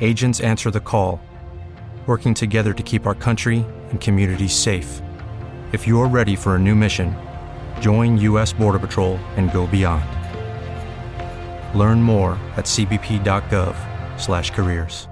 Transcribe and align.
Agents 0.00 0.38
answer 0.38 0.70
the 0.70 0.80
call, 0.80 1.20
working 2.06 2.32
together 2.32 2.72
to 2.72 2.82
keep 2.84 3.04
our 3.04 3.16
country 3.16 3.66
and 3.90 4.00
communities 4.00 4.54
safe. 4.54 5.02
If 5.72 5.86
you're 5.86 6.08
ready 6.08 6.34
for 6.36 6.54
a 6.54 6.58
new 6.58 6.76
mission, 6.76 7.14
join 7.80 8.16
U.S. 8.18 8.54
Border 8.54 8.78
Patrol 8.78 9.16
and 9.36 9.52
go 9.52 9.66
beyond. 9.66 10.06
Learn 11.76 12.02
more 12.02 12.38
at 12.56 12.64
cbp.gov/careers. 12.64 15.08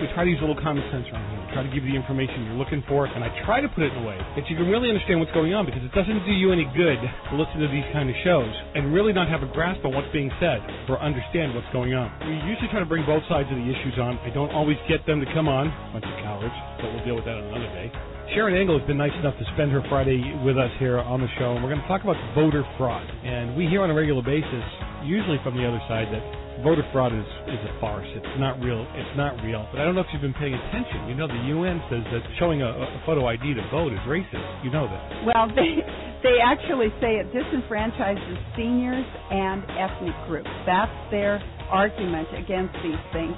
We 0.00 0.06
try 0.14 0.24
to 0.24 0.30
use 0.30 0.38
a 0.38 0.46
little 0.46 0.62
common 0.62 0.88
sense 0.92 1.06
around 1.12 1.30
here. 1.30 1.33
Try 1.54 1.62
to 1.62 1.70
give 1.70 1.86
you 1.86 1.94
the 1.94 2.00
information 2.02 2.50
you're 2.50 2.58
looking 2.58 2.82
for, 2.90 3.06
and 3.06 3.22
I 3.22 3.30
try 3.46 3.62
to 3.62 3.70
put 3.70 3.86
it 3.86 3.94
in 3.94 4.02
a 4.02 4.06
way 4.06 4.18
that 4.34 4.42
you 4.50 4.58
can 4.58 4.66
really 4.66 4.90
understand 4.90 5.22
what's 5.22 5.30
going 5.30 5.54
on 5.54 5.62
because 5.62 5.86
it 5.86 5.94
doesn't 5.94 6.26
do 6.26 6.34
you 6.34 6.50
any 6.50 6.66
good 6.74 6.98
to 6.98 7.32
listen 7.38 7.62
to 7.62 7.70
these 7.70 7.86
kind 7.94 8.10
of 8.10 8.16
shows 8.26 8.50
and 8.74 8.90
really 8.90 9.14
not 9.14 9.30
have 9.30 9.46
a 9.46 9.50
grasp 9.54 9.86
on 9.86 9.94
what's 9.94 10.10
being 10.10 10.34
said 10.42 10.58
or 10.90 10.98
understand 10.98 11.54
what's 11.54 11.70
going 11.70 11.94
on. 11.94 12.10
We 12.26 12.34
usually 12.50 12.66
try 12.74 12.82
to 12.82 12.90
bring 12.90 13.06
both 13.06 13.22
sides 13.30 13.46
of 13.54 13.56
the 13.62 13.68
issues 13.70 13.94
on. 14.02 14.18
I 14.26 14.34
don't 14.34 14.50
always 14.50 14.82
get 14.90 15.06
them 15.06 15.22
to 15.22 15.28
come 15.30 15.46
on, 15.46 15.70
bunch 15.94 16.10
of 16.10 16.18
cowards, 16.26 16.58
but 16.82 16.90
we'll 16.90 17.06
deal 17.06 17.14
with 17.22 17.26
that 17.30 17.38
another 17.38 17.70
day. 17.70 17.86
Sharon 18.34 18.58
Engel 18.58 18.74
has 18.82 18.86
been 18.90 18.98
nice 18.98 19.14
enough 19.22 19.38
to 19.38 19.46
spend 19.54 19.70
her 19.70 19.84
Friday 19.86 20.18
with 20.42 20.58
us 20.58 20.74
here 20.82 20.98
on 20.98 21.22
the 21.22 21.30
show, 21.38 21.54
and 21.54 21.62
we're 21.62 21.70
going 21.70 21.86
to 21.86 21.86
talk 21.86 22.02
about 22.02 22.18
voter 22.34 22.66
fraud. 22.74 23.06
And 23.22 23.54
we 23.54 23.70
hear 23.70 23.86
on 23.86 23.94
a 23.94 23.94
regular 23.94 24.26
basis, 24.26 24.66
usually 25.06 25.38
from 25.46 25.54
the 25.54 25.62
other 25.62 25.78
side, 25.86 26.10
that 26.10 26.24
voter 26.64 26.82
fraud 26.96 27.12
is, 27.12 27.28
is 27.52 27.60
a 27.60 27.72
farce. 27.78 28.08
It's 28.16 28.40
not 28.40 28.56
real. 28.58 28.88
It's 28.96 29.16
not 29.20 29.36
real. 29.44 29.68
But 29.70 29.82
I 29.82 29.84
don't 29.84 29.94
know 29.94 30.00
if 30.00 30.08
you've 30.16 30.24
been 30.24 30.34
paying 30.40 30.56
attention. 30.56 31.06
You 31.06 31.14
know, 31.14 31.28
the 31.28 31.44
UN 31.52 31.76
says 31.92 32.00
that 32.08 32.24
showing 32.40 32.64
a, 32.64 32.72
a 32.72 33.02
photo 33.04 33.28
ID 33.28 33.52
to 33.54 33.64
vote 33.70 33.92
is 33.92 34.00
racist. 34.08 34.64
You 34.64 34.72
know 34.72 34.88
that. 34.88 35.28
Well, 35.28 35.46
they 35.54 35.84
they 36.24 36.40
actually 36.40 36.88
say 37.04 37.20
it 37.20 37.28
disenfranchises 37.36 38.56
seniors 38.56 39.04
and 39.30 39.62
ethnic 39.76 40.16
groups. 40.26 40.48
That's 40.64 40.96
their 41.12 41.36
argument 41.68 42.28
against 42.32 42.72
these 42.80 43.04
things. 43.12 43.36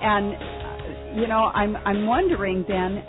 And 0.00 0.38
uh, 0.38 1.20
you 1.20 1.26
know, 1.26 1.50
I'm 1.50 1.74
I'm 1.82 2.06
wondering 2.06 2.64
then, 2.70 3.02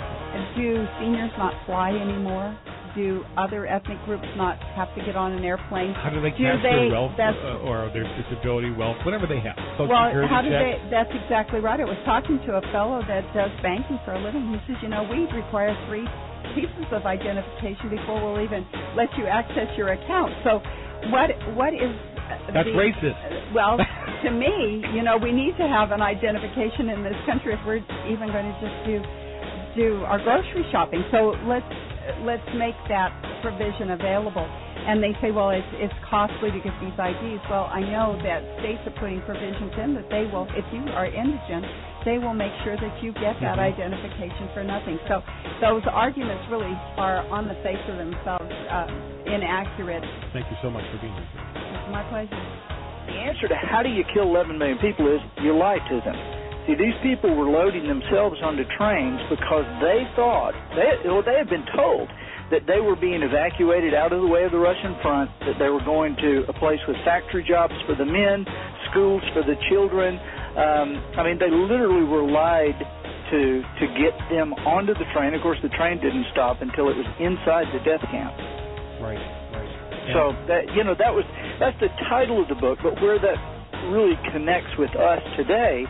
do 0.57 0.83
seniors 0.99 1.31
not 1.37 1.53
fly 1.69 1.93
anymore? 1.93 2.57
Do 2.99 3.23
other 3.39 3.63
ethnic 3.63 3.95
groups 4.03 4.27
not 4.35 4.59
have 4.75 4.91
to 4.91 4.99
get 5.07 5.15
on 5.15 5.31
an 5.31 5.47
airplane? 5.47 5.95
How 5.95 6.11
do 6.11 6.19
they 6.19 6.35
Do 6.35 6.43
they- 6.59 6.91
their 6.91 6.91
wealth 6.91 7.15
uh, 7.15 7.63
or 7.63 7.87
their 7.95 8.03
disability 8.19 8.75
wealth, 8.75 8.99
whatever 9.07 9.23
they 9.23 9.39
have? 9.39 9.55
Social 9.79 9.87
well, 9.87 10.11
how 10.27 10.43
do 10.43 10.51
they? 10.51 10.83
That's 10.91 11.07
exactly 11.15 11.63
right. 11.63 11.79
I 11.79 11.87
was 11.87 11.95
talking 12.03 12.43
to 12.43 12.59
a 12.59 12.63
fellow 12.75 12.99
that 13.07 13.23
does 13.31 13.55
banking 13.63 14.03
for 14.03 14.11
a 14.11 14.19
living. 14.19 14.51
He 14.51 14.59
says, 14.67 14.83
you 14.83 14.91
know, 14.91 15.07
we 15.07 15.31
require 15.31 15.71
three 15.87 16.03
pieces 16.51 16.91
of 16.91 17.07
identification 17.07 17.87
before 17.87 18.19
we'll 18.19 18.43
even 18.43 18.67
let 18.99 19.07
you 19.15 19.31
access 19.31 19.71
your 19.79 19.95
account. 19.95 20.35
So, 20.43 20.59
what 21.07 21.31
what 21.55 21.71
is 21.71 21.95
That's 22.51 22.67
the, 22.67 22.75
racist. 22.75 23.55
Well, 23.55 23.79
to 24.27 24.29
me, 24.29 24.83
you 24.91 25.07
know, 25.07 25.15
we 25.15 25.31
need 25.31 25.55
to 25.55 25.67
have 25.71 25.95
an 25.95 26.03
identification 26.03 26.91
in 26.91 26.99
this 26.99 27.15
country 27.23 27.55
if 27.55 27.63
we're 27.63 27.79
even 28.11 28.27
going 28.27 28.43
to 28.43 28.57
just 28.59 28.75
do 28.83 28.99
do 29.79 30.03
our 30.03 30.19
grocery 30.19 30.67
shopping. 30.73 31.05
So 31.15 31.39
let's 31.47 31.63
let's 32.23 32.45
make 32.57 32.75
that 32.89 33.11
provision 33.41 33.91
available. 33.91 34.45
And 34.45 35.03
they 35.03 35.13
say, 35.21 35.31
well, 35.31 35.49
it's 35.51 35.67
it's 35.77 35.93
costly 36.09 36.51
to 36.51 36.59
get 36.59 36.73
these 36.81 36.95
IDs. 36.97 37.43
Well, 37.49 37.69
I 37.71 37.81
know 37.81 38.17
that 38.23 38.41
states 38.59 38.81
are 38.87 38.95
putting 38.99 39.21
provisions 39.21 39.71
in 39.77 39.93
that 39.95 40.09
they 40.09 40.25
will, 40.25 40.47
if 40.55 40.65
you 40.73 40.81
are 40.95 41.05
indigent, 41.05 41.65
they 42.05 42.17
will 42.17 42.33
make 42.33 42.53
sure 42.63 42.75
that 42.77 42.93
you 43.03 43.11
get 43.13 43.35
that 43.41 43.59
Mhm. 43.59 43.75
identification 43.75 44.47
for 44.53 44.63
nothing. 44.63 44.97
So 45.07 45.21
those 45.59 45.85
arguments 45.87 46.47
really 46.49 46.75
are 46.97 47.27
on 47.29 47.47
the 47.47 47.55
face 47.61 47.81
of 47.89 47.97
themselves 47.97 48.49
uh, 48.71 48.87
inaccurate. 49.25 50.03
Thank 50.33 50.49
you 50.49 50.57
so 50.61 50.69
much 50.71 50.85
for 50.91 50.97
being 50.97 51.13
here. 51.13 51.27
It's 51.75 51.91
my 51.91 52.03
pleasure. 52.03 52.39
The 53.07 53.13
answer 53.13 53.47
to 53.47 53.55
how 53.55 53.83
do 53.83 53.89
you 53.89 54.03
kill 54.13 54.23
11 54.23 54.57
million 54.57 54.77
people 54.79 55.07
is 55.07 55.21
you 55.41 55.53
lie 55.57 55.79
to 55.79 56.01
them. 56.01 56.15
See, 56.67 56.75
these 56.75 56.97
people 57.01 57.33
were 57.35 57.49
loading 57.49 57.87
themselves 57.87 58.37
onto 58.43 58.63
trains 58.77 59.19
because 59.29 59.65
they 59.81 60.05
thought, 60.15 60.53
they, 60.75 61.07
well, 61.07 61.23
they 61.23 61.37
had 61.37 61.49
been 61.49 61.65
told 61.75 62.09
that 62.51 62.65
they 62.65 62.81
were 62.81 62.95
being 62.95 63.21
evacuated 63.21 63.93
out 63.93 64.11
of 64.11 64.21
the 64.21 64.27
way 64.27 64.43
of 64.43 64.51
the 64.51 64.59
Russian 64.59 64.97
front, 65.01 65.29
that 65.45 65.57
they 65.57 65.69
were 65.69 65.83
going 65.85 66.15
to 66.17 66.45
a 66.49 66.53
place 66.53 66.81
with 66.87 66.97
factory 67.05 67.45
jobs 67.45 67.73
for 67.85 67.95
the 67.95 68.05
men, 68.05 68.45
schools 68.89 69.21
for 69.33 69.41
the 69.45 69.55
children. 69.69 70.17
Um, 70.57 70.97
I 71.17 71.23
mean, 71.23 71.37
they 71.37 71.49
literally 71.49 72.05
were 72.05 72.25
lied 72.25 72.77
to 73.29 73.61
to 73.61 73.85
get 73.93 74.17
them 74.33 74.53
onto 74.65 74.93
the 74.93 75.05
train. 75.13 75.33
Of 75.33 75.41
course, 75.41 75.59
the 75.61 75.69
train 75.77 76.01
didn't 76.01 76.25
stop 76.33 76.61
until 76.61 76.89
it 76.89 76.97
was 76.97 77.05
inside 77.21 77.69
the 77.69 77.81
death 77.85 78.01
camp. 78.09 78.33
Right, 78.97 79.21
right. 79.53 79.69
So 80.13 80.33
that 80.49 80.73
you 80.73 80.83
know 80.83 80.97
that 80.97 81.13
was 81.13 81.25
that's 81.61 81.77
the 81.79 81.93
title 82.09 82.41
of 82.41 82.49
the 82.49 82.57
book, 82.57 82.79
but 82.81 82.97
where 83.01 83.21
that 83.21 83.37
really 83.87 84.19
connects 84.31 84.71
with 84.77 84.91
us 84.95 85.23
today 85.37 85.85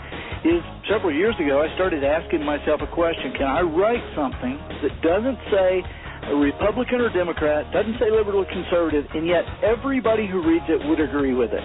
is 0.46 0.64
several 0.88 1.12
years 1.14 1.36
ago 1.42 1.60
I 1.60 1.74
started 1.76 2.04
asking 2.04 2.46
myself 2.46 2.80
a 2.82 2.88
question, 2.88 3.34
can 3.36 3.48
I 3.48 3.62
write 3.62 4.04
something 4.16 4.56
that 4.86 4.94
doesn't 5.02 5.40
say 5.52 5.84
a 6.30 6.36
Republican 6.36 7.02
or 7.02 7.10
Democrat, 7.10 7.66
doesn't 7.74 7.98
say 8.00 8.12
liberal 8.12 8.46
or 8.46 8.50
conservative, 8.52 9.06
and 9.14 9.26
yet 9.26 9.44
everybody 9.64 10.28
who 10.28 10.46
reads 10.46 10.66
it 10.70 10.80
would 10.88 11.00
agree 11.00 11.34
with 11.34 11.52
it. 11.52 11.64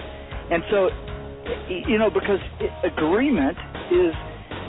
And 0.51 0.63
so 0.71 0.89
you 1.69 1.97
know 1.97 2.09
because 2.09 2.41
agreement 2.83 3.57
is 3.91 4.13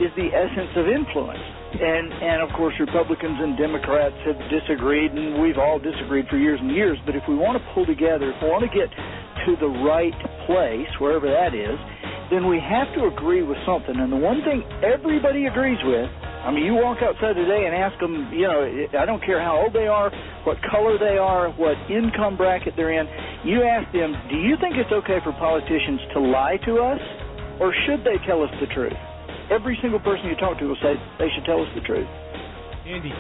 is 0.01 0.13
the 0.17 0.29
essence 0.29 0.73
of 0.77 0.87
influence. 0.89 1.41
And 1.77 2.13
and 2.13 2.39
of 2.43 2.51
course 2.57 2.75
Republicans 2.79 3.39
and 3.41 3.57
Democrats 3.57 4.17
have 4.25 4.39
disagreed 4.53 5.13
and 5.13 5.41
we've 5.41 5.59
all 5.59 5.79
disagreed 5.79 6.27
for 6.29 6.37
years 6.37 6.61
and 6.61 6.71
years, 6.71 6.99
but 7.07 7.17
if 7.17 7.23
we 7.29 7.35
want 7.35 7.57
to 7.57 7.65
pull 7.73 7.87
together, 7.87 8.33
if 8.33 8.39
we 8.43 8.49
want 8.49 8.65
to 8.65 8.73
get 8.73 8.89
to 9.47 9.57
the 9.57 9.71
right 9.87 10.15
place, 10.47 10.91
wherever 10.99 11.31
that 11.31 11.55
is, 11.55 11.79
then 12.31 12.51
we 12.51 12.59
have 12.59 12.91
to 12.99 13.07
agree 13.07 13.43
with 13.43 13.59
something. 13.65 13.95
And 13.95 14.11
the 14.11 14.19
one 14.19 14.43
thing 14.43 14.67
everybody 14.83 15.47
agrees 15.47 15.79
with, 15.87 16.11
I 16.43 16.51
mean, 16.51 16.67
you 16.67 16.75
walk 16.75 16.99
outside 17.03 17.35
today 17.35 17.67
and 17.67 17.75
ask 17.75 17.99
them, 17.99 18.31
you 18.35 18.47
know, 18.47 18.63
I 18.99 19.07
don't 19.07 19.23
care 19.23 19.43
how 19.43 19.63
old 19.63 19.73
they 19.73 19.87
are, 19.87 20.11
what 20.43 20.59
color 20.71 20.99
they 20.99 21.19
are, 21.19 21.51
what 21.55 21.75
income 21.91 22.37
bracket 22.37 22.75
they're 22.77 22.95
in, 22.95 23.07
you 23.47 23.63
ask 23.63 23.91
them, 23.95 24.15
do 24.31 24.37
you 24.37 24.55
think 24.61 24.75
it's 24.75 24.93
okay 24.93 25.19
for 25.23 25.33
politicians 25.39 26.01
to 26.15 26.21
lie 26.21 26.59
to 26.67 26.79
us, 26.83 27.01
or 27.59 27.75
should 27.87 28.03
they 28.03 28.19
tell 28.27 28.43
us 28.43 28.51
the 28.61 28.67
truth? 28.75 28.99
Every 29.51 29.79
single 29.81 30.01
person 30.01 30.27
you 30.27 30.37
talk 30.37 30.59
to 30.59 30.67
will 30.67 30.83
say 30.83 30.95
they 31.19 31.31
should 31.35 31.47
tell 31.47 31.63
us 31.63 31.71
the 31.75 31.83
truth. 31.83 32.09
Andy, 32.87 33.15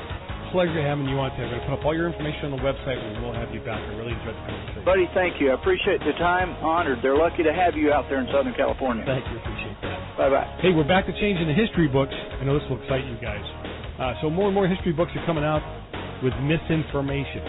pleasure 0.53 0.79
having 0.83 1.07
you 1.07 1.19
on 1.19 1.31
today. 1.35 1.47
I'm 1.47 1.59
going 1.59 1.61
to 1.61 1.67
put 1.67 1.75
up 1.81 1.85
all 1.87 1.95
your 1.95 2.07
information 2.11 2.51
on 2.51 2.59
the 2.59 2.63
website 2.63 2.99
we'll 3.23 3.35
have 3.35 3.51
you 3.51 3.61
back. 3.63 3.79
I 3.79 3.93
really 3.99 4.15
enjoyed 4.15 4.35
the 4.35 4.45
conversation. 4.47 4.85
Buddy, 4.85 5.07
thank 5.15 5.41
you. 5.41 5.51
I 5.51 5.59
appreciate 5.59 6.01
the 6.01 6.15
time. 6.19 6.55
Honored. 6.63 7.03
They're 7.03 7.19
lucky 7.19 7.43
to 7.43 7.53
have 7.53 7.75
you 7.75 7.93
out 7.93 8.07
there 8.09 8.21
in 8.23 8.29
Southern 8.31 8.55
California. 8.55 9.05
Thank 9.07 9.27
you. 9.31 9.39
Appreciate 9.39 9.79
that. 9.83 9.99
Bye 10.17 10.31
bye. 10.31 10.49
Hey, 10.63 10.73
we're 10.73 10.87
back 10.89 11.07
to 11.07 11.15
changing 11.19 11.47
the 11.51 11.57
history 11.57 11.89
books. 11.89 12.15
I 12.15 12.45
know 12.45 12.59
this 12.59 12.67
will 12.71 12.81
excite 12.81 13.05
you 13.05 13.19
guys. 13.21 13.45
Uh, 13.99 14.15
so 14.23 14.31
more 14.31 14.49
and 14.49 14.55
more 14.55 14.69
history 14.69 14.93
books 14.93 15.13
are 15.17 15.25
coming 15.27 15.45
out 15.45 15.65
with 16.23 16.33
misinformation. 16.45 17.43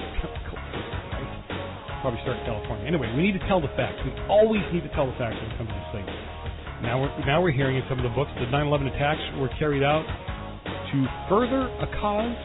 Probably 2.02 2.20
start 2.24 2.40
in 2.40 2.46
California. 2.46 2.86
Anyway, 2.88 3.10
we 3.16 3.24
need 3.24 3.36
to 3.40 3.44
tell 3.48 3.60
the 3.60 3.72
facts. 3.76 4.00
We 4.06 4.12
always 4.30 4.64
need 4.72 4.84
to 4.84 4.92
tell 4.96 5.08
the 5.08 5.18
facts 5.18 5.36
when 5.40 5.52
it 5.52 5.58
comes 5.58 5.70
to 5.70 5.76
these 5.76 5.92
things. 6.02 6.12
Now 6.82 7.02
we're 7.02 7.26
now 7.26 7.42
we're 7.42 7.52
hearing 7.52 7.76
in 7.76 7.84
some 7.90 7.98
of 7.98 8.06
the 8.06 8.14
books 8.14 8.30
the 8.38 8.46
9/11 8.54 8.94
attacks 8.94 9.22
were 9.42 9.50
carried 9.58 9.82
out 9.82 10.06
to 10.94 10.98
further 11.28 11.68
a 11.82 11.88
cause. 12.00 12.38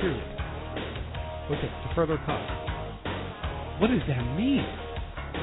Period. 0.00 0.24
Okay, 1.50 1.70
to 1.70 1.88
further 1.94 2.18
cause. 2.26 2.50
What 3.80 3.88
does 3.88 4.02
that 4.08 4.22
mean? 4.36 4.64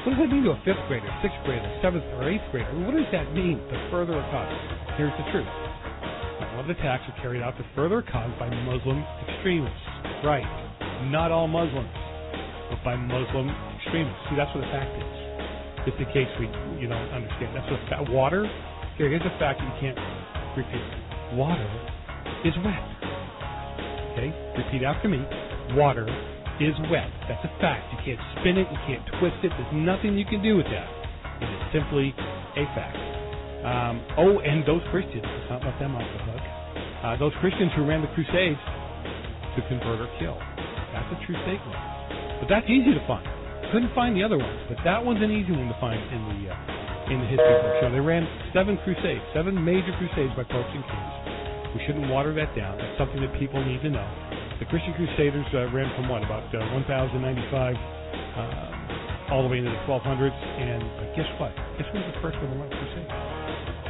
What 0.04 0.14
does 0.14 0.20
that 0.26 0.30
mean 0.30 0.44
to 0.44 0.52
a 0.52 0.60
fifth 0.66 0.82
grader, 0.88 1.08
sixth 1.22 1.38
grader, 1.46 1.64
seventh 1.80 2.04
or 2.18 2.28
eighth 2.28 2.44
grader? 2.50 2.68
What 2.84 2.94
does 2.94 3.08
that 3.12 3.32
mean 3.32 3.58
to 3.58 3.76
further 3.90 4.18
a 4.18 4.24
cause? 4.30 4.52
Here's 4.98 5.14
the 5.16 5.26
truth. 5.32 5.48
All 6.54 6.60
of 6.60 6.66
the 6.66 6.74
attacks 6.76 7.02
are 7.08 7.16
carried 7.22 7.42
out 7.42 7.56
to 7.58 7.64
further 7.74 8.02
cause 8.02 8.30
by 8.38 8.50
Muslim 8.68 9.02
extremists. 9.26 9.74
Right. 10.22 10.44
not 11.10 11.30
all 11.32 11.48
Muslims, 11.48 11.90
but 12.70 12.78
by 12.84 12.96
Muslim 12.96 13.48
extremists. 13.80 14.18
See, 14.30 14.36
that's 14.36 14.50
what 14.54 14.62
the 14.62 14.70
fact 14.70 14.92
is. 14.98 15.10
Just 15.88 15.98
in 16.00 16.06
case 16.12 16.30
we 16.40 16.46
you 16.80 16.88
don't 16.88 17.10
understand, 17.12 17.54
that's 17.56 17.70
what 17.70 17.80
fa- 17.88 18.06
water. 18.12 18.44
Here, 18.96 19.08
here's 19.10 19.24
a 19.24 19.34
fact 19.38 19.60
that 19.60 19.66
you 19.66 19.76
can't 19.80 19.98
repeat. 20.56 20.84
Water 21.36 21.66
is 22.44 22.54
wet. 22.64 22.82
Okay, 24.14 24.30
repeat 24.54 24.86
after 24.86 25.10
me. 25.10 25.18
Water 25.74 26.06
is 26.62 26.74
wet. 26.86 27.10
That's 27.26 27.42
a 27.42 27.50
fact. 27.58 27.82
You 27.90 27.98
can't 28.06 28.22
spin 28.38 28.54
it. 28.62 28.70
You 28.70 28.80
can't 28.86 29.02
twist 29.18 29.42
it. 29.42 29.50
There's 29.50 29.74
nothing 29.74 30.14
you 30.14 30.22
can 30.22 30.38
do 30.38 30.54
with 30.54 30.70
that. 30.70 30.86
It 31.42 31.50
is 31.50 31.62
simply 31.74 32.14
a 32.54 32.64
fact. 32.78 32.94
Um, 33.66 34.06
oh, 34.14 34.38
and 34.38 34.62
those 34.62 34.86
Christians, 34.94 35.26
let's 35.26 35.50
not 35.50 35.66
let 35.66 35.74
them 35.82 35.98
off 35.98 36.06
the 36.06 36.22
hook. 36.30 36.44
Uh, 37.02 37.18
those 37.18 37.34
Christians 37.42 37.74
who 37.74 37.82
ran 37.82 38.06
the 38.06 38.12
Crusades 38.14 38.62
to 39.58 39.60
convert 39.66 39.98
or 39.98 40.10
kill. 40.22 40.38
That's 40.94 41.10
a 41.10 41.18
true 41.26 41.34
statement. 41.42 41.74
But 42.38 42.46
that's 42.46 42.70
easy 42.70 42.94
to 42.94 43.02
find. 43.10 43.26
Couldn't 43.74 43.90
find 43.98 44.14
the 44.14 44.22
other 44.22 44.38
ones, 44.38 44.62
but 44.70 44.78
that 44.86 45.02
one's 45.02 45.26
an 45.26 45.34
easy 45.34 45.50
one 45.50 45.66
to 45.66 45.78
find 45.82 45.98
in 45.98 46.22
the 46.30 46.54
uh, 46.54 47.10
in 47.10 47.18
the 47.18 47.26
history 47.26 47.56
book. 47.66 47.82
So 47.82 47.90
they 47.90 47.98
ran 47.98 48.22
seven 48.54 48.78
crusades, 48.86 49.26
seven 49.34 49.58
major 49.58 49.90
crusades 49.98 50.30
by 50.38 50.46
popes 50.46 50.70
and 50.70 50.84
kings. 50.86 51.23
We 51.74 51.82
shouldn't 51.86 52.06
water 52.06 52.30
that 52.38 52.54
down. 52.54 52.78
That's 52.78 52.94
something 52.96 53.18
that 53.18 53.34
people 53.34 53.58
need 53.58 53.82
to 53.82 53.90
know. 53.90 54.06
The 54.62 54.66
Christian 54.70 54.94
Crusaders 54.94 55.46
uh, 55.50 55.74
ran 55.74 55.90
from 55.98 56.06
what 56.06 56.22
about 56.22 56.46
uh, 56.54 56.62
1095 56.78 57.74
uh, 57.74 59.34
all 59.34 59.42
the 59.42 59.50
way 59.50 59.58
into 59.58 59.74
the 59.74 59.82
1200s, 59.90 60.30
and 60.30 60.86
but 61.02 61.10
guess 61.18 61.26
what? 61.42 61.50
Guess 61.74 61.90
who 61.90 61.98
was 61.98 62.06
the 62.14 62.20
first 62.22 62.38
one 62.38 62.54
to 62.54 62.56
run 62.62 62.70
a 62.70 62.76
crusade? 62.78 63.10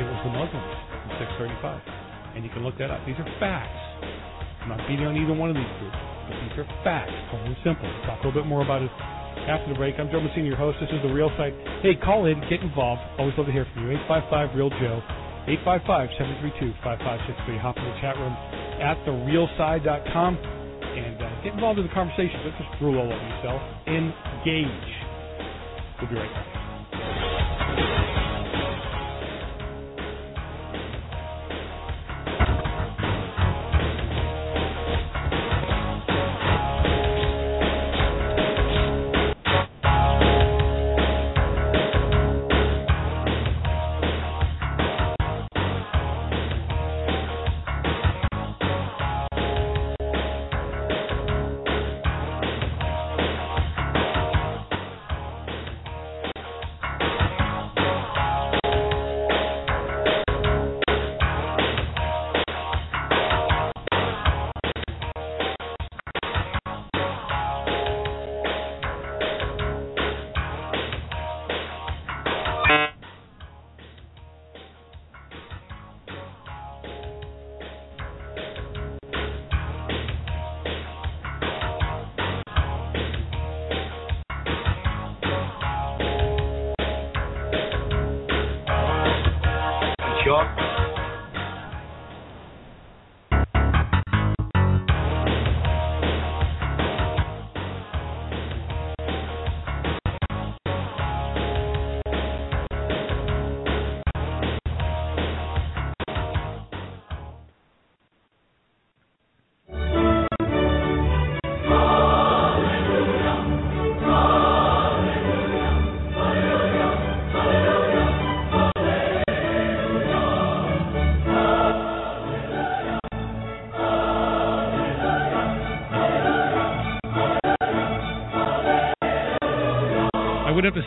It 0.01 0.07
was 0.09 0.21
the 0.25 0.33
Muslims 0.33 0.73
in 1.05 1.29
635, 1.61 2.35
and 2.35 2.41
you 2.41 2.51
can 2.57 2.65
look 2.65 2.81
that 2.81 2.89
up. 2.89 3.05
These 3.05 3.21
are 3.21 3.29
facts. 3.37 3.77
I'm 4.65 4.73
not 4.73 4.81
beating 4.89 5.05
on 5.05 5.13
either 5.21 5.37
one 5.37 5.53
of 5.53 5.57
these 5.61 5.75
groups, 5.77 6.01
but 6.25 6.41
these 6.41 6.57
are 6.65 6.69
facts, 6.81 7.13
plain 7.29 7.53
and 7.53 7.59
simple. 7.61 7.85
We'll 7.85 8.09
talk 8.09 8.25
a 8.25 8.33
little 8.33 8.41
bit 8.41 8.49
more 8.49 8.65
about 8.65 8.81
it 8.81 8.89
after 9.45 9.69
the 9.69 9.77
break. 9.77 10.01
I'm 10.01 10.09
Joe 10.09 10.25
Messina, 10.25 10.49
your 10.49 10.57
host. 10.57 10.81
This 10.81 10.89
is 10.89 11.05
the 11.05 11.13
Real 11.13 11.29
Side. 11.37 11.53
Hey, 11.85 12.01
call 12.01 12.25
in, 12.25 12.41
get 12.49 12.65
involved. 12.65 13.05
Always 13.21 13.37
love 13.37 13.45
to 13.45 13.53
hear 13.53 13.69
from 13.77 13.85
you. 13.85 14.01
855 14.09 14.57
Real 14.57 14.73
Joe. 14.81 15.05
855-732-5563. 15.49 17.61
Hop 17.61 17.77
in 17.77 17.85
the 17.85 17.95
chat 18.01 18.17
room 18.17 18.33
at 18.81 18.97
therealside.com 19.05 20.39
and 20.39 21.23
uh, 21.23 21.43
get 21.43 21.53
involved 21.55 21.79
in 21.79 21.87
the 21.87 21.93
conversation. 21.93 22.41
Don't 22.45 22.57
just 22.57 22.79
drool 22.79 22.99
all 22.99 23.13
over 23.13 23.29
yourself. 23.29 23.61
Engage. 23.87 24.95
We'll 26.01 26.11
be 26.11 26.17
right 26.17 26.33
back. 26.33 26.64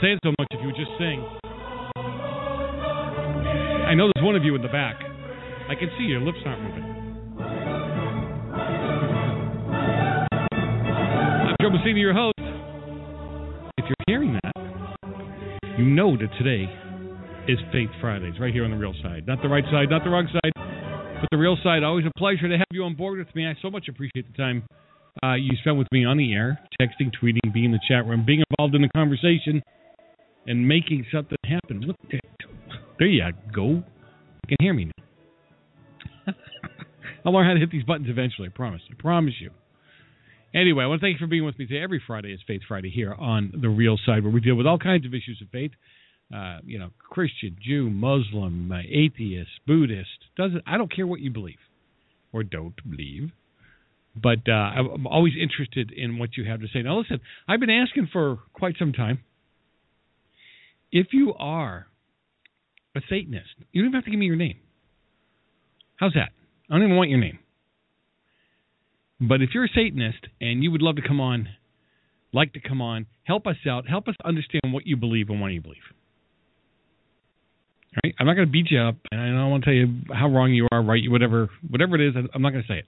Say 0.02 0.14
it 0.14 0.20
so 0.24 0.30
much 0.38 0.48
if 0.52 0.60
you 0.62 0.68
would 0.68 0.76
just 0.76 0.92
sing. 1.00 1.26
I 3.88 3.96
know 3.96 4.12
there's 4.14 4.26
one 4.26 4.36
of 4.36 4.44
you 4.44 4.54
in 4.56 4.62
the 4.62 4.68
back. 4.68 5.02
I 5.70 5.76
can 5.76 5.90
see 5.98 6.04
your 6.04 6.22
lips 6.22 6.38
aren't 6.46 6.62
moving. 6.62 6.84
I'm 11.48 11.56
Joe 11.62 11.70
Messina, 11.70 12.00
your 12.00 12.14
host. 12.14 12.36
If 13.78 13.86
you're 13.86 13.96
hearing 14.08 14.40
that, 14.44 14.54
you 15.80 15.86
know 15.86 16.16
that 16.18 16.30
today 16.38 16.72
is 17.48 17.58
Faith 17.72 17.90
Fridays, 18.02 18.40
right 18.40 18.54
here 18.54 18.66
on 18.66 18.72
the 18.72 18.78
real 18.78 18.94
side. 19.02 19.26
Not 19.26 19.42
the 19.42 19.50
right 19.50 19.64
side, 19.72 19.90
not 19.90 20.04
the 20.04 20.10
wrong 20.10 20.28
side, 20.32 20.52
but 20.56 21.30
the 21.32 21.38
real 21.38 21.58
side. 21.64 21.84
Always 21.84 22.06
a 22.06 22.12
pleasure 22.18 22.48
to 22.50 22.58
have 22.58 22.68
you 22.72 22.84
on 22.84 22.96
board 22.96 23.18
with 23.20 23.34
me. 23.36 23.48
I 23.48 23.56
so 23.62 23.72
much 23.72 23.88
appreciate 23.88 24.26
the 24.32 24.38
time 24.38 24.64
uh, 25.24 25.34
you 25.36 25.52
spent 25.62 25.78
with 25.78 25.88
me 25.92 26.06
on 26.06 26.18
the 26.18 26.34
air, 26.34 26.60
texting, 26.80 27.12
tweeting, 27.22 27.54
being 27.54 27.66
in 27.66 27.72
the 27.72 27.80
chat 27.88 28.06
room, 28.06 28.26
being 28.26 28.44
involved 28.52 28.76
in 28.76 28.82
the 28.82 28.90
conversation, 28.96 29.64
and 30.48 30.68
making 30.68 31.06
something 31.14 31.38
happen. 31.44 31.82
Look, 31.82 31.96
there 33.00 33.08
you 33.08 33.24
go. 33.54 33.68
You 33.68 33.84
can 34.48 34.58
hear 34.60 34.74
me 34.74 34.86
now. 36.28 36.34
I'll 37.26 37.34
learn 37.34 37.46
how 37.46 37.54
to 37.54 37.60
hit 37.60 37.72
these 37.72 37.84
buttons 37.84 38.08
eventually. 38.10 38.48
I 38.48 38.52
promise. 38.56 38.82
I 38.90 38.96
promise 39.00 39.36
you. 39.40 39.52
Anyway, 40.56 40.84
I 40.84 40.88
want 40.88 41.02
to 41.02 41.06
thank 41.06 41.20
you 41.20 41.26
for 41.26 41.30
being 41.30 41.46
with 41.46 41.60
me 41.60 41.68
today. 41.68 41.84
Every 41.84 42.02
Friday 42.06 42.32
is 42.34 42.40
Faith 42.48 42.62
Friday 42.68 42.90
here 42.90 43.14
on 43.14 43.52
the 43.62 43.70
Real 43.70 43.98
Side, 44.06 44.24
where 44.24 44.32
we 44.32 44.40
deal 44.40 44.56
with 44.56 44.66
all 44.66 44.80
kinds 44.80 45.06
of 45.06 45.14
issues 45.14 45.40
of 45.42 45.50
faith. 45.50 45.72
Uh, 46.34 46.60
you 46.66 46.80
know, 46.80 46.90
Christian, 47.00 47.56
Jew, 47.62 47.90
Muslim, 47.90 48.72
uh, 48.72 48.80
atheist, 48.90 49.52
Buddhist. 49.66 50.10
Doesn't 50.36 50.64
I 50.66 50.78
don't 50.78 50.94
care 50.94 51.06
what 51.06 51.20
you 51.20 51.32
believe 51.32 51.60
or 52.34 52.44
don't 52.44 52.76
believe 52.90 53.32
but 54.22 54.40
uh, 54.48 54.52
I'm 54.52 55.08
always 55.08 55.34
interested 55.40 55.92
in 55.92 56.18
what 56.18 56.38
you 56.38 56.46
have 56.46 56.62
to 56.62 56.68
say. 56.74 56.82
Now, 56.82 56.98
listen, 56.98 57.20
I've 57.48 57.60
been 57.60 57.70
asking 57.70 58.10
for 58.12 58.40
quite 58.54 58.76
some 58.80 58.94
time. 58.94 59.20
If 60.92 61.08
you 61.12 61.34
are 61.38 61.88
a 62.96 63.02
Satanist, 63.10 63.50
you 63.72 63.82
don't 63.82 63.90
even 63.90 63.96
have 63.96 64.06
to 64.06 64.12
give 64.12 64.20
me 64.20 64.26
your 64.26 64.36
name. 64.36 64.58
How's 65.98 66.14
that? 66.14 66.30
I 66.70 66.74
don't 66.74 66.84
even 66.84 66.96
want 66.96 67.10
your 67.10 67.20
name. 67.20 67.40
But 69.20 69.42
if 69.42 69.50
you're 69.54 69.66
a 69.66 69.70
Satanist 69.70 70.28
and 70.40 70.64
you 70.64 70.72
would 70.72 70.82
love 70.82 70.96
to 70.98 71.02
come 71.02 71.20
on, 71.20 71.50
like 72.34 72.54
to 72.54 72.60
come 72.60 72.82
on, 72.82 73.08
help 73.24 73.48
us 73.48 73.56
out, 73.68 73.88
help 73.88 74.08
us 74.08 74.16
understand 74.24 74.62
what 74.72 74.86
you 74.86 74.96
believe 74.96 75.30
and 75.30 75.42
why 75.42 75.50
you 75.50 75.62
believe. 75.62 75.78
All 77.96 78.02
right? 78.04 78.14
I'm 78.20 78.28
not 78.28 78.36
going 78.36 78.48
to 78.48 78.52
beat 78.52 78.70
you 78.70 78.80
up, 78.80 78.96
and 79.12 79.20
I 79.20 79.28
don't 79.28 79.50
want 79.50 79.64
to 79.64 79.70
tell 79.70 79.74
you 79.74 80.02
how 80.14 80.30
wrong 80.30 80.54
you 80.54 80.68
are, 80.72 80.84
right, 80.84 81.02
You 81.02 81.10
whatever, 81.10 81.50
whatever 81.68 81.96
it 81.96 82.08
is. 82.08 82.16
I'm 82.16 82.42
not 82.42 82.52
going 82.52 82.64
to 82.64 82.68
say 82.68 82.80
it. 82.80 82.86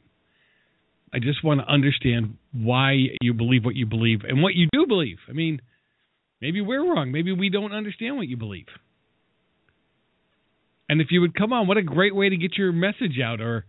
I 1.12 1.18
just 1.18 1.44
want 1.44 1.62
to 1.62 1.68
understand 1.68 2.38
why 2.54 2.94
you 3.22 3.34
believe 3.34 3.66
what 3.66 3.76
you 3.76 3.88
believe 3.88 4.22
and 4.28 4.44
what 4.44 4.54
you 4.54 4.68
do 4.72 4.86
believe. 4.86 5.18
I 5.28 5.34
mean, 5.34 5.62
maybe 6.42 6.62
we're 6.62 6.84
wrong. 6.84 7.12
Maybe 7.12 7.32
we 7.32 7.50
don't 7.50 7.74
understand 7.74 8.18
what 8.18 8.28
you 8.28 8.38
believe. 8.38 8.68
And 10.88 11.02
if 11.02 11.08
you 11.12 11.22
would 11.22 11.36
come 11.36 11.54
on, 11.54 11.68
what 11.68 11.78
a 11.78 11.84
great 11.84 12.16
way 12.16 12.30
to 12.30 12.38
get 12.38 12.58
your 12.58 12.72
message 12.72 13.20
out 13.24 13.42
or 13.42 13.66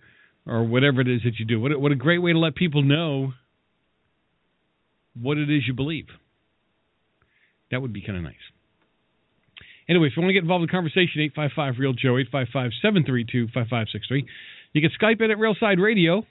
or 0.46 0.64
whatever 0.64 1.02
it 1.02 1.08
is 1.08 1.20
that 1.24 1.38
you 1.38 1.44
do. 1.44 1.60
What 1.60 1.72
a, 1.72 1.78
what 1.78 1.92
a 1.92 1.96
great 1.96 2.18
way 2.18 2.32
to 2.32 2.38
let 2.38 2.54
people 2.54 2.82
know 2.82 3.34
what 5.20 5.36
it 5.36 5.50
is 5.50 5.62
you 5.66 5.74
believe. 5.74 6.06
That 7.70 7.82
would 7.82 7.92
be 7.92 8.00
kind 8.00 8.16
of 8.16 8.24
nice. 8.24 8.34
Anyway, 9.88 10.06
if 10.06 10.16
you 10.16 10.22
want 10.22 10.30
to 10.30 10.34
get 10.34 10.42
involved 10.42 10.62
in 10.62 10.66
the 10.66 10.72
conversation, 10.72 11.20
855 11.34 11.74
Real 11.78 11.92
Joe, 11.92 12.16
855 12.16 12.70
732 12.80 13.46
5563. 13.52 14.26
You 14.72 14.80
can 14.80 14.90
Skype 14.98 15.20
in 15.20 15.30
at 15.30 15.38
Real 15.38 15.54
Side 15.58 15.78
Radio. 15.78 16.24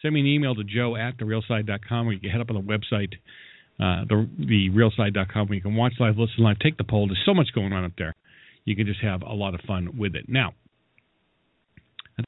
send 0.00 0.14
me 0.14 0.20
an 0.20 0.26
email 0.26 0.54
to 0.54 0.64
joe 0.64 0.96
at 0.96 1.18
therealside.com 1.18 2.08
or 2.08 2.12
you 2.12 2.20
can 2.20 2.30
head 2.30 2.40
up 2.40 2.50
on 2.50 2.56
the 2.56 2.62
website, 2.62 3.14
uh, 3.80 4.04
the, 4.08 4.26
therealside.com 4.70 5.48
where 5.48 5.56
you 5.56 5.62
can 5.62 5.74
watch 5.74 5.94
live, 5.98 6.18
listen 6.18 6.44
live, 6.44 6.58
take 6.58 6.76
the 6.76 6.84
poll. 6.84 7.06
There's 7.06 7.22
so 7.24 7.34
much 7.34 7.48
going 7.54 7.72
on 7.72 7.84
up 7.84 7.92
there. 7.96 8.14
You 8.64 8.76
can 8.76 8.86
just 8.86 9.00
have 9.00 9.22
a 9.22 9.32
lot 9.32 9.54
of 9.54 9.60
fun 9.62 9.96
with 9.96 10.14
it. 10.14 10.28
Now, 10.28 10.52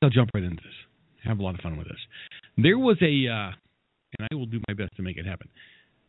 I'll 0.03 0.11
jump 0.11 0.31
right 0.35 0.43
into 0.43 0.57
this. 0.57 0.73
Have 1.25 1.39
a 1.39 1.43
lot 1.43 1.55
of 1.55 1.61
fun 1.61 1.77
with 1.77 1.89
this. 1.89 1.99
There 2.57 2.79
was 2.79 2.97
a, 3.03 3.29
uh, 3.29 3.53
and 4.19 4.29
I 4.31 4.35
will 4.35 4.47
do 4.47 4.61
my 4.67 4.75
best 4.75 4.97
to 4.97 5.03
make 5.03 5.19
it 5.19 5.27
happen. 5.27 5.49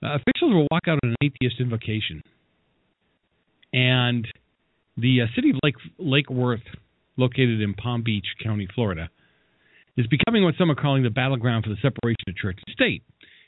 Uh, 0.01 0.15
officials 0.15 0.53
will 0.53 0.67
walk 0.71 0.87
out 0.87 0.99
on 1.03 1.09
an 1.09 1.15
atheist 1.21 1.59
invocation, 1.59 2.21
and 3.73 4.27
the 4.97 5.21
uh, 5.21 5.25
city 5.35 5.51
of 5.51 5.57
Lake 5.63 5.75
Lake 5.97 6.29
Worth, 6.29 6.63
located 7.15 7.61
in 7.61 7.73
Palm 7.73 8.03
Beach 8.03 8.25
County, 8.43 8.67
Florida, 8.73 9.09
is 9.95 10.07
becoming 10.07 10.43
what 10.43 10.55
some 10.57 10.71
are 10.71 10.75
calling 10.75 11.03
the 11.03 11.09
battleground 11.09 11.63
for 11.63 11.69
the 11.69 11.77
separation 11.81 12.25
of 12.27 12.35
church 12.35 12.59
and 12.65 12.73
state. 12.73 13.03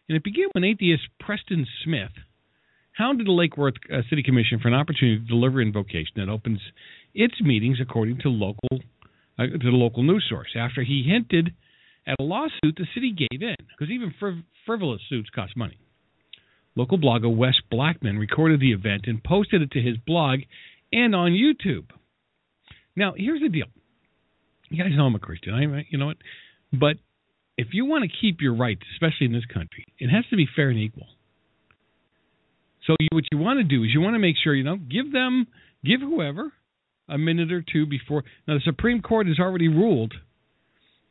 And 0.07 0.15
it 0.15 0.23
began 0.23 0.47
when 0.53 0.63
atheist 0.63 1.03
Preston 1.19 1.65
Smith 1.83 2.11
hounded 2.97 3.27
the 3.27 3.31
Lake 3.31 3.57
Worth 3.57 3.75
uh, 3.91 4.01
City 4.09 4.23
Commission 4.23 4.59
for 4.59 4.67
an 4.67 4.73
opportunity 4.73 5.19
to 5.19 5.27
deliver 5.27 5.61
invocation 5.61 6.13
that 6.17 6.29
opens 6.29 6.59
its 7.13 7.35
meetings 7.41 7.79
according 7.81 8.19
to 8.19 8.29
local 8.29 8.79
uh, 9.37 9.43
to 9.43 9.57
the 9.57 9.69
local 9.69 10.03
news 10.03 10.25
source. 10.29 10.49
After 10.55 10.83
he 10.83 11.03
hinted 11.03 11.53
at 12.07 12.15
a 12.19 12.23
lawsuit, 12.23 12.75
the 12.77 12.87
city 12.93 13.11
gave 13.11 13.41
in 13.41 13.55
because 13.59 13.91
even 13.91 14.13
friv- 14.21 14.43
frivolous 14.65 15.01
suits 15.09 15.29
cost 15.29 15.57
money. 15.57 15.77
Local 16.75 16.97
blogger 16.97 17.35
Wes 17.35 17.55
Blackman 17.71 18.17
recorded 18.17 18.59
the 18.59 18.73
event 18.73 19.03
and 19.05 19.23
posted 19.23 19.61
it 19.61 19.71
to 19.71 19.81
his 19.81 19.97
blog 20.05 20.39
and 20.91 21.15
on 21.15 21.31
YouTube. 21.31 21.85
Now, 22.95 23.13
here's 23.15 23.41
the 23.41 23.49
deal. 23.49 23.67
You 24.69 24.83
guys 24.83 24.93
know 24.95 25.05
I'm 25.05 25.15
a 25.15 25.19
Christian. 25.19 25.53
I, 25.53 25.85
you 25.89 25.97
know 25.97 26.07
what? 26.07 26.17
But 26.71 26.97
if 27.57 27.67
you 27.71 27.85
want 27.85 28.03
to 28.03 28.17
keep 28.21 28.41
your 28.41 28.55
rights, 28.55 28.81
especially 28.93 29.27
in 29.27 29.33
this 29.33 29.45
country, 29.45 29.85
it 29.97 30.09
has 30.09 30.25
to 30.29 30.35
be 30.35 30.47
fair 30.55 30.69
and 30.69 30.79
equal. 30.79 31.07
So 32.85 32.95
you, 32.99 33.07
what 33.11 33.23
you 33.31 33.37
want 33.37 33.59
to 33.59 33.63
do 33.63 33.83
is 33.83 33.89
you 33.93 34.01
want 34.01 34.15
to 34.15 34.19
make 34.19 34.35
sure 34.43 34.53
you 34.53 34.63
know 34.63 34.77
give 34.77 35.11
them 35.11 35.47
give 35.83 36.01
whoever 36.01 36.51
a 37.07 37.17
minute 37.17 37.51
or 37.51 37.61
two 37.61 37.85
before. 37.85 38.23
Now 38.47 38.55
the 38.55 38.61
Supreme 38.63 39.01
Court 39.01 39.27
has 39.27 39.39
already 39.39 39.67
ruled 39.67 40.13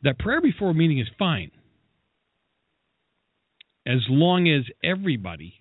that 0.03 0.19
prayer 0.19 0.41
before 0.41 0.69
a 0.69 0.73
meeting 0.73 0.99
is 0.99 1.07
fine 1.17 1.51
as 3.87 3.99
long 4.09 4.47
as 4.47 4.65
everybody 4.83 5.55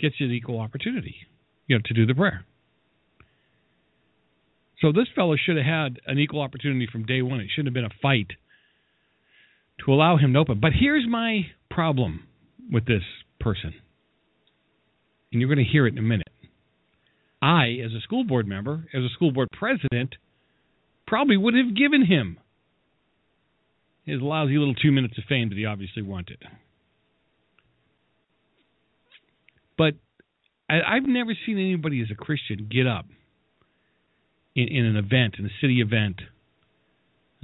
gets 0.00 0.16
an 0.20 0.30
equal 0.30 0.60
opportunity, 0.60 1.16
you 1.66 1.76
know, 1.76 1.82
to 1.84 1.94
do 1.94 2.06
the 2.06 2.14
prayer. 2.14 2.44
So 4.80 4.90
this 4.90 5.06
fellow 5.14 5.36
should 5.36 5.56
have 5.56 5.66
had 5.66 6.00
an 6.06 6.18
equal 6.18 6.40
opportunity 6.40 6.88
from 6.90 7.06
day 7.06 7.22
one. 7.22 7.40
It 7.40 7.48
shouldn't 7.54 7.68
have 7.68 7.74
been 7.74 7.84
a 7.84 8.00
fight 8.02 8.32
to 9.84 9.92
allow 9.92 10.16
him 10.16 10.32
to 10.32 10.38
open. 10.38 10.60
But 10.60 10.72
here's 10.78 11.06
my 11.08 11.46
problem 11.70 12.26
with 12.70 12.86
this 12.86 13.02
person, 13.40 13.74
and 15.32 15.40
you're 15.40 15.52
going 15.52 15.64
to 15.64 15.70
hear 15.70 15.86
it 15.86 15.92
in 15.92 15.98
a 15.98 16.02
minute. 16.02 16.28
I, 17.40 17.78
as 17.84 17.92
a 17.92 18.00
school 18.02 18.24
board 18.24 18.46
member, 18.46 18.86
as 18.94 19.02
a 19.02 19.08
school 19.14 19.32
board 19.32 19.48
president, 19.52 20.14
probably 21.06 21.36
would 21.36 21.54
have 21.54 21.76
given 21.76 22.06
him 22.06 22.38
his 24.04 24.20
lousy 24.20 24.56
little 24.56 24.74
two 24.74 24.92
minutes 24.92 25.18
of 25.18 25.24
fame 25.28 25.48
that 25.48 25.58
he 25.58 25.66
obviously 25.66 26.02
wanted. 26.02 26.38
But 29.76 29.94
I, 30.68 30.94
have 30.94 31.06
never 31.06 31.32
seen 31.46 31.58
anybody 31.58 32.00
as 32.00 32.08
a 32.10 32.14
Christian 32.14 32.68
get 32.70 32.86
up 32.86 33.06
in, 34.54 34.68
in 34.68 34.84
an 34.84 34.96
event, 34.96 35.34
in 35.38 35.46
a 35.46 35.50
city 35.60 35.80
event, 35.80 36.20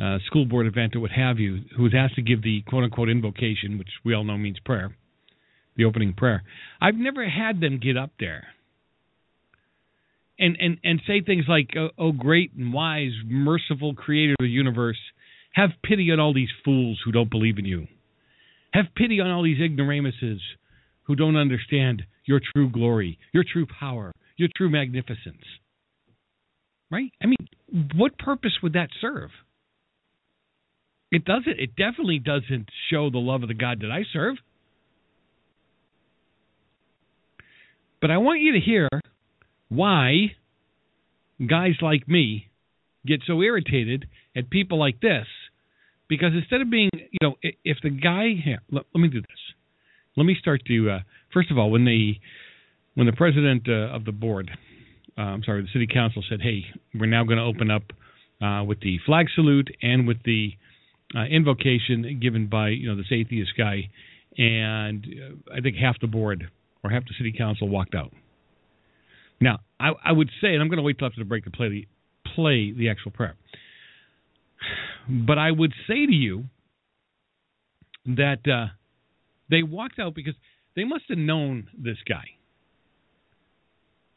uh, 0.03 0.19
school 0.27 0.45
board 0.45 0.67
event, 0.67 0.95
or 0.95 1.01
what 1.01 1.11
have 1.11 1.39
you, 1.39 1.63
who 1.77 1.83
was 1.83 1.95
asked 1.97 2.15
to 2.17 2.23
give 2.23 2.43
the 2.43 2.63
quote 2.69 2.85
unquote 2.85 3.09
invocation, 3.09 3.79
which 3.79 3.89
we 4.05 4.15
all 4.15 4.25
know 4.25 4.39
means 4.39 4.59
prayer, 4.65 4.95
the 5.77 5.85
opening 5.85 6.15
prayer. 6.15 6.43
I've 6.81 6.95
never 6.95 7.29
had 7.29 7.61
them 7.61 7.81
get 7.83 7.97
up 7.97 8.11
there 8.21 8.49
and 10.39 10.57
and 10.61 10.79
and 10.85 11.01
say 11.07 11.21
things 11.21 11.45
like, 11.49 11.71
"Oh, 11.77 11.91
oh 11.99 12.13
great 12.13 12.53
and 12.55 12.73
wise, 12.73 13.13
merciful 13.27 13.95
Creator 13.95 14.35
of 14.39 14.45
the 14.45 14.49
universe, 14.49 14.99
have 15.53 15.71
pity 15.83 16.11
on 16.13 16.21
all 16.21 16.33
these 16.33 16.51
fools 16.65 17.01
who 17.05 17.13
don't 17.13 17.31
believe 17.31 17.59
in 17.59 17.65
you. 17.65 17.87
Have 18.73 18.87
pity 18.95 19.21
on 19.21 19.31
all 19.31 19.43
these 19.43 19.61
ignoramuses 19.61 20.41
who 21.05 21.17
don't 21.17 21.37
understand 21.37 22.05
your 22.25 22.41
true 22.53 22.71
glory, 22.71 23.19
your 23.33 23.45
true 23.51 23.67
power, 23.67 24.13
your 24.37 24.49
true 24.57 24.71
magnificence." 24.71 25.43
Right? 26.91 27.13
I 27.23 27.27
mean, 27.27 27.91
what 27.97 28.19
purpose 28.19 28.53
would 28.63 28.73
that 28.73 28.89
serve? 29.01 29.31
It 31.11 31.25
doesn't. 31.25 31.59
It 31.59 31.77
definitely 31.77 32.19
doesn't 32.19 32.69
show 32.91 33.11
the 33.11 33.19
love 33.19 33.43
of 33.43 33.49
the 33.49 33.55
God 33.55 33.81
that 33.81 33.91
I 33.91 34.05
serve. 34.13 34.37
But 38.01 38.11
I 38.11 38.19
want 38.19 38.41
you 38.41 38.53
to 38.53 38.61
hear 38.61 38.89
why 39.69 40.33
guys 41.45 41.75
like 41.81 42.09
me 42.09 42.49
get 43.07 43.21
so 43.27 43.41
irritated 43.43 44.07
at 44.37 44.51
people 44.51 44.79
like 44.79 45.01
this 45.01 45.27
because 46.09 46.33
instead 46.35 46.61
of 46.61 46.71
being, 46.71 46.91
you 46.93 47.19
know, 47.23 47.35
if 47.43 47.79
the 47.83 47.91
guy 47.91 48.35
here, 48.43 48.61
let, 48.71 48.85
let 48.95 49.01
me 49.01 49.09
do 49.09 49.21
this. 49.21 49.39
Let 50.17 50.25
me 50.25 50.37
start 50.39 50.63
to 50.67 50.91
uh, 50.91 50.99
first 51.33 51.51
of 51.51 51.59
all 51.59 51.71
when 51.71 51.85
the 51.85 52.15
when 52.95 53.07
the 53.07 53.13
president 53.13 53.69
uh, 53.69 53.95
of 53.95 54.05
the 54.05 54.13
board, 54.13 54.51
uh, 55.17 55.21
I'm 55.21 55.43
sorry, 55.45 55.63
the 55.63 55.69
city 55.73 55.87
council 55.87 56.23
said, 56.29 56.41
"Hey, 56.43 56.65
we're 56.95 57.07
now 57.07 57.25
going 57.25 57.39
to 57.39 57.45
open 57.45 57.71
up 57.71 57.85
uh, 58.43 58.65
with 58.65 58.81
the 58.81 58.99
flag 59.07 59.27
salute 59.35 59.71
and 59.81 60.07
with 60.07 60.19
the 60.25 60.53
uh, 61.17 61.25
invocation 61.25 62.19
given 62.21 62.49
by 62.49 62.69
you 62.69 62.89
know 62.89 62.97
this 62.97 63.11
atheist 63.11 63.53
guy," 63.57 63.89
and 64.37 65.07
uh, 65.07 65.55
I 65.57 65.61
think 65.61 65.77
half 65.77 66.01
the 66.01 66.07
board 66.07 66.51
or 66.83 66.91
half 66.91 67.05
the 67.05 67.15
city 67.17 67.33
council 67.37 67.69
walked 67.69 67.95
out. 67.95 68.13
Now, 69.41 69.61
I, 69.79 69.93
I 70.05 70.13
would 70.13 70.31
say, 70.41 70.53
and 70.55 70.63
I'm 70.63 70.69
going 70.69 70.79
to 70.79 70.83
wait 70.83 70.99
till 70.99 71.07
after 71.07 71.21
the 71.21 71.25
break 71.25 71.45
to 71.45 71.51
play 71.51 71.69
the 71.69 71.87
play 72.35 72.73
the 72.73 72.89
actual 72.91 73.11
prayer. 73.11 73.37
But 75.09 75.39
I 75.39 75.51
would 75.51 75.73
say 75.87 76.07
to 76.07 76.13
you 76.13 76.45
that 78.07 78.47
uh, 78.47 78.73
they 79.51 79.63
walked 79.63 79.99
out 79.99 80.15
because 80.15 80.35
they 80.77 80.85
must 80.85 81.05
have 81.09 81.19
known 81.19 81.69
this 81.77 81.97
guy. 82.09 82.25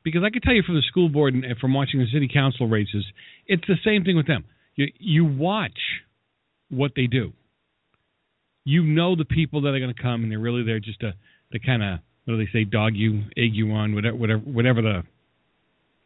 Because 0.03 0.23
I 0.25 0.31
can 0.31 0.41
tell 0.41 0.53
you 0.53 0.63
from 0.63 0.75
the 0.75 0.81
school 0.81 1.09
board 1.09 1.35
and 1.35 1.57
from 1.59 1.73
watching 1.73 1.99
the 1.99 2.07
city 2.11 2.27
council 2.31 2.67
races, 2.67 3.05
it's 3.45 3.63
the 3.67 3.75
same 3.85 4.03
thing 4.03 4.17
with 4.17 4.27
them. 4.27 4.45
You, 4.75 4.87
you 4.97 5.25
watch 5.25 5.77
what 6.71 6.91
they 6.95 7.07
do. 7.07 7.33
You 8.63 8.83
know 8.83 9.15
the 9.15 9.25
people 9.25 9.61
that 9.61 9.69
are 9.69 9.79
going 9.79 9.93
to 9.93 10.01
come, 10.01 10.23
and 10.23 10.31
they're 10.31 10.39
really 10.39 10.63
there 10.63 10.79
just 10.79 10.99
to, 11.01 11.13
to 11.51 11.59
kind 11.59 11.83
of 11.83 11.99
what 12.25 12.35
do 12.35 12.37
they 12.37 12.51
say, 12.51 12.63
dog 12.63 12.93
you, 12.95 13.23
egg 13.37 13.53
you 13.53 13.71
on, 13.71 13.95
whatever, 13.95 14.15
whatever, 14.15 14.41
whatever 14.41 14.81
the, 14.81 15.03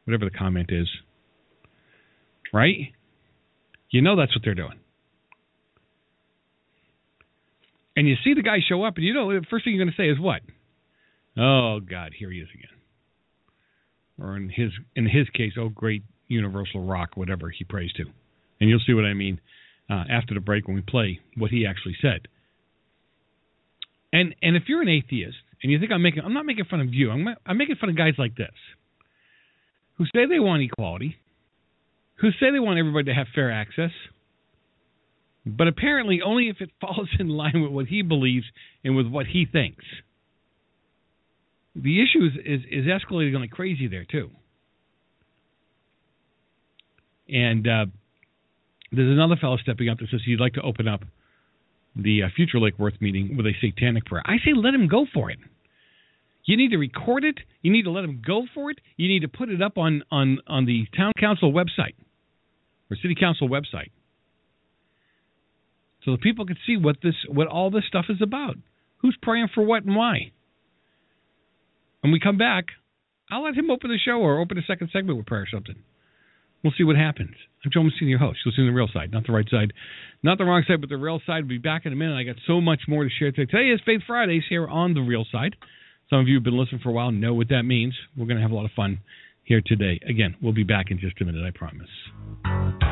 whatever 0.05 0.25
the 0.25 0.37
comment 0.37 0.69
is, 0.71 0.87
right? 2.53 2.93
You 3.91 4.01
know 4.01 4.15
that's 4.15 4.33
what 4.35 4.43
they're 4.43 4.55
doing. 4.55 4.79
And 7.97 8.07
you 8.07 8.15
see 8.23 8.33
the 8.33 8.41
guy 8.41 8.57
show 8.67 8.83
up, 8.83 8.95
and 8.97 9.05
you 9.05 9.13
know 9.13 9.31
the 9.31 9.45
first 9.49 9.65
thing 9.65 9.73
you're 9.73 9.83
going 9.85 9.93
to 9.95 10.01
say 10.01 10.09
is 10.09 10.19
what? 10.19 10.41
Oh 11.37 11.79
God, 11.79 12.13
here 12.17 12.31
he 12.31 12.39
is 12.39 12.47
again. 12.53 12.69
Or 14.19 14.37
in 14.37 14.49
his 14.49 14.71
in 14.95 15.05
his 15.05 15.27
case, 15.33 15.53
oh 15.59 15.69
great 15.69 16.03
universal 16.27 16.85
rock, 16.85 17.11
whatever 17.15 17.49
he 17.49 17.63
prays 17.65 17.91
to. 17.93 18.03
And 18.59 18.69
you'll 18.69 18.81
see 18.85 18.93
what 18.93 19.05
I 19.05 19.13
mean 19.13 19.39
uh, 19.89 20.03
after 20.09 20.33
the 20.33 20.39
break 20.39 20.67
when 20.67 20.75
we 20.75 20.81
play 20.81 21.19
what 21.37 21.51
he 21.51 21.65
actually 21.65 21.95
said. 22.01 22.27
And 24.11 24.35
and 24.41 24.55
if 24.55 24.63
you're 24.67 24.81
an 24.81 24.89
atheist 24.89 25.37
and 25.61 25.71
you 25.71 25.79
think 25.79 25.91
I'm 25.91 26.01
making, 26.01 26.23
I'm 26.23 26.33
not 26.33 26.45
making 26.45 26.65
fun 26.65 26.81
of 26.81 26.93
you. 26.93 27.11
I'm, 27.11 27.27
I'm 27.45 27.57
making 27.57 27.75
fun 27.75 27.89
of 27.89 27.97
guys 27.97 28.13
like 28.17 28.35
this 28.35 28.53
who 29.97 30.05
say 30.05 30.25
they 30.27 30.39
want 30.39 30.61
equality, 30.61 31.15
who 32.15 32.29
say 32.31 32.51
they 32.51 32.59
want 32.59 32.79
everybody 32.79 33.05
to 33.05 33.13
have 33.13 33.27
fair 33.33 33.51
access, 33.51 33.91
but 35.45 35.67
apparently 35.67 36.21
only 36.25 36.49
if 36.49 36.57
it 36.59 36.69
falls 36.81 37.09
in 37.19 37.29
line 37.29 37.61
with 37.61 37.71
what 37.71 37.87
he 37.87 38.01
believes 38.01 38.45
and 38.83 38.95
with 38.95 39.07
what 39.07 39.25
he 39.27 39.45
thinks. 39.49 39.83
The 41.75 42.01
issue 42.01 42.25
is, 42.25 42.33
is, 42.45 42.61
is 42.71 42.85
escalating 42.85 43.37
like 43.39 43.51
crazy 43.51 43.87
there, 43.87 44.05
too. 44.05 44.29
And 47.27 47.67
uh, 47.67 47.85
there's 48.91 49.11
another 49.11 49.35
fellow 49.35 49.57
stepping 49.57 49.89
up 49.89 49.99
that 49.99 50.09
says 50.09 50.21
he'd 50.25 50.39
like 50.39 50.53
to 50.53 50.61
open 50.61 50.87
up 50.87 51.01
the 51.95 52.23
uh, 52.23 52.27
future 52.35 52.59
Lake 52.59 52.77
Worth 52.77 52.99
meeting 52.99 53.37
with 53.37 53.45
a 53.45 53.53
satanic 53.61 54.05
prayer. 54.05 54.23
I 54.25 54.37
say 54.37 54.51
let 54.55 54.73
him 54.73 54.87
go 54.87 55.05
for 55.13 55.31
it. 55.31 55.39
You 56.45 56.57
need 56.57 56.69
to 56.71 56.77
record 56.77 57.23
it. 57.23 57.39
You 57.61 57.71
need 57.71 57.83
to 57.83 57.91
let 57.91 58.03
him 58.03 58.21
go 58.25 58.43
for 58.53 58.69
it. 58.69 58.79
You 58.97 59.07
need 59.07 59.21
to 59.21 59.27
put 59.27 59.49
it 59.49 59.61
up 59.61 59.77
on 59.77 60.03
on 60.11 60.39
on 60.47 60.65
the 60.65 60.85
town 60.95 61.13
council 61.19 61.51
website 61.51 61.95
or 62.91 62.97
city 63.01 63.15
council 63.19 63.49
website, 63.49 63.89
so 66.03 66.11
the 66.11 66.17
people 66.17 66.45
can 66.45 66.57
see 66.67 66.77
what 66.77 66.97
this 67.01 67.15
what 67.27 67.47
all 67.47 67.71
this 67.71 67.83
stuff 67.87 68.05
is 68.09 68.21
about. 68.21 68.55
Who's 68.97 69.17
praying 69.21 69.49
for 69.55 69.63
what 69.63 69.83
and 69.83 69.95
why? 69.95 70.31
When 72.01 72.11
we 72.11 72.19
come 72.19 72.37
back, 72.37 72.65
I'll 73.31 73.43
let 73.43 73.55
him 73.55 73.71
open 73.71 73.89
the 73.89 73.97
show 73.97 74.19
or 74.19 74.39
open 74.39 74.59
a 74.59 74.61
second 74.61 74.89
segment 74.93 75.17
with 75.17 75.25
prayer 75.25 75.43
or 75.43 75.47
something. 75.51 75.75
We'll 76.65 76.73
see 76.75 76.83
what 76.83 76.95
happens. 76.95 77.35
I'm 77.63 77.69
Joe 77.71 77.83
Messina, 77.83 78.09
your 78.09 78.17
host. 78.17 78.39
You'll 78.43 78.55
see 78.55 78.65
the 78.65 78.73
real 78.73 78.89
side, 78.91 79.11
not 79.11 79.27
the 79.27 79.31
right 79.31 79.47
side, 79.51 79.71
not 80.23 80.39
the 80.39 80.45
wrong 80.45 80.63
side, 80.67 80.81
but 80.81 80.89
the 80.89 80.97
real 80.97 81.21
side. 81.23 81.43
We'll 81.43 81.49
be 81.49 81.57
back 81.59 81.85
in 81.85 81.93
a 81.93 81.95
minute. 81.95 82.15
I 82.17 82.23
got 82.23 82.37
so 82.47 82.59
much 82.59 82.81
more 82.87 83.03
to 83.03 83.09
share 83.19 83.31
today. 83.31 83.51
Today 83.51 83.69
is 83.69 83.79
Faith 83.85 84.01
Fridays 84.07 84.41
here 84.49 84.67
on 84.67 84.95
the 84.95 85.01
real 85.01 85.27
side. 85.31 85.55
Some 86.09 86.21
of 86.21 86.27
you 86.27 86.37
have 86.37 86.43
been 86.43 86.57
listening 86.57 86.81
for 86.81 86.89
a 86.89 86.91
while 86.91 87.11
know 87.11 87.35
what 87.35 87.49
that 87.49 87.63
means. 87.63 87.93
We're 88.17 88.25
going 88.25 88.37
to 88.37 88.41
have 88.41 88.49
a 88.49 88.55
lot 88.55 88.65
of 88.65 88.71
fun 88.75 89.01
here 89.43 89.61
today. 89.63 89.99
Again, 90.09 90.37
we'll 90.41 90.53
be 90.53 90.63
back 90.63 90.89
in 90.89 90.97
just 90.97 91.21
a 91.21 91.25
minute, 91.25 91.45
I 91.45 91.55
promise. 91.55 92.84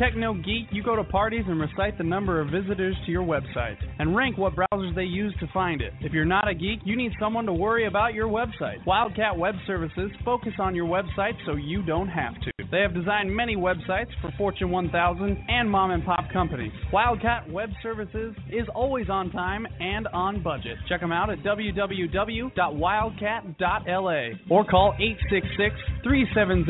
Techno 0.00 0.32
geek, 0.32 0.66
you 0.72 0.82
go 0.82 0.96
to 0.96 1.04
parties 1.04 1.44
and 1.46 1.60
recite 1.60 1.98
the 1.98 2.04
number 2.04 2.40
of 2.40 2.48
visitors 2.48 2.96
to 3.04 3.12
your 3.12 3.22
website 3.22 3.76
and 3.98 4.16
rank 4.16 4.38
what 4.38 4.54
browsers 4.56 4.94
they 4.94 5.04
use 5.04 5.34
to 5.40 5.46
find 5.52 5.82
it. 5.82 5.92
If 6.00 6.14
you're 6.14 6.24
not 6.24 6.48
a 6.48 6.54
geek, 6.54 6.78
you 6.84 6.96
need 6.96 7.12
someone 7.20 7.44
to 7.44 7.52
worry 7.52 7.86
about 7.86 8.14
your 8.14 8.26
website. 8.26 8.82
Wildcat 8.86 9.36
Web 9.36 9.56
Services 9.66 10.10
focus 10.24 10.54
on 10.58 10.74
your 10.74 10.86
website 10.86 11.34
so 11.44 11.54
you 11.54 11.82
don't 11.82 12.08
have 12.08 12.32
to. 12.40 12.50
They 12.70 12.80
have 12.80 12.94
designed 12.94 13.36
many 13.36 13.56
websites 13.56 14.08
for 14.22 14.32
Fortune 14.38 14.70
1000 14.70 15.44
and 15.48 15.70
mom 15.70 15.90
and 15.90 16.02
pop 16.02 16.24
companies. 16.32 16.72
Wildcat 16.92 17.50
Web 17.50 17.68
Services 17.82 18.34
is 18.48 18.66
always 18.74 19.10
on 19.10 19.30
time 19.30 19.66
and 19.80 20.08
on 20.08 20.42
budget. 20.42 20.78
Check 20.88 21.02
them 21.02 21.12
out 21.12 21.28
at 21.28 21.40
www.wildcat.la 21.40 24.28
or 24.48 24.64
call 24.64 24.94
866 24.98 25.76
370 26.02 26.64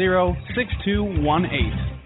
6218. 0.57 2.00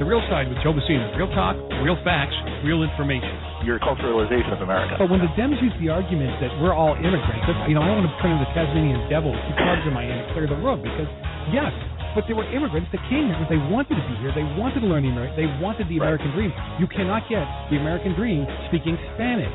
The 0.00 0.08
Real 0.08 0.24
Side 0.32 0.48
with 0.48 0.56
Joe 0.64 0.72
Messina. 0.72 1.12
Real 1.12 1.28
talk, 1.36 1.60
real 1.84 2.00
facts, 2.00 2.32
real 2.64 2.80
information. 2.80 3.36
Your 3.68 3.76
culturalization 3.76 4.48
of 4.56 4.64
America. 4.64 4.96
But 4.96 5.12
when 5.12 5.20
the 5.20 5.28
Dems 5.36 5.60
use 5.60 5.76
the 5.76 5.92
argument 5.92 6.40
that 6.40 6.48
we're 6.56 6.72
all 6.72 6.96
immigrants, 6.96 7.44
you 7.68 7.76
know, 7.76 7.84
I 7.84 7.92
don't 7.92 8.00
want 8.00 8.08
to 8.08 8.16
turn 8.24 8.32
into 8.32 8.48
the 8.48 8.52
Tasmanian 8.56 8.96
devil, 9.12 9.36
keep 9.36 9.60
clubs 9.60 9.84
in 9.84 9.92
my 9.92 10.08
hand, 10.08 10.24
and 10.24 10.28
clear 10.32 10.48
the 10.48 10.56
road 10.56 10.80
because, 10.80 11.04
yes, 11.52 11.68
but 12.16 12.24
there 12.24 12.32
were 12.32 12.48
immigrants 12.48 12.88
that 12.96 13.04
came 13.12 13.28
here 13.28 13.36
because 13.36 13.52
they 13.52 13.60
wanted 13.68 14.00
to 14.00 14.04
be 14.08 14.16
here. 14.24 14.32
They 14.32 14.48
wanted 14.56 14.80
to 14.82 14.88
learn 14.88 15.04
the 15.04 15.12
American. 15.12 15.36
They 15.36 15.52
wanted 15.60 15.84
the 15.92 16.00
American 16.00 16.32
dream. 16.32 16.50
You 16.80 16.88
cannot 16.88 17.28
get 17.28 17.44
the 17.68 17.76
American 17.76 18.16
dream 18.16 18.48
speaking 18.72 18.96
Spanish. 19.14 19.52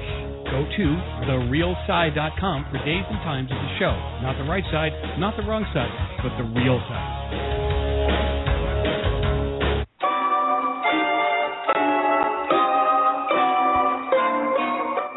Go 0.53 0.61
to 0.61 0.85
therealside.com 1.25 2.57
for 2.69 2.77
days 2.85 3.05
and 3.09 3.19
times 3.25 3.49
of 3.49 3.57
the 3.57 3.71
show. 3.81 3.97
Not 4.21 4.37
the 4.37 4.45
right 4.45 4.63
side, 4.69 4.93
not 5.17 5.35
the 5.35 5.43
wrong 5.43 5.65
side, 5.73 5.89
but 6.21 6.37
the 6.37 6.45
real 6.53 6.77
side. 6.85 7.84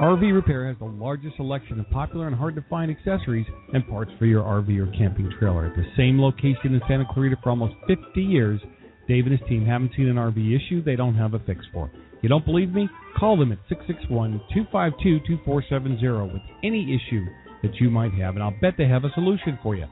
RV 0.00 0.32
Repair 0.32 0.68
has 0.68 0.76
the 0.78 0.84
largest 0.84 1.34
selection 1.34 1.80
of 1.80 1.90
popular 1.90 2.28
and 2.28 2.36
hard 2.36 2.54
to 2.54 2.64
find 2.70 2.88
accessories 2.88 3.46
and 3.72 3.84
parts 3.88 4.12
for 4.16 4.26
your 4.26 4.44
RV 4.44 4.78
or 4.78 4.86
camping 4.96 5.28
trailer. 5.40 5.66
At 5.66 5.74
the 5.74 5.84
same 5.96 6.20
location 6.20 6.72
in 6.72 6.80
Santa 6.86 7.04
Clarita 7.12 7.36
for 7.42 7.50
almost 7.50 7.74
50 7.88 8.22
years, 8.22 8.60
Dave 9.08 9.26
and 9.26 9.36
his 9.36 9.48
team 9.48 9.66
haven't 9.66 9.90
seen 9.96 10.06
an 10.06 10.14
RV 10.14 10.54
issue 10.54 10.84
they 10.84 10.94
don't 10.94 11.16
have 11.16 11.34
a 11.34 11.40
fix 11.40 11.64
for. 11.72 11.90
You 12.22 12.28
don't 12.28 12.44
believe 12.44 12.72
me? 12.72 12.88
Call 13.18 13.36
them 13.36 13.50
at 13.50 13.58
661 13.68 14.40
252 14.54 15.18
2470 15.26 16.32
with 16.32 16.42
any 16.62 16.94
issue 16.94 17.26
that 17.64 17.74
you 17.80 17.90
might 17.90 18.12
have, 18.14 18.36
and 18.36 18.44
I'll 18.44 18.54
bet 18.60 18.74
they 18.78 18.86
have 18.86 19.02
a 19.02 19.10
solution 19.14 19.58
for 19.64 19.74
you. 19.74 19.86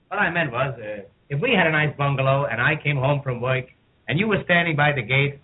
What 0.09 0.17
I 0.17 0.31
meant 0.31 0.51
was, 0.51 0.73
uh, 0.79 1.03
if 1.29 1.39
we 1.39 1.51
had 1.51 1.67
a 1.67 1.71
nice 1.71 1.95
bungalow 1.95 2.45
and 2.45 2.59
I 2.59 2.75
came 2.81 2.97
home 2.97 3.21
from 3.21 3.41
work 3.41 3.65
and 4.07 4.19
you 4.19 4.27
were 4.27 4.41
standing 4.43 4.75
by 4.75 4.91
the 4.91 5.03
gate, 5.03 5.39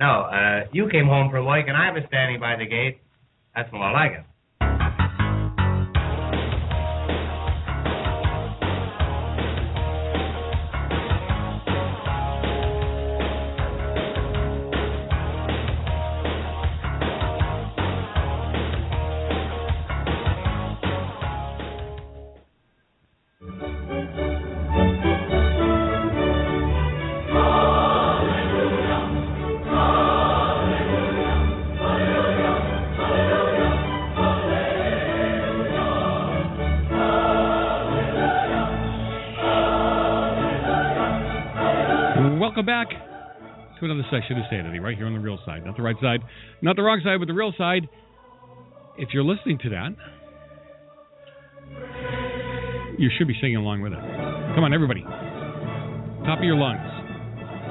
no, 0.00 0.22
uh, 0.22 0.66
you 0.72 0.88
came 0.90 1.06
home 1.06 1.30
from 1.30 1.46
work 1.46 1.66
and 1.68 1.76
I 1.76 1.92
was 1.92 2.02
standing 2.08 2.40
by 2.40 2.56
the 2.56 2.66
gate, 2.66 2.98
that's 3.54 3.72
more 3.72 3.92
like 3.92 4.12
it. 4.12 4.24
To 44.10 44.16
another 44.16 44.26
session 44.26 44.38
of 44.38 44.44
Sanity 44.50 44.78
right 44.78 44.96
here 44.96 45.06
on 45.06 45.14
the 45.14 45.20
real 45.20 45.38
side. 45.44 45.64
Not 45.64 45.76
the 45.76 45.82
right 45.82 45.96
side, 46.02 46.20
not 46.62 46.76
the 46.76 46.82
wrong 46.82 47.00
side, 47.04 47.18
but 47.18 47.26
the 47.26 47.34
real 47.34 47.52
side. 47.56 47.88
If 48.96 49.10
you're 49.12 49.24
listening 49.24 49.58
to 49.62 49.70
that, 49.70 49.90
you 52.98 53.10
should 53.16 53.28
be 53.28 53.34
singing 53.40 53.56
along 53.56 53.82
with 53.82 53.92
it. 53.92 53.98
Come 54.54 54.64
on, 54.64 54.74
everybody. 54.74 55.02
Top 56.26 56.38
of 56.38 56.44
your 56.44 56.56
lungs. 56.56 56.80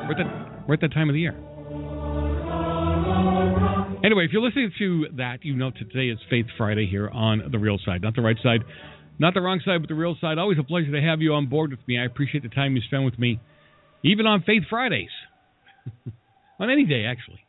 We're 0.07 0.11
at 0.11 0.17
that, 0.17 0.67
we're 0.67 0.73
at 0.75 0.81
that 0.81 0.93
time 0.93 1.09
of 1.09 1.13
the 1.13 1.19
year. 1.19 1.35
Anyway, 4.05 4.23
if 4.25 4.31
you're 4.31 4.41
listening 4.41 4.71
to 4.77 5.07
that, 5.17 5.39
you 5.43 5.55
know 5.55 5.71
today 5.71 6.07
is 6.09 6.19
Faith 6.29 6.45
Friday 6.57 6.87
here 6.89 7.09
on 7.09 7.49
the 7.51 7.59
real 7.59 7.77
side. 7.85 8.01
Not 8.01 8.15
the 8.15 8.21
right 8.21 8.37
side, 8.41 8.61
not 9.19 9.33
the 9.33 9.41
wrong 9.41 9.59
side, 9.65 9.81
but 9.81 9.89
the 9.89 9.95
real 9.95 10.15
side. 10.21 10.37
Always 10.37 10.59
a 10.59 10.63
pleasure 10.63 10.91
to 10.91 11.01
have 11.01 11.19
you 11.19 11.33
on 11.33 11.47
board 11.49 11.71
with 11.71 11.79
me. 11.87 11.99
I 11.99 12.05
appreciate 12.05 12.43
the 12.43 12.49
time 12.49 12.75
you 12.75 12.81
spend 12.87 13.03
with 13.03 13.19
me 13.19 13.41
even 14.03 14.25
on 14.27 14.43
Faith 14.43 14.63
Fridays, 14.69 15.09
on 16.59 16.69
any 16.69 16.85
day 16.85 17.05
actually. 17.05 17.39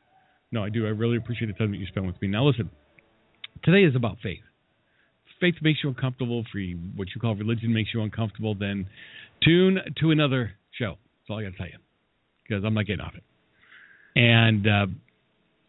No, 0.51 0.65
I 0.65 0.71
do. 0.71 0.87
I 0.87 0.91
really 0.91 1.17
appreciate 1.17 1.49
the 1.49 1.55
time 1.55 1.73
that 1.73 1.77
you 1.79 1.87
spend 1.87 2.07
with 2.07 2.21
me. 2.23 2.29
Now, 2.29 2.45
listen, 2.47 2.71
today 3.65 3.85
is 3.85 3.95
about 3.95 4.17
faith. 4.23 4.41
Faith 5.41 5.57
makes 5.63 5.81
you 5.85 5.91
uncomfortable. 5.91 6.43
For 6.51 6.59
what 6.97 7.09
you 7.15 7.21
call 7.21 7.35
religion 7.37 7.73
makes 7.73 7.91
you 7.93 8.03
uncomfortable, 8.03 8.55
then 8.55 8.87
tune 9.45 9.79
to 10.01 10.11
another 10.11 10.53
show. 10.73 10.97
That's 10.97 11.31
all 11.31 11.39
I 11.39 11.43
got 11.43 11.53
to 11.53 11.57
tell 11.59 11.67
you, 11.67 11.79
because 12.43 12.65
I'm 12.65 12.75
not 12.75 12.87
getting 12.87 13.03
off 13.03 13.13
it. 13.15 13.23
And 14.17 14.67
uh, 14.67 14.87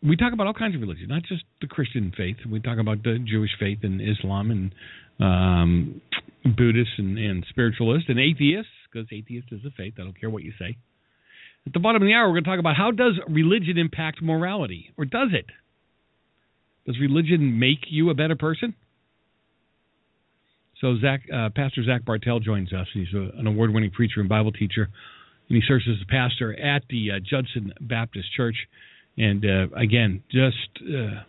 we 0.02 0.16
talk 0.16 0.34
about 0.34 0.48
all 0.48 0.54
kinds 0.54 0.76
of 0.76 0.82
religions, 0.82 1.10
not 1.10 1.24
just 1.24 1.44
the 1.62 1.68
Christian 1.68 2.12
faith. 2.16 2.38
We 2.50 2.62
talk 2.62 2.80
about 2.80 3.04
the 3.04 3.20
Jewish 3.20 3.52
faith 3.60 3.80
and 3.84 4.02
Islam 4.02 4.50
and 4.50 4.74
um, 5.20 6.02
Buddhists 6.46 6.94
and, 6.98 7.18
and 7.18 7.46
spiritualists 7.50 8.10
and 8.10 8.20
atheists 8.20 8.72
because 8.92 9.08
atheist 9.12 9.50
is 9.52 9.60
a 9.66 9.72
faith. 9.72 9.96
I 10.00 10.04
don't 10.04 10.20
care 10.20 10.30
what 10.30 10.44
you 10.44 10.54
say. 10.58 10.78
At 11.70 11.74
the 11.74 11.80
bottom 11.80 12.02
of 12.02 12.08
the 12.08 12.16
hour, 12.16 12.28
we're 12.28 12.34
going 12.34 12.46
to 12.46 12.50
talk 12.50 12.60
about 12.60 12.76
how 12.76 12.90
does 12.90 13.20
religion 13.28 13.78
impact 13.78 14.24
morality, 14.24 14.92
or 14.98 15.06
does 15.06 15.30
it? 15.34 15.46
Does 16.88 17.00
religion 17.00 17.60
make 17.60 17.86
you 17.92 18.10
a 18.10 18.16
better 18.16 18.36
person? 18.36 18.74
So 20.82 20.98
Zach, 21.00 21.22
uh, 21.32 21.50
Pastor 21.56 21.84
Zach 21.84 22.06
Bartels 22.06 22.44
joins 22.44 22.74
us. 22.74 22.88
He's 22.92 23.14
a, 23.14 23.38
an 23.38 23.46
award-winning 23.46 23.92
preacher 23.92 24.20
and 24.20 24.28
Bible 24.28 24.52
teacher, 24.52 24.90
and 25.48 25.56
he 25.56 25.62
serves 25.68 25.86
as 25.88 25.98
a 26.02 26.08
pastor 26.10 26.60
at 26.60 26.82
the 26.90 27.12
uh, 27.12 27.20
Judson 27.20 27.72
Baptist 27.80 28.34
Church. 28.36 28.56
And 29.16 29.46
uh, 29.46 29.68
again, 29.76 30.24
just 30.32 30.56
uh, 30.82 31.22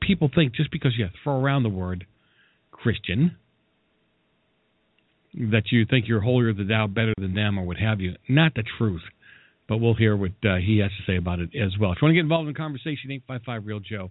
people 0.00 0.30
think 0.34 0.54
just 0.54 0.70
because 0.70 0.92
you 0.96 1.06
throw 1.22 1.38
around 1.38 1.64
the 1.64 1.68
word 1.68 2.06
Christian 2.70 3.36
that 5.34 5.64
you 5.70 5.84
think 5.84 6.08
you're 6.08 6.22
holier 6.22 6.54
than 6.54 6.68
thou, 6.68 6.86
better 6.86 7.12
than 7.18 7.34
them, 7.34 7.58
or 7.58 7.66
what 7.66 7.76
have 7.76 8.00
you. 8.00 8.14
Not 8.26 8.54
the 8.54 8.64
truth. 8.78 9.02
But 9.68 9.78
we'll 9.78 9.94
hear 9.94 10.16
what 10.16 10.32
uh, 10.44 10.56
he 10.56 10.78
has 10.78 10.90
to 10.90 11.10
say 11.10 11.16
about 11.16 11.40
it 11.40 11.50
as 11.54 11.76
well. 11.78 11.92
If 11.92 11.98
you 12.00 12.06
want 12.06 12.12
to 12.12 12.14
get 12.14 12.20
involved 12.20 12.46
in 12.46 12.54
the 12.54 12.58
conversation, 12.58 13.10
855 13.10 13.66
Real 13.66 13.80
Joe. 13.80 14.10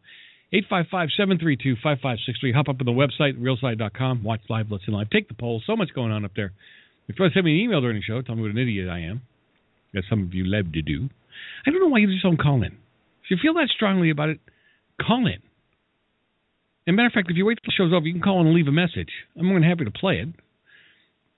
855 0.54 1.10
732 1.18 1.76
5563. 1.82 2.54
Hop 2.54 2.70
up 2.70 2.78
on 2.80 2.86
the 2.86 2.92
website, 2.92 3.40
realside.com. 3.40 4.24
Watch 4.24 4.42
live, 4.50 4.70
listen 4.70 4.94
live. 4.94 5.10
Take 5.10 5.28
the 5.28 5.34
poll. 5.34 5.62
So 5.66 5.76
much 5.76 5.90
going 5.96 6.12
on 6.12 6.24
up 6.24 6.32
there. 6.36 6.52
If 7.08 7.18
you 7.18 7.24
want 7.24 7.34
to 7.34 7.38
send 7.38 7.46
me 7.46 7.54
an 7.54 7.62
email 7.62 7.82
during 7.82 7.98
the 7.98 8.04
show, 8.04 8.22
tell 8.22 8.36
me 8.36 8.42
what 8.42 8.52
an 8.52 8.58
idiot 8.58 8.90
I 8.90 9.00
am, 9.00 9.22
as 9.96 10.04
some 10.10 10.24
of 10.24 10.34
you 10.34 10.44
love 10.46 10.72
to 10.74 10.82
do. 10.82 11.10
I 11.66 11.72
don't 11.72 11.80
know 11.80 11.88
why 11.88 12.00
you 12.00 12.08
just 12.08 12.24
don't 12.24 12.42
call 12.42 12.64
in. 12.64 12.78
If 13.24 13.32
you 13.32 13.38
feel 13.42 13.54
that 13.56 13.70
strongly 13.74 14.10
about 14.10 14.30
it, 14.30 14.40
call 15.02 15.26
in. 15.28 15.42
As 16.88 16.96
matter 16.96 17.08
of 17.08 17.14
fact, 17.14 17.32
if 17.32 17.38
you 17.38 17.46
wait 17.46 17.58
till 17.64 17.72
the 17.72 17.74
show's 17.76 17.94
over, 17.94 18.06
you 18.06 18.14
can 18.14 18.22
call 18.22 18.42
in 18.42 18.48
and 18.48 18.56
leave 18.56 18.68
a 18.68 18.72
message. 18.72 19.10
I'm 19.38 19.46
more 19.46 19.60
than 19.60 19.68
happy 19.68 19.86
to 19.86 19.92
play 19.92 20.20
it. 20.20 20.30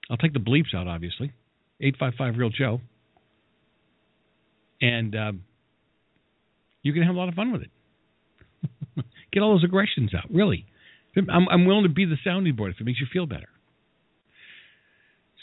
I'll 0.09 0.17
take 0.17 0.33
the 0.33 0.39
bleeps 0.39 0.75
out, 0.75 0.87
obviously. 0.87 1.31
855 1.79 2.37
Real 2.37 2.49
Joe. 2.49 2.81
And 4.81 5.15
um, 5.15 5.43
you 6.83 6.93
can 6.93 7.03
have 7.03 7.15
a 7.15 7.17
lot 7.17 7.29
of 7.29 7.35
fun 7.35 7.51
with 7.51 7.63
it. 7.63 9.05
Get 9.31 9.41
all 9.41 9.53
those 9.53 9.63
aggressions 9.63 10.13
out, 10.13 10.25
really. 10.31 10.65
I'm, 11.15 11.47
I'm, 11.49 11.65
willing 11.65 11.83
to 11.83 11.89
be 11.89 12.05
the 12.05 12.17
sounding 12.23 12.55
board 12.55 12.71
if 12.71 12.79
it 12.79 12.83
makes 12.83 12.99
you 12.99 13.07
feel 13.11 13.25
better. 13.25 13.49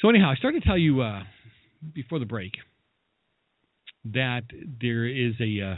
So, 0.00 0.08
anyhow, 0.08 0.30
I 0.30 0.36
started 0.36 0.62
to 0.62 0.68
tell 0.68 0.78
you 0.78 1.00
uh, 1.00 1.24
before 1.92 2.20
the 2.20 2.26
break 2.26 2.52
that 4.04 4.42
there 4.80 5.06
is 5.06 5.34
a. 5.40 5.72
Uh, 5.72 5.74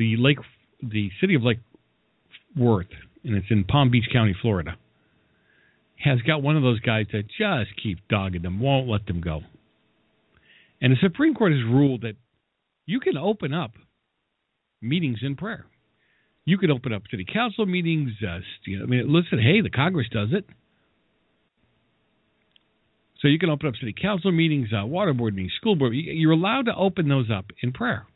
the 0.00 0.16
lake, 0.16 0.38
the 0.82 1.10
city 1.20 1.34
of 1.34 1.42
Lake 1.42 1.58
Worth, 2.56 2.86
and 3.22 3.36
it's 3.36 3.48
in 3.50 3.64
Palm 3.64 3.90
Beach 3.90 4.08
County, 4.10 4.34
Florida, 4.40 4.76
has 6.02 6.20
got 6.22 6.42
one 6.42 6.56
of 6.56 6.62
those 6.62 6.80
guys 6.80 7.06
that 7.12 7.24
just 7.28 7.70
keep 7.82 7.98
dogging 8.08 8.42
them, 8.42 8.60
won't 8.60 8.88
let 8.88 9.06
them 9.06 9.20
go. 9.20 9.42
And 10.80 10.92
the 10.92 10.96
Supreme 11.00 11.34
Court 11.34 11.52
has 11.52 11.62
ruled 11.62 12.02
that 12.02 12.16
you 12.86 13.00
can 13.00 13.16
open 13.16 13.52
up 13.52 13.72
meetings 14.80 15.18
in 15.22 15.36
prayer. 15.36 15.66
You 16.44 16.58
can 16.58 16.70
open 16.70 16.92
up 16.92 17.02
city 17.10 17.26
council 17.30 17.66
meetings. 17.66 18.12
Uh, 18.22 18.38
you 18.66 18.78
know, 18.78 18.84
I 18.84 18.86
mean, 18.86 19.12
listen, 19.12 19.38
hey, 19.38 19.60
the 19.60 19.70
Congress 19.70 20.08
does 20.10 20.30
it. 20.32 20.46
So 23.20 23.28
you 23.28 23.38
can 23.38 23.50
open 23.50 23.68
up 23.68 23.74
city 23.78 23.94
council 24.00 24.32
meetings, 24.32 24.68
uh, 24.72 24.86
water 24.86 25.12
board 25.12 25.34
meetings, 25.34 25.52
school 25.60 25.76
board. 25.76 25.92
You're 25.94 26.32
allowed 26.32 26.66
to 26.66 26.74
open 26.74 27.08
those 27.08 27.30
up 27.30 27.46
in 27.62 27.72
prayer. 27.72 28.06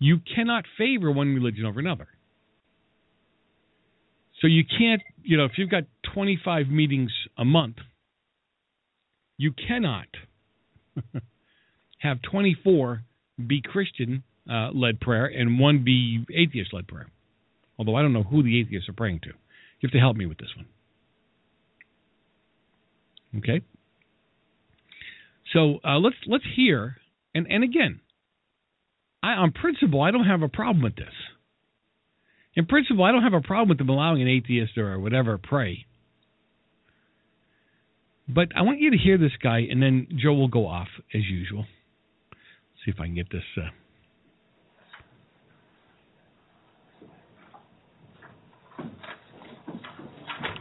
You 0.00 0.18
cannot 0.34 0.64
favor 0.76 1.10
one 1.10 1.34
religion 1.34 1.64
over 1.64 1.78
another. 1.78 2.08
So 4.40 4.46
you 4.46 4.64
can't, 4.64 5.02
you 5.22 5.36
know, 5.36 5.44
if 5.44 5.52
you've 5.56 5.70
got 5.70 5.84
25 6.14 6.68
meetings 6.68 7.10
a 7.36 7.44
month, 7.44 7.76
you 9.36 9.52
cannot 9.52 10.06
have 11.98 12.18
24 12.22 13.02
be 13.46 13.62
Christian 13.62 14.22
uh, 14.50 14.70
led 14.72 15.00
prayer 15.00 15.26
and 15.26 15.58
one 15.58 15.84
be 15.84 16.24
atheist 16.34 16.72
led 16.72 16.88
prayer. 16.88 17.08
Although 17.78 17.94
I 17.94 18.02
don't 18.02 18.12
know 18.12 18.24
who 18.24 18.42
the 18.42 18.60
atheists 18.60 18.88
are 18.88 18.94
praying 18.94 19.20
to. 19.20 19.28
You 19.28 19.86
have 19.86 19.92
to 19.92 19.98
help 19.98 20.16
me 20.16 20.26
with 20.26 20.38
this 20.38 20.48
one. 20.56 20.66
Okay. 23.38 23.62
So 25.52 25.78
uh, 25.84 25.98
let's 25.98 26.16
let's 26.26 26.44
hear, 26.56 26.96
and 27.34 27.46
and 27.48 27.62
again, 27.62 28.00
I, 29.22 29.32
on 29.32 29.52
principle, 29.52 30.02
I 30.02 30.10
don't 30.10 30.26
have 30.26 30.42
a 30.42 30.48
problem 30.48 30.82
with 30.82 30.96
this. 30.96 31.12
In 32.54 32.66
principle, 32.66 33.04
I 33.04 33.12
don't 33.12 33.22
have 33.22 33.34
a 33.34 33.40
problem 33.40 33.68
with 33.68 33.78
them 33.78 33.88
allowing 33.88 34.20
an 34.20 34.28
atheist 34.28 34.76
or 34.76 34.98
whatever 34.98 35.38
pray. 35.38 35.86
But 38.28 38.48
I 38.54 38.62
want 38.62 38.80
you 38.80 38.90
to 38.90 38.98
hear 38.98 39.16
this 39.16 39.32
guy, 39.42 39.60
and 39.70 39.82
then 39.82 40.08
Joe 40.16 40.34
will 40.34 40.48
go 40.48 40.66
off 40.66 40.88
as 41.14 41.22
usual. 41.24 41.64
See 42.88 42.94
if 42.94 43.00
I 43.00 43.06
can 43.06 43.14
get 43.14 43.30
this. 43.30 43.42
Uh... 43.56 43.68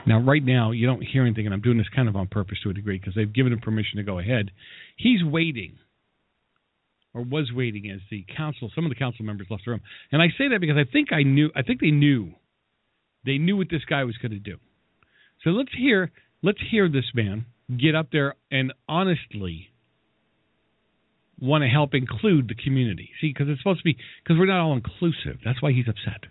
Now, 0.05 0.21
right 0.21 0.43
now, 0.43 0.71
you 0.71 0.87
don't 0.87 1.01
hear 1.01 1.23
anything, 1.23 1.45
and 1.45 1.53
I'm 1.53 1.61
doing 1.61 1.77
this 1.77 1.87
kind 1.93 2.07
of 2.07 2.15
on 2.15 2.27
purpose 2.27 2.57
to 2.63 2.69
a 2.69 2.73
degree 2.73 2.97
because 2.97 3.13
they've 3.15 3.31
given 3.31 3.51
him 3.51 3.59
permission 3.59 3.97
to 3.97 4.03
go 4.03 4.19
ahead. 4.19 4.51
He's 4.95 5.23
waiting 5.23 5.77
or 7.13 7.23
was 7.23 7.51
waiting 7.53 7.91
as 7.91 7.99
the 8.09 8.25
council, 8.35 8.71
some 8.73 8.85
of 8.85 8.89
the 8.89 8.95
council 8.95 9.25
members 9.25 9.47
left 9.49 9.63
the 9.65 9.71
room. 9.71 9.81
And 10.11 10.21
I 10.21 10.27
say 10.37 10.49
that 10.49 10.61
because 10.61 10.77
I 10.77 10.89
think 10.89 11.11
I 11.11 11.23
knew, 11.23 11.49
I 11.55 11.61
think 11.61 11.81
they 11.81 11.91
knew, 11.91 12.31
they 13.25 13.37
knew 13.37 13.57
what 13.57 13.67
this 13.69 13.83
guy 13.89 14.03
was 14.03 14.15
going 14.17 14.31
to 14.31 14.39
do. 14.39 14.57
So 15.43 15.49
let's 15.49 15.71
hear, 15.77 16.11
let's 16.41 16.59
hear 16.71 16.87
this 16.89 17.05
man 17.13 17.45
get 17.77 17.95
up 17.95 18.07
there 18.11 18.35
and 18.49 18.71
honestly 18.87 19.69
want 21.39 21.63
to 21.63 21.67
help 21.67 21.93
include 21.93 22.47
the 22.47 22.55
community. 22.55 23.09
See, 23.21 23.33
because 23.33 23.47
it's 23.49 23.59
supposed 23.59 23.79
to 23.79 23.83
be, 23.83 23.97
because 24.23 24.37
we're 24.39 24.47
not 24.47 24.59
all 24.59 24.73
inclusive. 24.73 25.39
That's 25.43 25.61
why 25.61 25.71
he's 25.71 25.87
upset. 25.87 26.29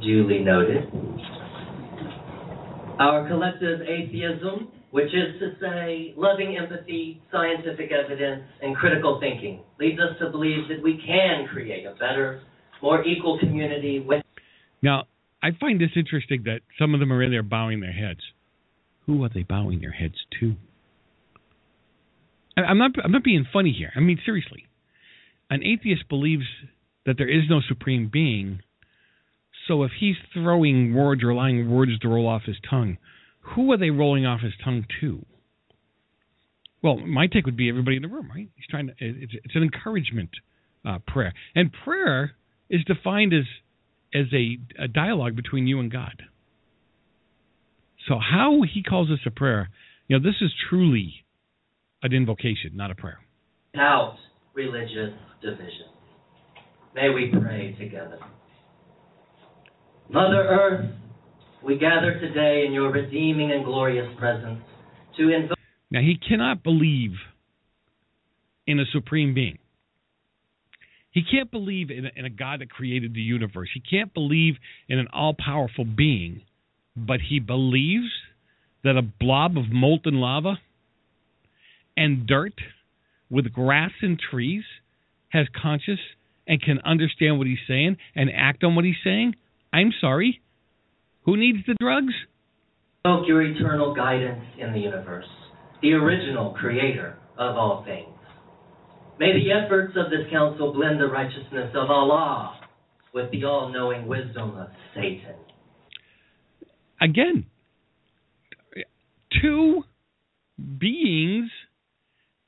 Duly 0.00 0.40
noted. 0.40 0.84
Our 2.98 3.26
collective 3.28 3.80
atheism 3.82 4.68
which 4.94 5.08
is 5.08 5.40
to 5.40 5.50
say, 5.60 6.14
loving 6.16 6.56
empathy, 6.56 7.20
scientific 7.32 7.90
evidence, 7.90 8.44
and 8.62 8.76
critical 8.76 9.18
thinking 9.18 9.60
leads 9.80 9.98
us 9.98 10.16
to 10.20 10.30
believe 10.30 10.68
that 10.68 10.80
we 10.84 11.02
can 11.04 11.48
create 11.52 11.84
a 11.84 11.94
better, 11.94 12.42
more 12.80 13.04
equal 13.04 13.36
community 13.40 13.98
with. 13.98 14.22
Now, 14.82 15.06
I 15.42 15.48
find 15.58 15.80
this 15.80 15.90
interesting 15.96 16.44
that 16.44 16.60
some 16.78 16.94
of 16.94 17.00
them 17.00 17.12
are 17.12 17.24
in 17.24 17.32
there 17.32 17.42
bowing 17.42 17.80
their 17.80 17.90
heads. 17.90 18.20
Who 19.06 19.22
are 19.24 19.28
they 19.28 19.42
bowing 19.42 19.80
their 19.80 19.92
heads 19.92 20.14
to? 20.40 20.54
I'm 22.56 22.78
not. 22.78 22.92
I'm 23.02 23.12
not 23.12 23.24
being 23.24 23.46
funny 23.52 23.74
here. 23.76 23.92
I 23.96 24.00
mean, 24.00 24.18
seriously, 24.24 24.66
an 25.50 25.62
atheist 25.62 26.08
believes 26.08 26.44
that 27.04 27.16
there 27.18 27.28
is 27.28 27.42
no 27.50 27.60
supreme 27.66 28.08
being. 28.12 28.60
So 29.66 29.82
if 29.82 29.92
he's 29.98 30.16
throwing 30.32 30.94
words 30.94 31.22
or 31.22 31.30
allowing 31.30 31.70
words 31.70 31.98
to 32.00 32.08
roll 32.08 32.28
off 32.28 32.42
his 32.44 32.56
tongue, 32.68 32.98
who 33.40 33.72
are 33.72 33.78
they 33.78 33.90
rolling 33.90 34.26
off 34.26 34.40
his 34.40 34.52
tongue 34.62 34.86
to? 35.00 35.24
Well, 36.82 36.98
my 36.98 37.26
take 37.26 37.46
would 37.46 37.56
be 37.56 37.68
everybody 37.68 37.96
in 37.96 38.02
the 38.02 38.08
room, 38.08 38.28
right? 38.28 38.48
He's 38.56 38.66
trying 38.68 38.88
to. 38.88 38.94
It's, 38.98 39.32
it's 39.42 39.56
an 39.56 39.62
encouragement 39.62 40.30
uh, 40.84 40.98
prayer, 41.06 41.32
and 41.54 41.70
prayer 41.84 42.32
is 42.70 42.84
defined 42.84 43.32
as 43.32 43.44
as 44.14 44.26
a, 44.32 44.58
a 44.80 44.86
dialogue 44.86 45.34
between 45.34 45.66
you 45.66 45.80
and 45.80 45.90
God. 45.90 46.22
So 48.08 48.18
how 48.18 48.60
he 48.72 48.82
calls 48.82 49.08
this 49.08 49.20
a 49.26 49.30
prayer, 49.30 49.70
you 50.08 50.18
know, 50.18 50.22
this 50.22 50.36
is 50.40 50.50
truly 50.68 51.14
an 52.02 52.12
invocation, 52.12 52.72
not 52.74 52.90
a 52.90 52.94
prayer. 52.94 53.18
Without 53.72 54.16
religious 54.52 55.14
division, 55.42 55.88
may 56.94 57.08
we 57.08 57.32
pray 57.32 57.74
together. 57.78 58.18
Mother 60.10 60.46
Earth 60.48 60.90
we 61.64 61.78
gather 61.78 62.18
today 62.20 62.64
in 62.66 62.72
your 62.72 62.90
redeeming 62.90 63.50
and 63.50 63.64
glorious 63.64 64.06
presence 64.18 64.60
to 65.16 65.30
invoke. 65.30 65.58
Now, 65.90 66.00
he 66.00 66.16
cannot 66.28 66.62
believe 66.62 67.12
in 68.66 68.78
a 68.80 68.84
supreme 68.92 69.34
being. 69.34 69.58
He 71.10 71.22
can't 71.22 71.50
believe 71.50 71.90
in 71.90 72.06
a, 72.06 72.10
in 72.16 72.24
a 72.24 72.30
God 72.30 72.60
that 72.60 72.70
created 72.70 73.14
the 73.14 73.20
universe. 73.20 73.70
He 73.72 73.80
can't 73.80 74.12
believe 74.12 74.54
in 74.88 74.98
an 74.98 75.06
all 75.12 75.34
powerful 75.38 75.84
being, 75.84 76.42
but 76.96 77.20
he 77.28 77.40
believes 77.40 78.10
that 78.82 78.96
a 78.96 79.02
blob 79.02 79.56
of 79.56 79.70
molten 79.70 80.14
lava 80.14 80.58
and 81.96 82.26
dirt 82.26 82.54
with 83.30 83.52
grass 83.52 83.92
and 84.02 84.18
trees 84.18 84.64
has 85.30 85.46
conscience 85.60 86.00
and 86.46 86.62
can 86.62 86.78
understand 86.84 87.38
what 87.38 87.46
he's 87.46 87.58
saying 87.66 87.96
and 88.14 88.30
act 88.34 88.62
on 88.62 88.74
what 88.74 88.84
he's 88.84 88.94
saying. 89.02 89.34
I'm 89.72 89.92
sorry. 90.00 90.40
Who 91.24 91.36
needs 91.36 91.58
the 91.66 91.74
drugs? 91.80 92.12
Invoke 93.04 93.26
your 93.26 93.42
eternal 93.42 93.94
guidance 93.94 94.44
in 94.58 94.72
the 94.72 94.78
universe, 94.78 95.26
the 95.82 95.92
original 95.92 96.54
creator 96.58 97.18
of 97.38 97.56
all 97.56 97.84
things. 97.84 98.08
May 99.18 99.32
the 99.32 99.52
efforts 99.52 99.94
of 99.96 100.10
this 100.10 100.30
council 100.30 100.72
blend 100.72 101.00
the 101.00 101.06
righteousness 101.06 101.70
of 101.74 101.90
Allah 101.90 102.60
with 103.12 103.30
the 103.30 103.44
all 103.44 103.72
knowing 103.72 104.06
wisdom 104.06 104.56
of 104.56 104.68
Satan. 104.94 105.34
Again, 107.04 107.44
two 109.42 109.82
beings 110.78 111.50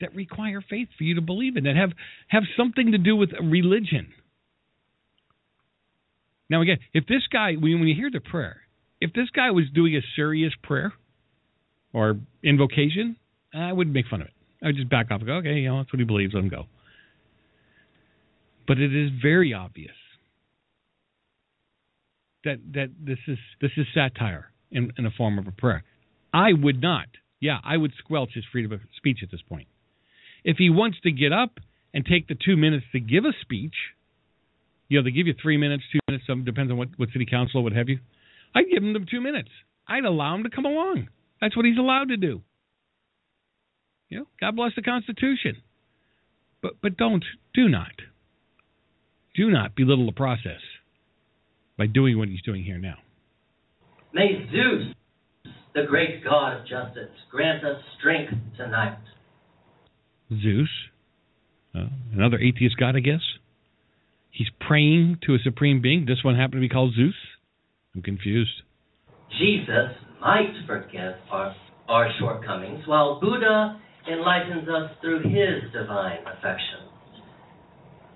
that 0.01 0.15
require 0.15 0.65
faith 0.69 0.89
for 0.97 1.05
you 1.05 1.17
to 1.17 1.21
believe 1.21 1.59
in, 1.59 1.65
that 1.65 1.77
have, 1.77 1.91
have 2.29 2.45
something 2.57 2.93
to 2.93 2.99
do 2.99 3.15
with 3.15 3.31
religion. 3.43 4.15
Now, 6.49 6.63
again, 6.63 6.79
if 6.95 7.07
this 7.07 7.23
guy, 7.31 7.53
when, 7.53 7.87
you 7.87 7.95
hear 7.95 8.11
the 8.11 8.21
prayer, 8.21 8.63
if 8.99 9.13
this 9.13 9.29
guy 9.35 9.51
was 9.51 9.65
doing 9.75 9.95
a 9.95 10.01
serious 10.15 10.55
prayer 10.63 10.95
or 11.93 12.17
invocation, 12.43 13.17
I 13.53 13.75
wouldn't 13.75 13.93
make 13.93 14.07
fun 14.07 14.23
of 14.23 14.29
it. 14.29 14.33
I 14.63 14.69
would 14.69 14.77
just 14.77 14.89
back 14.89 15.11
off 15.11 15.21
and 15.21 15.27
go, 15.27 15.35
okay, 15.35 15.55
you 15.55 15.69
know, 15.69 15.79
that's 15.79 15.93
what 15.93 15.99
he 15.99 16.07
believes, 16.07 16.33
let 16.33 16.45
him 16.45 16.49
go. 16.49 16.65
But 18.67 18.79
it 18.79 18.95
is 18.97 19.11
very 19.23 19.53
obvious 19.53 19.93
that 22.47 22.59
that 22.73 22.89
this 22.99 23.19
is 23.29 23.39
this 23.61 23.73
is 23.77 23.87
satire 23.93 24.51
in, 24.71 24.93
in 24.97 25.05
the 25.05 25.11
form 25.11 25.39
of 25.39 25.47
a 25.47 25.53
prayer. 25.53 25.85
I 26.33 26.53
would 26.53 26.81
not. 26.81 27.07
Yeah, 27.41 27.59
I 27.63 27.77
would 27.77 27.93
squelch 27.99 28.31
his 28.35 28.45
freedom 28.51 28.73
of 28.73 28.81
speech 28.97 29.19
at 29.23 29.31
this 29.31 29.43
point. 29.43 29.69
If 30.43 30.57
he 30.57 30.71
wants 30.71 30.99
to 31.03 31.11
get 31.11 31.33
up 31.33 31.59
and 31.93 32.07
take 32.07 32.29
the 32.29 32.35
two 32.35 32.57
minutes 32.57 32.87
to 32.93 33.01
give 33.01 33.25
a 33.25 33.33
speech, 33.43 33.75
you 34.89 34.99
know, 34.99 35.05
they 35.05 35.11
give 35.11 35.27
you 35.27 35.35
three 35.41 35.59
minutes, 35.59 35.85
two 35.93 35.99
minutes, 36.09 36.25
some 36.27 36.45
depends 36.45 36.71
on 36.71 36.79
what, 36.79 36.89
what 36.97 37.11
city 37.13 37.27
council, 37.27 37.61
or 37.61 37.65
what 37.65 37.73
have 37.73 37.89
you. 37.89 37.99
I'd 38.55 38.71
give 38.73 38.83
him 38.83 38.93
the 38.93 39.01
two 39.11 39.21
minutes. 39.21 39.51
I'd 39.87 40.05
allow 40.05 40.35
him 40.35 40.45
to 40.45 40.51
come 40.51 40.65
along. 40.65 41.09
That's 41.41 41.57
what 41.57 41.67
he's 41.67 41.79
allowed 41.79 42.09
to 42.09 42.17
do. 42.17 42.41
You 44.09 44.21
know, 44.21 44.27
God 44.41 44.57
bless 44.57 44.73
the 44.77 44.83
Constitution. 44.83 45.57
But 46.63 46.75
but 46.81 46.97
don't 46.97 47.25
do 47.55 47.69
not 47.69 47.93
do 49.35 49.51
not 49.51 49.75
belittle 49.77 50.07
the 50.07 50.13
process 50.13 50.61
by 51.79 51.87
doing 51.87 52.19
what 52.19 52.29
he's 52.29 52.43
doing 52.43 52.65
here 52.65 52.79
now. 52.79 52.97
May 54.13 54.47
Zeus, 54.51 54.95
the 55.75 55.83
great 55.89 56.25
god 56.25 56.61
of 56.61 56.67
justice, 56.67 57.11
grant 57.31 57.65
us 57.65 57.77
strength 57.99 58.33
tonight. 58.57 58.99
Zeus, 60.31 60.69
uh, 61.75 61.87
another 62.15 62.39
atheist 62.39 62.77
god, 62.79 62.97
I 62.97 63.01
guess. 63.01 63.21
He's 64.31 64.49
praying 64.67 65.19
to 65.27 65.35
a 65.35 65.39
supreme 65.43 65.81
being. 65.81 66.07
This 66.07 66.25
one 66.25 66.35
happened 66.37 66.63
to 66.63 66.69
be 66.69 66.69
called 66.69 66.95
Zeus. 66.95 67.15
I'm 67.95 68.03
confused. 68.03 68.63
Jesus 69.39 69.97
might 70.21 70.53
forgive 70.67 71.15
our, 71.31 71.55
our 71.89 72.11
shortcomings, 72.19 72.87
while 72.87 73.21
Buddha 73.21 73.81
enlightens 74.11 74.69
us 74.69 74.91
through 75.01 75.21
his 75.23 75.73
divine 75.73 76.19
affection. 76.27 76.89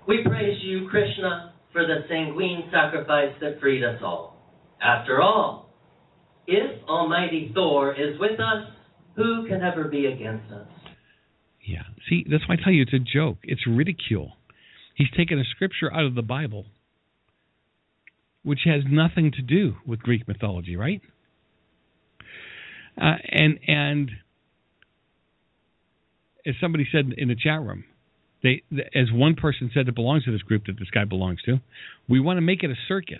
We 0.07 0.23
praise 0.25 0.57
you, 0.63 0.87
Krishna, 0.89 1.50
for 1.71 1.85
the 1.85 2.01
sanguine 2.09 2.69
sacrifice 2.71 3.33
that 3.41 3.59
freed 3.59 3.83
us 3.83 3.99
all. 4.03 4.37
After 4.81 5.21
all, 5.21 5.69
if 6.47 6.83
Almighty 6.87 7.51
Thor 7.53 7.93
is 7.93 8.19
with 8.19 8.39
us, 8.39 8.67
who 9.15 9.47
can 9.47 9.61
ever 9.61 9.85
be 9.85 10.07
against 10.07 10.51
us? 10.51 10.67
Yeah. 11.65 11.83
See, 12.09 12.25
that's 12.29 12.47
why 12.47 12.55
I 12.55 12.63
tell 12.63 12.73
you 12.73 12.83
it's 12.83 12.93
a 12.93 12.99
joke. 12.99 13.37
It's 13.43 13.61
ridicule. 13.67 14.33
He's 14.95 15.09
taken 15.15 15.39
a 15.39 15.43
scripture 15.43 15.93
out 15.93 16.05
of 16.05 16.15
the 16.15 16.21
Bible, 16.21 16.65
which 18.43 18.61
has 18.65 18.83
nothing 18.89 19.31
to 19.33 19.41
do 19.41 19.75
with 19.85 19.99
Greek 19.99 20.27
mythology, 20.27 20.75
right? 20.75 21.01
Uh, 22.99 23.15
and 23.29 23.59
and 23.67 24.11
as 26.45 26.55
somebody 26.59 26.87
said 26.91 27.13
in 27.17 27.29
the 27.29 27.35
chat 27.35 27.61
room, 27.61 27.85
they, 28.43 28.63
as 28.95 29.11
one 29.11 29.35
person 29.35 29.69
said 29.73 29.85
that 29.85 29.95
belongs 29.95 30.25
to 30.25 30.31
this 30.31 30.41
group 30.41 30.65
that 30.65 30.79
this 30.79 30.89
guy 30.89 31.05
belongs 31.05 31.41
to, 31.43 31.59
we 32.09 32.19
want 32.19 32.37
to 32.37 32.41
make 32.41 32.63
it 32.63 32.71
a 32.71 32.75
circus. 32.87 33.19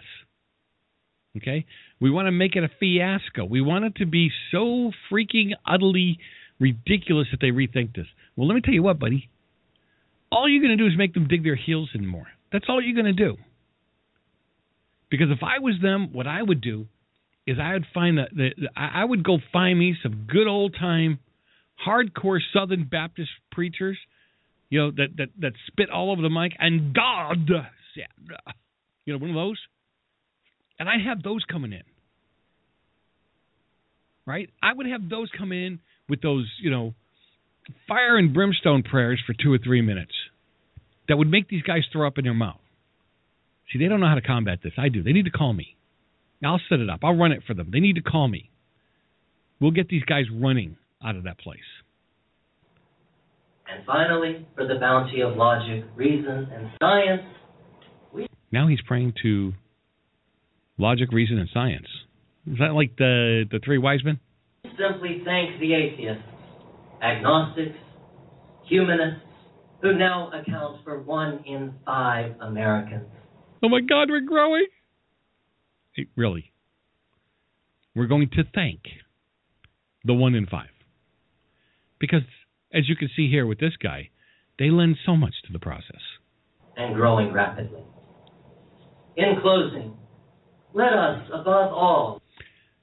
Okay? 1.37 1.65
We 1.99 2.09
want 2.09 2.27
to 2.27 2.31
make 2.31 2.55
it 2.55 2.63
a 2.63 2.69
fiasco. 2.79 3.45
We 3.45 3.61
want 3.61 3.85
it 3.85 3.95
to 3.97 4.05
be 4.05 4.31
so 4.51 4.91
freaking 5.11 5.51
utterly 5.65 6.19
ridiculous 6.59 7.27
that 7.31 7.39
they 7.39 7.51
rethink 7.51 7.95
this. 7.95 8.07
Well, 8.35 8.47
let 8.47 8.55
me 8.55 8.61
tell 8.61 8.73
you 8.73 8.83
what, 8.83 8.99
buddy. 8.99 9.29
All 10.31 10.49
you're 10.49 10.61
going 10.61 10.77
to 10.77 10.83
do 10.83 10.87
is 10.87 10.97
make 10.97 11.13
them 11.13 11.27
dig 11.27 11.43
their 11.43 11.55
heels 11.55 11.89
in 11.93 12.05
more. 12.05 12.27
That's 12.51 12.65
all 12.69 12.81
you're 12.81 13.01
going 13.01 13.13
to 13.15 13.25
do. 13.25 13.37
Because 15.09 15.27
if 15.29 15.43
I 15.43 15.59
was 15.59 15.75
them, 15.81 16.13
what 16.13 16.25
I 16.25 16.41
would 16.41 16.61
do 16.61 16.87
is 17.45 17.57
I 17.61 17.73
would 17.73 17.85
find 17.93 18.17
that 18.17 18.69
I 18.77 19.03
would 19.03 19.23
go 19.23 19.39
find 19.51 19.77
me 19.77 19.95
some 20.01 20.27
good 20.31 20.47
old 20.47 20.75
time 20.79 21.19
hardcore 21.85 22.39
Southern 22.53 22.85
Baptist 22.85 23.29
preachers 23.51 23.97
you 24.71 24.79
know, 24.79 24.91
that 24.91 25.09
that 25.17 25.27
that 25.39 25.51
spit 25.67 25.91
all 25.91 26.11
over 26.11 26.21
the 26.23 26.29
mic, 26.29 26.53
and 26.57 26.95
God 26.95 27.49
said, 27.93 28.07
you 29.05 29.13
know, 29.13 29.19
one 29.19 29.29
of 29.29 29.35
those, 29.35 29.59
and 30.79 30.89
I 30.89 30.93
have 31.07 31.21
those 31.21 31.43
coming 31.43 31.73
in, 31.73 31.83
right? 34.25 34.49
I 34.63 34.73
would 34.73 34.87
have 34.87 35.09
those 35.09 35.29
come 35.37 35.51
in 35.51 35.79
with 36.09 36.21
those, 36.21 36.49
you 36.61 36.71
know, 36.71 36.95
fire 37.87 38.17
and 38.17 38.33
brimstone 38.33 38.81
prayers 38.81 39.21
for 39.27 39.33
two 39.33 39.53
or 39.53 39.59
three 39.59 39.81
minutes 39.81 40.13
that 41.09 41.17
would 41.17 41.29
make 41.29 41.49
these 41.49 41.63
guys 41.63 41.83
throw 41.91 42.07
up 42.07 42.17
in 42.17 42.23
their 42.23 42.33
mouth. 42.33 42.61
See, 43.71 43.79
they 43.79 43.89
don't 43.89 43.99
know 43.99 44.07
how 44.07 44.15
to 44.15 44.21
combat 44.21 44.59
this. 44.63 44.73
I 44.77 44.87
do. 44.87 45.03
They 45.03 45.11
need 45.11 45.25
to 45.25 45.31
call 45.31 45.53
me. 45.53 45.75
I'll 46.43 46.61
set 46.69 46.79
it 46.79 46.89
up. 46.89 47.01
I'll 47.03 47.15
run 47.15 47.33
it 47.33 47.43
for 47.45 47.53
them. 47.53 47.69
They 47.71 47.79
need 47.81 47.95
to 47.95 48.01
call 48.01 48.27
me. 48.27 48.49
We'll 49.59 49.71
get 49.71 49.89
these 49.89 50.03
guys 50.03 50.25
running 50.33 50.77
out 51.05 51.15
of 51.17 51.25
that 51.25 51.37
place. 51.37 51.59
And 53.71 53.85
finally, 53.85 54.45
for 54.55 54.67
the 54.67 54.75
bounty 54.79 55.21
of 55.21 55.37
logic, 55.37 55.85
reason, 55.95 56.49
and 56.53 56.69
science, 56.79 57.21
we. 58.13 58.27
Now 58.51 58.67
he's 58.67 58.81
praying 58.85 59.13
to 59.23 59.53
logic, 60.77 61.11
reason, 61.11 61.37
and 61.37 61.49
science. 61.53 61.87
Is 62.51 62.57
that 62.59 62.73
like 62.73 62.97
the 62.97 63.45
the 63.49 63.59
three 63.63 63.77
wise 63.77 64.03
men? 64.03 64.19
Simply 64.63 65.21
thank 65.23 65.59
the 65.59 65.73
atheists, 65.73 66.23
agnostics, 67.01 67.77
humanists, 68.67 69.21
who 69.81 69.97
now 69.97 70.29
account 70.29 70.83
for 70.83 70.99
one 70.99 71.43
in 71.45 71.73
five 71.85 72.33
Americans. 72.41 73.07
Oh 73.63 73.69
my 73.69 73.79
God, 73.81 74.09
we're 74.09 74.21
growing. 74.21 74.65
Really? 76.15 76.51
We're 77.95 78.07
going 78.07 78.29
to 78.31 78.43
thank 78.55 78.81
the 80.03 80.13
one 80.13 80.35
in 80.35 80.47
five 80.47 80.69
because 81.99 82.21
as 82.73 82.87
you 82.87 82.95
can 82.95 83.09
see 83.15 83.29
here 83.29 83.45
with 83.45 83.59
this 83.59 83.73
guy, 83.81 84.09
they 84.59 84.69
lend 84.69 84.97
so 85.05 85.15
much 85.15 85.33
to 85.47 85.53
the 85.53 85.59
process. 85.59 86.01
And 86.77 86.95
growing 86.95 87.33
rapidly. 87.33 87.83
In 89.17 89.35
closing, 89.41 89.93
let 90.73 90.93
us, 90.93 91.27
above 91.33 91.73
all. 91.73 92.21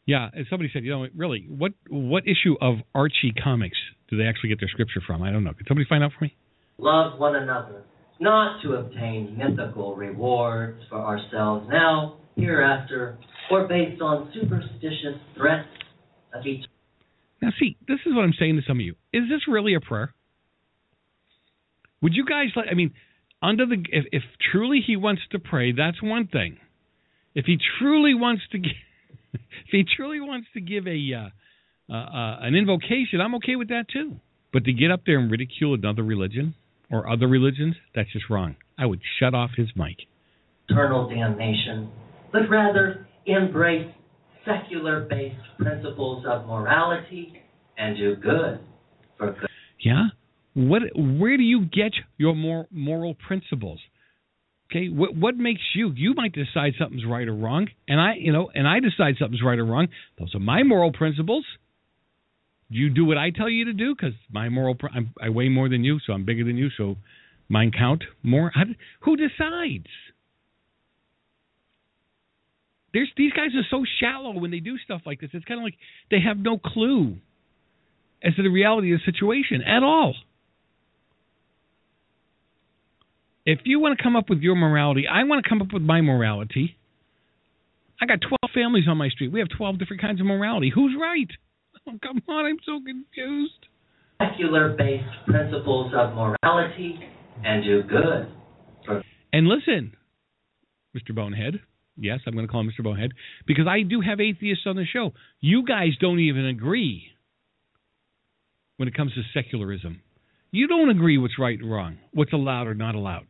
Yeah, 0.07 0.29
as 0.38 0.46
somebody 0.51 0.70
said, 0.72 0.85
you 0.85 0.90
know, 0.90 1.07
really, 1.16 1.46
what 1.48 1.72
what 1.88 2.24
issue 2.24 2.55
of 2.61 2.77
Archie 2.94 3.33
comics 3.42 3.77
do 4.09 4.16
they 4.16 4.24
actually 4.24 4.51
get 4.51 4.61
their 4.61 4.68
scripture 4.68 5.01
from? 5.07 5.22
I 5.22 5.31
don't 5.31 5.44
know. 5.44 5.53
Can 5.53 5.66
somebody 5.66 5.87
find 5.88 6.03
out 6.03 6.12
for 6.18 6.24
me? 6.24 6.37
Love 6.79 7.18
one 7.18 7.37
another, 7.37 7.83
not 8.20 8.62
to 8.62 8.74
obtain 8.74 9.37
mythical 9.37 9.96
rewards 9.96 10.81
for 10.88 10.98
ourselves 10.98 11.66
now, 11.70 12.18
hereafter, 12.37 13.18
or 13.51 13.66
based 13.66 14.01
on 14.01 14.33
superstitious 14.35 15.20
threats 15.37 15.68
of 16.35 16.46
each 16.46 16.64
now, 17.40 17.51
see, 17.59 17.77
this 17.87 17.98
is 18.05 18.14
what 18.14 18.22
I'm 18.22 18.35
saying 18.38 18.57
to 18.57 18.62
some 18.66 18.79
of 18.79 18.85
you. 18.85 18.94
Is 19.12 19.24
this 19.29 19.42
really 19.46 19.74
a 19.74 19.81
prayer? 19.81 20.12
Would 22.03 22.14
you 22.14 22.24
guys 22.24 22.48
like? 22.57 22.66
I 22.70 22.74
mean, 22.74 22.92
under 23.42 23.66
the 23.66 23.77
if, 23.90 24.07
if 24.12 24.22
truly 24.53 24.81
he 24.85 24.96
wants 24.96 25.22
to 25.33 25.38
pray, 25.38 25.72
that's 25.72 26.03
one 26.03 26.27
thing. 26.27 26.59
If 27.35 27.46
he 27.46 27.59
truly 27.79 28.14
wants 28.14 28.42
to, 28.53 28.59
if 29.33 29.70
he 29.70 29.85
truly 29.96 30.20
wants 30.20 30.48
to 30.55 30.61
give 30.61 30.87
a 30.87 30.98
uh, 31.14 31.92
uh, 31.92 31.96
uh, 31.96 32.38
an 32.40 32.55
invocation, 32.55 33.20
I'm 33.20 33.35
okay 33.37 33.57
with 33.57 33.68
that 33.68 33.87
too. 33.92 34.16
But 34.53 34.64
to 34.64 34.72
get 34.72 34.90
up 34.90 35.03
there 35.07 35.18
and 35.18 35.31
ridicule 35.31 35.74
another 35.74 36.03
religion 36.03 36.55
or 36.90 37.09
other 37.09 37.29
religions, 37.29 37.74
that's 37.94 38.12
just 38.12 38.31
wrong. 38.31 38.57
I 38.79 38.87
would 38.87 39.01
shut 39.20 39.35
off 39.35 39.51
his 39.57 39.68
mic. 39.77 39.96
Eternal 40.68 41.09
damnation, 41.09 41.90
but 42.33 42.48
rather 42.48 43.07
embrace 43.27 43.92
secular 44.44 45.07
based 45.09 45.37
principles 45.59 46.24
of 46.29 46.46
morality 46.46 47.42
and 47.77 47.96
do 47.96 48.16
good 48.16 48.61
for 49.16 49.33
good. 49.33 49.48
Yeah? 49.81 50.09
What 50.55 50.83
where 50.96 51.37
do 51.37 51.42
you 51.42 51.66
get 51.66 51.92
your 52.16 52.35
moral 52.35 53.14
principles? 53.14 53.81
Okay, 54.70 54.88
what 54.88 55.16
what 55.16 55.37
makes 55.37 55.62
you? 55.74 55.92
You 55.94 56.14
might 56.14 56.33
decide 56.33 56.74
something's 56.79 57.07
right 57.07 57.27
or 57.27 57.35
wrong, 57.35 57.68
and 57.87 58.01
I, 58.01 58.14
you 58.18 58.33
know, 58.33 58.51
and 58.55 58.68
I 58.68 58.81
decide 58.81 59.14
something's 59.18 59.42
right 59.42 59.59
or 59.59 59.64
wrong. 59.64 59.88
Those 60.18 60.35
are 60.35 60.40
my 60.40 60.62
moral 60.62 60.92
principles. 60.92 61.44
You 62.68 62.90
do 62.90 63.07
what 63.07 63.16
I 63.16 63.31
tell 63.31 63.48
you 63.48 63.66
to 63.66 63.72
do 63.72 63.94
because 63.94 64.14
my 64.31 64.48
moral. 64.51 64.77
I'm, 64.92 65.14
I 65.22 65.31
weigh 65.31 65.48
more 65.48 65.68
than 65.70 65.85
you, 65.85 66.01
so 66.07 66.12
I'm 66.12 66.27
bigger 66.27 66.44
than 66.44 66.59
you, 66.59 66.68
so 66.77 66.96
mine 67.48 67.70
count 67.77 68.05
more. 68.22 68.51
How, 68.55 68.64
who 69.01 69.16
decides? 69.16 69.87
There's 72.98 73.12
these 73.16 73.32
guys 73.32 73.50
are 73.54 73.62
so 73.70 73.84
shallow 74.00 74.40
when 74.40 74.50
they 74.50 74.58
do 74.58 74.76
stuff 74.76 75.02
like 75.06 75.20
this. 75.20 75.30
It's 75.32 75.44
kind 75.44 75.61
of 75.61 75.62
like 75.62 75.76
they 76.11 76.18
have 76.18 76.37
no 76.37 76.58
clue 76.58 77.18
as 78.24 78.34
to 78.34 78.42
the 78.42 78.48
reality 78.48 78.92
of 78.92 78.98
the 78.98 79.12
situation 79.12 79.62
at 79.62 79.84
all. 79.84 80.16
If 83.46 83.61
you 83.66 83.78
want 83.78 83.96
to 83.96 84.02
come 84.02 84.16
up 84.16 84.28
with 84.28 84.40
your 84.40 84.56
morality, 84.56 85.04
I 85.06 85.22
want 85.22 85.44
to 85.44 85.48
come 85.48 85.62
up 85.62 85.68
with 85.72 85.82
my 85.82 86.00
morality. 86.00 86.76
I 88.02 88.06
got 88.06 88.18
12 88.20 88.52
families 88.52 88.88
on 88.88 88.96
my 88.96 89.11
street. 89.11 89.30
We 89.30 89.38
have 89.38 89.48
12 89.56 89.78
different 89.78 90.02
kinds 90.02 90.18
of 90.18 90.26
morality. 90.26 90.72
Who's 90.74 90.96
right? 91.00 91.30
Oh, 91.87 91.92
come 92.02 92.20
on, 92.28 92.46
I'm 92.46 92.58
so 92.66 92.80
confused. 92.84 93.68
secular 94.20 94.74
based 94.76 95.04
principles 95.24 95.92
of 95.96 96.14
morality 96.14 96.98
and 97.44 97.62
do 97.62 97.82
good. 97.84 99.02
And 99.32 99.46
listen, 99.46 99.94
Mr. 100.96 101.14
Bonehead. 101.14 101.61
Yes, 101.98 102.20
I'm 102.26 102.34
going 102.34 102.46
to 102.46 102.50
call 102.50 102.64
Mr. 102.64 102.82
Bonehead 102.82 103.12
because 103.46 103.66
I 103.66 103.82
do 103.82 104.00
have 104.00 104.20
atheists 104.20 104.64
on 104.66 104.76
the 104.76 104.84
show. 104.84 105.12
You 105.40 105.64
guys 105.64 105.90
don't 106.00 106.20
even 106.20 106.46
agree 106.46 107.08
when 108.76 108.88
it 108.88 108.94
comes 108.94 109.12
to 109.14 109.22
secularism. 109.34 110.00
You 110.50 110.68
don't 110.68 110.90
agree 110.90 111.18
what's 111.18 111.38
right 111.38 111.58
and 111.58 111.70
wrong, 111.70 111.98
what's 112.12 112.32
allowed 112.32 112.68
or 112.68 112.74
not 112.74 112.94
allowed. 112.94 113.26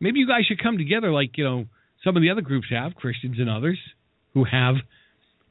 Maybe 0.00 0.18
you 0.18 0.28
guys 0.28 0.44
should 0.46 0.62
come 0.62 0.78
together 0.78 1.10
like, 1.12 1.38
you 1.38 1.44
know, 1.44 1.64
some 2.04 2.16
of 2.16 2.22
the 2.22 2.30
other 2.30 2.42
groups 2.42 2.66
have, 2.70 2.94
Christians 2.94 3.36
and 3.38 3.48
others, 3.48 3.78
who 4.34 4.44
have 4.44 4.76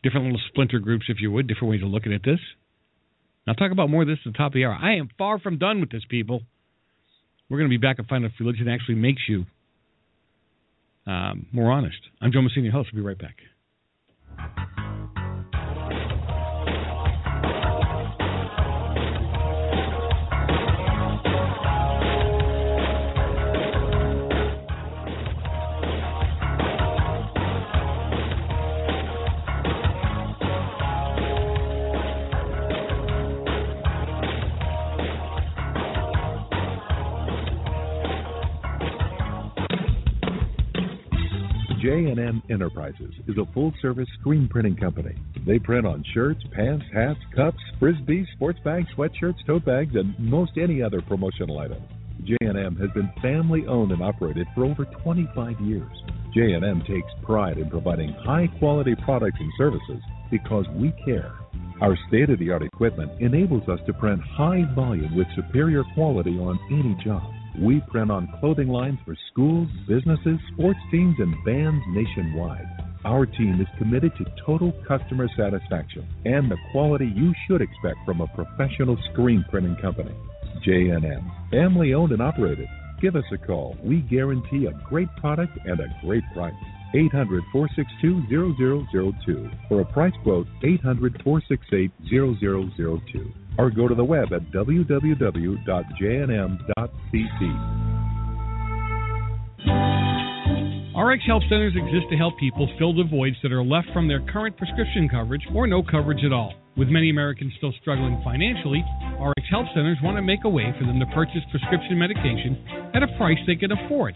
different 0.04 0.26
little 0.28 0.41
splinter 0.50 0.80
groups, 0.80 1.06
if 1.10 1.17
you 1.19 1.32
would, 1.32 1.47
different 1.47 1.71
ways 1.71 1.84
of 1.84 1.89
looking 1.89 2.13
at 2.13 2.23
this. 2.23 2.39
I'll 3.47 3.56
talk 3.56 3.71
about 3.71 3.89
more 3.89 4.02
of 4.02 4.08
this 4.08 4.19
at 4.26 4.34
the 4.34 4.38
top 4.38 4.52
of 4.52 4.54
the 4.54 4.65
hour. 4.65 4.78
I 4.80 4.95
am 4.95 5.10
far 5.17 5.39
from 5.39 5.58
done 5.58 5.80
with 5.80 5.89
this, 5.89 6.04
people. 6.10 6.41
We're 7.50 7.58
going 7.58 7.69
to 7.69 7.78
be 7.78 7.82
back 7.82 7.97
and 7.97 8.08
find 8.08 8.26
out 8.26 8.32
if 8.34 8.39
religion 8.39 8.67
actually 8.67 8.95
makes 8.95 9.21
you 9.28 9.45
um, 11.08 11.48
more 11.52 11.72
honest. 11.72 12.00
I'm 12.22 12.32
Joe 12.32 12.41
Messina, 12.41 12.72
host. 12.72 12.89
We'll 12.93 13.04
be 13.04 13.08
right 13.08 13.17
back. 13.17 14.77
J&M 41.97 42.43
Enterprises 42.51 43.12
is 43.27 43.39
a 43.39 43.53
full-service 43.55 44.07
screen 44.19 44.47
printing 44.47 44.75
company. 44.75 45.15
They 45.47 45.57
print 45.57 45.88
on 45.88 46.05
shirts, 46.13 46.43
pants, 46.53 46.86
hats, 46.93 47.17
cups, 47.36 47.57
frisbees, 47.81 48.27
sports 48.36 48.60
bags, 48.63 48.86
sweatshirts, 48.95 49.43
tote 49.47 49.65
bags, 49.65 49.95
and 49.95 50.13
most 50.19 50.51
any 50.57 50.83
other 50.83 51.01
promotional 51.01 51.57
item. 51.57 51.81
J&M 52.23 52.75
has 52.75 52.91
been 52.91 53.10
family-owned 53.19 53.91
and 53.91 54.03
operated 54.03 54.45
for 54.53 54.65
over 54.65 54.86
25 54.86 55.60
years. 55.62 55.91
J&M 56.36 56.83
takes 56.88 57.12
pride 57.23 57.57
in 57.57 57.67
providing 57.67 58.13
high-quality 58.13 58.95
products 59.03 59.39
and 59.39 59.51
services 59.57 60.03
because 60.29 60.65
we 60.75 60.93
care. 61.03 61.33
Our 61.81 61.97
state-of-the-art 62.10 62.62
equipment 62.62 63.19
enables 63.19 63.67
us 63.67 63.79
to 63.88 63.93
print 63.93 64.21
high 64.21 64.71
volume 64.75 65.17
with 65.17 65.27
superior 65.36 65.83
quality 65.95 66.38
on 66.38 66.60
any 66.71 66.95
job. 67.03 67.23
We 67.60 67.82
print 67.89 68.12
on 68.12 68.32
clothing 68.39 68.67
lines 68.67 69.00
for 69.04 69.17
schools, 69.32 69.67
businesses, 69.88 70.39
sports 70.54 70.80
teams, 70.91 71.15
and 71.17 71.34
bands 71.43 71.84
nationwide. 71.89 72.67
Our 73.04 73.26
team 73.26 73.60
is 73.60 73.67
committed 73.80 74.12
to 74.17 74.26
total 74.46 74.74
customer 74.88 75.28
satisfaction 75.36 76.08
and 76.26 76.52
the 76.52 76.58
quality 76.72 77.12
you 77.15 77.34
should 77.48 77.62
expect 77.62 77.98
from 78.06 78.22
a 78.22 78.28
professional 78.28 78.98
screen 79.12 79.43
printing 79.50 79.76
company. 79.82 80.13
J&M, 80.63 81.32
family 81.50 81.93
owned 81.96 82.12
and 82.12 82.22
operated. 82.22 82.67
Give 83.02 83.15
us 83.15 83.24
a 83.32 83.38
call. 83.38 83.76
We 83.84 84.02
guarantee 84.02 84.67
a 84.67 84.88
great 84.88 85.10
product 85.15 85.58
and 85.65 85.80
a 85.80 85.88
great 86.04 86.24
price. 86.34 86.54
800 86.93 87.43
462 87.52 88.86
0002 88.91 89.50
or 89.70 89.82
a 89.82 89.86
price 89.86 90.13
quote 90.24 90.48
800 90.63 91.22
468 91.24 91.91
0002 92.10 93.46
or 93.58 93.70
go 93.70 93.88
to 93.88 93.96
the 93.96 94.04
web 94.04 94.34
at 94.34 94.52
www.jnm.cc. 94.52 95.58
RX 100.98 101.24
Help 101.28 101.43
Centers 101.43 101.78
exist 101.78 102.10
to 102.10 102.17
help 102.17 102.39
people 102.39 102.67
fill 102.80 102.91
the 102.91 103.04
voids 103.04 103.36
that 103.43 103.52
are 103.52 103.62
left 103.63 103.88
from 103.93 104.08
their 104.08 104.20
current 104.34 104.58
prescription 104.58 105.08
coverage 105.08 105.46
or 105.54 105.67
no 105.67 105.84
coverage 105.84 106.26
at 106.26 106.34
all. 106.34 106.54
With 106.76 106.89
many 106.89 107.10
Americans 107.10 107.54
still 107.58 107.74
struggling 107.82 108.20
financially, 108.24 108.84
RX 109.22 109.46
Help 109.50 109.67
Centers 109.74 109.98
want 110.02 110.17
to 110.17 110.22
make 110.22 110.41
a 110.46 110.50
way 110.50 110.74
for 110.78 110.86
them 110.86 111.00
to 111.00 111.06
purchase 111.13 111.46
prescription 111.50 111.98
medication 111.98 112.58
at 112.93 113.04
a 113.04 113.10
price 113.17 113.38
they 113.46 113.56
can 113.56 113.72
afford. 113.74 114.13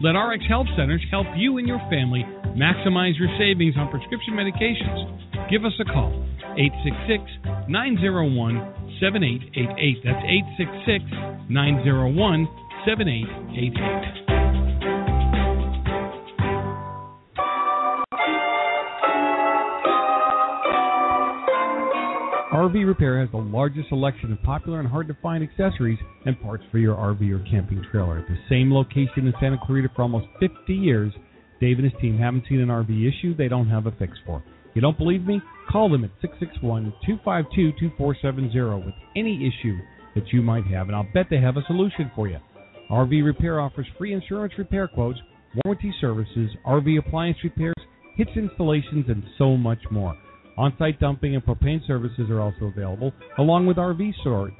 Let 0.00 0.16
RX 0.16 0.44
Help 0.48 0.66
Centers 0.76 1.04
help 1.10 1.26
you 1.36 1.58
and 1.58 1.68
your 1.68 1.80
family 1.92 2.24
maximize 2.56 3.16
your 3.20 3.28
savings 3.36 3.76
on 3.76 3.92
prescription 3.92 4.32
medications. 4.32 5.50
Give 5.50 5.64
us 5.64 5.76
a 5.80 5.84
call 5.84 6.16
866 6.56 7.68
901 7.68 8.81
7888. 9.02 9.98
That's 10.06 10.22
866 10.22 11.50
901 11.50 12.46
7888. 12.86 14.22
RV 22.54 22.86
Repair 22.86 23.18
has 23.18 23.28
the 23.32 23.38
largest 23.38 23.88
selection 23.88 24.30
of 24.30 24.40
popular 24.42 24.78
and 24.78 24.88
hard 24.88 25.08
to 25.08 25.16
find 25.20 25.42
accessories 25.42 25.98
and 26.24 26.40
parts 26.40 26.62
for 26.70 26.78
your 26.78 26.94
RV 26.94 27.28
or 27.32 27.44
camping 27.50 27.84
trailer. 27.90 28.20
At 28.20 28.28
the 28.28 28.38
same 28.48 28.72
location 28.72 29.26
in 29.26 29.34
Santa 29.40 29.58
Clarita 29.66 29.88
for 29.96 30.02
almost 30.02 30.26
50 30.38 30.72
years, 30.72 31.12
Dave 31.60 31.78
and 31.78 31.90
his 31.90 32.00
team 32.00 32.18
haven't 32.18 32.44
seen 32.48 32.60
an 32.60 32.68
RV 32.68 33.08
issue 33.08 33.34
they 33.34 33.48
don't 33.48 33.68
have 33.68 33.86
a 33.86 33.92
fix 33.98 34.12
for. 34.24 34.44
You 34.74 34.80
don't 34.80 34.96
believe 34.96 35.24
me? 35.26 35.40
Call 35.72 35.88
them 35.88 36.04
at 36.04 36.10
661 36.20 36.92
252 37.06 37.72
2470 37.80 38.84
with 38.84 38.94
any 39.16 39.48
issue 39.48 39.78
that 40.14 40.30
you 40.30 40.42
might 40.42 40.66
have, 40.66 40.88
and 40.88 40.94
I'll 40.94 41.08
bet 41.14 41.28
they 41.30 41.40
have 41.40 41.56
a 41.56 41.64
solution 41.66 42.10
for 42.14 42.28
you. 42.28 42.36
RV 42.90 43.24
Repair 43.24 43.58
offers 43.58 43.86
free 43.96 44.12
insurance 44.12 44.52
repair 44.58 44.86
quotes, 44.86 45.18
warranty 45.64 45.94
services, 45.98 46.50
RV 46.66 46.98
appliance 46.98 47.38
repairs, 47.42 47.74
hitch 48.16 48.28
installations, 48.36 49.06
and 49.08 49.22
so 49.38 49.56
much 49.56 49.78
more. 49.90 50.14
On 50.58 50.74
site 50.78 51.00
dumping 51.00 51.34
and 51.34 51.44
propane 51.44 51.80
services 51.86 52.28
are 52.28 52.42
also 52.42 52.66
available, 52.66 53.10
along 53.38 53.66
with 53.66 53.78
RV 53.78 54.12
storage. 54.20 54.52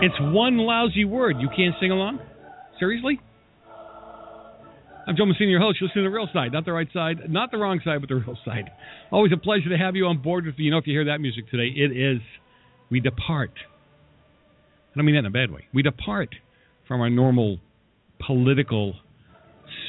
It's 0.01 0.15
one 0.19 0.57
lousy 0.57 1.05
word. 1.05 1.37
You 1.39 1.47
can't 1.55 1.73
sing 1.79 1.89
along? 1.89 2.19
Seriously? 2.77 3.19
I'm 5.07 5.15
Joe 5.15 5.25
Messina, 5.25 5.49
your 5.49 5.61
host. 5.61 5.79
You 5.79 5.87
listen 5.87 6.03
to 6.03 6.09
the 6.09 6.13
real 6.13 6.27
side, 6.33 6.51
not 6.51 6.65
the 6.65 6.73
right 6.73 6.87
side, 6.93 7.29
not 7.29 7.49
the 7.49 7.57
wrong 7.57 7.79
side, 7.83 8.01
but 8.01 8.09
the 8.09 8.15
real 8.15 8.37
side. 8.43 8.71
Always 9.09 9.31
a 9.31 9.37
pleasure 9.37 9.69
to 9.69 9.77
have 9.77 9.95
you 9.95 10.05
on 10.05 10.21
board 10.21 10.45
with 10.45 10.57
me. 10.57 10.65
You 10.65 10.71
know, 10.71 10.77
if 10.77 10.85
you 10.85 10.93
hear 10.93 11.05
that 11.05 11.19
music 11.19 11.49
today, 11.49 11.73
it 11.73 11.95
is 11.95 12.19
We 12.91 12.99
Depart. 12.99 13.51
I 13.55 14.97
don't 14.97 15.05
mean 15.05 15.15
that 15.15 15.19
in 15.19 15.25
a 15.25 15.29
bad 15.29 15.51
way. 15.51 15.67
We 15.73 15.81
depart 15.81 16.35
from 16.87 16.99
our 16.99 17.09
normal 17.09 17.59
political 18.25 18.95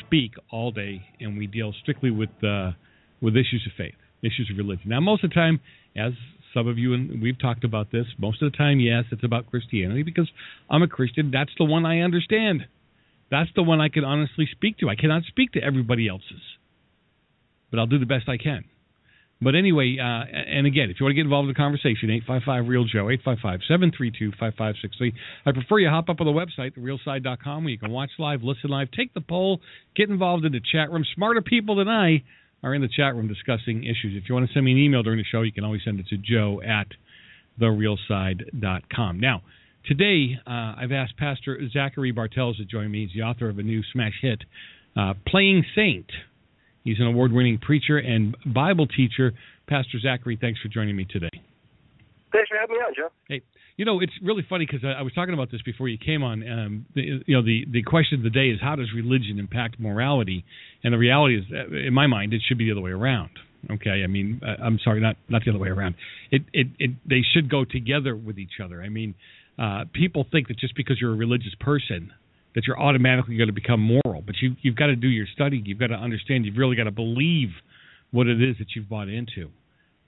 speak 0.06 0.32
all 0.52 0.70
day, 0.70 1.02
and 1.18 1.36
we 1.36 1.48
deal 1.48 1.74
strictly 1.82 2.12
with 2.12 2.30
uh, 2.44 2.72
with 3.20 3.34
issues 3.34 3.66
of 3.66 3.72
faith, 3.76 3.94
issues 4.22 4.48
of 4.52 4.56
religion. 4.56 4.90
Now, 4.90 5.00
most 5.00 5.24
of 5.24 5.30
the 5.30 5.34
time, 5.34 5.58
as 5.96 6.12
some 6.54 6.66
of 6.66 6.78
you 6.78 6.94
and 6.94 7.22
we've 7.22 7.38
talked 7.38 7.64
about 7.64 7.92
this, 7.92 8.06
most 8.18 8.42
of 8.42 8.50
the 8.50 8.56
time, 8.56 8.80
yes, 8.80 9.04
it's 9.10 9.24
about 9.24 9.50
Christianity 9.50 10.02
because 10.02 10.28
I'm 10.68 10.82
a 10.82 10.88
Christian. 10.88 11.30
That's 11.30 11.52
the 11.58 11.64
one 11.64 11.86
I 11.86 12.00
understand. 12.00 12.66
That's 13.30 13.50
the 13.54 13.62
one 13.62 13.80
I 13.80 13.88
can 13.88 14.04
honestly 14.04 14.48
speak 14.50 14.78
to. 14.78 14.88
I 14.88 14.96
cannot 14.96 15.22
speak 15.24 15.52
to 15.52 15.62
everybody 15.62 16.08
else's, 16.08 16.42
but 17.70 17.78
I'll 17.78 17.86
do 17.86 17.98
the 17.98 18.06
best 18.06 18.28
I 18.28 18.36
can. 18.36 18.64
But 19.42 19.54
anyway, 19.54 19.96
uh, 19.98 20.24
and 20.28 20.66
again, 20.66 20.90
if 20.90 21.00
you 21.00 21.04
want 21.04 21.12
to 21.12 21.14
get 21.14 21.24
involved 21.24 21.48
in 21.48 21.54
the 21.54 21.56
conversation, 21.56 22.10
855 22.10 22.68
Real 22.68 22.84
Joe, 22.84 23.08
855 23.08 23.60
732 23.66 24.32
5563. 24.32 25.14
I 25.46 25.52
prefer 25.52 25.78
you 25.78 25.88
hop 25.88 26.10
up 26.10 26.20
on 26.20 26.26
the 26.26 26.36
website, 26.36 26.76
therealside.com, 26.76 27.64
where 27.64 27.70
you 27.70 27.78
can 27.78 27.90
watch 27.90 28.10
live, 28.18 28.42
listen 28.42 28.68
live, 28.68 28.90
take 28.90 29.14
the 29.14 29.22
poll, 29.22 29.62
get 29.96 30.10
involved 30.10 30.44
in 30.44 30.52
the 30.52 30.60
chat 30.60 30.92
room. 30.92 31.06
Smarter 31.14 31.40
people 31.40 31.76
than 31.76 31.88
I 31.88 32.22
are 32.62 32.74
in 32.74 32.82
the 32.82 32.88
chat 32.88 33.14
room 33.14 33.28
discussing 33.28 33.84
issues. 33.84 34.16
If 34.16 34.28
you 34.28 34.34
want 34.34 34.48
to 34.48 34.52
send 34.52 34.64
me 34.64 34.72
an 34.72 34.78
email 34.78 35.02
during 35.02 35.18
the 35.18 35.24
show, 35.24 35.42
you 35.42 35.52
can 35.52 35.64
always 35.64 35.82
send 35.84 36.00
it 36.00 36.06
to 36.08 36.16
joe 36.16 36.60
at 36.62 36.86
therealside.com. 37.60 39.20
Now, 39.20 39.42
today 39.86 40.38
uh, 40.46 40.74
I've 40.76 40.92
asked 40.92 41.16
Pastor 41.16 41.58
Zachary 41.72 42.12
Bartels 42.12 42.58
to 42.58 42.64
join 42.64 42.90
me. 42.90 43.06
He's 43.06 43.14
the 43.14 43.22
author 43.22 43.48
of 43.48 43.58
a 43.58 43.62
new 43.62 43.82
smash 43.92 44.14
hit, 44.20 44.42
uh, 44.96 45.14
Playing 45.26 45.64
Saint. 45.74 46.10
He's 46.84 46.98
an 46.98 47.06
award 47.06 47.32
winning 47.32 47.58
preacher 47.58 47.98
and 47.98 48.36
Bible 48.46 48.86
teacher. 48.86 49.32
Pastor 49.68 49.98
Zachary, 50.00 50.38
thanks 50.40 50.60
for 50.60 50.68
joining 50.68 50.96
me 50.96 51.04
today. 51.04 51.28
Thanks 52.32 52.48
for 52.48 52.56
having 52.58 52.76
me 52.76 52.82
on, 52.82 52.94
Joe. 52.96 53.08
Hey, 53.28 53.42
you 53.80 53.86
know 53.86 53.98
it's 54.00 54.12
really 54.22 54.44
funny 54.46 54.66
because 54.66 54.84
I, 54.84 55.00
I, 55.00 55.02
was 55.02 55.14
talking 55.14 55.32
about 55.32 55.50
this 55.50 55.62
before 55.62 55.88
you 55.88 55.96
came 55.96 56.22
on. 56.22 56.46
Um, 56.46 56.86
the, 56.94 57.00
you 57.26 57.34
know, 57.34 57.42
the 57.42 57.64
the 57.72 57.82
question 57.82 58.18
of 58.18 58.22
the 58.22 58.28
day 58.28 58.48
is 58.50 58.60
how 58.60 58.76
does 58.76 58.88
religion 58.94 59.38
impact 59.38 59.80
morality? 59.80 60.44
And 60.84 60.92
the 60.92 60.98
reality 60.98 61.38
is, 61.38 61.44
uh, 61.50 61.74
in 61.74 61.94
my 61.94 62.06
mind, 62.06 62.34
it 62.34 62.42
should 62.46 62.58
be 62.58 62.66
the 62.66 62.72
other 62.72 62.82
way 62.82 62.90
around. 62.90 63.30
Okay, 63.70 64.04
I 64.04 64.06
mean, 64.06 64.42
uh, 64.44 64.62
I'm 64.62 64.78
sorry, 64.84 65.00
not 65.00 65.16
not 65.30 65.44
the 65.46 65.50
other 65.52 65.58
way 65.58 65.70
around. 65.70 65.94
It, 66.30 66.42
it 66.52 66.66
it 66.78 66.90
they 67.08 67.22
should 67.32 67.50
go 67.50 67.64
together 67.64 68.14
with 68.14 68.38
each 68.38 68.60
other. 68.62 68.82
I 68.82 68.90
mean, 68.90 69.14
uh, 69.58 69.84
people 69.94 70.26
think 70.30 70.48
that 70.48 70.58
just 70.58 70.76
because 70.76 70.98
you're 71.00 71.14
a 71.14 71.16
religious 71.16 71.54
person 71.58 72.12
that 72.54 72.66
you're 72.66 72.78
automatically 72.78 73.38
going 73.38 73.48
to 73.48 73.54
become 73.54 73.80
moral, 73.80 74.20
but 74.20 74.34
you 74.42 74.56
you've 74.60 74.76
got 74.76 74.88
to 74.88 74.96
do 74.96 75.08
your 75.08 75.26
study. 75.34 75.62
You've 75.64 75.78
got 75.78 75.86
to 75.86 75.94
understand. 75.94 76.44
You've 76.44 76.58
really 76.58 76.76
got 76.76 76.84
to 76.84 76.90
believe 76.90 77.48
what 78.10 78.26
it 78.26 78.42
is 78.42 78.56
that 78.58 78.76
you've 78.76 78.90
bought 78.90 79.08
into. 79.08 79.48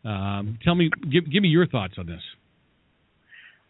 Um, 0.05 0.59
tell 0.63 0.75
me, 0.75 0.91
give 1.11 1.25
give 1.33 1.43
me 1.43 1.49
your 1.49 1.67
thoughts 1.67 1.95
on 1.97 2.05
this. 2.05 2.21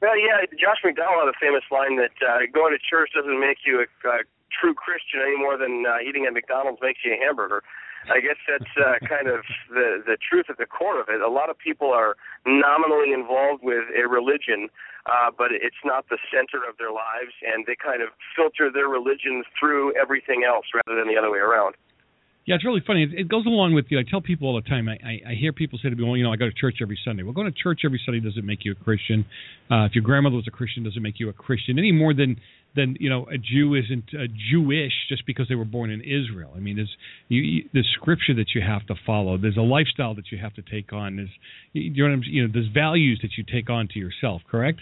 Well, 0.02 0.18
yeah, 0.18 0.42
Josh 0.58 0.82
McDowell 0.82 1.22
had 1.22 1.30
a 1.30 1.38
famous 1.38 1.62
line 1.70 1.94
that 2.02 2.18
uh, 2.18 2.50
going 2.50 2.74
to 2.74 2.82
church 2.82 3.14
doesn't 3.14 3.38
make 3.38 3.62
you 3.64 3.86
a, 3.86 3.86
a 4.10 4.26
true 4.50 4.74
Christian 4.74 5.22
any 5.22 5.38
more 5.38 5.54
than 5.56 5.86
uh, 5.86 6.02
eating 6.02 6.26
at 6.26 6.34
McDonald's 6.34 6.82
makes 6.82 7.06
you 7.06 7.14
a 7.14 7.18
hamburger. 7.22 7.62
I 8.10 8.18
guess 8.18 8.34
that's 8.50 8.74
uh, 8.74 8.98
kind 9.06 9.30
of 9.30 9.46
the 9.70 10.02
the 10.02 10.18
truth 10.18 10.50
at 10.50 10.58
the 10.58 10.66
core 10.66 10.98
of 10.98 11.06
it. 11.06 11.22
A 11.22 11.30
lot 11.30 11.50
of 11.50 11.56
people 11.56 11.94
are 11.94 12.18
nominally 12.42 13.14
involved 13.14 13.62
with 13.62 13.86
a 13.94 14.10
religion, 14.10 14.74
uh, 15.06 15.30
but 15.30 15.54
it's 15.54 15.78
not 15.86 16.10
the 16.10 16.18
center 16.34 16.66
of 16.66 16.82
their 16.82 16.90
lives, 16.90 17.38
and 17.46 17.62
they 17.70 17.78
kind 17.78 18.02
of 18.02 18.10
filter 18.34 18.74
their 18.74 18.90
religion 18.90 19.46
through 19.54 19.94
everything 19.94 20.42
else 20.42 20.66
rather 20.74 20.98
than 20.98 21.06
the 21.06 21.14
other 21.14 21.30
way 21.30 21.38
around. 21.38 21.78
Yeah, 22.44 22.56
it's 22.56 22.64
really 22.64 22.82
funny. 22.84 23.06
It, 23.08 23.28
goes 23.28 23.46
along 23.46 23.74
with 23.74 23.86
you. 23.88 23.96
Know, 23.96 24.02
I 24.06 24.10
tell 24.10 24.20
people 24.20 24.48
all 24.48 24.56
the 24.56 24.68
time. 24.68 24.88
I, 24.88 24.98
I, 25.04 25.30
I 25.30 25.34
hear 25.34 25.52
people 25.52 25.78
say 25.80 25.90
to 25.90 25.94
me, 25.94 26.02
"Well, 26.02 26.16
you 26.16 26.24
know, 26.24 26.32
I 26.32 26.36
go 26.36 26.46
to 26.46 26.52
church 26.52 26.78
every 26.82 26.98
Sunday." 27.04 27.22
Well, 27.22 27.32
going 27.32 27.46
to 27.46 27.56
church 27.56 27.82
every 27.84 28.00
Sunday 28.04 28.18
doesn't 28.18 28.44
make 28.44 28.64
you 28.64 28.72
a 28.72 28.74
Christian. 28.74 29.24
Uh, 29.70 29.84
if 29.84 29.94
your 29.94 30.02
grandmother 30.02 30.36
was 30.36 30.48
a 30.48 30.50
Christian, 30.50 30.82
doesn't 30.82 31.02
make 31.02 31.20
you 31.20 31.28
a 31.28 31.32
Christian 31.32 31.78
any 31.78 31.92
more 31.92 32.14
than 32.14 32.40
than 32.74 32.96
you 32.98 33.08
know 33.08 33.26
a 33.32 33.38
Jew 33.38 33.74
isn't 33.74 34.12
a 34.14 34.26
Jewish 34.50 34.92
just 35.08 35.24
because 35.24 35.46
they 35.48 35.54
were 35.54 35.64
born 35.64 35.90
in 35.90 36.00
Israel. 36.00 36.52
I 36.56 36.58
mean, 36.58 36.76
there's 36.76 36.96
you, 37.28 37.42
you, 37.72 37.82
scripture 37.94 38.34
that 38.34 38.54
you 38.56 38.60
have 38.60 38.86
to 38.86 38.96
follow. 39.06 39.38
There's 39.38 39.56
a 39.56 39.62
lifestyle 39.62 40.16
that 40.16 40.32
you 40.32 40.38
have 40.38 40.54
to 40.54 40.62
take 40.62 40.92
on. 40.92 41.16
There's 41.16 41.30
you 41.72 42.08
know, 42.08 42.20
you 42.24 42.46
know 42.46 42.52
there's 42.52 42.72
values 42.74 43.20
that 43.22 43.38
you 43.38 43.44
take 43.44 43.70
on 43.70 43.86
to 43.94 44.00
yourself. 44.00 44.42
Correct? 44.50 44.80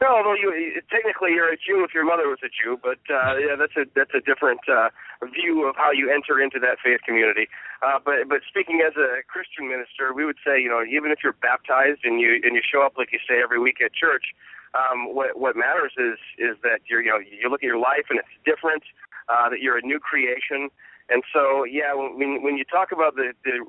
Well, 0.00 0.16
although 0.16 0.34
you 0.34 0.80
technically 0.90 1.32
you're 1.32 1.52
a 1.52 1.56
Jew 1.56 1.84
if 1.84 1.94
your 1.94 2.04
mother 2.04 2.28
was 2.28 2.38
a 2.42 2.50
Jew, 2.50 2.78
but 2.82 2.98
uh, 3.08 3.36
yeah, 3.38 3.56
that's 3.56 3.76
a 3.76 3.84
that's 3.94 4.14
a 4.14 4.20
different 4.20 4.60
uh, 4.68 4.90
view 5.32 5.68
of 5.68 5.76
how 5.76 5.92
you 5.92 6.10
enter 6.10 6.40
into 6.40 6.58
that 6.60 6.78
faith 6.82 7.00
community. 7.06 7.48
Uh, 7.82 7.98
but 8.04 8.28
but 8.28 8.40
speaking 8.48 8.82
as 8.86 8.96
a 8.96 9.22
Christian 9.26 9.68
minister, 9.68 10.12
we 10.12 10.24
would 10.24 10.38
say 10.44 10.60
you 10.60 10.68
know 10.68 10.82
even 10.82 11.10
if 11.10 11.20
you're 11.22 11.36
baptized 11.38 12.02
and 12.04 12.20
you 12.20 12.40
and 12.42 12.54
you 12.54 12.62
show 12.62 12.82
up 12.82 12.98
like 12.98 13.12
you 13.12 13.20
say 13.28 13.40
every 13.42 13.60
week 13.60 13.78
at 13.84 13.94
church, 13.94 14.34
um, 14.74 15.14
what 15.14 15.38
what 15.38 15.56
matters 15.56 15.92
is 15.96 16.18
is 16.38 16.56
that 16.62 16.82
you're 16.90 17.02
you 17.02 17.10
know 17.10 17.18
you 17.18 17.48
look 17.48 17.62
at 17.62 17.68
your 17.68 17.78
life 17.78 18.10
and 18.10 18.18
it's 18.18 18.34
different, 18.44 18.82
uh, 19.28 19.48
that 19.48 19.60
you're 19.60 19.78
a 19.78 19.82
new 19.86 20.00
creation. 20.00 20.70
And 21.08 21.22
so, 21.32 21.64
yeah, 21.64 21.92
when 21.94 22.42
when 22.42 22.56
you 22.56 22.64
talk 22.64 22.90
about 22.92 23.16
the, 23.16 23.32
the 23.44 23.60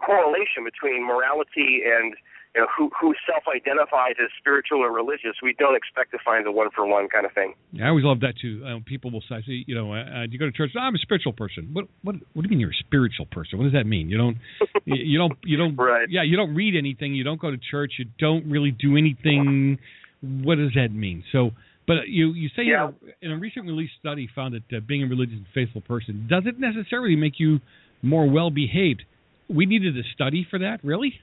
correlation 0.00 0.64
between 0.64 1.04
morality 1.06 1.82
and 1.84 2.14
you 2.54 2.60
know, 2.60 2.66
who 2.76 2.90
who 3.00 3.14
self-identifies 3.26 4.16
as 4.22 4.28
spiritual 4.38 4.80
or 4.80 4.92
religious, 4.92 5.40
we 5.42 5.54
don't 5.58 5.74
expect 5.74 6.10
to 6.12 6.18
find 6.22 6.44
the 6.44 6.52
one-for-one 6.52 7.08
kind 7.08 7.24
of 7.24 7.32
thing. 7.32 7.54
Yeah, 7.72 7.86
I 7.86 7.88
always 7.88 8.04
love 8.04 8.20
that 8.20 8.34
too. 8.40 8.62
Uh, 8.66 8.78
people 8.84 9.10
will 9.10 9.24
say, 9.28 9.40
you 9.46 9.74
know, 9.74 9.92
uh, 9.94 10.24
you 10.28 10.38
go 10.38 10.44
to 10.44 10.52
church. 10.52 10.70
I'm 10.78 10.94
a 10.94 10.98
spiritual 10.98 11.32
person. 11.32 11.70
What 11.72 11.86
what 12.02 12.16
what 12.34 12.42
do 12.42 12.48
you 12.48 12.50
mean 12.50 12.60
you're 12.60 12.70
a 12.70 12.84
spiritual 12.86 13.26
person? 13.26 13.58
What 13.58 13.64
does 13.64 13.72
that 13.72 13.86
mean? 13.86 14.10
You 14.10 14.18
don't 14.18 14.36
you 14.84 15.18
don't 15.18 15.32
you 15.44 15.56
don't 15.56 15.76
right. 15.76 16.06
yeah 16.10 16.22
you 16.22 16.36
don't 16.36 16.54
read 16.54 16.76
anything. 16.76 17.14
You 17.14 17.24
don't 17.24 17.40
go 17.40 17.50
to 17.50 17.58
church. 17.70 17.92
You 17.98 18.06
don't 18.18 18.50
really 18.50 18.70
do 18.70 18.96
anything. 18.96 19.78
What 20.20 20.56
does 20.56 20.72
that 20.74 20.92
mean? 20.92 21.24
So. 21.32 21.50
But 21.84 22.06
you 22.06 22.32
you 22.32 22.48
say 22.54 22.62
yeah. 22.62 22.90
in, 23.02 23.28
a, 23.30 23.32
in 23.32 23.32
a 23.32 23.40
recent 23.40 23.66
released 23.66 23.94
study 23.98 24.28
found 24.32 24.54
that 24.54 24.76
uh, 24.76 24.80
being 24.86 25.02
a 25.02 25.06
religious 25.06 25.34
and 25.34 25.46
faithful 25.52 25.80
person 25.80 26.28
doesn't 26.30 26.60
necessarily 26.60 27.16
make 27.16 27.40
you 27.40 27.58
more 28.02 28.30
well 28.30 28.50
behaved. 28.50 29.02
We 29.48 29.66
needed 29.66 29.98
a 29.98 30.02
study 30.14 30.46
for 30.48 30.60
that, 30.60 30.78
really. 30.84 31.14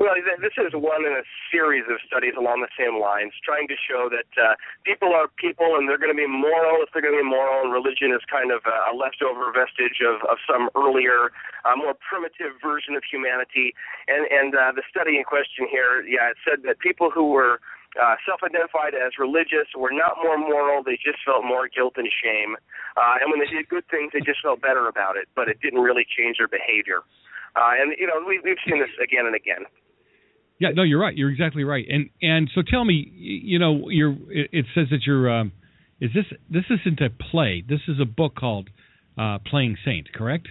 Well, 0.00 0.16
this 0.16 0.56
is 0.56 0.72
one 0.72 1.04
in 1.04 1.12
a 1.12 1.24
series 1.52 1.84
of 1.90 2.00
studies 2.06 2.32
along 2.38 2.64
the 2.64 2.72
same 2.78 2.96
lines, 2.96 3.36
trying 3.44 3.68
to 3.68 3.76
show 3.76 4.08
that 4.08 4.30
uh, 4.40 4.56
people 4.88 5.12
are 5.12 5.28
people 5.36 5.76
and 5.76 5.84
they're 5.88 6.00
going 6.00 6.12
to 6.12 6.16
be 6.16 6.28
moral 6.28 6.80
if 6.80 6.88
they're 6.92 7.04
going 7.04 7.16
to 7.16 7.22
be 7.22 7.28
moral, 7.28 7.64
and 7.64 7.72
religion 7.72 8.12
is 8.12 8.24
kind 8.24 8.50
of 8.50 8.64
a, 8.64 8.96
leftover 8.96 9.52
vestige 9.52 10.00
of, 10.00 10.24
of 10.28 10.38
some 10.48 10.70
earlier, 10.76 11.32
uh, 11.64 11.76
more 11.76 11.96
primitive 11.98 12.56
version 12.62 12.94
of 12.94 13.02
humanity. 13.04 13.74
And, 14.08 14.24
and 14.30 14.54
uh, 14.54 14.72
the 14.72 14.84
study 14.88 15.18
in 15.18 15.24
question 15.24 15.68
here, 15.68 16.00
yeah, 16.06 16.32
it 16.32 16.38
said 16.40 16.64
that 16.64 16.78
people 16.78 17.10
who 17.10 17.32
were 17.32 17.60
uh, 18.00 18.16
self-identified 18.24 18.94
as 18.96 19.20
religious 19.20 19.68
were 19.76 19.92
not 19.92 20.16
more 20.22 20.38
moral; 20.38 20.82
they 20.82 20.96
just 20.96 21.20
felt 21.24 21.44
more 21.44 21.68
guilt 21.68 22.00
and 22.00 22.08
shame. 22.08 22.56
Uh, 22.96 23.20
and 23.20 23.28
when 23.28 23.40
they 23.40 23.50
did 23.50 23.68
good 23.68 23.84
things, 23.92 24.12
they 24.16 24.24
just 24.24 24.40
felt 24.40 24.62
better 24.64 24.88
about 24.88 25.16
it, 25.16 25.28
but 25.36 25.48
it 25.48 25.60
didn't 25.60 25.80
really 25.80 26.06
change 26.08 26.38
their 26.38 26.48
behavior. 26.48 27.04
Uh, 27.56 27.76
and 27.76 27.92
you 27.98 28.06
know, 28.06 28.16
we, 28.24 28.40
we've 28.40 28.60
seen 28.64 28.80
this 28.80 28.92
again 29.02 29.26
and 29.26 29.36
again. 29.36 29.68
Yeah, 30.62 30.68
no, 30.76 30.84
you're 30.84 31.00
right. 31.00 31.16
You're 31.16 31.30
exactly 31.30 31.64
right. 31.64 31.84
And 31.90 32.08
and 32.22 32.48
so 32.54 32.62
tell 32.62 32.84
me, 32.84 33.10
you 33.16 33.58
know, 33.58 33.88
you're. 33.88 34.14
It 34.30 34.66
says 34.76 34.86
that 34.92 35.00
you're. 35.04 35.28
Um, 35.28 35.50
is 36.00 36.10
this 36.14 36.26
this 36.48 36.62
isn't 36.70 37.00
a 37.00 37.10
play? 37.10 37.64
This 37.68 37.80
is 37.88 37.98
a 38.00 38.04
book 38.04 38.36
called 38.36 38.70
uh, 39.18 39.38
Playing 39.44 39.76
Saint, 39.84 40.12
correct? 40.12 40.46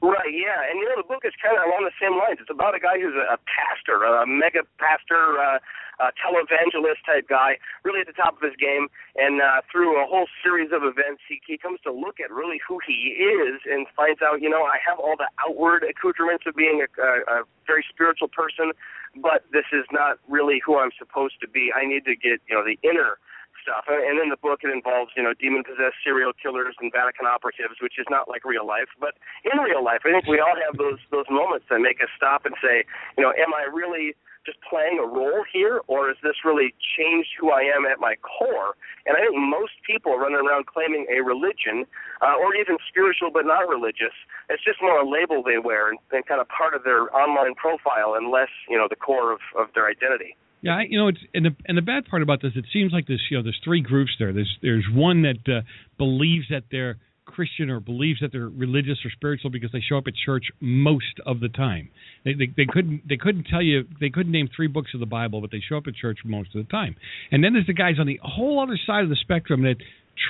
Right, 0.00 0.32
yeah, 0.32 0.64
and 0.64 0.80
you 0.80 0.88
know 0.88 0.96
the 0.96 1.04
book 1.04 1.28
is 1.28 1.36
kind 1.36 1.60
of 1.60 1.68
along 1.68 1.84
the 1.84 1.92
same 2.00 2.16
lines. 2.16 2.40
It's 2.40 2.48
about 2.48 2.72
a 2.72 2.80
guy 2.80 2.96
who's 2.96 3.12
a, 3.12 3.36
a 3.36 3.38
pastor, 3.44 4.00
a 4.00 4.24
mega 4.24 4.64
pastor, 4.80 5.36
uh, 5.36 5.60
a 6.00 6.08
televangelist 6.16 7.04
type 7.04 7.28
guy, 7.28 7.60
really 7.84 8.00
at 8.00 8.08
the 8.08 8.16
top 8.16 8.40
of 8.40 8.42
his 8.42 8.56
game. 8.56 8.88
And 9.20 9.44
uh, 9.44 9.60
through 9.68 10.00
a 10.00 10.08
whole 10.08 10.24
series 10.42 10.72
of 10.72 10.88
events, 10.88 11.20
he, 11.28 11.40
he 11.44 11.60
comes 11.60 11.80
to 11.84 11.92
look 11.92 12.16
at 12.16 12.32
really 12.32 12.56
who 12.64 12.80
he 12.80 13.12
is 13.20 13.60
and 13.68 13.84
finds 13.92 14.24
out, 14.24 14.40
you 14.40 14.48
know, 14.48 14.64
I 14.64 14.80
have 14.80 14.98
all 14.98 15.20
the 15.20 15.28
outward 15.36 15.84
accoutrements 15.84 16.44
of 16.48 16.56
being 16.56 16.80
a, 16.80 16.88
a, 16.96 17.12
a 17.28 17.44
very 17.66 17.84
spiritual 17.92 18.28
person, 18.28 18.72
but 19.20 19.44
this 19.52 19.68
is 19.72 19.84
not 19.92 20.16
really 20.28 20.64
who 20.64 20.80
I'm 20.80 20.96
supposed 20.96 21.36
to 21.44 21.48
be. 21.48 21.70
I 21.76 21.84
need 21.84 22.08
to 22.08 22.16
get, 22.16 22.40
you 22.48 22.56
know, 22.56 22.64
the 22.64 22.80
inner 22.80 23.20
stuff. 23.62 23.84
And 23.88 24.18
in 24.20 24.30
the 24.30 24.40
book, 24.40 24.60
it 24.62 24.70
involves, 24.70 25.12
you 25.16 25.22
know, 25.22 25.34
demon 25.34 25.62
possessed 25.64 25.98
serial 26.02 26.32
killers 26.32 26.74
and 26.80 26.92
Vatican 26.92 27.26
operatives, 27.26 27.82
which 27.82 27.98
is 27.98 28.06
not 28.08 28.28
like 28.28 28.44
real 28.44 28.66
life. 28.66 28.88
But 28.98 29.14
in 29.44 29.58
real 29.60 29.84
life, 29.84 30.02
I 30.06 30.12
think 30.12 30.26
we 30.26 30.40
all 30.40 30.56
have 30.56 30.78
those 30.78 30.98
those 31.10 31.28
moments 31.30 31.66
that 31.70 31.80
make 31.80 32.00
us 32.00 32.10
stop 32.16 32.46
and 32.46 32.54
say, 32.62 32.84
you 33.16 33.22
know, 33.22 33.32
am 33.36 33.52
I 33.54 33.68
really 33.70 34.16
just 34.46 34.58
playing 34.64 34.98
a 34.98 35.04
role 35.04 35.44
here, 35.52 35.82
or 35.86 36.08
has 36.08 36.16
this 36.22 36.44
really 36.44 36.74
changed 36.96 37.28
who 37.38 37.50
I 37.50 37.60
am 37.60 37.84
at 37.84 38.00
my 38.00 38.16
core? 38.24 38.72
And 39.04 39.16
I 39.16 39.20
think 39.20 39.36
most 39.36 39.76
people 39.84 40.16
running 40.16 40.40
around 40.40 40.64
claiming 40.64 41.04
a 41.12 41.20
religion, 41.20 41.84
uh, 42.24 42.40
or 42.40 42.56
even 42.56 42.80
spiritual 42.88 43.30
but 43.30 43.44
not 43.44 43.68
religious, 43.68 44.16
it's 44.48 44.64
just 44.64 44.80
more 44.80 44.96
a 44.98 45.08
label 45.08 45.42
they 45.42 45.58
wear 45.58 45.90
and, 45.90 45.98
and 46.12 46.24
kind 46.24 46.40
of 46.40 46.48
part 46.48 46.74
of 46.74 46.84
their 46.84 47.14
online 47.14 47.54
profile, 47.54 48.14
and 48.16 48.30
less, 48.30 48.48
you 48.68 48.78
know, 48.78 48.88
the 48.88 48.96
core 48.96 49.32
of, 49.32 49.40
of 49.58 49.68
their 49.74 49.86
identity. 49.86 50.36
Yeah, 50.62 50.80
you 50.86 50.98
know, 50.98 51.08
it's 51.08 51.18
and 51.32 51.46
the 51.46 51.50
and 51.66 51.78
the 51.78 51.82
bad 51.82 52.06
part 52.06 52.22
about 52.22 52.42
this, 52.42 52.52
it 52.54 52.66
seems 52.72 52.92
like 52.92 53.06
this. 53.06 53.20
You 53.30 53.38
know, 53.38 53.42
there's 53.42 53.60
three 53.64 53.80
groups 53.80 54.12
there. 54.18 54.32
There's 54.32 54.58
there's 54.62 54.86
one 54.92 55.22
that 55.22 55.50
uh, 55.50 55.62
believes 55.96 56.46
that 56.50 56.64
they're 56.70 56.98
Christian 57.30 57.70
or 57.70 57.80
believes 57.80 58.20
that 58.20 58.32
they're 58.32 58.48
religious 58.48 58.98
or 59.04 59.10
spiritual 59.10 59.50
because 59.50 59.70
they 59.72 59.80
show 59.80 59.96
up 59.96 60.04
at 60.06 60.14
church 60.14 60.44
most 60.60 61.20
of 61.24 61.40
the 61.40 61.48
time. 61.48 61.88
They, 62.24 62.34
they, 62.34 62.52
they 62.56 62.66
couldn't 62.68 63.08
they 63.08 63.16
couldn't 63.16 63.44
tell 63.44 63.62
you 63.62 63.84
they 64.00 64.10
couldn't 64.10 64.32
name 64.32 64.48
three 64.54 64.66
books 64.66 64.90
of 64.92 65.00
the 65.00 65.06
Bible, 65.06 65.40
but 65.40 65.50
they 65.50 65.62
show 65.66 65.76
up 65.76 65.84
at 65.86 65.94
church 65.94 66.18
most 66.24 66.54
of 66.54 66.64
the 66.64 66.70
time. 66.70 66.96
And 67.30 67.42
then 67.42 67.52
there's 67.52 67.66
the 67.66 67.72
guys 67.72 67.94
on 67.98 68.06
the 68.06 68.20
whole 68.22 68.60
other 68.60 68.78
side 68.86 69.04
of 69.04 69.10
the 69.10 69.16
spectrum 69.16 69.62
that 69.62 69.76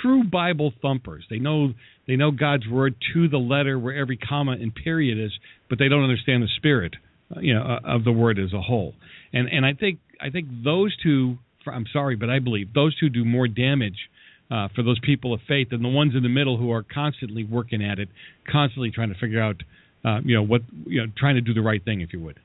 true 0.03 0.22
Bible 0.24 0.72
thumpers. 0.81 1.24
They 1.31 1.39
know 1.39 1.72
they 2.07 2.16
know 2.16 2.31
God's 2.31 2.68
word 2.68 2.95
to 3.14 3.28
the 3.28 3.39
letter 3.39 3.78
where 3.78 3.97
every 3.97 4.16
comma 4.16 4.53
and 4.53 4.74
period 4.74 5.18
is, 5.18 5.33
but 5.68 5.78
they 5.78 5.89
don't 5.89 6.03
understand 6.03 6.43
the 6.43 6.49
spirit, 6.57 6.95
you 7.41 7.55
know, 7.55 7.62
uh, 7.62 7.81
of 7.85 8.05
the 8.05 8.12
word 8.12 8.39
as 8.39 8.53
a 8.53 8.61
whole. 8.61 8.95
And 9.33 9.49
and 9.49 9.64
I 9.64 9.74
think 9.74 9.99
I 10.20 10.31
think 10.31 10.49
those 10.64 10.97
two. 11.03 11.39
I'm 11.66 11.87
sorry, 11.93 12.16
but 12.16 12.31
I 12.31 12.39
believe 12.39 12.72
those 12.72 12.99
two 12.99 13.11
do 13.11 13.24
more 13.24 13.47
damage 13.47 14.09
uh, 14.51 14.68
for 14.74 14.83
those 14.83 14.99
people 15.01 15.35
of 15.35 15.41
faith 15.47 15.70
than 15.70 15.83
the 15.83 15.89
ones 15.89 16.14
in 16.16 16.22
the 16.22 16.28
middle 16.28 16.57
who 16.57 16.72
are 16.72 16.83
constantly 16.83 17.45
working 17.45 17.85
at 17.85 17.99
it, 17.99 18.09
constantly 18.51 18.91
trying 18.91 19.12
to 19.12 19.18
figure 19.20 19.41
out 19.41 19.62
uh, 20.05 20.20
you 20.24 20.35
know 20.35 20.43
what 20.43 20.62
you 20.87 21.01
know 21.01 21.12
trying 21.16 21.35
to 21.37 21.41
do 21.41 21.55
the 21.55 21.62
right 21.62 21.85
thing, 21.85 22.01
if 22.01 22.12
you 22.12 22.20
would. 22.20 22.39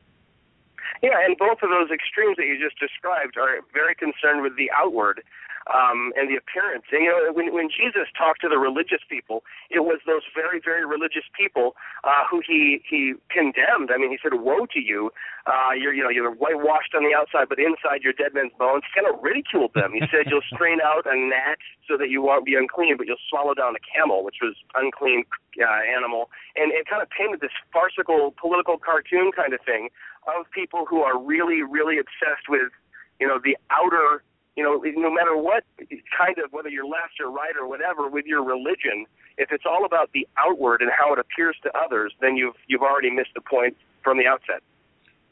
Yeah, 1.02 1.18
and 1.26 1.38
both 1.38 1.60
of 1.62 1.70
those 1.70 1.92
extremes 1.92 2.38
that 2.38 2.46
you 2.46 2.58
just 2.62 2.80
described 2.80 3.38
are 3.38 3.62
very 3.74 3.96
concerned 3.96 4.42
with 4.42 4.56
the 4.58 4.72
outward 4.76 5.24
um, 5.74 6.14
and 6.16 6.30
the 6.30 6.38
appearance. 6.38 6.86
And 6.92 7.02
you 7.04 7.10
know, 7.10 7.34
when 7.34 7.54
when 7.54 7.70
Jesus 7.70 8.06
talked 8.14 8.42
to 8.42 8.50
the 8.50 8.58
religious 8.58 9.02
people, 9.10 9.44
it 9.70 9.82
was 9.82 10.00
those 10.06 10.22
very 10.36 10.62
very 10.64 10.86
religious 10.86 11.26
people 11.34 11.76
uh, 12.04 12.26
who 12.30 12.42
he 12.46 12.82
he 12.88 13.14
condemned. 13.30 13.90
I 13.90 13.98
mean, 13.98 14.12
he 14.12 14.20
said, 14.22 14.38
"Woe 14.38 14.70
to 14.70 14.80
you! 14.80 15.10
Uh, 15.48 15.74
you're 15.74 15.94
you 15.94 16.04
know 16.04 16.10
you're 16.14 16.30
whitewashed 16.30 16.94
on 16.94 17.02
the 17.02 17.18
outside, 17.18 17.50
but 17.50 17.58
inside 17.58 18.06
you're 18.06 18.14
dead 18.14 18.34
men's 18.34 18.54
bones." 18.58 18.84
He 18.86 18.94
kind 18.94 19.10
of 19.10 19.18
ridiculed 19.22 19.74
them. 19.74 19.94
He 19.94 20.06
said, 20.14 20.30
"You'll 20.30 20.46
strain 20.54 20.78
out 20.86 21.10
a 21.10 21.18
gnat 21.18 21.58
so 21.90 21.98
that 21.98 22.10
you 22.10 22.22
won't 22.22 22.46
be 22.46 22.54
unclean, 22.54 22.98
but 22.98 23.08
you'll 23.08 23.26
swallow 23.30 23.54
down 23.58 23.74
a 23.74 23.82
camel, 23.82 24.24
which 24.24 24.46
was 24.46 24.54
unclean 24.78 25.26
uh, 25.58 25.82
animal." 25.90 26.30
And 26.56 26.72
it 26.72 26.86
kind 26.86 27.02
of 27.02 27.10
painted 27.10 27.42
this 27.42 27.56
farcical 27.74 28.38
political 28.38 28.78
cartoon 28.78 29.32
kind 29.34 29.54
of 29.54 29.62
thing 29.66 29.90
of 30.30 30.46
people 30.54 30.86
who 30.86 31.02
are 31.02 31.18
really 31.18 31.62
really 31.66 31.98
obsessed 31.98 32.50
with 32.50 32.70
you 33.20 33.26
know 33.26 33.40
the 33.42 33.58
outer 33.70 34.22
you 34.56 34.64
know, 34.64 34.82
no 34.96 35.12
matter 35.12 35.36
what 35.36 35.64
kind 36.18 36.38
of 36.44 36.52
whether 36.52 36.70
you're 36.70 36.86
left 36.86 37.20
or 37.20 37.30
right 37.30 37.54
or 37.60 37.68
whatever 37.68 38.10
with 38.10 38.26
your 38.26 38.44
religion, 38.44 39.06
if 39.38 39.50
it's 39.52 39.66
all 39.66 39.86
about 39.86 40.10
the 40.14 40.28
outward 40.38 40.82
and 40.82 40.90
how 40.98 41.12
it 41.14 41.20
appears 41.20 41.58
to 41.64 41.70
others, 41.78 42.14
then 42.22 42.38
you've 42.38 42.56
you've 42.68 42.82
already 42.82 43.10
missed 43.10 43.34
the 43.36 43.42
point 43.42 43.76
from 44.04 44.18
the 44.18 44.26
outset. 44.26 44.62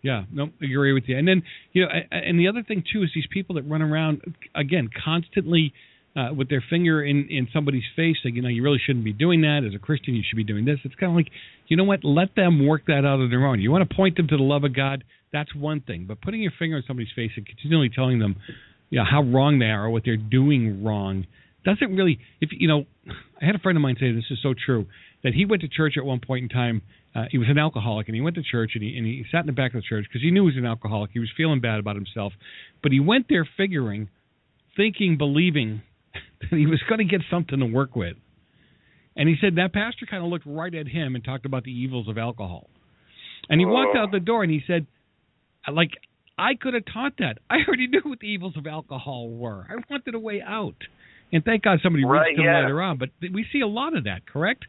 Yeah, 0.01 0.23
no, 0.33 0.49
I 0.61 0.65
agree 0.65 0.91
with 0.91 1.05
you. 1.07 1.17
And 1.17 1.27
then 1.27 1.43
you 1.71 1.83
know, 1.83 1.89
and 2.11 2.37
the 2.37 2.49
other 2.49 2.63
thing 2.63 2.83
too 2.91 3.03
is 3.03 3.11
these 3.15 3.27
people 3.31 3.55
that 3.55 3.63
run 3.63 3.81
around 3.81 4.21
again 4.55 4.89
constantly. 5.03 5.73
Uh, 6.15 6.31
with 6.31 6.47
their 6.47 6.63
finger 6.69 7.01
in 7.01 7.25
in 7.31 7.47
somebody's 7.51 7.81
face, 7.95 8.17
like 8.23 8.35
you 8.35 8.41
know, 8.43 8.47
you 8.47 8.61
really 8.61 8.77
shouldn't 8.85 9.03
be 9.03 9.13
doing 9.13 9.41
that. 9.41 9.61
As 9.67 9.73
a 9.73 9.79
Christian, 9.79 10.13
you 10.13 10.21
should 10.21 10.35
be 10.35 10.43
doing 10.43 10.63
this. 10.63 10.77
It's 10.83 10.93
kind 10.93 11.11
of 11.11 11.15
like, 11.15 11.29
you 11.65 11.75
know 11.75 11.85
what? 11.85 12.03
Let 12.03 12.35
them 12.35 12.67
work 12.67 12.85
that 12.85 12.99
out 12.99 13.17
on 13.19 13.31
their 13.31 13.43
own. 13.47 13.59
You 13.59 13.71
want 13.71 13.89
to 13.89 13.95
point 13.95 14.15
them 14.15 14.27
to 14.27 14.37
the 14.37 14.43
love 14.43 14.63
of 14.63 14.75
God, 14.75 15.03
that's 15.31 15.53
one 15.55 15.81
thing. 15.81 16.05
But 16.07 16.21
putting 16.21 16.41
your 16.41 16.53
finger 16.59 16.77
on 16.77 16.83
somebody's 16.85 17.11
face 17.15 17.31
and 17.35 17.47
continually 17.47 17.89
telling 17.89 18.19
them, 18.19 18.35
you 18.93 18.99
know, 18.99 19.05
how 19.09 19.23
wrong 19.23 19.57
they 19.57 19.65
are 19.65 19.85
or 19.85 19.89
what 19.89 20.03
they're 20.05 20.17
doing 20.17 20.83
wrong 20.83 21.25
doesn't 21.65 21.95
really 21.95 22.19
if 22.41 22.49
you 22.51 22.67
know 22.67 22.83
i 23.41 23.45
had 23.45 23.55
a 23.55 23.59
friend 23.59 23.77
of 23.77 23.81
mine 23.81 23.95
say 23.97 24.11
this 24.11 24.25
is 24.29 24.37
so 24.43 24.53
true 24.53 24.85
that 25.23 25.33
he 25.33 25.45
went 25.45 25.61
to 25.61 25.67
church 25.67 25.93
at 25.97 26.03
one 26.03 26.19
point 26.19 26.43
in 26.43 26.49
time 26.49 26.81
uh, 27.15 27.23
he 27.31 27.37
was 27.37 27.47
an 27.49 27.57
alcoholic 27.57 28.07
and 28.07 28.15
he 28.15 28.21
went 28.21 28.35
to 28.35 28.43
church 28.43 28.71
and 28.75 28.83
he 28.83 28.97
and 28.97 29.05
he 29.07 29.23
sat 29.31 29.39
in 29.39 29.45
the 29.47 29.53
back 29.53 29.73
of 29.73 29.81
the 29.81 29.87
church 29.87 30.05
because 30.07 30.21
he 30.21 30.29
knew 30.29 30.41
he 30.41 30.47
was 30.47 30.57
an 30.57 30.65
alcoholic 30.65 31.09
he 31.13 31.19
was 31.19 31.31
feeling 31.35 31.61
bad 31.61 31.79
about 31.79 31.95
himself 31.95 32.33
but 32.83 32.91
he 32.91 32.99
went 32.99 33.25
there 33.29 33.47
figuring 33.57 34.09
thinking 34.75 35.17
believing 35.17 35.81
that 36.41 36.57
he 36.57 36.67
was 36.67 36.81
going 36.87 36.99
to 36.99 37.05
get 37.05 37.21
something 37.31 37.59
to 37.59 37.65
work 37.65 37.95
with. 37.95 38.17
And 39.15 39.29
he 39.29 39.35
said 39.39 39.55
that 39.55 39.73
pastor 39.73 40.07
kind 40.09 40.23
of 40.23 40.29
looked 40.29 40.45
right 40.47 40.73
at 40.73 40.87
him 40.87 41.15
and 41.15 41.23
talked 41.23 41.45
about 41.45 41.63
the 41.63 41.71
evils 41.71 42.07
of 42.07 42.17
alcohol. 42.17 42.69
And 43.49 43.59
he 43.59 43.65
walked 43.65 43.95
out 43.95 44.11
the 44.11 44.19
door 44.19 44.43
and 44.43 44.51
he 44.51 44.61
said 44.65 44.87
like 45.71 45.91
I 46.37 46.55
could 46.55 46.73
have 46.73 46.85
taught 46.91 47.13
that. 47.19 47.37
I 47.49 47.57
already 47.67 47.87
knew 47.87 48.01
what 48.03 48.19
the 48.19 48.27
evils 48.27 48.57
of 48.57 48.65
alcohol 48.67 49.29
were. 49.29 49.65
I 49.69 49.75
wanted 49.89 50.15
a 50.15 50.19
way 50.19 50.41
out. 50.41 50.75
And 51.31 51.43
thank 51.43 51.63
God 51.63 51.79
somebody 51.81 52.05
right, 52.05 52.27
reached 52.27 52.39
him 52.39 52.45
yeah. 52.45 52.61
later 52.61 52.81
on. 52.81 52.97
But 52.97 53.09
we 53.21 53.45
see 53.51 53.61
a 53.61 53.67
lot 53.67 53.95
of 53.97 54.03
that, 54.05 54.25
correct? 54.25 54.65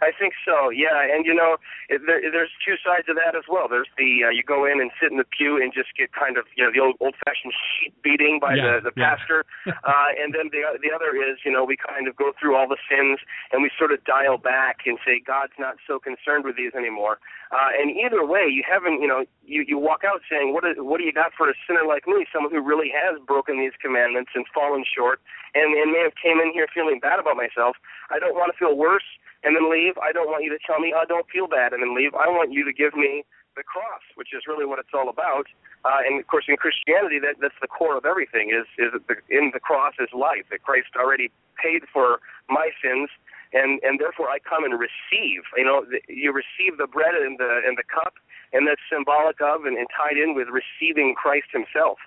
I 0.00 0.10
think 0.14 0.34
so. 0.46 0.70
Yeah, 0.70 0.94
and 0.94 1.26
you 1.26 1.34
know, 1.34 1.56
it, 1.88 2.02
there, 2.06 2.22
there's 2.22 2.54
two 2.62 2.78
sides 2.84 3.10
of 3.10 3.16
that 3.18 3.34
as 3.34 3.44
well. 3.50 3.66
There's 3.66 3.90
the 3.98 4.26
uh, 4.26 4.30
you 4.30 4.42
go 4.46 4.64
in 4.64 4.80
and 4.80 4.90
sit 5.00 5.10
in 5.10 5.18
the 5.18 5.26
pew 5.26 5.58
and 5.58 5.74
just 5.74 5.90
get 5.98 6.14
kind 6.14 6.38
of 6.38 6.46
you 6.54 6.62
know 6.62 6.70
the 6.70 6.78
old 6.78 6.96
old-fashioned 7.00 7.52
sheet 7.52 7.94
beating 8.02 8.38
by 8.40 8.54
Yeah, 8.54 8.78
the 8.78 8.90
the 8.90 8.94
yeah. 8.94 9.16
pastor, 9.16 9.44
uh, 9.66 10.10
and 10.14 10.34
then 10.34 10.50
the 10.54 10.62
the 10.78 10.94
other 10.94 11.14
is 11.18 11.42
you 11.44 11.50
know 11.50 11.64
we 11.64 11.76
kind 11.76 12.06
of 12.06 12.14
go 12.14 12.32
through 12.38 12.54
all 12.54 12.68
the 12.68 12.80
sins 12.86 13.18
and 13.52 13.62
we 13.62 13.70
sort 13.78 13.92
of 13.92 14.02
dial 14.04 14.38
back 14.38 14.86
and 14.86 14.98
say 15.02 15.18
God's 15.18 15.56
not 15.58 15.76
so 15.86 15.98
concerned 15.98 16.44
with 16.46 16.56
these 16.56 16.74
anymore. 16.78 17.18
Uh, 17.50 17.72
and 17.80 17.96
either 17.96 18.26
way, 18.26 18.44
you 18.44 18.62
haven't 18.66 19.00
you 19.00 19.08
know 19.08 19.24
you 19.44 19.64
you 19.66 19.78
walk 19.78 20.04
out 20.04 20.20
saying 20.28 20.52
what 20.52 20.64
is, 20.64 20.76
what 20.76 20.98
do 20.98 21.04
you 21.04 21.12
got 21.12 21.32
for 21.32 21.48
a 21.48 21.54
sinner 21.66 21.84
like 21.86 22.06
me, 22.06 22.26
someone 22.32 22.52
who 22.52 22.60
really 22.60 22.92
has 22.92 23.18
broken 23.24 23.58
these 23.58 23.72
commandments 23.80 24.32
and 24.34 24.44
fallen 24.52 24.84
short, 24.84 25.20
and 25.54 25.72
and 25.72 25.92
may 25.92 26.02
have 26.04 26.16
came 26.20 26.40
in 26.40 26.52
here 26.52 26.66
feeling 26.72 27.00
bad 27.00 27.18
about 27.18 27.36
myself. 27.36 27.76
I 28.10 28.18
don't 28.18 28.34
want 28.34 28.52
to 28.52 28.56
feel 28.58 28.76
worse 28.76 29.06
and 29.44 29.56
then 29.56 29.70
leave. 29.70 29.96
I 29.98 30.12
don't 30.12 30.28
want 30.28 30.44
you 30.44 30.50
to 30.50 30.60
tell 30.66 30.80
me, 30.80 30.92
oh, 30.94 31.04
don't 31.08 31.28
feel 31.30 31.46
bad 31.46 31.72
and 31.72 31.82
then 31.82 31.94
leave. 31.94 32.12
I 32.14 32.28
want 32.28 32.52
you 32.52 32.64
to 32.64 32.72
give 32.72 32.94
me 32.94 33.24
the 33.56 33.62
cross, 33.62 34.02
which 34.14 34.30
is 34.34 34.46
really 34.46 34.66
what 34.66 34.78
it's 34.78 34.94
all 34.94 35.08
about. 35.08 35.46
Uh, 35.84 36.02
and 36.06 36.20
of 36.20 36.26
course, 36.26 36.46
in 36.48 36.56
Christianity, 36.56 37.18
that 37.18 37.42
that's 37.42 37.58
the 37.60 37.68
core 37.68 37.96
of 37.96 38.04
everything. 38.04 38.50
Is 38.54 38.66
is 38.78 38.92
the, 39.08 39.16
in 39.30 39.50
the 39.52 39.60
cross 39.60 39.94
is 39.98 40.08
life. 40.14 40.46
That 40.50 40.62
Christ 40.62 40.94
already 40.98 41.30
paid 41.58 41.82
for 41.92 42.20
my 42.48 42.70
sins, 42.82 43.10
and 43.52 43.80
and 43.82 44.00
therefore 44.00 44.28
I 44.28 44.38
come 44.38 44.64
and 44.64 44.78
receive. 44.78 45.42
You 45.56 45.64
know, 45.64 45.84
the, 45.84 46.00
you 46.08 46.32
receive 46.32 46.78
the 46.78 46.86
bread 46.86 47.14
and 47.14 47.38
the 47.38 47.62
and 47.66 47.76
the 47.78 47.84
cup, 47.84 48.14
and 48.52 48.66
that's 48.66 48.80
symbolic 48.90 49.40
of 49.40 49.64
and, 49.64 49.76
and 49.76 49.86
tied 49.94 50.16
in 50.16 50.34
with 50.34 50.48
receiving 50.48 51.14
Christ 51.14 51.48
Himself. 51.52 51.98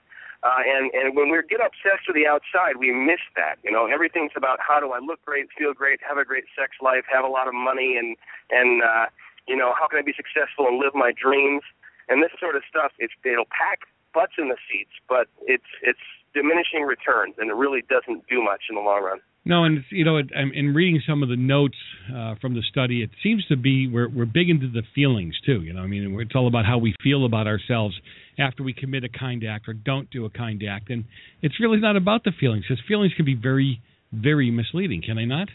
Uh, 0.43 0.65
and 0.65 0.89
and 0.93 1.15
when 1.15 1.29
we 1.29 1.37
get 1.49 1.61
obsessed 1.61 2.09
with 2.09 2.17
the 2.17 2.25
outside, 2.25 2.77
we 2.77 2.89
miss 2.91 3.21
that. 3.35 3.61
You 3.63 3.71
know, 3.71 3.85
everything's 3.85 4.33
about 4.35 4.57
how 4.57 4.79
do 4.79 4.91
I 4.91 4.99
look 4.99 5.21
great, 5.25 5.47
feel 5.57 5.73
great, 5.73 5.99
have 6.01 6.17
a 6.17 6.25
great 6.25 6.45
sex 6.57 6.77
life, 6.81 7.05
have 7.11 7.23
a 7.23 7.29
lot 7.29 7.47
of 7.47 7.53
money, 7.53 7.97
and 7.97 8.17
and 8.49 8.81
uh, 8.81 9.05
you 9.47 9.55
know 9.55 9.73
how 9.77 9.87
can 9.87 9.99
I 9.99 10.01
be 10.01 10.13
successful 10.17 10.65
and 10.67 10.77
live 10.81 10.93
my 10.95 11.13
dreams. 11.13 11.61
And 12.09 12.21
this 12.21 12.33
sort 12.39 12.55
of 12.55 12.63
stuff, 12.67 12.91
it's 12.97 13.13
it'll 13.23 13.45
pack 13.53 13.85
butts 14.13 14.33
in 14.37 14.49
the 14.49 14.57
seats, 14.65 14.91
but 15.07 15.27
it's 15.45 15.69
it's 15.81 16.01
diminishing 16.33 16.83
returns, 16.83 17.35
and 17.37 17.49
it 17.49 17.55
really 17.55 17.83
doesn't 17.85 18.27
do 18.27 18.41
much 18.41 18.65
in 18.69 18.75
the 18.75 18.81
long 18.81 19.03
run. 19.03 19.21
No, 19.43 19.63
and 19.63 19.83
you 19.89 20.05
know, 20.05 20.17
I'm, 20.17 20.51
in 20.53 20.73
reading 20.73 21.01
some 21.07 21.23
of 21.23 21.29
the 21.29 21.35
notes 21.35 21.77
uh, 22.13 22.35
from 22.39 22.53
the 22.53 22.61
study, 22.69 23.01
it 23.01 23.09
seems 23.23 23.43
to 23.47 23.55
be 23.55 23.87
we're 23.87 24.07
we're 24.07 24.25
big 24.25 24.49
into 24.49 24.69
the 24.69 24.83
feelings 24.93 25.35
too. 25.43 25.63
You 25.63 25.73
know, 25.73 25.81
I 25.81 25.87
mean, 25.87 26.15
it's 26.19 26.35
all 26.35 26.47
about 26.47 26.65
how 26.65 26.77
we 26.77 26.93
feel 27.03 27.25
about 27.25 27.47
ourselves 27.47 27.99
after 28.37 28.61
we 28.61 28.73
commit 28.73 29.03
a 29.03 29.09
kind 29.09 29.43
act 29.43 29.67
or 29.67 29.73
don't 29.73 30.09
do 30.11 30.25
a 30.25 30.29
kind 30.29 30.61
act, 30.69 30.91
and 30.91 31.05
it's 31.41 31.59
really 31.59 31.79
not 31.79 31.95
about 31.95 32.23
the 32.23 32.31
feelings 32.39 32.65
because 32.69 32.83
feelings 32.87 33.13
can 33.15 33.25
be 33.25 33.33
very, 33.33 33.81
very 34.11 34.51
misleading. 34.51 35.01
Can 35.01 35.15
they 35.15 35.25
not? 35.25 35.49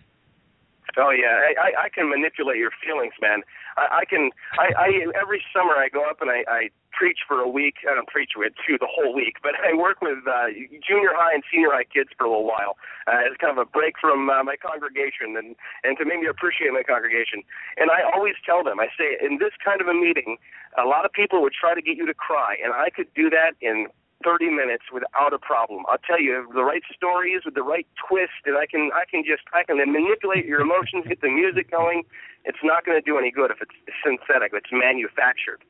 Oh 0.96 1.10
yeah, 1.10 1.52
I, 1.58 1.86
I, 1.86 1.88
can 1.90 2.08
manipulate 2.08 2.56
your 2.56 2.70
feelings, 2.78 3.12
man. 3.20 3.42
I, 3.76 4.00
I 4.00 4.04
can. 4.08 4.30
I, 4.56 4.72
I 4.78 4.88
every 5.18 5.42
summer 5.52 5.74
I 5.74 5.88
go 5.92 6.08
up 6.08 6.22
and 6.22 6.30
I, 6.30 6.46
I 6.48 6.60
preach 6.96 7.20
for 7.28 7.40
a 7.40 7.48
week. 7.48 7.84
I 7.84 7.94
don't 7.94 8.08
preach 8.08 8.32
with 8.36 8.54
you 8.68 8.78
the 8.78 8.88
whole 8.88 9.12
week, 9.12 9.36
but 9.42 9.52
I 9.60 9.76
work 9.76 10.00
with 10.00 10.24
uh, 10.24 10.48
junior 10.80 11.12
high 11.12 11.34
and 11.34 11.42
senior 11.52 11.68
high 11.70 11.84
kids 11.84 12.10
for 12.16 12.24
a 12.24 12.30
little 12.30 12.48
while. 12.48 12.80
Uh, 13.04 13.28
it's 13.28 13.36
kind 13.36 13.52
of 13.52 13.60
a 13.60 13.68
break 13.68 14.00
from 14.00 14.30
uh, 14.30 14.42
my 14.42 14.56
congregation 14.56 15.36
and 15.36 15.56
and 15.84 15.98
to 15.98 16.04
make 16.06 16.20
me 16.20 16.28
appreciate 16.30 16.72
my 16.72 16.82
congregation. 16.86 17.42
And 17.76 17.90
I 17.90 18.00
always 18.06 18.38
tell 18.46 18.64
them, 18.64 18.80
I 18.80 18.88
say, 18.96 19.20
in 19.20 19.36
this 19.36 19.52
kind 19.60 19.80
of 19.82 19.88
a 19.88 19.94
meeting, 19.94 20.38
a 20.78 20.88
lot 20.88 21.04
of 21.04 21.12
people 21.12 21.42
would 21.42 21.54
try 21.54 21.74
to 21.74 21.82
get 21.82 21.96
you 22.00 22.06
to 22.06 22.14
cry, 22.14 22.56
and 22.62 22.72
I 22.72 22.88
could 22.88 23.12
do 23.12 23.28
that 23.30 23.58
in 23.60 23.90
30 24.24 24.48
minutes 24.50 24.84
without 24.92 25.32
a 25.32 25.38
problem. 25.38 25.84
I'll 25.88 26.02
tell 26.06 26.20
you 26.20 26.48
the 26.54 26.64
right 26.64 26.82
stories 26.94 27.42
with 27.44 27.54
the 27.54 27.62
right 27.62 27.86
twist, 28.08 28.44
and 28.46 28.56
I 28.56 28.66
can 28.66 28.90
I 28.94 29.04
can 29.10 29.22
just 29.26 29.42
I 29.52 29.62
can 29.62 29.76
manipulate 29.76 30.46
your 30.46 30.60
emotions, 30.60 31.04
get 31.06 31.20
the 31.20 31.28
music 31.28 31.70
going. 31.70 32.02
It's 32.44 32.62
not 32.62 32.84
going 32.84 32.96
to 32.96 33.04
do 33.04 33.18
any 33.18 33.30
good 33.30 33.50
if 33.50 33.58
it's 33.60 33.74
synthetic. 34.04 34.52
It's 34.54 34.72
manufactured. 34.72 35.64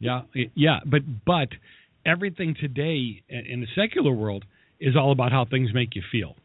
Yeah, 0.00 0.22
yeah, 0.54 0.80
but 0.86 1.02
but 1.24 1.48
everything 2.06 2.54
today 2.58 3.22
in 3.28 3.60
the 3.60 3.66
secular 3.74 4.12
world 4.12 4.44
is 4.80 4.96
all 4.96 5.12
about 5.12 5.32
how 5.32 5.44
things 5.44 5.70
make 5.74 5.94
you 5.94 6.02
feel. 6.10 6.36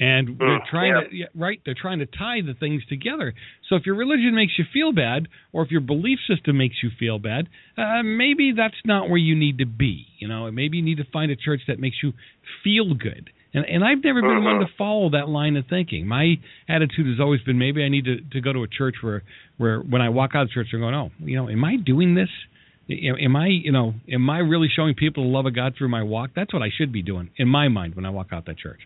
And 0.00 0.38
they're 0.38 0.58
Mm, 0.58 0.66
trying 0.70 0.94
yeah. 0.94 1.00
to 1.08 1.16
yeah, 1.16 1.26
right, 1.36 1.60
they're 1.64 1.74
trying 1.80 2.00
to 2.00 2.06
tie 2.06 2.40
the 2.44 2.54
things 2.54 2.82
together. 2.88 3.32
So 3.68 3.76
if 3.76 3.86
your 3.86 3.94
religion 3.94 4.34
makes 4.34 4.52
you 4.58 4.64
feel 4.72 4.92
bad 4.92 5.28
or 5.52 5.62
if 5.62 5.70
your 5.70 5.80
belief 5.82 6.18
system 6.28 6.56
makes 6.58 6.76
you 6.82 6.90
feel 6.98 7.18
bad, 7.20 7.48
uh, 7.78 8.02
maybe 8.02 8.52
that's 8.56 8.74
not 8.84 9.08
where 9.08 9.18
you 9.18 9.36
need 9.36 9.58
to 9.58 9.66
be. 9.66 10.06
You 10.18 10.26
know, 10.26 10.50
maybe 10.50 10.78
you 10.78 10.82
need 10.84 10.96
to 10.98 11.04
find 11.12 11.30
a 11.30 11.36
church 11.36 11.60
that 11.68 11.78
makes 11.78 11.96
you 12.02 12.12
feel 12.64 12.94
good. 12.94 13.30
And 13.54 13.64
and 13.66 13.84
I've 13.84 14.02
never 14.02 14.20
been 14.20 14.42
one 14.42 14.58
to 14.60 14.66
follow 14.76 15.10
that 15.10 15.28
line 15.28 15.56
of 15.56 15.66
thinking. 15.70 16.08
My 16.08 16.34
attitude 16.68 17.06
has 17.06 17.20
always 17.20 17.40
been 17.42 17.56
maybe 17.58 17.84
I 17.84 17.88
need 17.88 18.04
to 18.06 18.16
to 18.32 18.40
go 18.40 18.52
to 18.52 18.64
a 18.64 18.68
church 18.68 18.96
where 19.00 19.22
where 19.58 19.78
when 19.78 20.02
I 20.02 20.08
walk 20.08 20.32
out 20.34 20.42
of 20.42 20.50
church 20.50 20.68
I'm 20.72 20.80
going, 20.80 20.94
"Oh, 20.94 21.10
you 21.20 21.36
know, 21.36 21.48
am 21.48 21.64
I 21.64 21.76
doing 21.76 22.16
this? 22.16 22.30
Am 22.90 23.34
I, 23.36 23.46
you 23.46 23.72
know, 23.72 23.94
am 24.12 24.28
I 24.28 24.40
really 24.40 24.68
showing 24.74 24.94
people 24.94 25.22
the 25.24 25.30
love 25.30 25.46
of 25.46 25.54
God 25.54 25.74
through 25.78 25.88
my 25.88 26.02
walk? 26.02 26.30
That's 26.34 26.52
what 26.52 26.62
I 26.62 26.68
should 26.76 26.92
be 26.92 27.00
doing 27.02 27.30
in 27.36 27.48
my 27.48 27.68
mind 27.68 27.94
when 27.94 28.04
I 28.04 28.10
walk 28.10 28.28
out 28.32 28.46
that 28.46 28.58
church." 28.58 28.80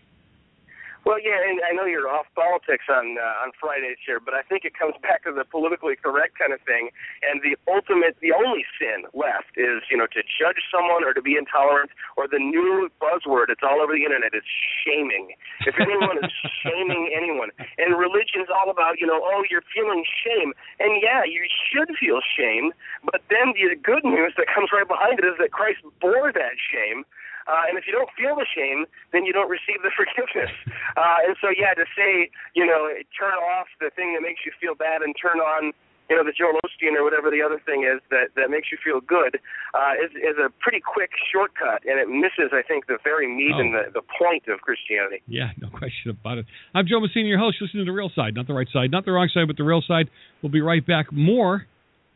Well, 1.09 1.17
yeah, 1.17 1.41
and 1.41 1.57
I 1.65 1.73
know 1.73 1.89
you're 1.89 2.05
off 2.05 2.29
politics 2.37 2.85
on 2.85 3.17
uh, 3.17 3.41
on 3.41 3.49
Fridays 3.57 3.97
here, 4.05 4.21
but 4.21 4.37
I 4.37 4.45
think 4.45 4.61
it 4.61 4.77
comes 4.77 4.93
back 5.01 5.25
to 5.25 5.33
the 5.33 5.41
politically 5.41 5.97
correct 5.97 6.37
kind 6.37 6.53
of 6.53 6.61
thing. 6.69 6.93
And 7.25 7.41
the 7.41 7.57
ultimate, 7.65 8.21
the 8.21 8.29
only 8.29 8.61
sin 8.77 9.09
left 9.17 9.57
is, 9.57 9.81
you 9.89 9.97
know, 9.97 10.05
to 10.05 10.21
judge 10.21 10.61
someone 10.69 11.01
or 11.01 11.17
to 11.17 11.23
be 11.25 11.33
intolerant, 11.33 11.89
or 12.13 12.29
the 12.29 12.37
new 12.37 12.93
buzzword. 13.01 13.49
It's 13.49 13.65
all 13.65 13.81
over 13.81 13.97
the 13.97 14.05
internet. 14.05 14.37
It's 14.37 14.53
shaming. 14.85 15.33
If 15.65 15.81
anyone 15.81 16.21
is 16.21 16.29
shaming 16.61 17.09
anyone, 17.09 17.49
and 17.81 17.97
religion's 17.97 18.53
all 18.53 18.69
about, 18.69 19.01
you 19.01 19.09
know, 19.09 19.17
oh, 19.17 19.41
you're 19.49 19.65
feeling 19.73 20.05
shame, 20.05 20.53
and 20.77 21.01
yeah, 21.01 21.25
you 21.25 21.41
should 21.49 21.89
feel 21.97 22.21
shame. 22.21 22.69
But 23.01 23.25
then 23.33 23.57
the 23.57 23.73
good 23.73 24.05
news 24.05 24.37
that 24.37 24.45
comes 24.45 24.69
right 24.69 24.85
behind 24.85 25.17
it 25.17 25.25
is 25.25 25.41
that 25.41 25.57
Christ 25.57 25.81
bore 25.97 26.29
that 26.29 26.61
shame. 26.61 27.01
Uh, 27.49 27.65
and 27.65 27.73
if 27.81 27.89
you 27.89 27.93
don't 27.97 28.13
feel 28.13 28.37
the 28.37 28.45
shame, 28.45 28.85
then 29.11 29.25
you 29.25 29.33
don't 29.33 29.49
receive 29.49 29.81
the 29.81 29.89
forgiveness. 29.97 30.53
Uh, 30.93 31.25
and 31.25 31.33
so, 31.41 31.49
yeah, 31.49 31.73
to 31.73 31.85
say, 31.97 32.29
you 32.53 32.65
know, 32.69 32.93
turn 33.17 33.33
off 33.57 33.65
the 33.81 33.89
thing 33.97 34.13
that 34.13 34.21
makes 34.21 34.45
you 34.45 34.53
feel 34.61 34.77
bad 34.77 35.01
and 35.01 35.15
turn 35.17 35.41
on 35.41 35.73
you 36.09 36.17
know, 36.17 36.25
the 36.25 36.33
Joel 36.33 36.57
Osteen 36.65 36.97
or 36.97 37.03
whatever 37.05 37.29
the 37.29 37.45
other 37.45 37.61
thing 37.69 37.85
is 37.85 38.01
that 38.09 38.33
that 38.33 38.49
makes 38.49 38.73
you 38.73 38.79
feel 38.83 38.97
good, 38.99 39.37
uh, 39.77 39.93
is 39.93 40.09
is 40.17 40.41
a 40.41 40.49
pretty 40.57 40.81
quick 40.81 41.11
shortcut, 41.31 41.85
and 41.85 42.01
it 42.01 42.09
misses, 42.09 42.49
I 42.49 42.65
think, 42.65 42.87
the 42.87 42.97
very 43.03 43.29
meat 43.29 43.53
Oh. 43.53 43.59
and 43.61 43.69
the 43.77 43.93
the 43.93 44.01
point 44.17 44.47
of 44.49 44.57
Christianity. 44.65 45.21
Yeah, 45.29 45.53
no 45.61 45.69
question 45.77 46.09
about 46.09 46.39
it. 46.39 46.47
I'm 46.73 46.87
Joe 46.89 46.99
Messina, 46.99 47.29
your 47.29 47.37
host. 47.37 47.57
Listening 47.61 47.85
to 47.85 47.91
the 47.91 47.95
real 47.95 48.09
side, 48.15 48.33
not 48.33 48.47
the 48.47 48.57
right 48.57 48.65
side, 48.73 48.89
not 48.89 49.05
the 49.05 49.11
wrong 49.11 49.29
side, 49.31 49.45
but 49.45 49.55
the 49.57 49.63
real 49.63 49.83
side. 49.85 50.09
We'll 50.41 50.51
be 50.51 50.61
right 50.61 50.81
back. 50.81 51.13
More, 51.13 51.67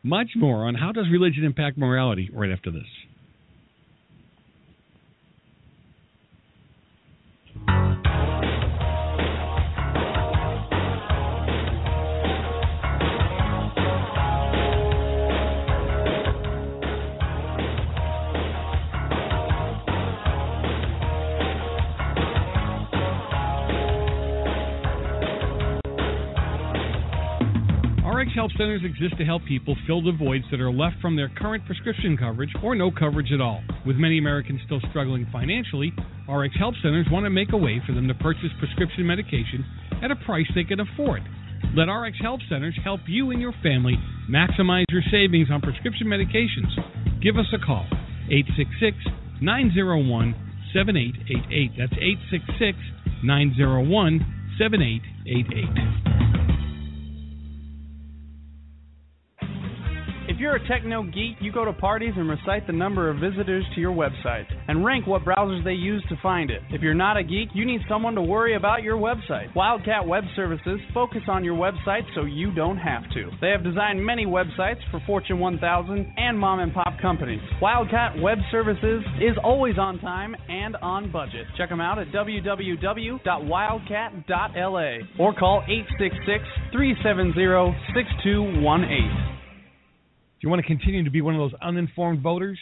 much 0.02 0.30
more 0.34 0.66
on 0.66 0.74
how 0.74 0.90
does 0.90 1.06
religion 1.08 1.44
impact 1.44 1.78
morality 1.78 2.30
right 2.34 2.50
after 2.50 2.72
this. 2.72 2.90
Help 28.44 28.52
Centers 28.58 28.82
exist 28.84 29.16
to 29.16 29.24
help 29.24 29.42
people 29.46 29.74
fill 29.86 30.02
the 30.02 30.12
voids 30.12 30.44
that 30.50 30.60
are 30.60 30.70
left 30.70 30.96
from 31.00 31.16
their 31.16 31.30
current 31.30 31.64
prescription 31.64 32.14
coverage 32.14 32.50
or 32.62 32.74
no 32.74 32.90
coverage 32.90 33.32
at 33.32 33.40
all. 33.40 33.62
With 33.86 33.96
many 33.96 34.18
Americans 34.18 34.60
still 34.66 34.80
struggling 34.90 35.26
financially, 35.32 35.94
RX 36.28 36.54
Help 36.58 36.74
Centers 36.82 37.06
want 37.10 37.24
to 37.24 37.30
make 37.30 37.54
a 37.54 37.56
way 37.56 37.80
for 37.86 37.94
them 37.94 38.06
to 38.06 38.12
purchase 38.12 38.52
prescription 38.58 39.06
medication 39.06 39.64
at 40.04 40.10
a 40.10 40.16
price 40.26 40.44
they 40.54 40.64
can 40.64 40.78
afford. 40.78 41.22
Let 41.74 41.84
RX 41.84 42.18
Help 42.20 42.40
Centers 42.50 42.76
help 42.84 43.00
you 43.08 43.30
and 43.30 43.40
your 43.40 43.54
family 43.62 43.96
maximize 44.28 44.84
your 44.90 45.00
savings 45.10 45.48
on 45.50 45.62
prescription 45.62 46.06
medications. 46.06 46.68
Give 47.22 47.38
us 47.38 47.48
a 47.54 47.64
call 47.64 47.86
866 48.28 49.08
901 49.40 50.34
7888. 50.74 51.70
That's 51.80 51.96
866 51.96 52.76
901 53.24 54.20
7888. 54.60 56.23
If 60.34 60.40
you're 60.40 60.56
a 60.56 60.66
techno 60.66 61.04
geek, 61.04 61.36
you 61.38 61.52
go 61.52 61.64
to 61.64 61.72
parties 61.72 62.14
and 62.16 62.28
recite 62.28 62.66
the 62.66 62.72
number 62.72 63.08
of 63.08 63.18
visitors 63.18 63.64
to 63.76 63.80
your 63.80 63.94
website 63.94 64.46
and 64.66 64.84
rank 64.84 65.06
what 65.06 65.22
browsers 65.22 65.62
they 65.62 65.74
use 65.74 66.04
to 66.08 66.16
find 66.20 66.50
it. 66.50 66.60
If 66.70 66.82
you're 66.82 66.92
not 66.92 67.16
a 67.16 67.22
geek, 67.22 67.50
you 67.54 67.64
need 67.64 67.82
someone 67.88 68.16
to 68.16 68.22
worry 68.22 68.56
about 68.56 68.82
your 68.82 68.96
website. 68.96 69.54
Wildcat 69.54 70.08
Web 70.08 70.24
Services 70.34 70.80
focus 70.92 71.20
on 71.28 71.44
your 71.44 71.54
website 71.54 72.02
so 72.16 72.24
you 72.24 72.52
don't 72.52 72.78
have 72.78 73.04
to. 73.14 73.30
They 73.40 73.50
have 73.50 73.62
designed 73.62 74.04
many 74.04 74.26
websites 74.26 74.80
for 74.90 75.00
Fortune 75.06 75.38
1000 75.38 76.14
and 76.16 76.36
mom 76.36 76.58
and 76.58 76.74
pop 76.74 77.00
companies. 77.00 77.40
Wildcat 77.62 78.20
Web 78.20 78.38
Services 78.50 79.04
is 79.20 79.36
always 79.44 79.78
on 79.78 80.00
time 80.00 80.34
and 80.48 80.74
on 80.78 81.12
budget. 81.12 81.46
Check 81.56 81.68
them 81.68 81.80
out 81.80 82.00
at 82.00 82.08
www.wildcat.la 82.08 84.98
or 85.20 85.32
call 85.32 85.62
866 85.68 86.44
370 86.72 87.78
6218. 87.94 89.33
You 90.44 90.50
want 90.50 90.60
to 90.60 90.68
continue 90.68 91.02
to 91.04 91.10
be 91.10 91.22
one 91.22 91.34
of 91.34 91.40
those 91.40 91.58
uninformed 91.62 92.20
voters, 92.20 92.58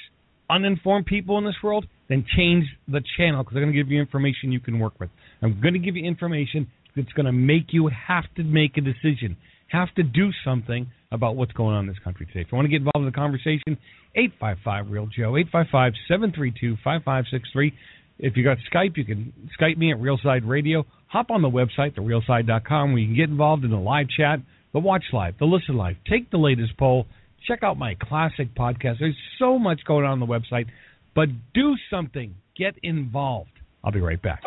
uninformed 0.48 1.04
people 1.04 1.36
in 1.38 1.44
this 1.44 1.56
world, 1.64 1.84
then 2.08 2.24
change 2.36 2.64
the 2.86 3.02
channel 3.16 3.42
because 3.42 3.56
I'm 3.56 3.64
going 3.64 3.72
to 3.72 3.76
give 3.76 3.90
you 3.90 3.98
information 3.98 4.52
you 4.52 4.60
can 4.60 4.78
work 4.78 5.00
with. 5.00 5.10
I'm 5.42 5.60
going 5.60 5.74
to 5.74 5.80
give 5.80 5.96
you 5.96 6.04
information 6.04 6.70
that's 6.94 7.12
going 7.14 7.26
to 7.26 7.32
make 7.32 7.72
you 7.72 7.88
have 7.88 8.22
to 8.36 8.44
make 8.44 8.76
a 8.76 8.80
decision, 8.80 9.36
have 9.66 9.92
to 9.96 10.04
do 10.04 10.30
something 10.44 10.86
about 11.10 11.34
what's 11.34 11.50
going 11.50 11.74
on 11.74 11.88
in 11.88 11.88
this 11.88 11.98
country 12.04 12.24
today. 12.26 12.42
If 12.42 12.52
you 12.52 12.56
want 12.56 12.66
to 12.66 12.68
get 12.68 12.76
involved 12.76 12.98
in 12.98 13.06
the 13.06 13.10
conversation, 13.10 13.76
855 14.14 14.88
Real 14.88 15.06
Joe, 15.06 15.36
855 15.36 15.92
732 16.06 16.76
5563. 16.84 17.74
If 18.20 18.36
you 18.36 18.44
got 18.44 18.58
Skype, 18.72 18.96
you 18.96 19.04
can 19.04 19.32
Skype 19.60 19.76
me 19.76 19.90
at 19.90 19.98
Realside 19.98 20.46
Radio. 20.46 20.86
Hop 21.08 21.32
on 21.32 21.42
the 21.42 21.50
website, 21.50 21.96
therealside.com, 21.98 22.92
where 22.92 23.02
you 23.02 23.08
can 23.08 23.16
get 23.16 23.28
involved 23.28 23.64
in 23.64 23.72
the 23.72 23.76
live 23.76 24.06
chat, 24.16 24.38
the 24.72 24.78
watch 24.78 25.02
live, 25.12 25.34
the 25.40 25.46
listen 25.46 25.76
live, 25.76 25.96
take 26.08 26.30
the 26.30 26.38
latest 26.38 26.78
poll, 26.78 27.08
check 27.46 27.62
out 27.62 27.78
my 27.78 27.94
classic 28.00 28.54
podcast. 28.54 28.98
There's 29.00 29.16
so 29.38 29.58
much 29.58 29.80
going 29.86 30.04
on 30.04 30.12
on 30.12 30.20
the 30.20 30.26
website, 30.26 30.66
but 31.14 31.28
do 31.54 31.74
something. 31.90 32.34
Get 32.56 32.74
involved. 32.82 33.50
I'll 33.84 33.92
be 33.92 34.00
right 34.00 34.20
back. 34.20 34.42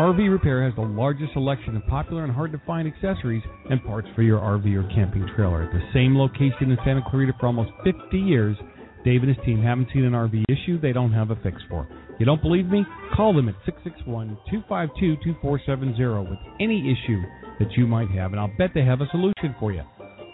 RV 0.00 0.30
Repair 0.30 0.64
has 0.64 0.74
the 0.76 0.82
largest 0.82 1.34
selection 1.34 1.76
of 1.76 1.86
popular 1.86 2.24
and 2.24 2.32
hard 2.32 2.52
to 2.52 2.62
find 2.66 2.88
accessories 2.88 3.42
and 3.68 3.84
parts 3.84 4.08
for 4.14 4.22
your 4.22 4.38
RV 4.38 4.74
or 4.74 4.88
camping 4.94 5.28
trailer. 5.36 5.64
At 5.64 5.72
the 5.72 5.82
same 5.92 6.16
location 6.16 6.70
in 6.70 6.78
Santa 6.84 7.02
Clarita 7.10 7.34
for 7.38 7.46
almost 7.46 7.70
50 7.84 8.18
years, 8.18 8.56
Dave 9.04 9.22
and 9.22 9.28
his 9.34 9.44
team 9.44 9.62
haven't 9.62 9.88
seen 9.92 10.04
an 10.04 10.12
RV 10.12 10.44
issue 10.48 10.80
they 10.80 10.92
don't 10.92 11.12
have 11.12 11.30
a 11.30 11.36
fix 11.36 11.60
for. 11.68 11.86
You 12.20 12.26
don't 12.26 12.42
believe 12.42 12.66
me? 12.66 12.84
Call 13.16 13.32
them 13.32 13.48
at 13.48 13.54
661 13.64 14.36
252 14.50 15.24
2470 15.24 16.28
with 16.28 16.38
any 16.60 16.92
issue 16.92 17.22
that 17.58 17.72
you 17.78 17.86
might 17.86 18.10
have, 18.10 18.32
and 18.32 18.40
I'll 18.40 18.52
bet 18.58 18.72
they 18.74 18.84
have 18.84 19.00
a 19.00 19.08
solution 19.10 19.56
for 19.58 19.72
you. 19.72 19.80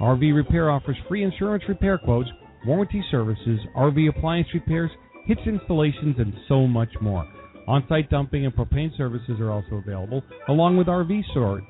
RV 0.01 0.34
Repair 0.34 0.68
offers 0.68 0.97
free 1.09 1.22
insurance 1.22 1.62
repair 1.68 1.97
quotes, 1.97 2.28
warranty 2.66 3.05
services, 3.09 3.61
RV 3.76 4.09
appliance 4.09 4.49
repairs, 4.53 4.91
hitch 5.26 5.39
installations, 5.47 6.16
and 6.18 6.34
so 6.49 6.66
much 6.66 6.91
more. 7.01 7.24
On 7.68 7.84
site 7.89 8.11
dumping 8.11 8.45
and 8.45 8.55
propane 8.55 8.91
services 8.97 9.39
are 9.39 9.53
also 9.53 9.76
available, 9.76 10.24
along 10.49 10.76
with 10.76 10.89
RV 10.89 11.22
storage. 11.30 11.64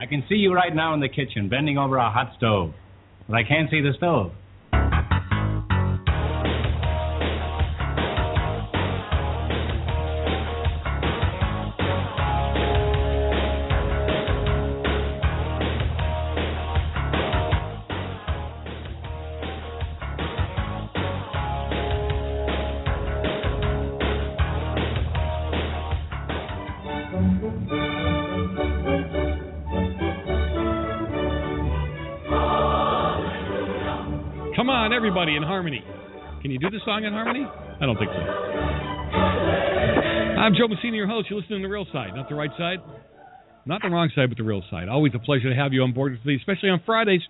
I 0.00 0.06
can 0.06 0.24
see 0.28 0.34
you 0.34 0.52
right 0.52 0.74
now 0.74 0.94
in 0.94 1.00
the 1.00 1.08
kitchen, 1.08 1.48
bending 1.48 1.78
over 1.78 1.96
a 1.96 2.10
hot 2.10 2.32
stove. 2.36 2.72
But 3.28 3.36
I 3.36 3.44
can't 3.44 3.70
see 3.70 3.80
the 3.80 3.92
stove. 3.96 4.32
Everybody 35.12 35.36
in 35.36 35.42
harmony. 35.42 35.84
Can 36.40 36.50
you 36.50 36.58
do 36.58 36.70
the 36.70 36.80
song 36.86 37.04
in 37.04 37.12
harmony? 37.12 37.44
I 37.44 37.84
don't 37.84 37.98
think 37.98 38.08
so. 38.08 38.16
I'm 40.40 40.54
Joe 40.54 40.68
Messina, 40.68 40.96
your 40.96 41.06
host. 41.06 41.28
You're 41.28 41.38
listening 41.38 41.60
to 41.60 41.68
the 41.68 41.70
real 41.70 41.84
side, 41.92 42.12
not 42.14 42.30
the 42.30 42.34
right 42.34 42.48
side, 42.56 42.78
not 43.66 43.82
the 43.82 43.90
wrong 43.90 44.10
side, 44.14 44.30
but 44.30 44.38
the 44.38 44.44
real 44.44 44.62
side. 44.70 44.88
Always 44.88 45.12
a 45.14 45.18
pleasure 45.18 45.50
to 45.50 45.54
have 45.54 45.74
you 45.74 45.82
on 45.82 45.92
board 45.92 46.12
with 46.12 46.24
me, 46.24 46.36
especially 46.36 46.70
on 46.70 46.80
Fridays. 46.86 47.20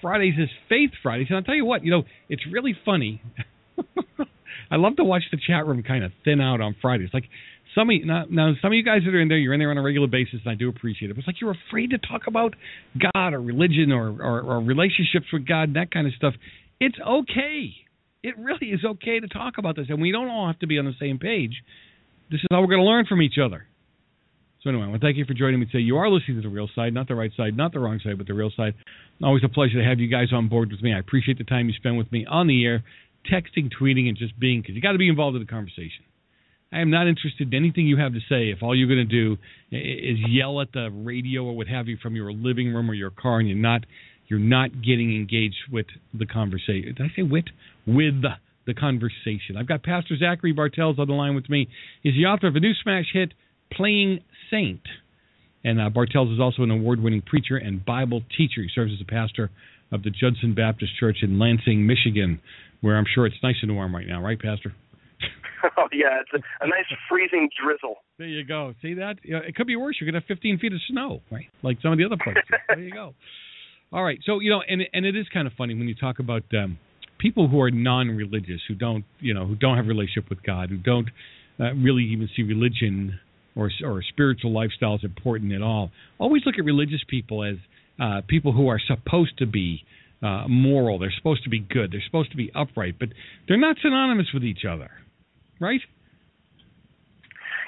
Fridays 0.00 0.38
is 0.38 0.48
Faith 0.70 0.92
Fridays, 1.02 1.26
and 1.28 1.36
I'll 1.36 1.42
tell 1.42 1.54
you 1.54 1.66
what, 1.66 1.84
you 1.84 1.90
know, 1.90 2.04
it's 2.30 2.44
really 2.50 2.74
funny. 2.82 3.20
I 4.70 4.76
love 4.76 4.96
to 4.96 5.04
watch 5.04 5.24
the 5.30 5.36
chat 5.46 5.66
room 5.66 5.82
kind 5.82 6.04
of 6.04 6.12
thin 6.24 6.40
out 6.40 6.62
on 6.62 6.76
Fridays. 6.80 7.10
Like 7.12 7.24
some 7.74 7.90
of 7.90 7.94
you, 7.94 8.06
now, 8.06 8.24
now, 8.30 8.54
some 8.62 8.72
of 8.72 8.76
you 8.76 8.84
guys 8.84 9.02
that 9.04 9.14
are 9.14 9.20
in 9.20 9.28
there, 9.28 9.36
you're 9.36 9.52
in 9.52 9.60
there 9.60 9.70
on 9.70 9.76
a 9.76 9.82
regular 9.82 10.08
basis, 10.08 10.40
and 10.46 10.50
I 10.50 10.54
do 10.54 10.70
appreciate 10.70 11.10
it. 11.10 11.14
But 11.14 11.18
it's 11.18 11.26
like 11.26 11.42
you're 11.42 11.54
afraid 11.68 11.90
to 11.90 11.98
talk 11.98 12.22
about 12.26 12.54
God 13.12 13.34
or 13.34 13.42
religion 13.42 13.92
or, 13.92 14.16
or, 14.18 14.40
or 14.40 14.60
relationships 14.60 15.26
with 15.30 15.46
God 15.46 15.64
and 15.64 15.76
that 15.76 15.90
kind 15.90 16.06
of 16.06 16.14
stuff. 16.14 16.32
It's 16.80 16.98
okay. 17.00 17.74
It 18.22 18.38
really 18.38 18.68
is 18.72 18.84
okay 18.84 19.20
to 19.20 19.28
talk 19.28 19.54
about 19.58 19.76
this, 19.76 19.86
and 19.88 20.00
we 20.00 20.12
don't 20.12 20.28
all 20.28 20.46
have 20.46 20.58
to 20.60 20.66
be 20.66 20.78
on 20.78 20.84
the 20.84 20.94
same 21.00 21.18
page. 21.18 21.62
This 22.30 22.40
is 22.40 22.46
how 22.50 22.60
we're 22.60 22.66
going 22.66 22.80
to 22.80 22.86
learn 22.86 23.06
from 23.06 23.22
each 23.22 23.38
other. 23.42 23.66
So 24.62 24.70
anyway, 24.70 24.84
I 24.84 24.88
want 24.88 25.00
to 25.00 25.06
thank 25.06 25.16
you 25.16 25.24
for 25.24 25.34
joining 25.34 25.60
me 25.60 25.66
today. 25.66 25.78
You 25.78 25.98
are 25.98 26.10
listening 26.10 26.36
to 26.36 26.42
the 26.42 26.52
real 26.52 26.68
side, 26.74 26.92
not 26.92 27.06
the 27.06 27.14
right 27.14 27.30
side, 27.36 27.56
not 27.56 27.72
the 27.72 27.78
wrong 27.78 28.00
side, 28.02 28.18
but 28.18 28.26
the 28.26 28.34
real 28.34 28.50
side. 28.56 28.74
Always 29.22 29.44
a 29.44 29.48
pleasure 29.48 29.80
to 29.80 29.88
have 29.88 30.00
you 30.00 30.08
guys 30.08 30.32
on 30.32 30.48
board 30.48 30.70
with 30.72 30.82
me. 30.82 30.92
I 30.92 30.98
appreciate 30.98 31.38
the 31.38 31.44
time 31.44 31.68
you 31.68 31.74
spend 31.74 31.96
with 31.96 32.10
me 32.10 32.26
on 32.26 32.48
the 32.48 32.64
air, 32.64 32.82
texting, 33.32 33.70
tweeting, 33.80 34.08
and 34.08 34.16
just 34.16 34.38
being, 34.38 34.60
because 34.60 34.74
you 34.74 34.82
got 34.82 34.92
to 34.92 34.98
be 34.98 35.08
involved 35.08 35.36
in 35.36 35.42
the 35.42 35.48
conversation. 35.48 36.04
I 36.72 36.80
am 36.80 36.90
not 36.90 37.06
interested 37.08 37.48
in 37.48 37.54
anything 37.54 37.86
you 37.86 37.96
have 37.98 38.12
to 38.12 38.20
say 38.28 38.50
if 38.50 38.62
all 38.62 38.76
you're 38.76 38.88
going 38.88 39.08
to 39.08 39.36
do 39.36 39.38
is 39.70 40.18
yell 40.28 40.60
at 40.60 40.72
the 40.72 40.90
radio 40.90 41.44
or 41.44 41.56
what 41.56 41.68
have 41.68 41.86
you 41.86 41.96
from 42.02 42.14
your 42.16 42.32
living 42.32 42.74
room 42.74 42.90
or 42.90 42.94
your 42.94 43.10
car, 43.10 43.38
and 43.38 43.48
you're 43.48 43.56
not 43.56 43.86
you're 44.28 44.38
not 44.38 44.70
getting 44.82 45.14
engaged 45.14 45.56
with 45.72 45.86
the 46.12 46.26
conversation. 46.26 46.94
Did 46.96 47.00
I 47.00 47.16
say 47.16 47.22
wit? 47.22 47.46
With 47.86 48.22
the, 48.22 48.74
conversation. 48.78 49.56
I've 49.58 49.66
got 49.66 49.82
Pastor 49.82 50.14
Zachary 50.18 50.52
Bartels 50.52 50.98
on 50.98 51.06
the 51.06 51.14
line 51.14 51.34
with 51.34 51.48
me. 51.48 51.68
He's 52.02 52.12
the 52.12 52.26
author 52.26 52.48
of 52.48 52.54
a 52.54 52.60
new 52.60 52.74
smash 52.82 53.06
hit, 53.14 53.32
Playing 53.72 54.20
Saint. 54.50 54.82
And 55.64 55.80
uh, 55.80 55.88
Bartels 55.88 56.30
is 56.34 56.38
also 56.38 56.64
an 56.64 56.70
award 56.70 57.00
winning 57.00 57.22
preacher 57.22 57.56
and 57.56 57.82
Bible 57.82 58.20
teacher. 58.36 58.60
He 58.60 58.68
serves 58.74 58.92
as 58.92 59.00
a 59.00 59.10
pastor 59.10 59.50
of 59.90 60.02
the 60.02 60.10
Judson 60.10 60.54
Baptist 60.54 60.92
Church 61.00 61.18
in 61.22 61.38
Lansing, 61.38 61.86
Michigan, 61.86 62.40
where 62.82 62.98
I'm 62.98 63.06
sure 63.14 63.24
it's 63.24 63.42
nice 63.42 63.56
and 63.62 63.74
warm 63.74 63.94
right 63.96 64.06
now, 64.06 64.22
right, 64.22 64.38
Pastor? 64.38 64.74
oh, 65.78 65.88
yeah, 65.90 66.20
it's 66.20 66.30
a, 66.34 66.64
a 66.64 66.68
nice 66.68 66.84
freezing 67.08 67.48
drizzle. 67.58 67.96
There 68.18 68.28
you 68.28 68.44
go. 68.44 68.74
See 68.82 68.92
that? 68.94 69.16
It 69.24 69.54
could 69.54 69.66
be 69.66 69.76
worse. 69.76 69.96
You 69.98 70.06
could 70.06 70.14
have 70.14 70.24
15 70.28 70.58
feet 70.58 70.74
of 70.74 70.80
snow, 70.90 71.22
right? 71.30 71.46
Like 71.62 71.78
some 71.82 71.92
of 71.92 71.98
the 71.98 72.04
other 72.04 72.18
places. 72.22 72.42
there 72.68 72.80
you 72.80 72.92
go. 72.92 73.14
All 73.92 74.04
right. 74.04 74.18
So 74.24 74.40
you 74.40 74.50
know, 74.50 74.62
and 74.66 74.82
and 74.92 75.06
it 75.06 75.16
is 75.16 75.26
kind 75.32 75.46
of 75.46 75.52
funny 75.54 75.74
when 75.74 75.88
you 75.88 75.94
talk 75.94 76.18
about 76.18 76.44
um, 76.52 76.78
people 77.18 77.48
who 77.48 77.60
are 77.60 77.70
non-religious, 77.70 78.60
who 78.68 78.74
don't, 78.74 79.04
you 79.20 79.34
know, 79.34 79.46
who 79.46 79.54
don't 79.54 79.76
have 79.76 79.86
a 79.86 79.88
relationship 79.88 80.28
with 80.28 80.42
God, 80.42 80.70
who 80.70 80.76
don't 80.76 81.08
uh, 81.58 81.74
really 81.74 82.04
even 82.04 82.28
see 82.36 82.42
religion 82.42 83.18
or 83.56 83.70
or 83.84 84.02
spiritual 84.02 84.52
lifestyle 84.52 84.94
as 84.94 85.04
important 85.04 85.52
at 85.52 85.62
all. 85.62 85.90
Always 86.18 86.42
look 86.44 86.56
at 86.58 86.64
religious 86.64 87.00
people 87.08 87.44
as 87.44 87.56
uh, 88.00 88.20
people 88.28 88.52
who 88.52 88.68
are 88.68 88.80
supposed 88.86 89.38
to 89.38 89.46
be 89.46 89.82
uh, 90.22 90.44
moral. 90.48 90.98
They're 90.98 91.14
supposed 91.16 91.44
to 91.44 91.50
be 91.50 91.60
good. 91.60 91.92
They're 91.92 92.02
supposed 92.04 92.30
to 92.32 92.36
be 92.36 92.50
upright, 92.54 92.96
but 92.98 93.08
they're 93.46 93.56
not 93.56 93.76
synonymous 93.82 94.26
with 94.34 94.44
each 94.44 94.64
other, 94.68 94.90
right? 95.60 95.80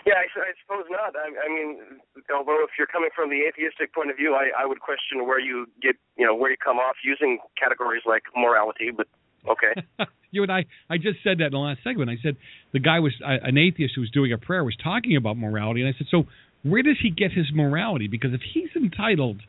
Yeah, 0.07 0.17
I, 0.17 0.27
I 0.27 0.53
suppose 0.65 0.85
not. 0.89 1.13
I, 1.17 1.29
I 1.29 1.49
mean, 1.53 2.01
although 2.33 2.65
if 2.65 2.71
you're 2.79 2.89
coming 2.89 3.11
from 3.15 3.29
the 3.29 3.45
atheistic 3.45 3.93
point 3.93 4.11
of 4.11 4.17
view, 4.17 4.35
I, 4.35 4.49
I 4.57 4.67
would 4.67 4.81
question 4.81 5.27
where 5.27 5.41
you 5.41 5.67
get, 5.83 5.97
you 6.17 6.27
know, 6.27 6.35
where 6.35 6.51
you 6.51 6.57
come 6.57 6.79
off 6.79 6.97
using 7.05 7.39
categories 7.59 8.03
like 8.07 8.23
morality. 8.35 8.91
But 8.97 9.09
okay. 9.45 9.77
you 10.31 10.43
and 10.43 10.51
I, 10.53 10.65
I 10.89 10.97
just 10.97 11.21
said 11.23 11.39
that 11.39 11.47
in 11.47 11.53
the 11.53 11.59
last 11.59 11.81
segment. 11.85 12.09
I 12.09 12.17
said 12.23 12.37
the 12.73 12.81
guy 12.81 13.01
was 13.01 13.13
uh, 13.21 13.45
an 13.45 13.59
atheist 13.59 13.95
who 13.95 14.01
was 14.01 14.11
doing 14.11 14.33
a 14.33 14.39
prayer 14.39 14.65
was 14.65 14.77
talking 14.83 15.17
about 15.17 15.37
morality, 15.37 15.83
and 15.83 15.89
I 15.93 15.97
said, 15.97 16.07
so 16.11 16.25
where 16.63 16.83
does 16.83 16.97
he 17.03 17.11
get 17.11 17.33
his 17.33 17.47
morality? 17.53 18.09
Because 18.09 18.33
if 18.33 18.41
he's 18.55 18.71
entitled 18.77 19.43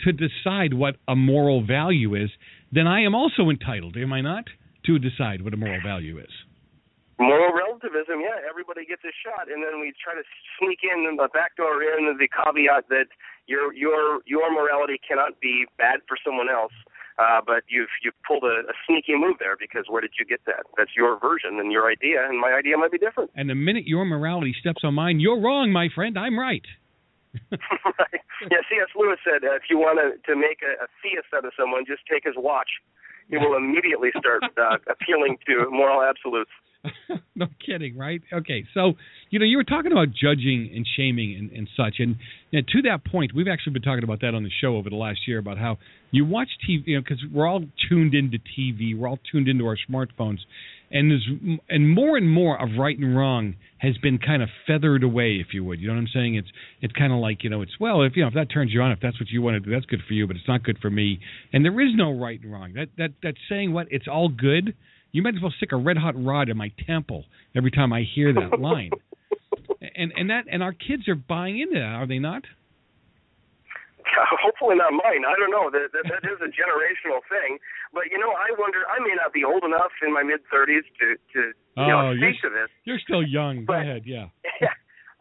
to 0.00 0.12
decide 0.12 0.74
what 0.74 0.96
a 1.06 1.14
moral 1.14 1.64
value 1.64 2.14
is, 2.14 2.30
then 2.72 2.86
I 2.86 3.02
am 3.04 3.14
also 3.14 3.50
entitled, 3.50 3.96
am 3.96 4.12
I 4.12 4.20
not, 4.20 4.44
to 4.86 4.98
decide 4.98 5.42
what 5.42 5.54
a 5.54 5.56
moral 5.56 5.80
value 5.84 6.18
is. 6.18 6.30
Moral 7.18 7.53
relativism, 7.84 8.20
yeah, 8.20 8.40
everybody 8.48 8.84
gets 8.86 9.02
a 9.04 9.12
shot, 9.12 9.52
and 9.52 9.62
then 9.62 9.80
we 9.80 9.92
try 10.00 10.14
to 10.14 10.24
sneak 10.58 10.80
in 10.82 11.16
the 11.16 11.28
backdoor 11.32 11.82
in 11.82 12.16
the 12.16 12.28
caveat 12.28 12.88
that 12.88 13.08
your 13.46 13.72
your 13.74 14.20
your 14.26 14.50
morality 14.52 14.96
cannot 15.06 15.40
be 15.40 15.66
bad 15.76 16.00
for 16.08 16.16
someone 16.24 16.48
else. 16.48 16.72
Uh, 17.14 17.38
but 17.44 17.62
you've 17.68 17.92
you've 18.02 18.16
pulled 18.26 18.42
a, 18.42 18.66
a 18.66 18.74
sneaky 18.88 19.14
move 19.14 19.36
there 19.38 19.56
because 19.58 19.86
where 19.88 20.00
did 20.00 20.12
you 20.18 20.24
get 20.24 20.40
that? 20.46 20.66
That's 20.76 20.90
your 20.96 21.18
version 21.20 21.60
and 21.60 21.70
your 21.70 21.90
idea, 21.90 22.26
and 22.26 22.40
my 22.40 22.56
idea 22.56 22.76
might 22.76 22.90
be 22.90 22.98
different. 22.98 23.30
And 23.36 23.48
the 23.48 23.54
minute 23.54 23.86
your 23.86 24.04
morality 24.04 24.54
steps 24.58 24.82
on 24.82 24.94
mine, 24.94 25.20
you're 25.20 25.38
wrong, 25.38 25.70
my 25.70 25.88
friend. 25.94 26.18
I'm 26.18 26.38
right. 26.38 26.64
right. 27.50 28.22
Yeah, 28.50 28.62
C.S. 28.70 28.90
Lewis 28.94 29.18
said 29.22 29.42
uh, 29.46 29.54
if 29.54 29.70
you 29.70 29.78
want 29.78 29.98
to 30.02 30.18
to 30.26 30.34
make 30.34 30.62
a, 30.62 30.74
a 30.82 30.88
theist 31.02 31.30
out 31.34 31.44
of 31.44 31.52
someone, 31.58 31.84
just 31.86 32.02
take 32.10 32.24
his 32.24 32.34
watch. 32.36 32.82
He 33.30 33.38
will 33.38 33.56
immediately 33.56 34.10
start 34.20 34.44
uh, 34.44 34.76
appealing 34.84 35.38
to 35.46 35.70
moral 35.70 36.02
absolutes. 36.02 36.52
no 37.34 37.46
kidding, 37.64 37.96
right? 37.96 38.20
Okay, 38.32 38.64
so 38.74 38.92
you 39.30 39.38
know 39.38 39.44
you 39.44 39.56
were 39.56 39.64
talking 39.64 39.92
about 39.92 40.08
judging 40.08 40.70
and 40.74 40.86
shaming 40.96 41.36
and, 41.38 41.50
and 41.52 41.68
such, 41.76 41.96
and 41.98 42.16
know, 42.60 42.66
to 42.72 42.82
that 42.82 43.04
point, 43.04 43.32
we've 43.34 43.48
actually 43.48 43.72
been 43.72 43.82
talking 43.82 44.04
about 44.04 44.20
that 44.20 44.34
on 44.34 44.42
the 44.42 44.50
show 44.60 44.76
over 44.76 44.88
the 44.90 44.96
last 44.96 45.20
year 45.26 45.38
about 45.38 45.58
how 45.58 45.78
you 46.10 46.24
watch 46.24 46.48
TV, 46.68 46.86
you 46.86 46.96
know, 46.96 47.02
because 47.02 47.22
we're 47.32 47.46
all 47.46 47.64
tuned 47.88 48.14
into 48.14 48.38
TV, 48.38 48.96
we're 48.96 49.08
all 49.08 49.18
tuned 49.30 49.48
into 49.48 49.66
our 49.66 49.76
smartphones, 49.90 50.38
and 50.90 51.10
there's 51.10 51.28
and 51.68 51.90
more 51.90 52.16
and 52.16 52.30
more 52.30 52.60
of 52.60 52.70
right 52.78 52.96
and 52.96 53.16
wrong 53.16 53.54
has 53.78 53.98
been 53.98 54.18
kind 54.18 54.42
of 54.42 54.48
feathered 54.66 55.02
away, 55.02 55.36
if 55.40 55.48
you 55.52 55.64
would. 55.64 55.80
You 55.80 55.88
know 55.88 55.94
what 55.94 56.00
I'm 56.00 56.08
saying? 56.14 56.36
It's 56.36 56.48
it's 56.80 56.92
kind 56.94 57.12
of 57.12 57.18
like 57.18 57.44
you 57.44 57.50
know, 57.50 57.62
it's 57.62 57.78
well, 57.80 58.02
if 58.02 58.16
you 58.16 58.22
know 58.22 58.28
if 58.28 58.34
that 58.34 58.50
turns 58.52 58.72
you 58.72 58.80
on, 58.82 58.92
if 58.92 59.00
that's 59.00 59.18
what 59.18 59.28
you 59.30 59.42
want 59.42 59.54
to 59.54 59.60
do, 59.60 59.70
that's 59.70 59.86
good 59.86 60.02
for 60.06 60.14
you, 60.14 60.26
but 60.26 60.36
it's 60.36 60.48
not 60.48 60.62
good 60.62 60.78
for 60.80 60.90
me. 60.90 61.18
And 61.52 61.64
there 61.64 61.80
is 61.80 61.92
no 61.94 62.12
right 62.12 62.40
and 62.40 62.52
wrong. 62.52 62.74
That 62.74 62.88
that 62.98 63.10
that 63.22 63.34
saying 63.48 63.72
what 63.72 63.88
it's 63.90 64.06
all 64.08 64.28
good 64.28 64.74
you 65.14 65.22
might 65.22 65.38
as 65.38 65.40
well 65.40 65.54
stick 65.56 65.70
a 65.70 65.78
red 65.78 65.96
hot 65.96 66.18
rod 66.18 66.50
in 66.50 66.58
my 66.58 66.74
temple 66.90 67.24
every 67.54 67.70
time 67.70 67.92
I 67.94 68.02
hear 68.02 68.34
that 68.34 68.58
line. 68.58 68.90
and 69.94 70.12
and 70.18 70.28
that 70.28 70.44
and 70.50 70.60
our 70.60 70.74
kids 70.74 71.06
are 71.08 71.14
buying 71.14 71.60
into 71.60 71.78
that, 71.78 71.94
are 71.94 72.06
they 72.06 72.18
not? 72.18 72.42
Uh, 74.04 74.26
hopefully 74.42 74.74
not 74.76 74.90
mine. 74.90 75.22
I 75.22 75.38
don't 75.38 75.54
know. 75.54 75.70
That, 75.70 75.94
that 75.94 76.04
that 76.10 76.26
is 76.26 76.42
a 76.42 76.50
generational 76.50 77.22
thing. 77.30 77.62
But 77.94 78.10
you 78.10 78.18
know, 78.18 78.34
I 78.34 78.50
wonder. 78.58 78.82
I 78.90 78.98
may 79.00 79.14
not 79.14 79.32
be 79.32 79.46
old 79.46 79.62
enough 79.62 79.94
in 80.02 80.12
my 80.12 80.26
mid 80.26 80.42
thirties 80.50 80.82
to 80.98 81.14
to 81.14 81.40
you 81.54 81.94
oh, 81.94 82.10
know 82.10 82.18
speak 82.18 82.42
to 82.42 82.50
this. 82.50 82.68
You're 82.82 82.98
still 82.98 83.22
young. 83.22 83.64
But, 83.64 83.72
Go 83.72 83.80
ahead. 83.80 84.02
Yeah. 84.04 84.34
Yeah. 84.60 84.74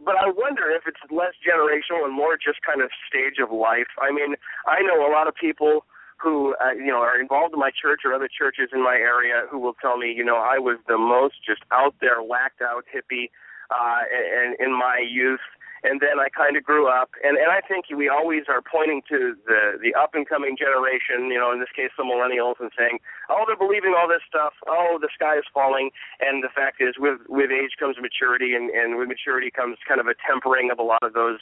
But 0.03 0.19
I 0.19 0.27
wonder 0.35 0.67
if 0.67 0.83
it's 0.83 0.99
less 1.15 1.31
generational 1.39 2.03
and 2.03 2.11
more 2.11 2.35
just 2.35 2.59
kind 2.67 2.83
of 2.83 2.91
stage 3.07 3.39
of 3.39 3.55
life. 3.55 3.87
I 4.03 4.11
mean, 4.11 4.35
I 4.67 4.83
know 4.83 5.07
a 5.07 5.07
lot 5.07 5.31
of 5.31 5.33
people 5.39 5.87
who 6.23 6.55
uh, 6.63 6.71
you 6.71 6.87
know 6.87 7.01
are 7.03 7.19
involved 7.19 7.53
in 7.53 7.59
my 7.59 7.71
church 7.71 8.01
or 8.05 8.13
other 8.13 8.29
churches 8.29 8.69
in 8.73 8.81
my 8.81 8.95
area 8.95 9.43
who 9.51 9.59
will 9.59 9.75
tell 9.81 9.97
me, 9.97 10.13
you 10.15 10.23
know, 10.23 10.37
I 10.37 10.57
was 10.57 10.77
the 10.87 10.97
most 10.97 11.35
just 11.45 11.61
out 11.71 11.95
there, 11.99 12.23
whacked 12.23 12.61
out 12.61 12.85
hippie, 12.87 13.29
uh, 13.69 14.01
and 14.09 14.55
in 14.59 14.71
my 14.71 15.03
youth, 15.05 15.43
and 15.83 15.99
then 15.99 16.19
I 16.19 16.31
kind 16.31 16.55
of 16.55 16.63
grew 16.63 16.87
up, 16.87 17.11
and 17.23 17.37
and 17.37 17.51
I 17.51 17.59
think 17.59 17.85
we 17.91 18.07
always 18.07 18.47
are 18.47 18.63
pointing 18.63 19.03
to 19.09 19.35
the 19.45 19.79
the 19.83 19.93
up 19.93 20.15
and 20.15 20.27
coming 20.27 20.55
generation, 20.55 21.27
you 21.27 21.37
know, 21.37 21.51
in 21.51 21.59
this 21.59 21.71
case 21.75 21.91
the 21.97 22.07
millennials, 22.07 22.55
and 22.59 22.71
saying, 22.77 22.99
oh, 23.29 23.43
they're 23.45 23.59
believing 23.59 23.93
all 23.97 24.07
this 24.07 24.23
stuff, 24.27 24.53
oh, 24.67 24.97
the 25.01 25.11
sky 25.13 25.37
is 25.37 25.43
falling, 25.53 25.91
and 26.23 26.43
the 26.43 26.49
fact 26.49 26.79
is, 26.79 26.95
with 26.97 27.19
with 27.27 27.51
age 27.51 27.75
comes 27.77 27.97
maturity, 27.99 28.55
and 28.55 28.71
and 28.71 28.97
with 28.97 29.07
maturity 29.11 29.51
comes 29.51 29.77
kind 29.87 29.99
of 29.99 30.07
a 30.07 30.15
tempering 30.23 30.71
of 30.71 30.79
a 30.79 30.87
lot 30.87 31.03
of 31.03 31.13
those 31.13 31.39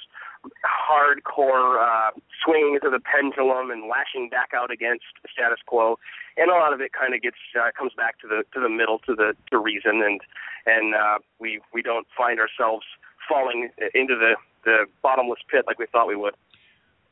hardcore 0.65 1.77
uh, 1.77 2.09
swinging 2.43 2.79
of 2.81 2.91
the 2.91 2.99
pendulum 2.99 3.69
and 3.69 3.85
lashing 3.85 4.29
back 4.29 4.57
out 4.57 4.71
against 4.71 5.05
the 5.21 5.29
status 5.31 5.61
quo, 5.65 5.99
and 6.37 6.49
a 6.49 6.57
lot 6.57 6.73
of 6.73 6.81
it 6.81 6.93
kind 6.93 7.13
of 7.13 7.21
gets 7.21 7.37
uh, 7.53 7.69
comes 7.77 7.93
back 7.93 8.17
to 8.19 8.27
the 8.27 8.41
to 8.53 8.59
the 8.59 8.69
middle 8.69 8.97
to 9.05 9.13
the 9.13 9.37
to 9.51 9.57
reason, 9.61 10.01
and 10.01 10.21
and 10.65 10.95
uh, 10.95 11.19
we 11.39 11.61
we 11.73 11.81
don't 11.81 12.07
find 12.17 12.39
ourselves 12.39 12.85
falling 13.31 13.69
into 13.93 14.15
the 14.15 14.33
the 14.63 14.85
bottomless 15.01 15.39
pit 15.49 15.63
like 15.65 15.79
we 15.79 15.85
thought 15.91 16.07
we 16.07 16.15
would. 16.15 16.33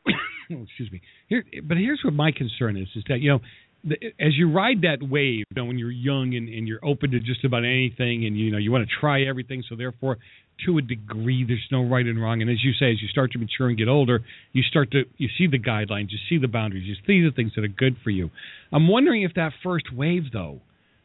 Oh, 0.51 0.63
excuse 0.63 0.91
me. 0.91 0.99
Here, 1.27 1.43
but 1.63 1.77
here's 1.77 2.01
what 2.03 2.15
my 2.15 2.31
concern 2.31 2.75
is: 2.75 2.87
is 2.95 3.03
that 3.07 3.19
you 3.19 3.29
know, 3.29 3.39
the, 3.83 3.97
as 4.19 4.35
you 4.35 4.51
ride 4.51 4.81
that 4.81 4.97
wave, 5.07 5.45
you 5.47 5.55
know, 5.55 5.65
when 5.65 5.77
you're 5.77 5.91
young 5.91 6.33
and, 6.33 6.49
and 6.49 6.67
you're 6.67 6.83
open 6.83 7.11
to 7.11 7.19
just 7.19 7.45
about 7.45 7.59
anything, 7.63 8.25
and 8.25 8.35
you 8.35 8.49
know, 8.49 8.57
you 8.57 8.71
want 8.71 8.89
to 8.89 8.95
try 8.99 9.21
everything. 9.21 9.63
So 9.69 9.75
therefore, 9.75 10.17
to 10.65 10.79
a 10.79 10.81
degree, 10.81 11.45
there's 11.47 11.67
no 11.71 11.83
right 11.83 12.03
and 12.03 12.19
wrong. 12.19 12.41
And 12.41 12.49
as 12.49 12.63
you 12.63 12.71
say, 12.73 12.91
as 12.91 12.99
you 12.99 13.07
start 13.09 13.31
to 13.33 13.37
mature 13.37 13.69
and 13.69 13.77
get 13.77 13.87
older, 13.87 14.21
you 14.51 14.63
start 14.63 14.89
to 14.93 15.03
you 15.17 15.29
see 15.37 15.45
the 15.45 15.59
guidelines, 15.59 16.09
you 16.09 16.17
see 16.27 16.39
the 16.39 16.47
boundaries, 16.47 16.85
you 16.87 16.95
see 17.05 17.23
the 17.23 17.31
things 17.31 17.51
that 17.55 17.63
are 17.63 17.67
good 17.67 17.97
for 18.03 18.09
you. 18.09 18.31
I'm 18.71 18.87
wondering 18.87 19.21
if 19.21 19.35
that 19.35 19.51
first 19.63 19.93
wave, 19.93 20.31
though, 20.33 20.61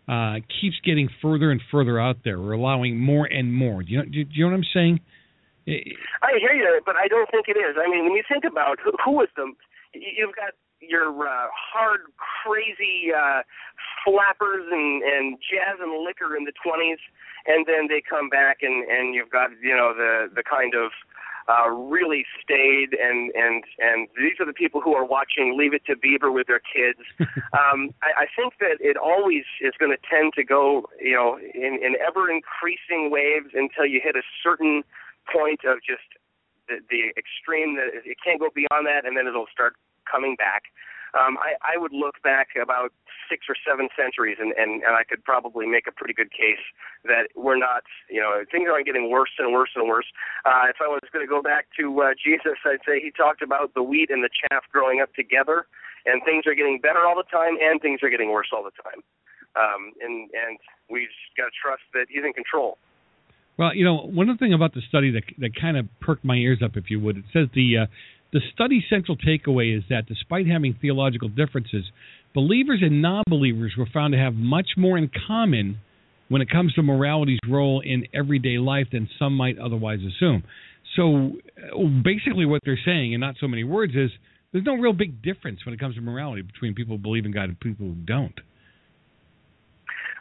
uh, 0.08 0.34
keeps 0.60 0.76
getting 0.84 1.08
further 1.22 1.50
and 1.50 1.60
further 1.70 2.00
out 2.00 2.18
there. 2.24 2.40
We're 2.40 2.52
allowing 2.52 2.98
more 2.98 3.26
and 3.26 3.52
more. 3.52 3.82
Do 3.82 3.92
you 3.92 3.98
know, 3.98 4.04
do 4.04 4.24
you 4.30 4.44
know 4.44 4.50
what 4.50 4.56
I'm 4.56 4.70
saying? 4.72 5.00
I 5.66 6.36
hear 6.38 6.52
you, 6.52 6.80
but 6.84 6.96
I 6.96 7.08
don't 7.08 7.30
think 7.30 7.48
it 7.48 7.56
is. 7.56 7.76
I 7.80 7.88
mean, 7.88 8.04
when 8.04 8.12
you 8.12 8.22
think 8.28 8.44
about 8.44 8.78
who, 8.84 8.92
who 9.02 9.22
is 9.22 9.28
the, 9.34 9.50
you've 9.94 10.36
got 10.36 10.52
your 10.80 11.08
uh, 11.08 11.48
hard, 11.56 12.00
crazy 12.20 13.08
uh, 13.16 13.40
flappers 14.04 14.68
and 14.70 15.02
and 15.02 15.38
jazz 15.40 15.80
and 15.80 16.04
liquor 16.04 16.36
in 16.36 16.44
the 16.44 16.52
20s, 16.60 17.00
and 17.46 17.64
then 17.64 17.88
they 17.88 18.02
come 18.04 18.28
back 18.28 18.58
and 18.60 18.84
and 18.84 19.14
you've 19.14 19.30
got 19.30 19.50
you 19.62 19.74
know 19.74 19.94
the 19.96 20.28
the 20.34 20.42
kind 20.42 20.74
of 20.74 20.92
uh, 21.48 21.68
really 21.70 22.24
staid, 22.42 22.94
and 22.94 23.30
and 23.34 23.64
and 23.78 24.08
these 24.16 24.40
are 24.40 24.46
the 24.46 24.52
people 24.52 24.80
who 24.80 24.94
are 24.94 25.04
watching 25.04 25.56
Leave 25.58 25.74
It 25.74 25.84
to 25.86 25.96
Beaver 25.96 26.32
with 26.32 26.46
their 26.46 26.60
kids. 26.60 27.00
um, 27.52 27.90
I, 28.02 28.24
I 28.24 28.26
think 28.36 28.54
that 28.60 28.78
it 28.80 28.96
always 28.96 29.44
is 29.60 29.72
going 29.78 29.92
to 29.92 30.00
tend 30.08 30.32
to 30.34 30.44
go, 30.44 30.88
you 31.00 31.14
know, 31.14 31.38
in, 31.38 31.78
in 31.82 31.94
ever 32.00 32.30
increasing 32.30 33.10
waves 33.10 33.52
until 33.54 33.86
you 33.86 34.00
hit 34.02 34.16
a 34.16 34.22
certain 34.42 34.82
point 35.32 35.60
of 35.64 35.78
just 35.84 36.04
the, 36.68 36.80
the 36.90 37.12
extreme 37.16 37.76
that 37.76 37.92
it 37.92 38.16
can't 38.24 38.40
go 38.40 38.48
beyond 38.54 38.86
that, 38.86 39.04
and 39.04 39.16
then 39.16 39.26
it'll 39.26 39.50
start 39.52 39.74
coming 40.10 40.36
back. 40.36 40.64
Um, 41.14 41.38
I, 41.38 41.54
I 41.62 41.78
would 41.78 41.94
look 41.94 42.20
back 42.22 42.58
about 42.60 42.90
six 43.30 43.46
or 43.48 43.54
seven 43.62 43.88
centuries, 43.96 44.36
and, 44.40 44.52
and, 44.58 44.82
and 44.82 44.98
I 44.98 45.04
could 45.06 45.22
probably 45.22 45.66
make 45.66 45.86
a 45.86 45.94
pretty 45.94 46.12
good 46.12 46.30
case 46.30 46.60
that 47.04 47.30
we're 47.34 47.56
not, 47.56 47.86
you 48.10 48.20
know, 48.20 48.42
things 48.50 48.68
aren't 48.70 48.86
getting 48.86 49.10
worse 49.10 49.30
and 49.38 49.52
worse 49.52 49.70
and 49.76 49.88
worse. 49.88 50.06
Uh, 50.44 50.66
if 50.68 50.76
I 50.82 50.88
was 50.88 51.00
going 51.12 51.24
to 51.24 51.30
go 51.30 51.40
back 51.40 51.66
to 51.78 51.86
uh, 52.02 52.18
Jesus, 52.18 52.58
I'd 52.66 52.82
say 52.84 53.00
he 53.00 53.10
talked 53.10 53.42
about 53.42 53.72
the 53.74 53.82
wheat 53.82 54.10
and 54.10 54.22
the 54.22 54.30
chaff 54.30 54.64
growing 54.72 55.00
up 55.00 55.14
together, 55.14 55.66
and 56.04 56.20
things 56.24 56.44
are 56.46 56.54
getting 56.54 56.80
better 56.82 57.06
all 57.06 57.16
the 57.16 57.30
time, 57.30 57.56
and 57.62 57.80
things 57.80 58.02
are 58.02 58.10
getting 58.10 58.30
worse 58.30 58.48
all 58.52 58.64
the 58.64 58.74
time. 58.82 59.00
Um, 59.56 59.92
and 60.02 60.28
and 60.34 60.58
we've 60.90 61.14
got 61.38 61.44
to 61.44 61.54
trust 61.54 61.86
that 61.94 62.06
he's 62.10 62.24
in 62.26 62.32
control. 62.32 62.76
Well, 63.56 63.72
you 63.72 63.84
know, 63.84 64.10
one 64.10 64.28
other 64.28 64.36
thing 64.36 64.52
about 64.52 64.74
the 64.74 64.82
study 64.88 65.12
that 65.12 65.22
that 65.38 65.54
kind 65.54 65.76
of 65.76 65.86
perked 66.00 66.24
my 66.24 66.34
ears 66.34 66.58
up, 66.62 66.72
if 66.76 66.90
you 66.90 66.98
would, 67.00 67.18
it 67.18 67.24
says 67.32 67.46
the 67.54 67.86
uh, 67.86 67.86
the 68.34 68.40
study's 68.52 68.82
central 68.90 69.16
takeaway 69.16 69.78
is 69.78 69.84
that 69.88 70.06
despite 70.06 70.48
having 70.48 70.76
theological 70.82 71.28
differences, 71.28 71.84
believers 72.34 72.80
and 72.82 73.00
non 73.00 73.22
believers 73.30 73.74
were 73.78 73.86
found 73.94 74.12
to 74.12 74.18
have 74.18 74.34
much 74.34 74.70
more 74.76 74.98
in 74.98 75.08
common 75.28 75.78
when 76.28 76.42
it 76.42 76.50
comes 76.50 76.74
to 76.74 76.82
morality's 76.82 77.38
role 77.48 77.80
in 77.80 78.08
everyday 78.12 78.58
life 78.58 78.88
than 78.90 79.08
some 79.20 79.34
might 79.34 79.56
otherwise 79.58 80.00
assume. 80.00 80.42
So 80.96 81.32
basically, 82.02 82.44
what 82.44 82.60
they're 82.64 82.78
saying, 82.84 83.12
in 83.12 83.20
not 83.20 83.36
so 83.40 83.46
many 83.46 83.62
words, 83.62 83.94
is 83.94 84.10
there's 84.52 84.64
no 84.64 84.74
real 84.74 84.92
big 84.92 85.22
difference 85.22 85.64
when 85.64 85.72
it 85.72 85.78
comes 85.78 85.94
to 85.94 86.00
morality 86.00 86.42
between 86.42 86.74
people 86.74 86.96
who 86.96 87.02
believe 87.02 87.26
in 87.26 87.32
God 87.32 87.44
and 87.44 87.60
people 87.60 87.86
who 87.86 87.94
don't. 87.94 88.34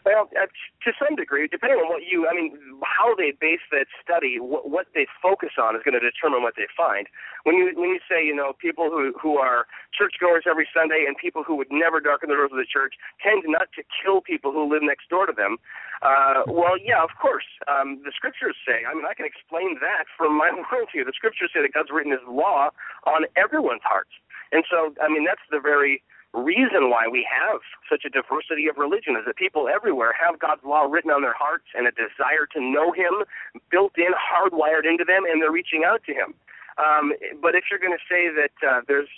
Well, 0.04 0.28
uh, 0.36 0.51
to 0.84 0.91
some 0.99 1.16
degree, 1.16 1.47
depending 1.47 1.80
on 1.80 1.88
what 1.88 2.04
you, 2.04 2.28
I 2.28 2.36
mean, 2.36 2.60
how 2.84 3.16
they 3.16 3.32
base 3.32 3.64
that 3.72 3.88
study, 4.04 4.36
what, 4.36 4.68
what 4.70 4.88
they 4.91 5.08
focus 5.24 5.56
on 5.56 5.76
is 5.80 5.82
going 5.84 5.95
to 5.95 6.04
determine 6.04 6.43
what 6.43 6.60
they 6.60 6.68
find. 6.76 7.08
When 7.47 7.56
you 7.56 7.72
when 7.76 7.88
you 7.89 8.04
say, 8.04 8.20
you 8.20 8.36
know, 8.36 8.51
people 8.51 8.91
who 8.91 9.16
who 9.16 9.39
are 9.39 9.66
churchgoers 9.95 10.43
every 10.43 10.68
Sunday 10.76 11.06
and 11.08 11.16
people 11.16 11.43
who 11.43 11.56
would 11.56 11.72
never 11.72 12.04
darken 12.04 12.28
the 12.28 12.36
doors 12.36 12.51
of 12.51 12.60
the 12.60 12.68
church 12.68 12.99
tend 13.24 13.47
not 13.47 13.72
to 13.80 13.84
kill 14.04 14.20
people 14.20 14.51
who 14.51 14.68
live 14.68 14.84
next 14.84 15.08
door 15.08 15.26
to 15.26 15.32
them. 15.32 15.56
Uh, 16.04 16.43
well, 16.51 16.76
yeah, 16.76 16.99
of 16.99 17.16
course. 17.16 17.47
Um, 17.72 18.04
the 18.04 18.12
scriptures 18.12 18.60
say. 18.68 18.84
I 18.84 18.91
mean, 18.91 19.08
I 19.08 19.16
can 19.16 19.26
explain 19.26 19.80
that 19.80 20.04
from 20.20 20.36
my 20.36 20.51
worldview. 20.68 21.08
The 21.08 21.16
scriptures 21.16 21.51
say 21.56 21.64
that 21.64 21.72
God's 21.72 21.95
written 21.95 22.12
His 22.12 22.28
law 22.28 22.76
on 23.08 23.24
everyone's 23.39 23.88
hearts, 23.88 24.12
and 24.51 24.68
so 24.68 24.91
I 24.99 25.08
mean 25.08 25.24
that's 25.24 25.43
the 25.47 25.64
very 25.64 26.04
reason 26.34 26.89
why 26.89 27.07
we 27.07 27.25
have 27.29 27.61
such 27.89 28.03
a 28.05 28.09
diversity 28.09 28.67
of 28.67 28.77
religion 28.77 29.15
is 29.15 29.23
that 29.25 29.36
people 29.36 29.69
everywhere 29.69 30.13
have 30.17 30.39
God's 30.39 30.63
law 30.65 30.84
written 30.89 31.11
on 31.11 31.21
their 31.21 31.38
hearts 31.38 31.65
and 31.75 31.88
a 31.88 31.91
desire 31.91 32.49
to 32.53 32.59
know 32.59 32.91
Him 32.91 33.23
built 33.69 33.93
in, 33.97 34.11
hardwired 34.17 34.86
into 34.89 35.05
them, 35.05 35.23
and 35.29 35.41
they're 35.41 35.51
reaching 35.51 35.84
out 35.86 36.03
to 36.05 36.13
Him. 36.13 36.34
Um, 36.81 37.13
but 37.41 37.53
if 37.53 37.65
you're 37.69 37.79
going 37.79 37.95
to 37.95 38.05
say 38.09 38.34
that 38.34 38.55
uh, 38.65 38.81
there's 38.88 39.09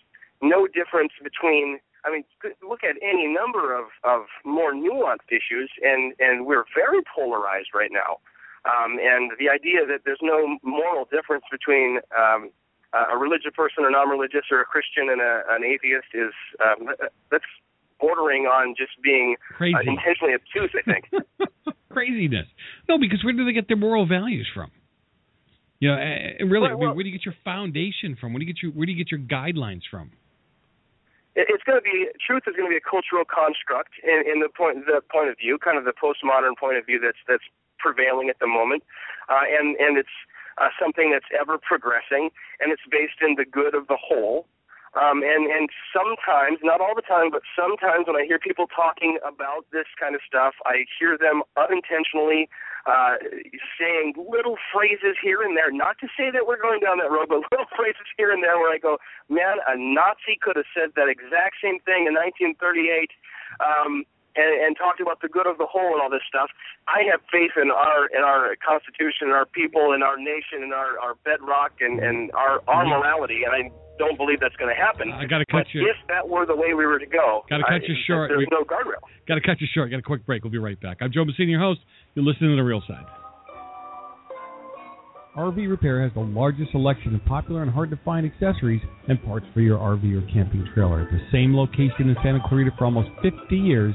no 0.41 0.67
difference 0.67 1.13
between 1.23 1.79
I 2.05 2.11
mean, 2.11 2.23
look 2.61 2.83
at 2.83 2.97
any 3.01 3.25
number 3.25 3.73
of, 3.75 3.85
of 4.03 4.27
more 4.43 4.73
nuanced 4.73 5.31
issues, 5.31 5.71
and, 5.81 6.13
and 6.19 6.45
we're 6.45 6.65
very 6.75 7.01
polarized 7.01 7.69
right 7.73 7.89
now. 7.91 8.21
Um, 8.65 8.99
and 9.01 9.31
the 9.39 9.49
idea 9.49 9.85
that 9.87 10.01
there's 10.05 10.21
no 10.21 10.57
moral 10.61 11.05
difference 11.09 11.45
between 11.49 11.99
um, 12.17 12.51
a 13.13 13.17
religious 13.17 13.51
person, 13.55 13.85
a 13.85 13.91
non-religious, 13.91 14.47
or 14.51 14.61
a 14.61 14.65
Christian 14.65 15.09
and 15.09 15.21
a, 15.21 15.43
an 15.49 15.63
atheist 15.63 16.07
is 16.13 16.33
um, 16.63 16.89
that's 17.31 17.45
bordering 17.99 18.45
on 18.45 18.75
just 18.77 18.91
being 19.03 19.35
uh, 19.59 19.65
intentionally 19.83 20.33
obtuse. 20.35 20.71
I 20.75 20.83
think 20.83 21.05
craziness. 21.91 22.47
No, 22.87 22.99
because 22.99 23.23
where 23.23 23.33
do 23.33 23.45
they 23.45 23.53
get 23.53 23.67
their 23.67 23.77
moral 23.77 24.05
values 24.05 24.47
from? 24.53 24.71
You 25.79 25.91
know, 25.91 25.97
and 25.99 26.51
really, 26.51 26.69
well, 26.71 26.77
well, 26.77 26.93
where 26.95 27.03
do 27.03 27.09
you 27.09 27.17
get 27.17 27.25
your 27.25 27.35
foundation 27.43 28.15
from? 28.19 28.31
Where 28.33 28.39
do 28.39 28.45
you 28.45 28.53
get 28.53 28.63
your 28.63 28.71
where 28.71 28.85
do 28.85 28.91
you 28.91 28.99
get 28.99 29.11
your 29.11 29.19
guidelines 29.19 29.83
from? 29.89 30.11
It's 31.35 31.63
going 31.67 31.75
to 31.75 31.83
be 31.83 32.07
truth 32.23 32.47
is 32.47 32.55
going 32.55 32.71
to 32.71 32.73
be 32.73 32.79
a 32.79 32.87
cultural 32.87 33.27
construct 33.27 33.91
in, 33.99 34.23
in 34.23 34.39
the 34.39 34.47
point 34.47 34.87
the 34.87 35.03
point 35.11 35.27
of 35.27 35.35
view, 35.35 35.59
kind 35.59 35.77
of 35.77 35.83
the 35.83 35.91
postmodern 35.91 36.55
point 36.55 36.79
of 36.79 36.85
view 36.85 36.99
that's 36.99 37.19
that's 37.27 37.43
prevailing 37.77 38.31
at 38.31 38.39
the 38.39 38.47
moment, 38.47 38.83
uh, 39.27 39.43
and 39.43 39.75
and 39.75 39.99
it's 39.99 40.15
uh, 40.57 40.69
something 40.79 41.11
that's 41.11 41.29
ever 41.33 41.57
progressing, 41.57 42.29
and 42.59 42.71
it's 42.71 42.85
based 42.89 43.19
in 43.21 43.35
the 43.35 43.45
good 43.45 43.75
of 43.75 43.87
the 43.87 43.97
whole. 43.97 44.47
Um, 44.95 45.23
and 45.27 45.51
and 45.51 45.67
sometimes, 45.91 46.63
not 46.63 46.79
all 46.79 46.95
the 46.95 47.03
time, 47.03 47.27
but 47.27 47.43
sometimes 47.51 48.07
when 48.07 48.15
I 48.15 48.23
hear 48.23 48.39
people 48.39 48.63
talking 48.71 49.19
about 49.27 49.67
this 49.75 49.91
kind 49.99 50.15
of 50.15 50.21
stuff, 50.23 50.55
I 50.63 50.87
hear 50.97 51.19
them 51.19 51.43
unintentionally 51.59 52.47
uh, 52.87 53.19
saying 53.75 54.15
little 54.15 54.55
phrases 54.71 55.19
here 55.19 55.43
and 55.43 55.57
there. 55.57 55.67
Not 55.67 55.99
to 55.99 56.07
say 56.15 56.31
that 56.31 56.47
we're 56.47 56.61
going 56.61 56.79
down 56.79 57.03
that 57.03 57.11
road, 57.11 57.27
but 57.27 57.43
little 57.51 57.67
phrases 57.75 58.07
here 58.15 58.31
and 58.31 58.39
there 58.41 58.55
where 58.55 58.71
I 58.71 58.77
go, 58.77 58.97
man, 59.27 59.59
a 59.67 59.75
Nazi 59.75 60.39
could 60.39 60.55
have 60.55 60.69
said 60.71 60.95
that 60.95 61.11
exact 61.11 61.59
same 61.59 61.83
thing 61.83 62.07
in 62.07 62.15
1938. 62.15 63.11
Um, 63.59 64.07
and, 64.35 64.51
and 64.61 64.77
talked 64.77 64.99
about 64.99 65.21
the 65.21 65.29
good 65.29 65.47
of 65.47 65.57
the 65.57 65.65
whole 65.65 65.95
and 65.95 66.01
all 66.01 66.11
this 66.11 66.25
stuff. 66.27 66.51
I 66.87 67.07
have 67.11 67.23
faith 67.31 67.55
in 67.55 67.71
our 67.71 68.07
in 68.11 68.21
our 68.21 68.55
constitution, 68.61 69.31
our 69.31 69.45
people, 69.47 69.95
and 69.95 70.03
our 70.03 70.17
nation, 70.17 70.63
and 70.63 70.73
our 70.73 70.99
our 70.99 71.15
bedrock, 71.23 71.79
and 71.79 71.99
and 71.99 72.31
our 72.35 72.61
our 72.67 72.83
mm-hmm. 72.83 72.99
morality. 72.99 73.41
And 73.47 73.53
I 73.55 73.71
don't 73.97 74.17
believe 74.17 74.39
that's 74.39 74.55
going 74.59 74.73
to 74.73 74.79
happen. 74.79 75.11
I 75.11 75.25
got 75.25 75.39
to 75.39 75.47
cut 75.47 75.65
but 75.65 75.73
you. 75.73 75.87
If 75.87 75.95
that 76.07 76.27
were 76.27 76.45
the 76.45 76.55
way 76.55 76.75
we 76.75 76.85
were 76.85 76.99
to 76.99 77.07
go, 77.07 77.43
got 77.49 77.63
to 77.63 77.67
cut 77.67 77.83
I, 77.83 77.87
you 77.87 77.95
short. 78.07 78.29
There's 78.29 78.47
no 78.51 78.63
guardrail. 78.63 79.03
Got 79.27 79.35
to 79.35 79.45
cut 79.45 79.61
you 79.61 79.67
short. 79.73 79.89
Got 79.89 79.99
a 79.99 80.07
quick 80.07 80.25
break. 80.25 80.43
We'll 80.43 80.51
be 80.51 80.59
right 80.59 80.79
back. 80.79 80.97
I'm 81.01 81.11
Joe 81.11 81.25
Messina, 81.25 81.51
your 81.51 81.63
host. 81.63 81.79
You're 82.13 82.25
listening 82.25 82.51
to 82.51 82.55
the 82.57 82.67
Real 82.67 82.83
Side. 82.87 83.05
RV 85.35 85.69
Repair 85.69 86.01
has 86.01 86.13
the 86.13 86.21
largest 86.21 86.71
selection 86.71 87.13
of 87.13 87.23
popular 87.25 87.61
and 87.61 87.69
hard 87.69 87.89
to 87.89 87.99
find 88.05 88.25
accessories 88.25 88.81
and 89.09 89.21
parts 89.25 89.45
for 89.53 89.59
your 89.59 89.77
RV 89.77 90.05
or 90.15 90.25
camping 90.31 90.65
trailer. 90.73 91.01
At 91.01 91.11
the 91.11 91.19
same 91.29 91.53
location 91.53 92.07
in 92.07 92.15
Santa 92.23 92.39
Clarita 92.47 92.71
for 92.77 92.85
almost 92.85 93.09
50 93.21 93.53
years, 93.53 93.93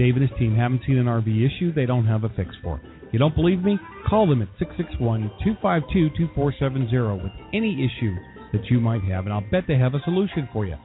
Dave 0.00 0.16
and 0.16 0.26
his 0.26 0.32
team 0.38 0.56
haven't 0.56 0.80
seen 0.86 0.96
an 0.96 1.04
RV 1.04 1.28
issue 1.28 1.74
they 1.74 1.84
don't 1.84 2.06
have 2.06 2.24
a 2.24 2.30
fix 2.30 2.56
for. 2.62 2.80
You 3.12 3.18
don't 3.18 3.34
believe 3.34 3.62
me? 3.62 3.78
Call 4.08 4.26
them 4.26 4.40
at 4.40 4.48
661-252-2470 4.58 7.22
with 7.22 7.32
any 7.52 7.84
issue 7.84 8.16
that 8.54 8.64
you 8.70 8.80
might 8.80 9.02
have, 9.02 9.26
and 9.26 9.34
I'll 9.34 9.44
bet 9.50 9.64
they 9.68 9.76
have 9.76 9.92
a 9.92 10.00
solution 10.06 10.48
for 10.54 10.64
you. 10.64 10.76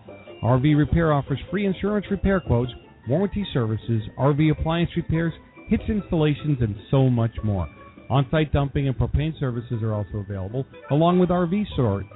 RV 0.44 0.78
Repair 0.78 1.14
offers 1.14 1.40
free 1.50 1.66
insurance 1.66 2.06
repair 2.12 2.42
quotes, 2.42 2.74
warranty 3.08 3.48
services, 3.54 4.04
RV 4.20 4.52
appliance 4.52 4.90
repairs, 4.98 5.32
hitch 5.70 5.84
installations, 5.88 6.58
and 6.60 6.76
so 6.92 7.10
much 7.10 7.32
more. 7.42 7.70
On-site 8.10 8.52
dumping 8.52 8.90
and 8.90 8.98
propane 8.98 9.40
services 9.40 9.82
are 9.82 9.94
also 9.94 10.18
available, 10.18 10.66
along 10.92 11.20
with 11.20 11.30
RV 11.30 11.68
storage. 11.72 12.08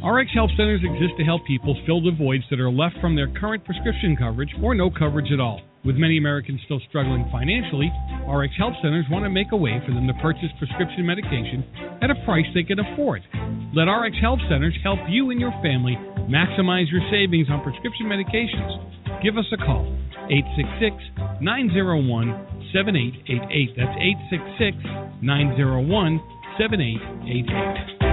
RX 0.05 0.35
Help 0.35 0.51
Centers 0.51 0.83
exist 0.85 1.17
to 1.17 1.25
help 1.25 1.47
people 1.47 1.75
fill 1.87 2.05
the 2.05 2.13
voids 2.13 2.45
that 2.51 2.61
are 2.61 2.69
left 2.69 2.95
from 3.01 3.17
their 3.17 3.33
current 3.41 3.65
prescription 3.65 4.15
coverage 4.15 4.53
or 4.63 4.75
no 4.75 4.91
coverage 4.91 5.33
at 5.33 5.41
all. 5.41 5.63
With 5.83 5.97
many 5.97 6.19
Americans 6.19 6.61
still 6.67 6.81
struggling 6.91 7.25
financially, 7.33 7.89
RX 8.29 8.53
Help 8.59 8.75
Centers 8.85 9.07
want 9.09 9.25
to 9.25 9.31
make 9.31 9.49
a 9.53 9.57
way 9.57 9.81
for 9.81 9.97
them 9.97 10.07
to 10.07 10.13
purchase 10.21 10.53
prescription 10.59 11.09
medication 11.09 11.65
at 12.05 12.13
a 12.13 12.21
price 12.29 12.45
they 12.53 12.65
can 12.65 12.85
afford. 12.85 13.25
Let 13.73 13.89
RX 13.89 14.21
Help 14.21 14.41
Centers 14.45 14.77
help 14.85 15.01
you 15.09 15.31
and 15.31 15.41
your 15.41 15.57
family 15.65 15.97
maximize 16.29 16.93
your 16.93 17.01
savings 17.09 17.49
on 17.49 17.65
prescription 17.65 18.05
medications. 18.05 18.77
Give 19.25 19.41
us 19.41 19.49
a 19.57 19.57
call, 19.57 19.89
866 20.29 21.41
901 21.41 22.69
7888. 22.77 23.73
That's 23.73 23.97
866 24.53 24.85
901 25.25 26.21
7888. 26.61 28.05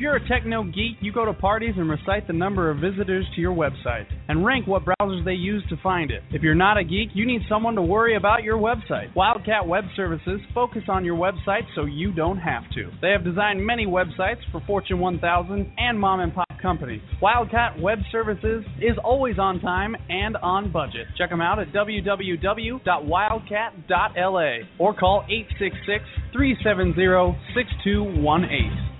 If 0.00 0.04
you're 0.04 0.16
a 0.16 0.28
techno 0.28 0.64
geek, 0.64 0.96
you 1.02 1.12
go 1.12 1.26
to 1.26 1.34
parties 1.34 1.74
and 1.76 1.90
recite 1.90 2.26
the 2.26 2.32
number 2.32 2.70
of 2.70 2.78
visitors 2.78 3.26
to 3.34 3.40
your 3.42 3.54
website 3.54 4.06
and 4.28 4.46
rank 4.46 4.66
what 4.66 4.82
browsers 4.82 5.26
they 5.26 5.34
use 5.34 5.62
to 5.68 5.76
find 5.82 6.10
it. 6.10 6.22
If 6.30 6.40
you're 6.40 6.54
not 6.54 6.78
a 6.78 6.84
geek, 6.84 7.10
you 7.12 7.26
need 7.26 7.42
someone 7.50 7.74
to 7.74 7.82
worry 7.82 8.16
about 8.16 8.42
your 8.42 8.56
website. 8.56 9.14
Wildcat 9.14 9.68
Web 9.68 9.84
Services 9.94 10.40
focus 10.54 10.84
on 10.88 11.04
your 11.04 11.18
website 11.18 11.64
so 11.74 11.84
you 11.84 12.12
don't 12.12 12.38
have 12.38 12.62
to. 12.76 12.90
They 13.02 13.10
have 13.10 13.24
designed 13.24 13.62
many 13.62 13.84
websites 13.84 14.38
for 14.50 14.62
Fortune 14.66 15.00
1000 15.00 15.70
and 15.76 16.00
mom 16.00 16.20
and 16.20 16.34
pop 16.34 16.48
companies. 16.62 17.02
Wildcat 17.20 17.78
Web 17.78 17.98
Services 18.10 18.64
is 18.80 18.96
always 19.04 19.38
on 19.38 19.60
time 19.60 19.94
and 20.08 20.38
on 20.38 20.72
budget. 20.72 21.08
Check 21.18 21.28
them 21.28 21.42
out 21.42 21.58
at 21.58 21.74
www.wildcat.la 21.74 24.56
or 24.78 24.94
call 24.94 25.26
866 25.28 26.04
370 26.32 27.36
6218. 27.54 28.90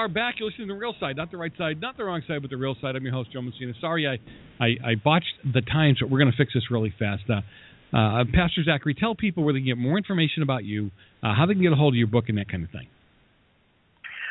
Are 0.00 0.08
back. 0.08 0.36
You're 0.38 0.48
listening 0.48 0.68
to 0.68 0.74
the 0.74 0.80
real 0.80 0.94
side, 0.98 1.16
not 1.16 1.30
the 1.30 1.36
right 1.36 1.52
side, 1.58 1.78
not 1.78 1.98
the 1.98 2.04
wrong 2.04 2.22
side, 2.26 2.40
but 2.40 2.48
the 2.48 2.56
real 2.56 2.74
side. 2.80 2.96
I'm 2.96 3.04
your 3.04 3.12
host, 3.12 3.32
Joe 3.32 3.42
Messina. 3.42 3.74
Sorry, 3.82 4.08
I, 4.08 4.16
I, 4.56 4.68
I 4.80 4.94
botched 4.96 5.36
the 5.44 5.60
times, 5.60 5.98
but 6.00 6.08
we're 6.08 6.18
going 6.18 6.32
to 6.32 6.36
fix 6.40 6.54
this 6.54 6.70
really 6.70 6.92
fast. 6.98 7.28
Uh, 7.28 7.44
uh, 7.92 8.24
Pastor 8.32 8.64
Zachary, 8.64 8.96
tell 8.96 9.14
people 9.14 9.44
where 9.44 9.52
they 9.52 9.60
can 9.60 9.68
get 9.68 9.76
more 9.76 9.98
information 9.98 10.42
about 10.42 10.64
you, 10.64 10.90
uh, 11.22 11.36
how 11.36 11.44
they 11.44 11.52
can 11.52 11.62
get 11.62 11.72
a 11.72 11.76
hold 11.76 11.92
of 11.92 11.98
your 11.98 12.08
book, 12.08 12.32
and 12.32 12.38
that 12.38 12.48
kind 12.48 12.64
of 12.64 12.70
thing. 12.70 12.88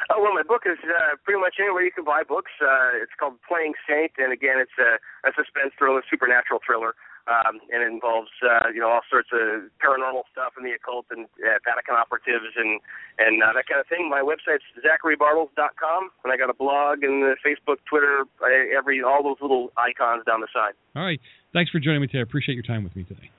Oh 0.10 0.18
well, 0.18 0.34
my 0.34 0.42
book 0.42 0.66
is 0.66 0.82
uh, 0.82 1.22
pretty 1.22 1.38
much 1.38 1.62
anywhere 1.62 1.86
you 1.86 1.94
can 1.94 2.04
buy 2.04 2.26
books. 2.26 2.50
Uh, 2.58 2.98
it's 2.98 3.14
called 3.20 3.38
Playing 3.46 3.78
Saint, 3.86 4.18
and 4.18 4.34
again, 4.34 4.58
it's 4.58 4.74
a, 4.82 4.98
a 5.30 5.32
suspense 5.38 5.70
thriller, 5.78 6.02
supernatural 6.10 6.66
thriller, 6.66 6.98
um, 7.30 7.62
and 7.70 7.86
it 7.86 7.90
involves 7.94 8.34
uh, 8.42 8.74
you 8.74 8.82
know 8.82 8.90
all 8.90 9.06
sorts 9.10 9.30
of 9.32 9.70
paranormal 9.78 10.26
stuff 10.34 10.58
and 10.58 10.66
the 10.66 10.74
occult 10.74 11.06
and 11.14 11.30
uh, 11.40 11.62
Vatican 11.62 11.96
operatives 11.96 12.58
and 12.58 12.82
and 13.22 13.44
uh, 13.46 13.54
that 13.54 13.70
kind 13.70 13.80
of 13.80 13.88
thing. 13.88 14.10
My 14.10 14.26
website's 14.26 14.66
zacharybartels.com, 14.82 16.02
and 16.26 16.34
I 16.34 16.38
got 16.38 16.50
a 16.50 16.58
blog 16.58 17.06
and 17.06 17.22
the 17.22 17.38
Facebook, 17.46 17.78
Twitter, 17.86 18.26
uh, 18.42 18.78
every 18.78 19.02
all 19.06 19.22
those 19.22 19.38
little 19.42 19.70
icons 19.78 20.26
down 20.26 20.42
the 20.42 20.52
side. 20.52 20.74
All 20.98 21.06
right. 21.06 21.22
Thanks 21.54 21.72
for 21.72 21.80
joining 21.80 22.02
me 22.02 22.08
today. 22.08 22.20
I 22.20 22.24
appreciate 22.24 22.56
your 22.56 22.66
time 22.66 22.84
with 22.84 22.96
me 22.96 23.04
today. 23.06 23.30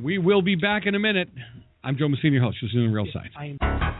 We 0.00 0.18
will 0.18 0.42
be 0.42 0.56
back 0.56 0.86
in 0.86 0.94
a 0.94 1.00
minute. 1.00 1.28
I'm 1.84 1.96
Joe 1.98 2.08
Messina, 2.08 2.34
your 2.34 2.44
host. 2.44 2.58
This 2.62 2.70
is 2.70 2.74
the 2.74 2.88
Real 2.88 3.06
Side. 3.12 3.98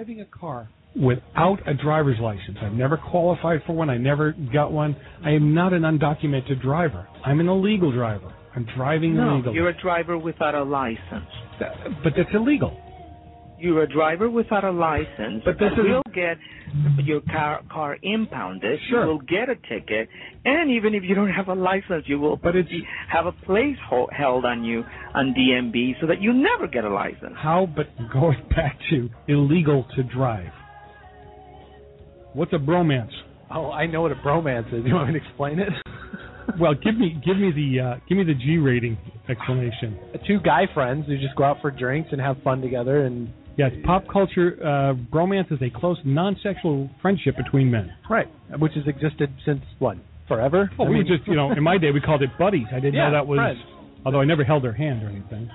Driving 0.00 0.22
a 0.22 0.38
car 0.38 0.66
without 0.96 1.58
a 1.68 1.74
driver's 1.74 2.18
license. 2.20 2.56
I've 2.62 2.72
never 2.72 2.96
qualified 2.96 3.60
for 3.66 3.74
one. 3.74 3.90
I 3.90 3.98
never 3.98 4.34
got 4.50 4.72
one. 4.72 4.96
I 5.22 5.30
am 5.32 5.52
not 5.52 5.74
an 5.74 5.82
undocumented 5.82 6.62
driver. 6.62 7.06
I'm 7.22 7.38
an 7.38 7.48
illegal 7.50 7.92
driver. 7.92 8.34
I'm 8.56 8.66
driving 8.76 9.14
No, 9.14 9.34
illegally. 9.34 9.54
you're 9.56 9.68
a 9.68 9.78
driver 9.78 10.16
without 10.16 10.54
a 10.54 10.62
license. 10.62 11.28
but 12.02 12.14
that's 12.16 12.30
illegal. 12.32 12.80
You're 13.60 13.82
a 13.82 13.88
driver 13.92 14.30
without 14.30 14.64
a 14.64 14.70
license. 14.70 15.42
But 15.44 15.58
this 15.58 15.72
you 15.76 15.82
is- 15.84 15.88
will 15.90 16.12
get 16.14 16.36
your 17.04 17.20
car 17.22 17.60
car 17.70 17.98
impounded. 18.02 18.78
Sure. 18.88 19.02
You 19.02 19.08
will 19.08 19.18
get 19.20 19.48
a 19.48 19.56
ticket, 19.68 20.08
and 20.44 20.70
even 20.70 20.94
if 20.94 21.02
you 21.04 21.14
don't 21.14 21.30
have 21.30 21.48
a 21.48 21.54
license, 21.54 22.04
you 22.06 22.18
will 22.18 22.36
but 22.36 22.54
it's, 22.56 22.68
have 23.08 23.26
a 23.26 23.32
place 23.32 23.76
ho- 23.88 24.08
held 24.16 24.44
on 24.44 24.64
you 24.64 24.84
on 25.14 25.34
DMV 25.34 26.00
so 26.00 26.06
that 26.06 26.20
you 26.22 26.32
never 26.32 26.66
get 26.66 26.84
a 26.84 26.90
license. 26.90 27.34
How? 27.36 27.66
But 27.74 27.86
going 28.12 28.38
back 28.56 28.78
to 28.90 29.08
illegal 29.28 29.84
to 29.96 30.02
drive. 30.04 30.52
What's 32.32 32.52
a 32.52 32.56
bromance? 32.58 33.10
Oh, 33.52 33.72
I 33.72 33.86
know 33.86 34.02
what 34.02 34.12
a 34.12 34.16
bromance 34.16 34.68
is. 34.72 34.84
You 34.86 34.94
want 34.94 35.08
me 35.12 35.18
to 35.18 35.26
explain 35.26 35.58
it? 35.58 35.68
Well, 36.58 36.74
give 36.74 36.96
me 36.98 37.16
give 37.24 37.36
me 37.36 37.52
the 37.52 37.80
uh, 37.80 37.94
give 38.08 38.18
me 38.18 38.24
the 38.24 38.34
G 38.34 38.58
rating 38.58 38.98
explanation. 39.28 39.96
Two 40.26 40.40
guy 40.40 40.66
friends 40.74 41.06
who 41.06 41.16
just 41.16 41.36
go 41.36 41.44
out 41.44 41.58
for 41.60 41.70
drinks 41.70 42.08
and 42.10 42.20
have 42.20 42.42
fun 42.42 42.60
together, 42.60 43.04
and 43.06 43.28
Yes, 43.60 43.72
pop 43.84 44.04
culture 44.10 44.56
uh, 44.62 44.94
bromance 45.14 45.52
is 45.52 45.58
a 45.60 45.68
close 45.78 45.98
non-sexual 46.04 46.88
friendship 47.02 47.36
between 47.36 47.70
men. 47.70 47.92
right, 48.08 48.28
which 48.58 48.72
has 48.74 48.84
existed 48.86 49.28
since 49.44 49.60
what 49.78 49.96
forever. 50.28 50.70
Well, 50.78 50.88
I 50.88 50.90
we 50.90 50.96
mean- 50.98 51.06
just 51.06 51.28
you 51.28 51.36
know 51.36 51.50
in 51.52 51.62
my 51.62 51.76
day 51.76 51.90
we 51.90 52.00
called 52.00 52.22
it 52.22 52.30
buddies. 52.38 52.66
I 52.72 52.76
didn't 52.80 52.94
Yeah, 52.94 53.06
know 53.10 53.12
that 53.18 53.26
was. 53.26 53.36
friends. 53.38 53.58
Although 54.06 54.20
I 54.20 54.24
never 54.24 54.44
held 54.44 54.64
their 54.64 54.72
hand 54.72 55.02
or 55.02 55.08
anything. 55.10 55.50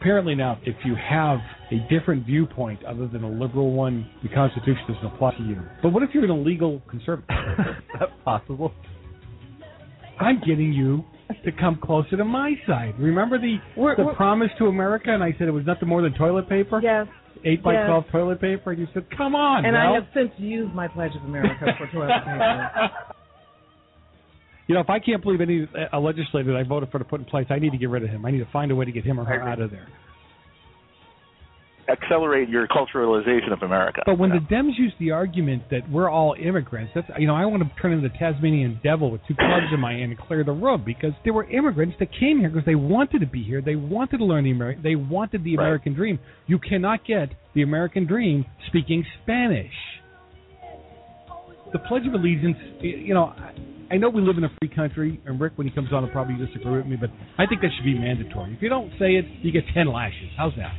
Apparently 0.00 0.34
now, 0.34 0.58
if 0.66 0.76
you 0.84 0.94
have 0.96 1.38
a 1.72 1.78
different 1.88 2.26
viewpoint 2.26 2.84
other 2.84 3.06
than 3.08 3.24
a 3.24 3.28
liberal 3.30 3.72
one, 3.72 4.06
the 4.22 4.28
Constitution 4.28 4.82
doesn't 4.86 5.06
apply 5.14 5.34
to 5.38 5.42
you. 5.44 5.56
But 5.82 5.94
what 5.94 6.02
if 6.02 6.10
you're 6.12 6.24
an 6.24 6.30
illegal 6.30 6.82
conservative? 6.90 7.26
That's 7.98 8.12
possible. 8.22 8.72
I'm 10.20 10.40
getting 10.46 10.74
you 10.74 11.04
to 11.44 11.52
come 11.52 11.78
closer 11.82 12.16
to 12.16 12.24
my 12.24 12.54
side. 12.66 12.94
Remember 12.98 13.38
the 13.38 13.56
the 13.76 14.12
promise 14.16 14.50
to 14.58 14.66
America, 14.66 15.12
and 15.12 15.22
I 15.22 15.34
said 15.38 15.48
it 15.48 15.52
was 15.52 15.66
nothing 15.66 15.88
more 15.88 16.02
than 16.02 16.14
toilet 16.14 16.48
paper. 16.48 16.80
Yes. 16.82 17.06
Eight 17.44 17.62
by 17.62 17.74
Yes. 17.74 17.86
twelve 17.88 18.04
toilet 18.10 18.40
paper, 18.40 18.70
and 18.70 18.80
you 18.80 18.86
said, 18.94 19.04
"Come 19.16 19.34
on, 19.34 19.64
and 19.64 19.74
Mel." 19.74 19.92
I 19.92 19.94
have 19.94 20.06
since 20.14 20.30
used 20.38 20.74
my 20.74 20.88
Pledge 20.88 21.12
of 21.14 21.24
America 21.24 21.66
for 21.78 21.86
toilet 21.88 22.24
paper. 22.24 22.90
You 24.66 24.74
know, 24.74 24.80
if 24.80 24.88
I 24.88 24.98
can't 24.98 25.22
believe 25.22 25.42
any 25.42 25.68
uh, 25.74 25.98
a 25.98 26.00
legislator 26.00 26.52
that 26.52 26.58
I 26.58 26.62
voted 26.62 26.90
for 26.90 26.98
to 26.98 27.04
put 27.04 27.20
in 27.20 27.26
place, 27.26 27.46
I 27.50 27.58
need 27.58 27.72
to 27.72 27.76
get 27.76 27.90
rid 27.90 28.02
of 28.02 28.08
him. 28.08 28.24
I 28.24 28.30
need 28.30 28.38
to 28.38 28.50
find 28.50 28.70
a 28.70 28.74
way 28.74 28.86
to 28.86 28.92
get 28.92 29.04
him 29.04 29.20
or 29.20 29.24
her 29.24 29.42
out 29.42 29.60
of 29.60 29.70
there. 29.70 29.88
Accelerate 31.86 32.48
your 32.48 32.66
culturalization 32.66 33.52
of 33.52 33.62
America. 33.62 34.00
But 34.06 34.18
when 34.18 34.30
the 34.30 34.38
Dems 34.38 34.78
use 34.78 34.92
the 34.98 35.10
argument 35.10 35.64
that 35.70 35.88
we're 35.90 36.08
all 36.08 36.34
immigrants, 36.42 36.92
that's 36.94 37.06
you 37.18 37.26
know, 37.26 37.34
I 37.34 37.44
want 37.44 37.62
to 37.62 37.70
turn 37.80 37.92
into 37.92 38.08
the 38.08 38.16
Tasmanian 38.16 38.80
devil 38.82 39.10
with 39.10 39.20
two 39.28 39.34
clubs 39.34 39.66
in 39.72 39.80
my 39.80 39.92
hand 39.92 40.12
and 40.12 40.18
clear 40.18 40.44
the 40.44 40.52
room 40.52 40.82
because 40.84 41.12
there 41.24 41.34
were 41.34 41.44
immigrants 41.50 41.96
that 42.00 42.08
came 42.18 42.40
here 42.40 42.48
because 42.48 42.64
they 42.64 42.74
wanted 42.74 43.20
to 43.20 43.26
be 43.26 43.42
here, 43.42 43.60
they 43.60 43.76
wanted 43.76 44.18
to 44.18 44.24
learn 44.24 44.44
the 44.44 44.50
American, 44.50 44.82
they 44.82 44.94
wanted 44.94 45.44
the 45.44 45.54
American 45.54 45.92
dream. 45.92 46.18
You 46.46 46.58
cannot 46.58 47.04
get 47.04 47.30
the 47.54 47.62
American 47.62 48.06
dream 48.06 48.46
speaking 48.68 49.04
Spanish. 49.22 49.72
The 51.72 51.80
Pledge 51.80 52.06
of 52.06 52.14
Allegiance, 52.14 52.56
you 52.80 53.14
know. 53.14 53.34
I- 53.90 53.96
know 53.98 54.08
we 54.08 54.22
live 54.22 54.38
in 54.38 54.44
a 54.44 54.50
free 54.60 54.68
country, 54.74 55.20
and 55.26 55.40
Rick, 55.40 55.52
when 55.56 55.68
he 55.68 55.72
comes 55.72 55.92
on, 55.92 56.02
will 56.02 56.10
probably 56.10 56.34
disagree 56.34 56.78
with 56.78 56.86
me, 56.86 56.96
but 56.96 57.10
I 57.38 57.46
think 57.46 57.60
that 57.60 57.70
should 57.76 57.84
be 57.84 57.94
mandatory. 57.94 58.52
If 58.52 58.62
you 58.62 58.68
don't 58.68 58.90
say 58.98 59.14
it, 59.16 59.24
you 59.42 59.52
get 59.52 59.64
ten 59.72 59.86
lashes. 59.86 60.30
How's 60.36 60.54
that? 60.56 60.72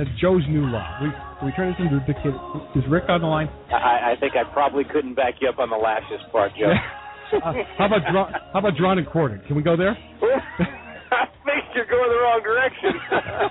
That's 0.00 0.08
Joe's 0.16 0.40
new 0.48 0.64
law. 0.64 0.96
We 1.04 1.12
can 1.12 1.44
we 1.44 1.52
turn 1.52 1.68
this 1.68 1.76
into 1.76 2.00
the 2.08 2.16
kid. 2.24 2.32
Is 2.72 2.88
Rick 2.88 3.04
on 3.12 3.20
the 3.20 3.26
line? 3.26 3.52
I, 3.68 4.12
I 4.12 4.14
think 4.18 4.32
I 4.32 4.50
probably 4.50 4.82
couldn't 4.82 5.12
back 5.12 5.34
you 5.42 5.48
up 5.50 5.58
on 5.58 5.68
the 5.68 5.76
lashes 5.76 6.24
part, 6.32 6.52
Joe. 6.58 6.72
Uh, 7.30 7.52
how 7.78 7.86
about 7.86 8.02
draw, 8.10 8.26
how 8.52 8.58
about 8.58 8.76
drawn 8.76 8.98
and 8.98 9.06
quartered? 9.06 9.46
Can 9.46 9.54
we 9.54 9.62
go 9.62 9.76
there? 9.76 9.90
I 9.94 11.30
think 11.46 11.62
you're 11.76 11.86
going 11.86 12.10
the 12.10 12.18
wrong 12.18 12.40
direction. 12.42 12.90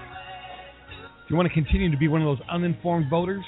Do 0.99 1.25
you 1.29 1.37
want 1.37 1.47
to 1.47 1.53
continue 1.53 1.89
to 1.89 1.95
be 1.95 2.09
one 2.09 2.21
of 2.21 2.27
those 2.27 2.45
uninformed 2.51 3.09
voters, 3.09 3.45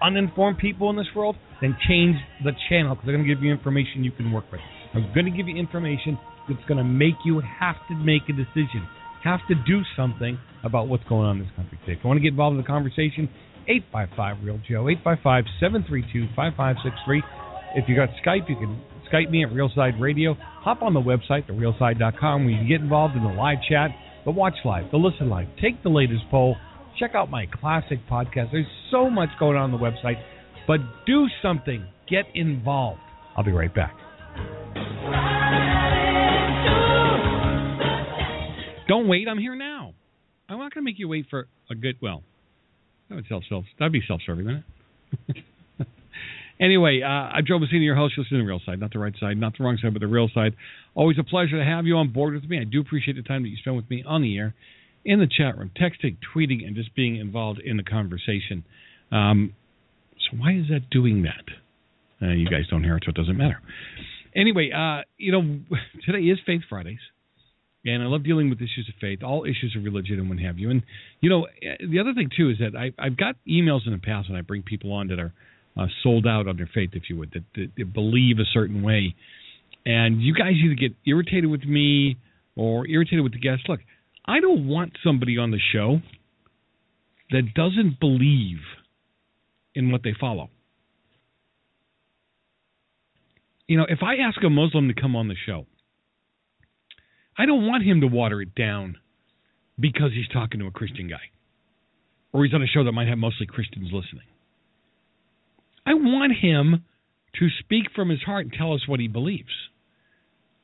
uninformed 0.00 0.58
people 0.58 0.88
in 0.90 0.94
this 0.94 1.08
world? 1.16 1.34
Then 1.60 1.76
change 1.88 2.14
the 2.44 2.52
channel 2.68 2.94
because 2.94 3.06
they're 3.06 3.16
going 3.16 3.26
to 3.26 3.34
give 3.34 3.42
you 3.42 3.50
information 3.50 4.04
you 4.04 4.12
can 4.12 4.30
work 4.30 4.44
with. 4.52 4.60
I'm 4.94 5.10
going 5.12 5.26
to 5.26 5.32
give 5.32 5.48
you 5.48 5.56
information 5.56 6.16
that's 6.48 6.64
going 6.68 6.78
to 6.78 6.84
make 6.84 7.18
you 7.24 7.40
have 7.40 7.74
to 7.88 7.96
make 7.96 8.22
a 8.28 8.32
decision, 8.32 8.86
have 9.24 9.40
to 9.48 9.54
do 9.54 9.82
something 9.96 10.38
about 10.64 10.88
what's 10.88 11.04
going 11.04 11.26
on 11.26 11.38
in 11.38 11.44
this 11.44 11.52
country 11.56 11.78
today. 11.80 11.98
If 11.98 12.04
you 12.04 12.08
want 12.08 12.18
to 12.18 12.22
get 12.22 12.30
involved 12.30 12.54
in 12.54 12.62
the 12.62 12.66
conversation, 12.66 13.28
855 13.68 14.44
Real 14.44 14.58
Joe, 14.68 14.88
855 14.88 15.44
732 15.60 16.34
5563. 16.34 17.22
If 17.74 17.88
you 17.88 17.96
got 17.96 18.10
Skype, 18.24 18.48
you 18.48 18.56
can 18.56 18.80
Skype 19.12 19.30
me 19.30 19.44
at 19.44 19.50
Realside 19.50 20.00
Radio. 20.00 20.34
Hop 20.64 20.82
on 20.82 20.94
the 20.94 21.00
website, 21.00 21.48
therealside.com, 21.48 22.44
where 22.44 22.52
you 22.52 22.58
can 22.58 22.68
get 22.68 22.80
involved 22.80 23.16
in 23.16 23.22
the 23.22 23.28
live 23.28 23.58
chat, 23.68 23.90
the 24.24 24.30
watch 24.30 24.54
live, 24.64 24.90
the 24.90 24.96
listen 24.96 25.28
live, 25.28 25.48
take 25.60 25.82
the 25.82 25.88
latest 25.88 26.22
poll, 26.30 26.56
check 26.98 27.14
out 27.14 27.30
my 27.30 27.46
classic 27.46 27.98
podcast. 28.10 28.52
There's 28.52 28.66
so 28.90 29.10
much 29.10 29.28
going 29.38 29.56
on 29.56 29.72
on 29.72 29.72
the 29.72 29.78
website, 29.78 30.22
but 30.66 30.78
do 31.06 31.26
something. 31.42 31.84
Get 32.08 32.24
involved. 32.34 33.00
I'll 33.36 33.44
be 33.44 33.52
right 33.52 33.74
back. 33.74 33.94
Don't 38.88 39.08
wait. 39.08 39.28
I'm 39.28 39.38
here 39.38 39.54
now. 39.54 39.94
I'm 40.48 40.58
not 40.58 40.74
going 40.74 40.84
to 40.84 40.90
make 40.90 40.98
you 40.98 41.08
wait 41.08 41.26
for 41.30 41.46
a 41.70 41.74
good. 41.74 41.96
Well, 42.02 42.22
that 43.08 43.14
would 43.14 43.26
self 43.28 43.44
self. 43.48 43.64
That'd 43.78 43.92
be 43.92 44.02
self-serving, 44.06 44.44
wouldn't 44.44 44.64
it? 45.28 45.44
anyway, 46.60 47.00
uh, 47.02 47.06
I'm 47.08 47.44
Joe 47.46 47.58
Messina, 47.58 47.82
your 47.82 47.96
host. 47.96 48.14
You'll 48.16 48.26
see 48.28 48.36
the 48.36 48.42
real 48.42 48.60
side, 48.64 48.80
not 48.80 48.92
the 48.92 48.98
right 48.98 49.14
side, 49.18 49.36
not 49.36 49.56
the 49.56 49.64
wrong 49.64 49.78
side, 49.80 49.92
but 49.92 50.00
the 50.00 50.06
real 50.06 50.28
side. 50.34 50.54
Always 50.94 51.18
a 51.18 51.24
pleasure 51.24 51.58
to 51.58 51.64
have 51.64 51.86
you 51.86 51.96
on 51.96 52.12
board 52.12 52.34
with 52.34 52.44
me. 52.44 52.60
I 52.60 52.64
do 52.64 52.80
appreciate 52.80 53.16
the 53.16 53.22
time 53.22 53.42
that 53.42 53.48
you 53.48 53.56
spend 53.56 53.76
with 53.76 53.88
me 53.88 54.02
on 54.06 54.22
the 54.22 54.36
air, 54.36 54.54
in 55.04 55.20
the 55.20 55.26
chat 55.26 55.58
room, 55.58 55.70
texting, 55.80 56.16
tweeting, 56.34 56.66
and 56.66 56.76
just 56.76 56.94
being 56.94 57.16
involved 57.16 57.60
in 57.60 57.76
the 57.76 57.82
conversation. 57.82 58.64
Um, 59.10 59.54
so 60.18 60.38
why 60.38 60.52
is 60.52 60.68
that 60.70 60.90
doing 60.90 61.22
that? 61.22 62.24
Uh, 62.24 62.32
you 62.32 62.48
guys 62.48 62.66
don't 62.70 62.84
hear 62.84 62.96
it, 62.96 63.02
so 63.04 63.10
it 63.10 63.16
doesn't 63.16 63.36
matter. 63.36 63.60
Anyway, 64.34 64.70
uh, 64.70 65.02
you 65.18 65.32
know, 65.32 65.60
today 66.06 66.24
is 66.24 66.38
Faith 66.46 66.62
Fridays. 66.68 67.00
And 67.84 68.02
I 68.02 68.06
love 68.06 68.22
dealing 68.22 68.48
with 68.48 68.58
issues 68.58 68.88
of 68.88 68.94
faith, 69.00 69.24
all 69.24 69.44
issues 69.44 69.74
of 69.76 69.82
religion 69.82 70.20
and 70.20 70.28
what 70.28 70.38
have 70.38 70.58
you. 70.58 70.70
And 70.70 70.82
you 71.20 71.28
know, 71.28 71.46
the 71.60 71.98
other 71.98 72.14
thing 72.14 72.30
too 72.36 72.50
is 72.50 72.58
that 72.58 72.78
I, 72.78 72.92
I've 72.98 73.16
got 73.16 73.34
emails 73.48 73.86
in 73.86 73.92
the 73.92 73.98
past 73.98 74.28
when 74.30 74.38
I 74.38 74.42
bring 74.42 74.62
people 74.62 74.92
on 74.92 75.08
that 75.08 75.18
are 75.18 75.32
uh, 75.76 75.86
sold 76.02 76.26
out 76.26 76.46
on 76.46 76.56
their 76.56 76.70
faith, 76.72 76.90
if 76.92 77.04
you 77.08 77.16
would, 77.16 77.32
that, 77.32 77.44
that, 77.56 77.72
that 77.76 77.92
believe 77.92 78.38
a 78.38 78.44
certain 78.52 78.82
way, 78.82 79.14
and 79.84 80.22
you 80.22 80.34
guys 80.34 80.52
either 80.64 80.74
get 80.74 80.94
irritated 81.06 81.50
with 81.50 81.64
me 81.64 82.16
or 82.56 82.86
irritated 82.86 83.22
with 83.22 83.32
the 83.32 83.40
guests. 83.40 83.64
Look, 83.68 83.80
I 84.24 84.40
don't 84.40 84.68
want 84.68 84.92
somebody 85.02 85.38
on 85.38 85.50
the 85.50 85.58
show 85.72 86.00
that 87.30 87.54
doesn't 87.54 87.98
believe 87.98 88.58
in 89.74 89.90
what 89.90 90.02
they 90.02 90.14
follow. 90.18 90.50
You 93.66 93.78
know, 93.78 93.86
if 93.88 94.00
I 94.02 94.16
ask 94.16 94.42
a 94.44 94.50
Muslim 94.50 94.88
to 94.88 94.94
come 95.00 95.16
on 95.16 95.28
the 95.28 95.34
show, 95.46 95.66
I 97.38 97.46
don't 97.46 97.66
want 97.66 97.84
him 97.84 98.00
to 98.00 98.06
water 98.06 98.40
it 98.42 98.54
down 98.54 98.98
because 99.78 100.12
he's 100.14 100.28
talking 100.28 100.60
to 100.60 100.66
a 100.66 100.70
Christian 100.70 101.08
guy 101.08 101.32
or 102.32 102.44
he's 102.44 102.54
on 102.54 102.62
a 102.62 102.66
show 102.66 102.84
that 102.84 102.92
might 102.92 103.08
have 103.08 103.18
mostly 103.18 103.46
Christians 103.46 103.90
listening. 103.92 104.26
I 105.86 105.94
want 105.94 106.32
him 106.40 106.84
to 107.38 107.48
speak 107.60 107.86
from 107.94 108.08
his 108.08 108.22
heart 108.22 108.44
and 108.46 108.54
tell 108.56 108.72
us 108.74 108.86
what 108.86 109.00
he 109.00 109.08
believes. 109.08 109.50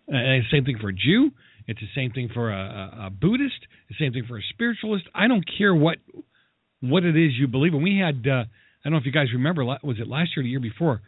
Uh, 0.09 0.41
same 0.51 0.65
thing 0.65 0.79
for 0.81 0.89
a 0.89 0.95
Jew. 0.95 1.31
It's 1.67 1.81
the 1.81 1.89
same 1.95 2.13
thing 2.13 2.31
for 2.33 2.51
a, 2.51 2.57
a, 2.57 3.07
a 3.07 3.11
Buddhist. 3.11 3.61
The 3.91 3.95
same 3.99 4.13
thing 4.13 4.25
for 4.27 4.39
a 4.39 4.43
spiritualist. 4.51 5.05
I 5.15 5.29
don't 5.29 5.45
care 5.59 5.75
what 5.75 5.99
what 6.81 7.05
it 7.05 7.17
is 7.17 7.33
you 7.37 7.49
believe. 7.49 7.75
And 7.75 7.83
we 7.83 7.99
had, 7.99 8.25
uh, 8.27 8.45
I 8.45 8.45
don't 8.85 8.93
know 8.93 8.99
if 8.99 9.05
you 9.07 9.13
guys 9.13 9.27
remember, 9.33 9.65
was 9.65 9.97
it 9.99 10.07
last 10.07 10.31
year 10.37 10.43
or 10.43 10.45
the 10.45 10.49
year 10.49 10.61
before? 10.61 11.03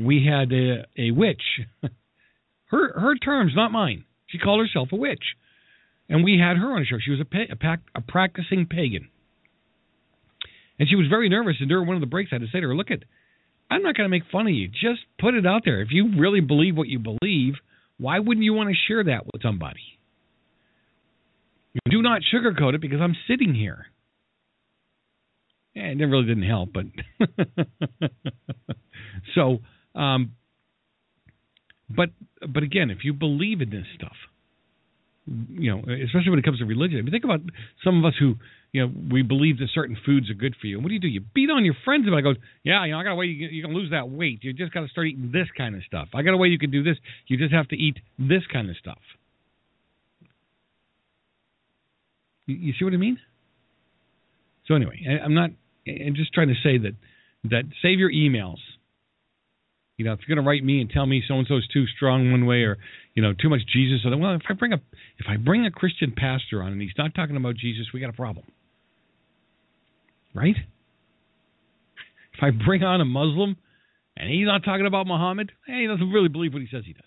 We 0.00 0.24
had 0.24 0.52
a, 0.52 0.86
a 0.96 1.10
witch. 1.10 1.42
her 2.66 3.00
her 3.00 3.16
terms, 3.16 3.52
not 3.56 3.72
mine. 3.72 4.04
She 4.26 4.38
called 4.38 4.60
herself 4.60 4.88
a 4.92 4.96
witch, 4.96 5.22
and 6.08 6.24
we 6.24 6.38
had 6.38 6.56
her 6.56 6.72
on 6.72 6.80
the 6.80 6.86
show. 6.86 6.98
She 6.98 7.10
was 7.10 7.20
a, 7.20 7.66
a, 7.66 7.78
a 7.94 8.00
practicing 8.00 8.66
pagan, 8.66 9.08
and 10.78 10.88
she 10.88 10.96
was 10.96 11.06
very 11.08 11.28
nervous. 11.28 11.56
And 11.60 11.68
during 11.68 11.86
one 11.86 11.96
of 11.96 12.00
the 12.00 12.06
breaks, 12.06 12.30
I 12.32 12.36
had 12.36 12.42
to 12.42 12.48
say 12.48 12.60
to 12.60 12.68
her, 12.68 12.76
"Look, 12.76 12.90
at, 12.90 13.04
I'm 13.70 13.82
not 13.82 13.96
going 13.96 14.06
to 14.06 14.10
make 14.10 14.24
fun 14.30 14.46
of 14.46 14.54
you. 14.54 14.68
Just 14.68 15.00
put 15.20 15.34
it 15.34 15.46
out 15.46 15.62
there. 15.64 15.80
If 15.82 15.88
you 15.90 16.18
really 16.18 16.40
believe 16.40 16.76
what 16.76 16.88
you 16.88 16.98
believe, 16.98 17.54
why 17.98 18.18
wouldn't 18.18 18.44
you 18.44 18.54
want 18.54 18.70
to 18.70 18.76
share 18.88 19.04
that 19.04 19.26
with 19.26 19.42
somebody?" 19.42 19.80
Do 21.90 22.02
not 22.02 22.22
sugarcoat 22.32 22.74
it 22.74 22.80
because 22.80 23.00
I'm 23.00 23.16
sitting 23.28 23.54
here. 23.54 23.86
Yeah, 25.74 25.86
it 25.86 25.98
really 25.98 26.26
didn't 26.26 26.44
help, 26.44 26.72
but 26.72 26.84
so 29.34 29.58
um, 29.98 30.32
but 31.96 32.10
but 32.46 32.62
again, 32.62 32.90
if 32.90 33.04
you 33.04 33.12
believe 33.12 33.60
in 33.60 33.70
this 33.70 33.86
stuff, 33.94 34.16
you 35.26 35.70
know, 35.70 35.78
especially 35.78 36.30
when 36.30 36.38
it 36.38 36.44
comes 36.44 36.58
to 36.58 36.66
religion. 36.66 36.98
I 36.98 37.02
mean, 37.02 37.10
think 37.10 37.24
about 37.24 37.40
some 37.82 37.98
of 37.98 38.04
us 38.04 38.14
who, 38.18 38.34
you 38.72 38.82
know, 38.82 38.92
we 39.10 39.22
believe 39.22 39.58
that 39.58 39.68
certain 39.74 39.96
foods 40.04 40.30
are 40.30 40.34
good 40.34 40.54
for 40.60 40.66
you. 40.66 40.76
And 40.76 40.84
what 40.84 40.88
do 40.88 40.94
you 40.94 41.00
do? 41.00 41.08
You 41.08 41.22
beat 41.34 41.50
on 41.50 41.64
your 41.64 41.74
friends 41.84 42.06
about 42.06 42.18
it. 42.18 42.22
Go, 42.22 42.34
yeah, 42.62 42.84
you 42.84 42.92
know, 42.92 42.98
I 42.98 43.04
got 43.04 43.12
a 43.12 43.14
way 43.14 43.26
you 43.26 43.46
can, 43.46 43.54
you 43.54 43.62
can 43.62 43.72
lose 43.72 43.90
that 43.90 44.10
weight. 44.10 44.40
You 44.42 44.52
just 44.52 44.72
got 44.74 44.80
to 44.80 44.88
start 44.88 45.06
eating 45.06 45.30
this 45.32 45.48
kind 45.56 45.74
of 45.76 45.82
stuff. 45.86 46.08
I 46.14 46.22
got 46.22 46.34
a 46.34 46.36
way 46.36 46.48
you 46.48 46.58
can 46.58 46.70
do 46.70 46.82
this. 46.82 46.96
You 47.26 47.38
just 47.38 47.54
have 47.54 47.68
to 47.68 47.76
eat 47.76 47.96
this 48.18 48.42
kind 48.52 48.68
of 48.68 48.76
stuff. 48.76 48.98
You, 52.46 52.56
you 52.56 52.72
see 52.78 52.84
what 52.84 52.92
I 52.92 52.98
mean? 52.98 53.18
So 54.66 54.74
anyway, 54.74 55.00
I, 55.08 55.24
I'm 55.24 55.34
not. 55.34 55.50
I'm 55.86 56.14
just 56.14 56.32
trying 56.32 56.48
to 56.48 56.54
say 56.62 56.78
that 56.78 56.92
that 57.44 57.64
save 57.82 57.98
your 57.98 58.10
emails. 58.10 58.58
You 59.96 60.04
know, 60.04 60.12
if 60.12 60.20
you're 60.26 60.34
going 60.34 60.44
to 60.44 60.48
write 60.48 60.64
me 60.64 60.80
and 60.80 60.90
tell 60.90 61.06
me 61.06 61.22
so 61.26 61.34
and 61.34 61.46
so 61.46 61.56
is 61.56 61.68
too 61.72 61.86
strong 61.86 62.32
one 62.32 62.46
way, 62.46 62.62
or 62.62 62.78
you 63.14 63.22
know, 63.22 63.32
too 63.32 63.48
much 63.48 63.60
Jesus, 63.72 64.04
or 64.04 64.16
well, 64.16 64.34
if 64.34 64.42
I 64.48 64.54
bring 64.54 64.72
a 64.72 64.80
if 65.18 65.26
I 65.28 65.36
bring 65.36 65.64
a 65.66 65.70
Christian 65.70 66.12
pastor 66.16 66.62
on 66.62 66.72
and 66.72 66.82
he's 66.82 66.90
not 66.98 67.14
talking 67.14 67.36
about 67.36 67.54
Jesus, 67.56 67.86
we 67.94 68.00
got 68.00 68.10
a 68.10 68.14
problem, 68.14 68.44
right? 70.34 70.56
If 72.36 72.42
I 72.42 72.50
bring 72.50 72.82
on 72.82 73.00
a 73.00 73.04
Muslim 73.04 73.56
and 74.16 74.28
he's 74.28 74.46
not 74.46 74.64
talking 74.64 74.86
about 74.86 75.06
Muhammad, 75.06 75.52
hey, 75.66 75.82
he 75.82 75.86
doesn't 75.86 76.10
really 76.10 76.28
believe 76.28 76.52
what 76.52 76.62
he 76.62 76.68
says 76.72 76.82
he 76.84 76.92
does, 76.92 77.02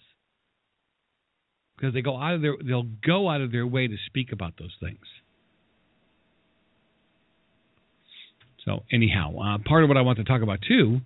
because 1.75 1.93
they 1.93 2.01
go 2.01 2.15
out 2.17 2.35
of 2.35 2.41
their 2.41 2.55
they'll 2.65 2.87
go 3.05 3.29
out 3.29 3.41
of 3.41 3.51
their 3.51 3.67
way 3.67 3.87
to 3.87 3.95
speak 4.05 4.31
about 4.31 4.53
those 4.57 4.75
things. 4.79 5.05
So 8.63 8.83
anyhow, 8.93 9.33
uh, 9.37 9.57
part 9.65 9.83
of 9.83 9.89
what 9.89 9.97
I 9.97 10.01
want 10.01 10.19
to 10.19 10.23
talk 10.23 10.41
about 10.41 10.59
too, 10.65 11.01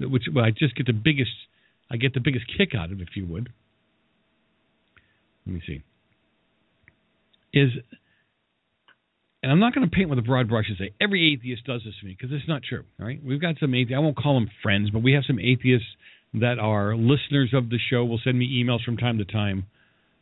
which 0.00 0.24
well, 0.32 0.44
I 0.44 0.50
just 0.50 0.76
get 0.76 0.86
the 0.86 0.92
biggest, 0.92 1.30
I 1.90 1.96
get 1.96 2.14
the 2.14 2.20
biggest 2.20 2.46
kick 2.56 2.74
out 2.74 2.92
of, 2.92 3.00
if 3.00 3.08
you 3.14 3.26
would. 3.26 3.50
Let 5.46 5.54
me 5.54 5.62
see. 5.66 5.82
Is 7.52 7.70
and 9.42 9.52
I'm 9.52 9.60
not 9.60 9.74
going 9.74 9.88
to 9.88 9.94
paint 9.94 10.10
with 10.10 10.18
a 10.18 10.22
broad 10.22 10.48
brush 10.48 10.66
and 10.68 10.76
say 10.76 10.92
every 11.00 11.32
atheist 11.32 11.64
does 11.64 11.82
this 11.84 11.94
to 12.00 12.06
me 12.06 12.16
because 12.18 12.34
it's 12.34 12.48
not 12.48 12.62
true. 12.62 12.84
All 13.00 13.06
right, 13.06 13.22
we've 13.24 13.40
got 13.40 13.54
some 13.60 13.74
atheists. 13.74 13.94
I 13.96 14.00
won't 14.00 14.16
call 14.16 14.34
them 14.34 14.50
friends, 14.62 14.90
but 14.90 15.02
we 15.02 15.12
have 15.12 15.24
some 15.26 15.38
atheists 15.38 15.88
that 16.34 16.58
are 16.58 16.94
listeners 16.94 17.50
of 17.54 17.70
the 17.70 17.78
show. 17.90 18.04
Will 18.04 18.20
send 18.22 18.38
me 18.38 18.62
emails 18.62 18.84
from 18.84 18.96
time 18.96 19.18
to 19.18 19.24
time 19.24 19.66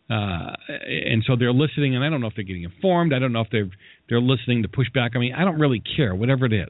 uh, 0.09 0.53
and 0.69 1.25
so 1.27 1.35
they're 1.37 1.53
listening, 1.53 1.97
and 1.97 2.05
I 2.05 2.11
don't 2.11 2.21
know 2.21 2.29
if 2.29 2.35
they're 2.37 2.45
getting 2.45 2.63
informed. 2.63 3.13
I 3.13 3.19
don't 3.19 3.33
know 3.33 3.41
if 3.41 3.49
they're 3.51 3.71
they're 4.09 4.21
listening 4.21 4.63
to 4.63 4.69
push 4.69 4.87
back. 4.95 5.13
I 5.17 5.19
mean, 5.19 5.35
I 5.35 5.45
don't 5.45 5.59
really 5.59 5.83
care, 5.97 6.15
whatever 6.15 6.47
it 6.47 6.53
is. 6.53 6.69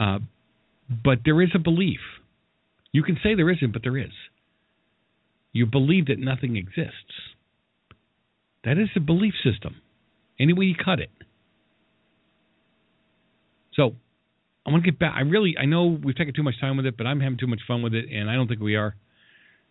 Uh, 0.00 0.18
but 1.04 1.20
there 1.24 1.40
is 1.42 1.50
a 1.54 1.58
belief. 1.58 2.00
You 2.90 3.02
can 3.02 3.18
say 3.22 3.34
there 3.34 3.50
isn't, 3.50 3.72
but 3.72 3.82
there 3.82 3.98
is. 3.98 4.12
You 5.52 5.66
believe 5.66 6.06
that 6.06 6.18
nothing 6.18 6.56
exists. 6.56 7.34
That 8.64 8.78
is 8.78 8.88
a 8.96 9.00
belief 9.00 9.34
system. 9.44 9.76
Any 10.38 10.54
way 10.54 10.64
you 10.64 10.74
cut 10.74 11.00
it. 11.00 11.10
So 13.74 13.94
I 14.66 14.70
want 14.70 14.84
to 14.84 14.90
get 14.90 14.98
back. 14.98 15.14
I 15.16 15.20
really, 15.20 15.54
I 15.60 15.66
know 15.66 15.98
we've 16.02 16.16
taken 16.16 16.34
too 16.34 16.42
much 16.42 16.58
time 16.60 16.76
with 16.76 16.86
it, 16.86 16.96
but 16.96 17.06
I'm 17.06 17.20
having 17.20 17.38
too 17.38 17.46
much 17.46 17.60
fun 17.68 17.82
with 17.82 17.94
it, 17.94 18.06
and 18.10 18.30
I 18.30 18.34
don't 18.34 18.48
think 18.48 18.60
we 18.60 18.76
are. 18.76 18.96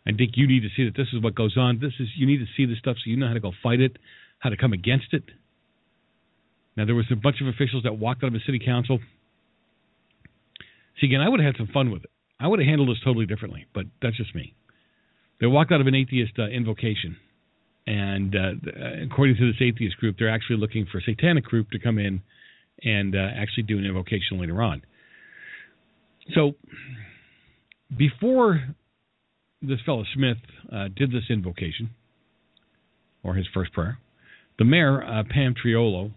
I 0.08 0.12
think 0.12 0.32
you 0.36 0.48
need 0.48 0.62
to 0.62 0.70
see 0.76 0.86
that 0.86 0.96
this 0.96 1.08
is 1.14 1.22
what 1.22 1.36
goes 1.36 1.58
on. 1.58 1.80
This 1.80 1.94
is 2.00 2.08
you 2.16 2.26
need 2.26 2.38
to 2.38 2.46
see 2.56 2.66
this 2.66 2.80
stuff 2.80 2.98
so 3.04 3.10
you 3.10 3.18
know 3.18 3.28
how 3.28 3.34
to 3.34 3.40
go 3.40 3.52
fight 3.62 3.82
it, 3.82 3.98
how 4.40 4.50
to 4.50 4.58
come 4.58 4.74
against 4.74 5.14
it. 5.14 5.24
Now 6.78 6.86
there 6.86 6.96
was 6.96 7.06
a 7.12 7.16
bunch 7.16 7.42
of 7.42 7.48
officials 7.48 7.84
that 7.84 8.00
walked 8.00 8.24
out 8.24 8.28
of 8.28 8.34
the 8.34 8.40
city 8.46 8.60
council. 8.64 9.00
See 11.00 11.08
again, 11.08 11.22
I 11.22 11.30
would 11.30 11.40
have 11.40 11.56
had 11.56 11.58
some 11.58 11.74
fun 11.74 11.92
with 11.92 12.04
it. 12.04 12.10
I 12.40 12.48
would 12.48 12.60
have 12.60 12.68
handled 12.68 12.90
this 12.90 13.04
totally 13.04 13.26
differently, 13.26 13.66
but 13.74 13.86
that's 14.02 14.18
just 14.18 14.34
me. 14.34 14.54
They 15.42 15.48
walked 15.48 15.72
out 15.72 15.82
of 15.82 15.88
an 15.88 15.96
atheist 15.96 16.34
uh, 16.38 16.48
invocation, 16.48 17.18
and 17.88 18.36
uh, 18.36 18.52
according 19.06 19.38
to 19.38 19.52
this 19.52 19.62
atheist 19.62 19.98
group, 19.98 20.18
they're 20.20 20.30
actually 20.30 20.58
looking 20.58 20.86
for 20.92 21.00
a 21.00 21.02
satanic 21.02 21.46
group 21.46 21.72
to 21.72 21.80
come 21.80 21.98
in 21.98 22.22
and 22.84 23.16
uh, 23.16 23.30
actually 23.36 23.64
do 23.64 23.78
an 23.78 23.86
invocation 23.86 24.40
later 24.40 24.62
on. 24.62 24.82
So 26.36 26.54
before 27.96 28.64
this 29.62 29.80
fellow 29.86 30.04
Smith 30.14 30.38
uh, 30.72 30.88
did 30.96 31.12
this 31.12 31.24
invocation, 31.30 31.90
or 33.24 33.36
his 33.36 33.48
first 33.54 33.74
prayer, 33.74 33.98
the 34.58 34.66
mayor, 34.66 35.04
uh, 35.04 35.24
Pam 35.30 35.56
Triolo, 35.56 36.12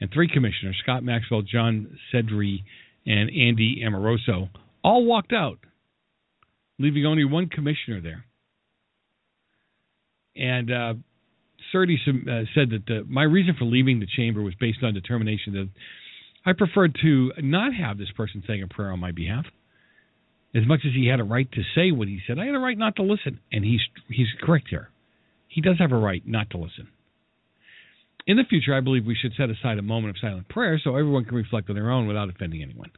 and 0.00 0.10
three 0.12 0.28
commissioners, 0.28 0.76
Scott 0.82 1.04
Maxwell, 1.04 1.42
John 1.42 1.98
Szerdi, 2.12 2.62
and 3.06 3.30
Andy 3.30 3.82
Amoroso, 3.84 4.48
all 4.82 5.04
walked 5.04 5.32
out, 5.32 5.58
leaving 6.78 7.06
only 7.06 7.24
one 7.24 7.48
commissioner 7.48 8.00
there. 8.00 8.24
And 10.36 10.70
uh, 10.70 10.94
uh, 11.74 12.44
said 12.54 12.70
that 12.70 12.82
the, 12.86 13.04
my 13.08 13.22
reason 13.22 13.54
for 13.58 13.64
leaving 13.64 14.00
the 14.00 14.06
chamber 14.16 14.42
was 14.42 14.54
based 14.58 14.78
on 14.82 14.94
determination 14.94 15.52
that 15.54 15.68
I 16.46 16.52
preferred 16.52 16.96
to 17.02 17.32
not 17.38 17.74
have 17.74 17.98
this 17.98 18.10
person 18.16 18.42
saying 18.46 18.62
a 18.62 18.68
prayer 18.68 18.92
on 18.92 19.00
my 19.00 19.12
behalf 19.12 19.44
as 20.54 20.66
much 20.66 20.80
as 20.84 20.92
he 20.94 21.06
had 21.06 21.20
a 21.20 21.24
right 21.24 21.50
to 21.52 21.62
say 21.74 21.92
what 21.92 22.08
he 22.08 22.20
said, 22.26 22.38
I 22.38 22.46
had 22.46 22.54
a 22.54 22.58
right 22.58 22.76
not 22.76 22.96
to 22.96 23.02
listen, 23.02 23.40
and 23.52 23.64
he's 23.64 23.80
he's 24.08 24.26
correct 24.42 24.66
here. 24.68 24.90
He 25.48 25.60
does 25.60 25.78
have 25.78 25.92
a 25.92 25.96
right 25.96 26.22
not 26.26 26.50
to 26.50 26.58
listen. 26.58 26.88
In 28.30 28.36
the 28.36 28.44
future, 28.44 28.72
I 28.74 28.80
believe 28.80 29.04
we 29.04 29.16
should 29.20 29.32
set 29.36 29.50
aside 29.50 29.78
a 29.78 29.82
moment 29.82 30.16
of 30.16 30.20
silent 30.20 30.48
prayer 30.48 30.80
so 30.82 30.94
everyone 30.94 31.24
can 31.24 31.34
reflect 31.34 31.68
on 31.68 31.74
their 31.74 31.90
own 31.90 32.06
without 32.06 32.28
offending 32.28 32.62
anyone. 32.62 32.90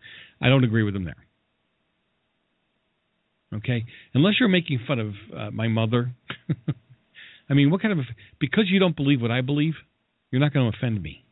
I 0.43 0.49
don't 0.51 0.63
agree 0.63 0.83
with 0.83 0.93
them 0.93 1.05
there. 1.05 1.17
Okay, 3.55 3.85
unless 4.13 4.35
you're 4.39 4.49
making 4.51 4.81
fun 4.87 4.99
of 4.99 5.15
uh, 5.35 5.51
my 5.51 5.69
mother. 5.69 6.13
I 7.49 7.55
mean, 7.55 7.71
what 7.71 7.81
kind 7.81 7.99
of 7.99 8.05
because 8.39 8.65
you 8.69 8.79
don't 8.79 8.97
believe 8.97 9.23
what 9.23 9.31
I 9.31 9.41
believe, 9.41 9.75
you're 10.31 10.41
not 10.41 10.53
going 10.53 10.71
to 10.71 10.77
offend 10.77 11.03
me. 11.03 11.25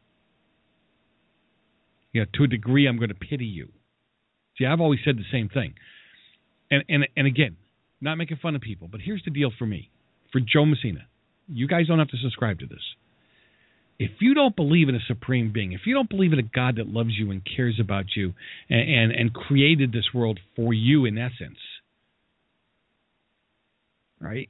Yeah, 2.12 2.24
to 2.34 2.44
a 2.44 2.46
degree, 2.46 2.86
I'm 2.86 2.96
going 2.96 3.10
to 3.10 3.14
pity 3.14 3.46
you. 3.46 3.68
See, 4.58 4.66
I've 4.66 4.80
always 4.80 5.00
said 5.04 5.16
the 5.16 5.24
same 5.30 5.48
thing 5.48 5.74
and 6.70 6.84
and 6.88 7.06
and 7.16 7.26
again, 7.26 7.56
not 8.00 8.16
making 8.16 8.38
fun 8.38 8.54
of 8.54 8.62
people, 8.62 8.88
but 8.88 9.00
here's 9.00 9.22
the 9.24 9.30
deal 9.30 9.50
for 9.58 9.66
me, 9.66 9.90
for 10.32 10.40
Joe 10.40 10.64
Messina. 10.64 11.06
You 11.48 11.66
guys 11.66 11.88
don't 11.88 11.98
have 11.98 12.08
to 12.08 12.16
subscribe 12.22 12.60
to 12.60 12.66
this. 12.66 12.82
If 14.00 14.12
you 14.20 14.32
don't 14.32 14.56
believe 14.56 14.88
in 14.88 14.94
a 14.94 15.06
supreme 15.06 15.52
being, 15.52 15.72
if 15.72 15.82
you 15.84 15.92
don't 15.92 16.08
believe 16.08 16.32
in 16.32 16.38
a 16.38 16.42
God 16.42 16.76
that 16.76 16.88
loves 16.88 17.10
you 17.18 17.30
and 17.30 17.42
cares 17.44 17.78
about 17.78 18.06
you 18.16 18.32
and, 18.70 18.80
and, 18.80 19.12
and 19.12 19.34
created 19.34 19.92
this 19.92 20.06
world 20.14 20.40
for 20.56 20.72
you 20.72 21.04
in 21.04 21.18
essence, 21.18 21.58
right? 24.18 24.48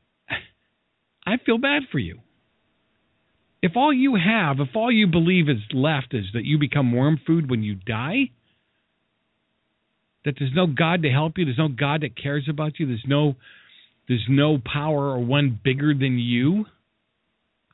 I 1.26 1.32
feel 1.44 1.58
bad 1.58 1.82
for 1.90 1.98
you. 1.98 2.20
If 3.60 3.72
all 3.74 3.92
you 3.92 4.14
have, 4.14 4.60
if 4.60 4.76
all 4.76 4.92
you 4.92 5.08
believe 5.08 5.48
is 5.48 5.58
left 5.72 6.14
is 6.14 6.26
that 6.32 6.44
you 6.44 6.56
become 6.56 6.92
worm 6.94 7.18
food 7.26 7.50
when 7.50 7.64
you 7.64 7.74
die, 7.74 8.30
that 10.24 10.36
there's 10.38 10.54
no 10.54 10.68
God 10.68 11.02
to 11.02 11.10
help 11.10 11.38
you, 11.38 11.44
there's 11.44 11.58
no 11.58 11.66
God 11.66 12.02
that 12.02 12.16
cares 12.16 12.46
about 12.48 12.78
you, 12.78 12.86
there's 12.86 13.04
no 13.04 13.34
there's 14.06 14.26
no 14.28 14.58
power 14.58 15.10
or 15.10 15.18
one 15.18 15.58
bigger 15.62 15.92
than 15.92 16.20
you, 16.20 16.66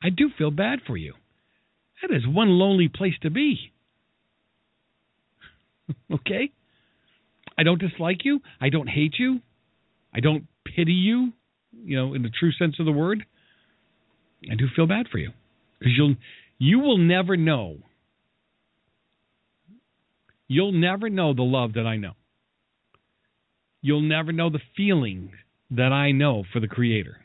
I 0.01 0.09
do 0.09 0.31
feel 0.35 0.49
bad 0.49 0.79
for 0.87 0.97
you. 0.97 1.13
That 2.01 2.15
is 2.15 2.27
one 2.27 2.49
lonely 2.49 2.89
place 2.89 3.15
to 3.21 3.29
be. 3.29 3.71
okay? 6.13 6.51
I 7.57 7.63
don't 7.63 7.79
dislike 7.79 8.23
you. 8.23 8.39
I 8.61 8.69
don't 8.69 8.87
hate 8.87 9.15
you. 9.17 9.39
I 10.13 10.19
don't 10.19 10.47
pity 10.63 10.93
you, 10.93 11.33
you 11.83 11.97
know, 11.97 12.13
in 12.13 12.23
the 12.23 12.29
true 12.29 12.51
sense 12.51 12.75
of 12.79 12.85
the 12.85 12.91
word. 12.91 13.25
I 14.51 14.55
do 14.55 14.65
feel 14.75 14.87
bad 14.87 15.07
for 15.11 15.17
you 15.17 15.31
because 15.79 15.93
you'll 15.97 16.15
you 16.59 16.79
will 16.79 16.97
never 16.97 17.35
know. 17.35 17.77
You'll 20.47 20.71
never 20.71 21.09
know 21.09 21.33
the 21.33 21.43
love 21.43 21.73
that 21.73 21.85
I 21.85 21.97
know 21.97 22.13
you'll 23.81 24.01
never 24.01 24.31
know 24.31 24.49
the 24.49 24.59
feeling 24.75 25.31
that 25.71 25.91
I 25.91 26.11
know 26.11 26.43
for 26.51 26.59
the 26.59 26.67
Creator 26.67 27.17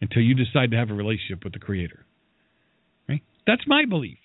until 0.00 0.22
you 0.22 0.34
decide 0.34 0.70
to 0.70 0.76
have 0.76 0.90
a 0.90 0.94
relationship 0.94 1.42
with 1.44 1.52
the 1.52 1.58
Creator. 1.58 2.04
That's 3.48 3.66
my 3.66 3.86
belief. 3.86 4.18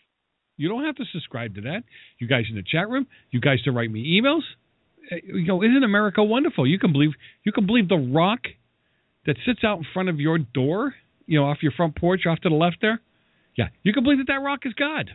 You 0.58 0.68
don't 0.70 0.84
have 0.84 0.98
to 0.98 1.06
subscribe 1.14 1.56
to 1.56 1.62
that. 1.62 1.84
You 2.20 2.28
guys 2.28 2.44
in 2.50 2.56
the 2.56 2.64
chat 2.64 2.90
room, 2.90 3.08
you 3.32 3.40
guys 3.40 3.62
to 3.64 3.72
write 3.72 3.90
me 3.90 4.22
emails. 4.22 4.42
Uh, 5.12 5.16
You 5.24 5.48
know, 5.48 5.64
isn't 5.64 5.84
America 5.84 6.22
wonderful? 6.22 6.68
You 6.68 6.78
can 6.78 6.92
believe 6.92 7.12
you 7.44 7.54
can 7.54 7.66
believe 7.66 7.88
the 7.88 7.96
rock 7.96 8.42
that 9.26 9.38
sits 9.46 9.64
out 9.64 9.78
in 9.78 9.86
front 9.94 10.10
of 10.10 10.20
your 10.20 10.38
door, 10.38 10.94
you 11.26 11.40
know, 11.40 11.46
off 11.46 11.64
your 11.64 11.72
front 11.72 11.96
porch, 11.96 12.26
off 12.28 12.40
to 12.42 12.50
the 12.50 12.56
left 12.56 12.78
there. 12.82 13.00
Yeah, 13.56 13.70
you 13.82 13.94
can 13.94 14.04
believe 14.04 14.20
that 14.20 14.28
that 14.28 14.42
rock 14.42 14.60
is 14.66 14.74
God 14.74 15.12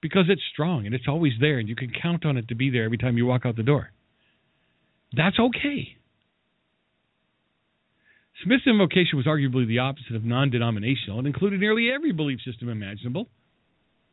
because 0.00 0.24
it's 0.28 0.42
strong 0.52 0.84
and 0.84 0.94
it's 0.94 1.06
always 1.08 1.34
there, 1.40 1.58
and 1.58 1.68
you 1.68 1.76
can 1.76 1.92
count 2.02 2.26
on 2.26 2.36
it 2.36 2.48
to 2.48 2.56
be 2.56 2.70
there 2.70 2.84
every 2.84 2.98
time 2.98 3.16
you 3.16 3.26
walk 3.26 3.46
out 3.46 3.56
the 3.56 3.62
door. 3.62 3.90
That's 5.16 5.38
okay. 5.38 5.96
Smith's 8.44 8.66
invocation 8.66 9.16
was 9.16 9.26
arguably 9.26 9.66
the 9.66 9.80
opposite 9.80 10.14
of 10.14 10.24
non 10.24 10.50
denominational. 10.50 11.20
It 11.20 11.26
included 11.26 11.60
nearly 11.60 11.90
every 11.94 12.12
belief 12.12 12.40
system 12.44 12.68
imaginable. 12.68 13.28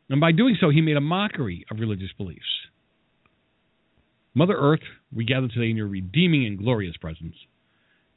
And 0.08 0.20
by 0.20 0.32
doing 0.32 0.56
so, 0.60 0.70
he 0.70 0.80
made 0.80 0.96
a 0.96 1.00
mockery 1.00 1.64
of 1.70 1.78
religious 1.78 2.10
beliefs. 2.16 2.42
Mother 4.34 4.56
Earth, 4.56 4.82
we 5.14 5.24
gather 5.24 5.48
today 5.48 5.70
in 5.70 5.76
your 5.76 5.88
redeeming 5.88 6.46
and 6.46 6.58
glorious 6.58 6.96
presence 6.96 7.34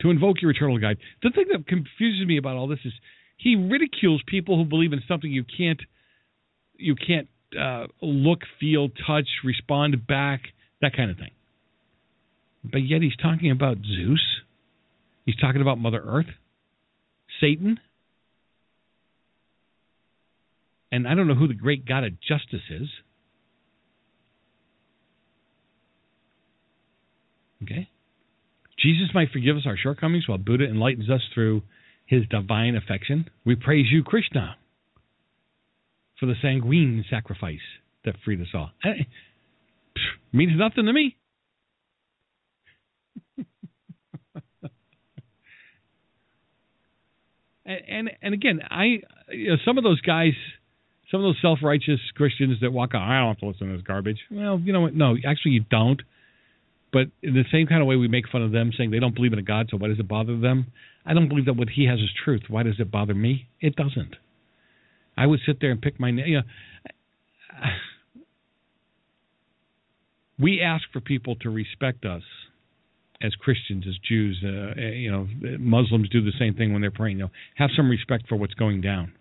to 0.01 0.09
invoke 0.09 0.41
your 0.41 0.51
eternal 0.51 0.77
guide. 0.77 0.97
The 1.23 1.31
thing 1.31 1.45
that 1.51 1.67
confuses 1.67 2.27
me 2.27 2.37
about 2.37 2.57
all 2.57 2.67
this 2.67 2.79
is 2.85 2.93
he 3.37 3.55
ridicules 3.55 4.21
people 4.27 4.57
who 4.57 4.65
believe 4.65 4.93
in 4.93 5.01
something 5.07 5.31
you 5.31 5.43
can't 5.43 5.79
you 6.77 6.95
can't 6.95 7.27
uh, 7.59 7.87
look, 8.01 8.39
feel, 8.59 8.89
touch, 9.05 9.27
respond 9.43 10.07
back, 10.07 10.41
that 10.81 10.95
kind 10.95 11.11
of 11.11 11.17
thing. 11.17 11.31
But 12.63 12.79
yet 12.79 13.01
he's 13.01 13.15
talking 13.21 13.51
about 13.51 13.77
Zeus. 13.77 14.21
He's 15.29 15.35
talking 15.35 15.61
about 15.61 15.77
Mother 15.77 16.01
Earth, 16.03 16.25
Satan, 17.39 17.79
and 20.91 21.07
I 21.07 21.13
don't 21.13 21.27
know 21.27 21.35
who 21.35 21.47
the 21.47 21.53
great 21.53 21.85
God 21.85 22.03
of 22.03 22.13
justice 22.19 22.63
is. 22.71 22.87
Okay? 27.61 27.87
Jesus 28.79 29.09
might 29.13 29.29
forgive 29.31 29.55
us 29.55 29.67
our 29.67 29.77
shortcomings 29.77 30.27
while 30.27 30.39
Buddha 30.39 30.63
enlightens 30.63 31.11
us 31.11 31.21
through 31.31 31.61
his 32.07 32.23
divine 32.31 32.75
affection. 32.75 33.29
We 33.45 33.55
praise 33.55 33.85
you, 33.91 34.03
Krishna, 34.03 34.55
for 36.19 36.25
the 36.25 36.33
sanguine 36.41 37.05
sacrifice 37.07 37.59
that 38.03 38.15
freed 38.25 38.41
us 38.41 38.47
all. 38.55 38.71
Pff, 38.83 39.05
means 40.33 40.53
nothing 40.55 40.87
to 40.87 40.93
me. 40.93 41.17
and, 47.69 47.81
and 47.87 48.09
and 48.21 48.33
again, 48.33 48.61
I 48.69 49.01
you 49.29 49.49
know, 49.49 49.55
some 49.63 49.77
of 49.77 49.83
those 49.83 50.01
guys, 50.01 50.33
some 51.11 51.21
of 51.21 51.25
those 51.25 51.37
self-righteous 51.41 51.99
Christians 52.15 52.57
that 52.61 52.71
walk 52.73 52.91
out, 52.95 53.03
I 53.03 53.19
don't 53.19 53.27
have 53.29 53.37
to 53.39 53.45
listen 53.45 53.67
to 53.67 53.77
this 53.77 53.85
garbage. 53.85 54.17
Well, 54.31 54.59
you 54.59 54.73
know 54.73 54.81
what? 54.81 54.95
No, 54.95 55.15
actually, 55.25 55.51
you 55.51 55.65
don't. 55.69 56.01
But 56.91 57.07
in 57.21 57.35
the 57.35 57.43
same 57.51 57.67
kind 57.67 57.81
of 57.81 57.87
way 57.87 57.95
we 57.97 58.07
make 58.07 58.27
fun 58.27 58.41
of 58.41 58.51
them, 58.51 58.71
saying 58.75 58.89
they 58.89 58.99
don't 58.99 59.13
believe 59.13 59.31
in 59.31 59.37
a 59.39 59.43
God, 59.43 59.67
so 59.69 59.77
why 59.77 59.89
does 59.89 59.99
it 59.99 60.07
bother 60.07 60.39
them? 60.39 60.71
I 61.05 61.13
don't 61.13 61.29
believe 61.29 61.45
that 61.45 61.53
what 61.53 61.69
He 61.69 61.85
has 61.85 61.99
is 61.99 62.09
truth. 62.25 62.43
Why 62.47 62.63
does 62.63 62.79
it 62.79 62.89
bother 62.89 63.13
me? 63.13 63.47
It 63.61 63.75
doesn't. 63.75 64.15
I 65.15 65.27
would 65.27 65.39
sit 65.45 65.61
there 65.61 65.69
and 65.69 65.81
pick 65.81 65.99
my. 65.99 66.09
You 66.09 66.37
know, 66.37 66.43
we 70.39 70.61
ask 70.61 70.85
for 70.91 70.99
people 70.99 71.35
to 71.37 71.49
respect 71.51 72.05
us 72.05 72.23
as 73.21 73.33
Christians, 73.35 73.85
as 73.87 73.95
Jews. 74.07 74.41
Uh, 74.43 74.79
you 74.79 75.11
know, 75.11 75.27
Muslims 75.59 76.09
do 76.09 76.21
the 76.21 76.31
same 76.39 76.55
thing 76.55 76.71
when 76.71 76.81
they're 76.81 76.91
praying. 76.91 77.17
You 77.17 77.25
know, 77.25 77.31
have 77.55 77.69
some 77.75 77.89
respect 77.89 78.27
for 78.27 78.35
what's 78.35 78.53
going 78.53 78.81
down. 78.81 79.13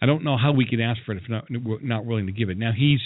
I 0.00 0.06
don't 0.06 0.24
know 0.24 0.36
how 0.36 0.52
we 0.52 0.66
can 0.66 0.80
ask 0.80 1.00
for 1.06 1.12
it 1.12 1.22
if 1.22 1.28
not, 1.28 1.44
we're 1.50 1.80
not 1.80 2.04
willing 2.04 2.26
to 2.26 2.32
give 2.32 2.50
it. 2.50 2.58
Now 2.58 2.72
he's 2.76 3.00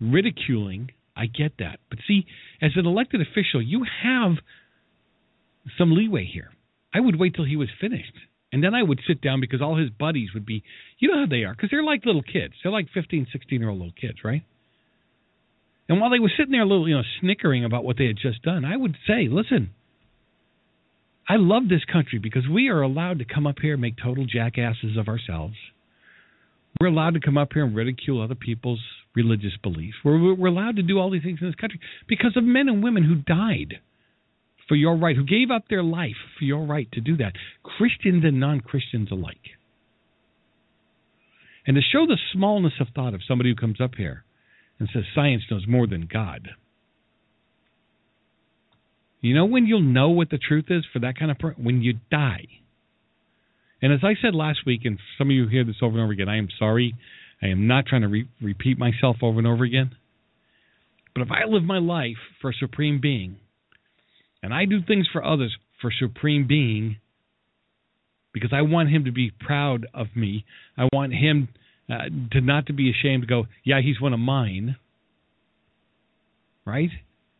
ridiculing. 0.00 0.90
I 1.16 1.26
get 1.26 1.52
that, 1.58 1.78
but 1.90 1.98
see, 2.08 2.24
as 2.62 2.70
an 2.74 2.86
elected 2.86 3.20
official, 3.20 3.60
you 3.60 3.84
have 4.02 4.32
some 5.76 5.92
leeway 5.92 6.24
here. 6.24 6.50
I 6.94 7.00
would 7.00 7.18
wait 7.18 7.34
till 7.34 7.44
he 7.44 7.56
was 7.56 7.68
finished. 7.80 8.14
And 8.52 8.62
then 8.62 8.74
I 8.74 8.82
would 8.82 9.00
sit 9.06 9.22
down 9.22 9.40
because 9.40 9.62
all 9.62 9.76
his 9.76 9.88
buddies 9.90 10.30
would 10.34 10.44
be, 10.44 10.62
you 10.98 11.08
know 11.08 11.20
how 11.20 11.26
they 11.26 11.44
are, 11.44 11.54
because 11.54 11.70
they're 11.70 11.82
like 11.82 12.04
little 12.04 12.22
kids. 12.22 12.54
They're 12.62 12.72
like 12.72 12.88
15, 12.92 13.26
16 13.32 13.60
year 13.60 13.70
old 13.70 13.78
little 13.78 13.94
kids, 13.98 14.18
right? 14.24 14.42
And 15.88 16.00
while 16.00 16.10
they 16.10 16.18
were 16.18 16.32
sitting 16.36 16.52
there, 16.52 16.62
a 16.62 16.66
little, 16.66 16.88
you 16.88 16.96
know, 16.96 17.02
snickering 17.20 17.64
about 17.64 17.84
what 17.84 17.98
they 17.98 18.06
had 18.06 18.16
just 18.16 18.42
done, 18.42 18.64
I 18.64 18.76
would 18.76 18.96
say, 19.06 19.28
listen, 19.30 19.70
I 21.28 21.36
love 21.36 21.68
this 21.68 21.84
country 21.90 22.18
because 22.18 22.48
we 22.48 22.68
are 22.68 22.82
allowed 22.82 23.18
to 23.18 23.24
come 23.24 23.46
up 23.46 23.56
here 23.60 23.74
and 23.74 23.82
make 23.82 23.96
total 24.02 24.24
jackasses 24.24 24.96
of 24.96 25.08
ourselves. 25.08 25.54
We're 26.80 26.88
allowed 26.88 27.14
to 27.14 27.20
come 27.20 27.36
up 27.36 27.52
here 27.52 27.64
and 27.64 27.76
ridicule 27.76 28.22
other 28.22 28.34
people's 28.34 28.80
religious 29.14 29.52
beliefs. 29.62 29.96
We're, 30.04 30.34
we're 30.34 30.48
allowed 30.48 30.76
to 30.76 30.82
do 30.82 30.98
all 30.98 31.10
these 31.10 31.22
things 31.22 31.38
in 31.40 31.48
this 31.48 31.56
country 31.56 31.80
because 32.08 32.36
of 32.36 32.44
men 32.44 32.68
and 32.68 32.82
women 32.82 33.04
who 33.04 33.16
died 33.16 33.80
for 34.68 34.74
your 34.74 34.96
right, 34.96 35.16
who 35.16 35.24
gave 35.24 35.50
up 35.50 35.64
their 35.68 35.82
life 35.82 36.16
for 36.38 36.44
your 36.44 36.64
right 36.64 36.90
to 36.92 37.00
do 37.00 37.16
that, 37.18 37.32
Christians 37.62 38.24
and 38.24 38.40
non 38.40 38.60
Christians 38.60 39.10
alike. 39.10 39.36
And 41.66 41.76
to 41.76 41.82
show 41.82 42.06
the 42.06 42.18
smallness 42.32 42.74
of 42.80 42.88
thought 42.94 43.14
of 43.14 43.20
somebody 43.26 43.50
who 43.50 43.56
comes 43.56 43.80
up 43.80 43.94
here 43.96 44.24
and 44.82 44.90
says 44.92 45.04
science 45.14 45.44
knows 45.48 45.64
more 45.68 45.86
than 45.86 46.08
God. 46.12 46.48
You 49.20 49.32
know 49.32 49.44
when 49.44 49.66
you'll 49.66 49.80
know 49.80 50.08
what 50.08 50.28
the 50.28 50.38
truth 50.38 50.64
is 50.70 50.84
for 50.92 50.98
that 50.98 51.16
kind 51.16 51.30
of 51.30 51.38
person? 51.38 51.62
When 51.62 51.82
you 51.82 52.00
die. 52.10 52.46
And 53.80 53.92
as 53.92 54.00
I 54.02 54.14
said 54.20 54.34
last 54.34 54.66
week, 54.66 54.80
and 54.82 54.98
some 55.16 55.28
of 55.28 55.36
you 55.36 55.46
hear 55.46 55.62
this 55.62 55.76
over 55.82 55.94
and 55.94 56.02
over 56.02 56.12
again, 56.12 56.28
I 56.28 56.36
am 56.36 56.48
sorry. 56.58 56.96
I 57.40 57.46
am 57.46 57.68
not 57.68 57.86
trying 57.86 58.02
to 58.02 58.08
re- 58.08 58.28
repeat 58.40 58.76
myself 58.76 59.18
over 59.22 59.38
and 59.38 59.46
over 59.46 59.62
again. 59.62 59.92
But 61.14 61.22
if 61.22 61.28
I 61.30 61.48
live 61.48 61.62
my 61.62 61.78
life 61.78 62.18
for 62.40 62.50
a 62.50 62.54
supreme 62.54 63.00
being, 63.00 63.36
and 64.42 64.52
I 64.52 64.64
do 64.64 64.80
things 64.84 65.06
for 65.12 65.24
others 65.24 65.56
for 65.80 65.92
supreme 65.96 66.48
being, 66.48 66.96
because 68.34 68.50
I 68.52 68.62
want 68.62 68.90
him 68.90 69.04
to 69.04 69.12
be 69.12 69.30
proud 69.30 69.86
of 69.94 70.08
me, 70.16 70.44
I 70.76 70.88
want 70.92 71.12
him 71.14 71.50
uh, 71.90 72.08
to 72.32 72.40
not 72.40 72.66
to 72.66 72.72
be 72.72 72.90
ashamed 72.90 73.22
to 73.22 73.26
go, 73.26 73.44
yeah, 73.64 73.80
he's 73.82 74.00
one 74.00 74.12
of 74.12 74.20
mine. 74.20 74.76
Right? 76.64 76.90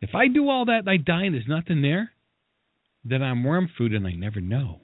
If 0.01 0.15
I 0.15 0.27
do 0.27 0.49
all 0.49 0.65
that 0.65 0.79
and 0.79 0.89
I 0.89 0.97
die 0.97 1.23
and 1.23 1.33
there's 1.33 1.47
nothing 1.47 1.81
there, 1.81 2.11
then 3.05 3.21
I'm 3.21 3.43
worm 3.43 3.69
food 3.77 3.93
and 3.93 4.05
I 4.05 4.11
never 4.11 4.41
know. 4.41 4.79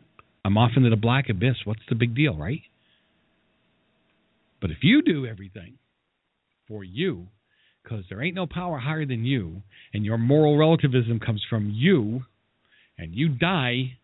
I'm 0.45 0.57
off 0.57 0.71
into 0.75 0.89
the 0.89 0.95
black 0.95 1.29
abyss. 1.29 1.57
What's 1.65 1.81
the 1.89 1.95
big 1.95 2.15
deal, 2.15 2.35
right? 2.35 2.61
But 4.61 4.71
if 4.71 4.77
you 4.81 5.01
do 5.01 5.25
everything 5.25 5.77
for 6.67 6.83
you, 6.83 7.27
because 7.83 8.05
there 8.09 8.21
ain't 8.21 8.35
no 8.35 8.47
power 8.47 8.77
higher 8.77 9.05
than 9.05 9.25
you, 9.25 9.61
and 9.93 10.05
your 10.05 10.17
moral 10.17 10.57
relativism 10.57 11.19
comes 11.19 11.43
from 11.49 11.71
you, 11.73 12.23
and 12.97 13.15
you 13.15 13.29
die, 13.29 13.97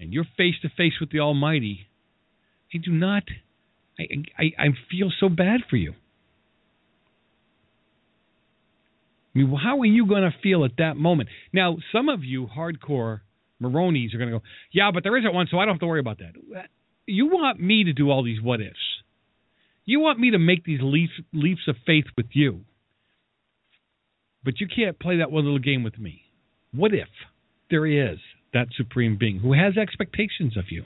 and 0.00 0.12
you're 0.12 0.26
face 0.36 0.54
to 0.62 0.68
face 0.76 0.94
with 1.00 1.10
the 1.10 1.20
Almighty, 1.20 1.86
I 2.74 2.78
do 2.78 2.90
not, 2.90 3.24
I, 3.98 4.04
I, 4.38 4.44
I 4.58 4.66
feel 4.90 5.10
so 5.20 5.28
bad 5.28 5.60
for 5.68 5.76
you. 5.76 5.94
I 9.34 9.38
mean, 9.38 9.56
how 9.62 9.80
are 9.80 9.86
you 9.86 10.06
going 10.06 10.22
to 10.22 10.34
feel 10.42 10.64
at 10.64 10.72
that 10.78 10.96
moment? 10.96 11.28
Now, 11.52 11.76
some 11.92 12.08
of 12.08 12.22
you 12.22 12.46
hardcore 12.46 13.20
Maronis 13.62 14.14
are 14.14 14.18
going 14.18 14.30
to 14.30 14.38
go, 14.38 14.42
yeah, 14.72 14.90
but 14.92 15.02
there 15.04 15.16
isn't 15.16 15.32
one, 15.32 15.46
so 15.50 15.58
I 15.58 15.64
don't 15.64 15.74
have 15.74 15.80
to 15.80 15.86
worry 15.86 16.00
about 16.00 16.18
that. 16.18 16.34
You 17.06 17.26
want 17.26 17.60
me 17.60 17.84
to 17.84 17.92
do 17.92 18.10
all 18.10 18.22
these 18.22 18.42
what 18.42 18.60
ifs. 18.60 18.76
You 19.84 20.00
want 20.00 20.18
me 20.18 20.32
to 20.32 20.38
make 20.38 20.64
these 20.64 20.80
leaps, 20.82 21.12
leaps 21.32 21.62
of 21.66 21.76
faith 21.86 22.04
with 22.16 22.26
you. 22.32 22.60
But 24.44 24.60
you 24.60 24.66
can't 24.68 24.98
play 24.98 25.18
that 25.18 25.30
one 25.30 25.44
little 25.44 25.58
game 25.58 25.82
with 25.82 25.98
me. 25.98 26.22
What 26.72 26.94
if 26.94 27.08
there 27.70 27.86
is 27.86 28.18
that 28.52 28.68
supreme 28.76 29.16
being 29.18 29.38
who 29.38 29.52
has 29.52 29.76
expectations 29.76 30.56
of 30.56 30.64
you? 30.70 30.84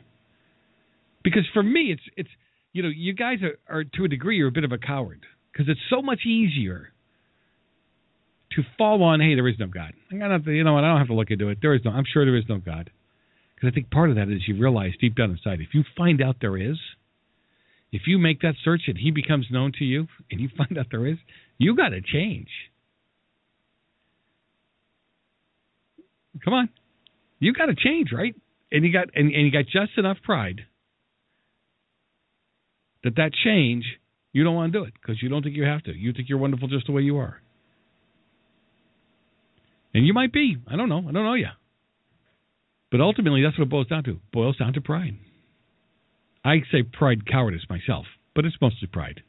Because 1.25 1.45
for 1.53 1.63
me, 1.63 1.93
it's 1.93 2.03
it's 2.17 2.29
you 2.77 2.83
know 2.83 2.91
you 2.95 3.15
guys 3.15 3.39
are, 3.43 3.59
are 3.75 3.85
to 3.85 4.05
a 4.05 4.09
degree 4.09 4.37
you're 4.37 4.49
a 4.49 4.53
bit 4.53 4.65
of 4.65 4.73
a 4.73 4.79
coward 4.79 5.25
because 5.51 5.67
it's 5.69 5.81
so 5.89 6.03
much 6.03 6.21
easier 6.27 6.93
to 8.53 8.63
fall 8.77 9.03
on 9.03 9.21
hey 9.21 9.35
there 9.35 9.49
is 9.49 9.57
no 9.59 9.67
God. 9.67 9.93
I 10.13 10.17
got 10.17 10.45
to, 10.45 10.53
you 10.53 10.65
know 10.65 10.75
what 10.75 10.85
I 10.85 10.89
don't 10.89 10.99
have 10.99 11.09
to 11.09 11.15
look 11.15 11.31
into 11.31 11.49
it. 11.49 11.59
There 11.61 11.75
is 11.75 11.81
no. 11.85 11.91
I'm 11.91 12.05
sure 12.11 12.25
there 12.25 12.37
is 12.37 12.45
no 12.49 12.59
God. 12.59 12.91
Because 13.55 13.69
I 13.69 13.75
think 13.75 13.91
part 13.91 14.11
of 14.11 14.17
that 14.17 14.29
is 14.29 14.43
you 14.47 14.59
realize 14.59 14.93
deep 15.01 15.17
down 15.17 15.31
inside 15.31 15.61
if 15.61 15.73
you 15.73 15.83
find 15.97 16.23
out 16.23 16.37
there 16.41 16.59
is, 16.59 16.77
if 17.91 18.03
you 18.07 18.19
make 18.19 18.43
that 18.43 18.55
search 18.63 18.83
and 18.87 18.99
he 18.99 19.11
becomes 19.11 19.47
known 19.51 19.73
to 19.79 19.85
you 19.85 20.07
and 20.31 20.41
you 20.41 20.49
find 20.57 20.77
out 20.79 20.87
there 20.91 21.07
is, 21.07 21.17
you 21.59 21.75
got 21.75 21.91
to 21.91 22.01
change. 22.03 22.49
Come 26.45 26.53
on. 26.53 26.69
You 27.39 27.55
got 27.55 27.67
to 27.67 27.75
change, 27.75 28.11
right? 28.13 28.35
And 28.71 28.85
you 28.85 28.93
got 28.93 29.09
and, 29.15 29.33
and 29.33 29.47
you 29.47 29.51
got 29.51 29.65
just 29.65 29.97
enough 29.97 30.19
pride 30.23 30.67
that 33.07 33.17
that 33.17 33.33
change 33.45 33.85
you 34.33 34.45
don't 34.45 34.55
want 34.55 34.73
to 34.73 34.79
do 34.79 34.85
it 34.85 34.93
because 35.01 35.23
you 35.23 35.29
don't 35.29 35.43
think 35.43 35.57
you 35.57 35.65
have 35.65 35.83
to. 35.85 35.97
You 35.97 36.13
think 36.13 36.29
you're 36.29 36.39
wonderful 36.39 36.69
just 36.69 36.87
the 36.87 36.93
way 36.93 37.03
you 37.03 37.17
are. 37.19 37.41
And 39.95 40.07
you 40.07 40.13
might 40.13 40.33
be. 40.33 40.59
I 40.69 40.77
don't 40.77 40.91
know. 40.91 40.99
I 40.99 41.13
don't 41.13 41.25
know 41.25 41.35
you. 41.35 41.47
But 42.91 43.01
ultimately, 43.01 43.43
that's 43.43 43.57
what 43.59 43.65
it 43.65 43.71
boils 43.71 43.87
down 43.87 44.05
to. 44.05 44.21
Boils 44.33 44.59
down 44.59 44.75
to 44.75 44.81
pride. 44.81 45.17
I 46.45 46.57
say 46.71 46.83
pride 46.83 47.27
cowardice 47.27 47.63
myself, 47.71 48.05
but 48.35 48.45
it's 48.45 48.57
mostly 48.61 48.89
pride. 48.89 49.23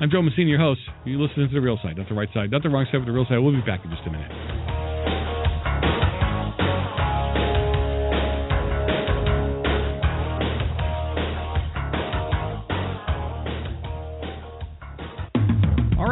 I'm 0.00 0.10
Joe 0.10 0.22
Messina, 0.22 0.48
your 0.48 0.60
host. 0.60 0.80
You're 1.04 1.20
listening 1.20 1.48
to 1.48 1.54
the 1.54 1.60
real 1.60 1.78
side, 1.82 1.96
not 1.96 2.08
the 2.08 2.14
right 2.14 2.28
side, 2.32 2.50
not 2.50 2.62
the 2.62 2.68
wrong 2.68 2.86
side, 2.86 2.98
but 2.98 3.06
the 3.06 3.12
real 3.12 3.26
side. 3.28 3.38
We'll 3.38 3.52
be 3.52 3.60
back 3.66 3.84
in 3.84 3.90
just 3.90 4.06
a 4.06 4.10
minute. 4.10 4.73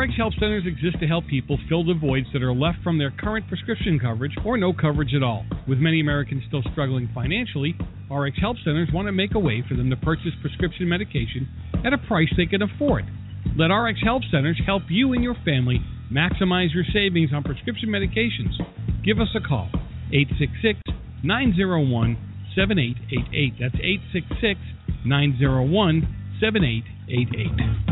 RX 0.03 0.17
Help 0.17 0.35
Centers 0.35 0.65
exist 0.67 0.99
to 0.99 1.07
help 1.07 1.29
people 1.29 1.57
fill 1.69 1.85
the 1.85 1.95
voids 1.95 2.27
that 2.33 2.43
are 2.43 2.53
left 2.53 2.79
from 2.83 2.99
their 2.99 3.13
current 3.13 3.47
prescription 3.47 4.01
coverage 4.01 4.33
or 4.45 4.59
no 4.59 4.73
coverage 4.73 5.15
at 5.15 5.23
all. 5.23 5.45
With 5.69 5.79
many 5.79 6.01
Americans 6.01 6.43
still 6.49 6.63
struggling 6.73 7.09
financially, 7.15 7.77
RX 8.11 8.37
Help 8.41 8.57
Centers 8.65 8.89
want 8.93 9.07
to 9.07 9.13
make 9.13 9.37
a 9.37 9.39
way 9.39 9.63
for 9.69 9.77
them 9.77 9.91
to 9.91 9.97
purchase 9.97 10.33
prescription 10.41 10.89
medication 10.89 11.49
at 11.87 11.93
a 11.93 11.99
price 11.99 12.27
they 12.37 12.47
can 12.47 12.63
afford. 12.63 13.05
Let 13.57 13.67
RX 13.67 14.01
Help 14.03 14.23
Centers 14.29 14.61
help 14.67 14.83
you 14.89 15.13
and 15.13 15.23
your 15.23 15.37
family 15.45 15.79
maximize 16.11 16.75
your 16.75 16.85
savings 16.93 17.31
on 17.33 17.45
prescription 17.45 17.89
medications. 17.89 18.59
Give 19.05 19.21
us 19.21 19.29
a 19.37 19.41
call 19.41 19.71
866 20.11 20.81
901 21.23 22.19
7888. 22.57 23.55
That's 23.61 23.79
866 23.79 24.59
901 25.07 26.39
7888. 26.41 27.92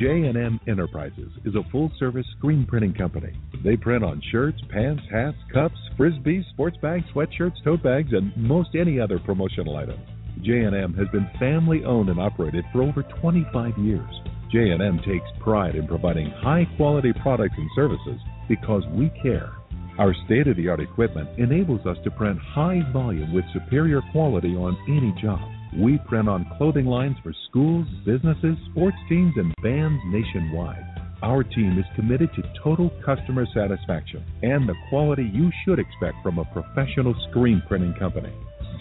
J&M 0.00 0.58
Enterprises 0.66 1.30
is 1.44 1.54
a 1.54 1.70
full-service 1.70 2.24
screen 2.38 2.64
printing 2.64 2.94
company. 2.94 3.34
They 3.62 3.76
print 3.76 4.02
on 4.02 4.22
shirts, 4.32 4.58
pants, 4.70 5.02
hats, 5.12 5.36
cups, 5.52 5.76
frisbees, 5.98 6.48
sports 6.54 6.78
bags, 6.80 7.04
sweatshirts, 7.14 7.62
tote 7.62 7.82
bags, 7.82 8.14
and 8.14 8.34
most 8.34 8.70
any 8.74 8.98
other 8.98 9.18
promotional 9.18 9.76
item. 9.76 10.00
J&M 10.42 10.94
has 10.94 11.06
been 11.08 11.28
family-owned 11.38 12.08
and 12.08 12.18
operated 12.18 12.64
for 12.72 12.82
over 12.82 13.02
25 13.20 13.76
years. 13.76 14.10
J&M 14.50 15.00
takes 15.06 15.28
pride 15.38 15.74
in 15.74 15.86
providing 15.86 16.30
high-quality 16.30 17.12
products 17.20 17.56
and 17.58 17.68
services 17.74 18.20
because 18.48 18.84
we 18.92 19.12
care. 19.22 19.52
Our 19.98 20.14
state-of-the-art 20.24 20.80
equipment 20.80 21.28
enables 21.38 21.84
us 21.84 21.98
to 22.04 22.10
print 22.10 22.38
high 22.38 22.90
volume 22.90 23.34
with 23.34 23.44
superior 23.52 24.00
quality 24.12 24.56
on 24.56 24.78
any 24.88 25.14
job. 25.20 25.46
We 25.78 25.98
print 26.08 26.28
on 26.28 26.50
clothing 26.56 26.86
lines 26.86 27.16
for 27.22 27.32
schools, 27.48 27.86
businesses, 28.04 28.56
sports 28.70 28.96
teams, 29.08 29.34
and 29.36 29.54
bands 29.62 30.00
nationwide. 30.06 30.84
Our 31.22 31.44
team 31.44 31.78
is 31.78 31.84
committed 31.94 32.30
to 32.34 32.42
total 32.62 32.90
customer 33.04 33.46
satisfaction 33.54 34.24
and 34.42 34.68
the 34.68 34.74
quality 34.88 35.30
you 35.32 35.50
should 35.64 35.78
expect 35.78 36.16
from 36.22 36.38
a 36.38 36.44
professional 36.46 37.14
screen 37.28 37.62
printing 37.68 37.94
company. 37.94 38.32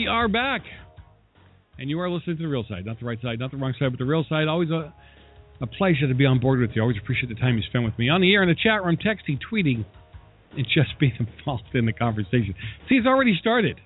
We 0.04 0.10
are 0.10 0.28
back. 0.28 0.64
And 1.80 1.90
you 1.90 1.98
are 2.02 2.10
listening 2.10 2.36
to 2.36 2.44
the 2.44 2.50
real 2.50 2.66
side, 2.68 2.86
not 2.86 3.00
the 3.00 3.06
right 3.06 3.22
side, 3.22 3.40
not 3.40 3.52
the 3.52 3.58
wrong 3.58 3.74
side, 3.80 3.90
but 3.90 4.00
the 4.00 4.06
real 4.06 4.26
side. 4.28 4.50
Always 4.50 4.70
a, 4.70 4.94
a 5.62 5.66
pleasure 5.66 6.10
to 6.10 6.14
be 6.14 6.26
on 6.26 6.42
board 6.42 6.60
with 6.60 6.72
you. 6.76 6.82
Always 6.82 6.98
appreciate 7.02 7.30
the 7.30 7.40
time 7.40 7.56
you 7.56 7.64
spend 7.70 7.86
with 7.86 7.98
me 7.98 8.10
on 8.10 8.20
the 8.20 8.34
air, 8.34 8.44
in 8.44 8.50
the 8.50 8.56
chat 8.56 8.84
room, 8.84 8.98
texting, 8.98 9.40
tweeting, 9.40 9.86
and 10.58 10.66
just 10.76 11.00
being 11.00 11.14
involved 11.18 11.74
in 11.74 11.86
the 11.86 11.94
conversation. 11.94 12.54
See, 12.90 12.96
it's 12.96 13.08
already 13.08 13.38
started. 13.40 13.80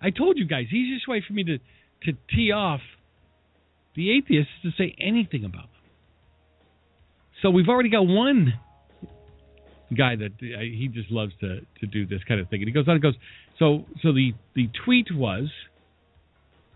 I 0.00 0.08
told 0.08 0.38
you 0.38 0.46
guys, 0.46 0.64
the 0.70 0.78
easiest 0.78 1.06
way 1.06 1.22
for 1.26 1.34
me 1.34 1.44
to, 1.44 1.58
to 1.58 2.18
tee 2.34 2.50
off 2.50 2.80
the 3.94 4.16
atheists 4.16 4.50
is 4.64 4.72
to 4.72 4.82
say 4.82 4.96
anything 4.98 5.44
about 5.44 5.64
them. 5.64 5.82
So 7.42 7.50
we've 7.50 7.68
already 7.68 7.90
got 7.90 8.06
one 8.06 8.54
guy 9.94 10.16
that 10.16 10.32
uh, 10.40 10.60
he 10.60 10.88
just 10.90 11.10
loves 11.10 11.32
to, 11.40 11.60
to 11.80 11.86
do 11.86 12.06
this 12.06 12.20
kind 12.26 12.40
of 12.40 12.48
thing. 12.48 12.62
And 12.62 12.68
he 12.68 12.72
goes 12.72 12.88
on 12.88 12.94
and 12.94 13.02
goes, 13.02 13.16
so 13.58 13.84
so 14.02 14.12
the, 14.12 14.32
the 14.54 14.68
tweet 14.84 15.08
was, 15.12 15.48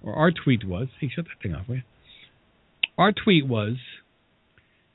or 0.02 0.14
our 0.14 0.30
tweet 0.30 0.66
was, 0.66 0.88
hey, 1.00 1.10
shut 1.14 1.24
that 1.24 1.42
thing 1.42 1.54
off, 1.54 1.68
will 1.68 1.76
you? 1.76 1.82
Our 2.96 3.12
tweet 3.12 3.46
was, 3.46 3.76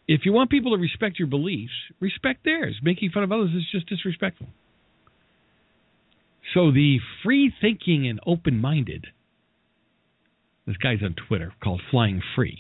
if 0.08 0.22
you 0.26 0.34
want 0.34 0.50
people 0.50 0.76
to 0.76 0.82
respect 0.82 1.20
your 1.20 1.28
beliefs, 1.28 1.72
respect 2.00 2.44
theirs. 2.44 2.76
Making 2.84 3.12
fun 3.12 3.24
of 3.24 3.32
others 3.32 3.52
is 3.56 3.64
just 3.72 3.88
disrespectful. 3.88 4.48
So 6.54 6.72
the 6.72 7.00
free 7.24 7.52
thinking 7.62 8.08
and 8.08 8.20
open 8.28 8.60
minded, 8.60 9.08
this 10.68 10.78
guy's 10.78 11.02
on 11.02 11.16
Twitter 11.28 11.54
called 11.64 11.82
Flying 11.90 12.22
Free, 12.36 12.60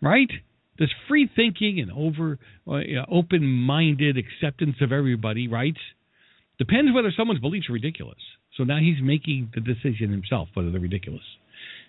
right? 0.00 0.30
This 0.78 0.90
free 1.08 1.28
thinking 1.34 1.80
and 1.80 1.92
over 1.92 2.38
uh, 2.66 2.80
open 3.10 3.46
minded 3.46 4.16
acceptance 4.16 4.76
of 4.80 4.92
everybody, 4.92 5.48
right? 5.48 5.76
Depends 6.58 6.92
whether 6.94 7.12
someone's 7.16 7.40
beliefs 7.40 7.68
are 7.68 7.74
ridiculous. 7.74 8.18
So 8.56 8.64
now 8.64 8.78
he's 8.78 9.02
making 9.02 9.52
the 9.54 9.60
decision 9.60 10.10
himself 10.10 10.48
whether 10.54 10.70
they're 10.70 10.80
ridiculous. 10.80 11.24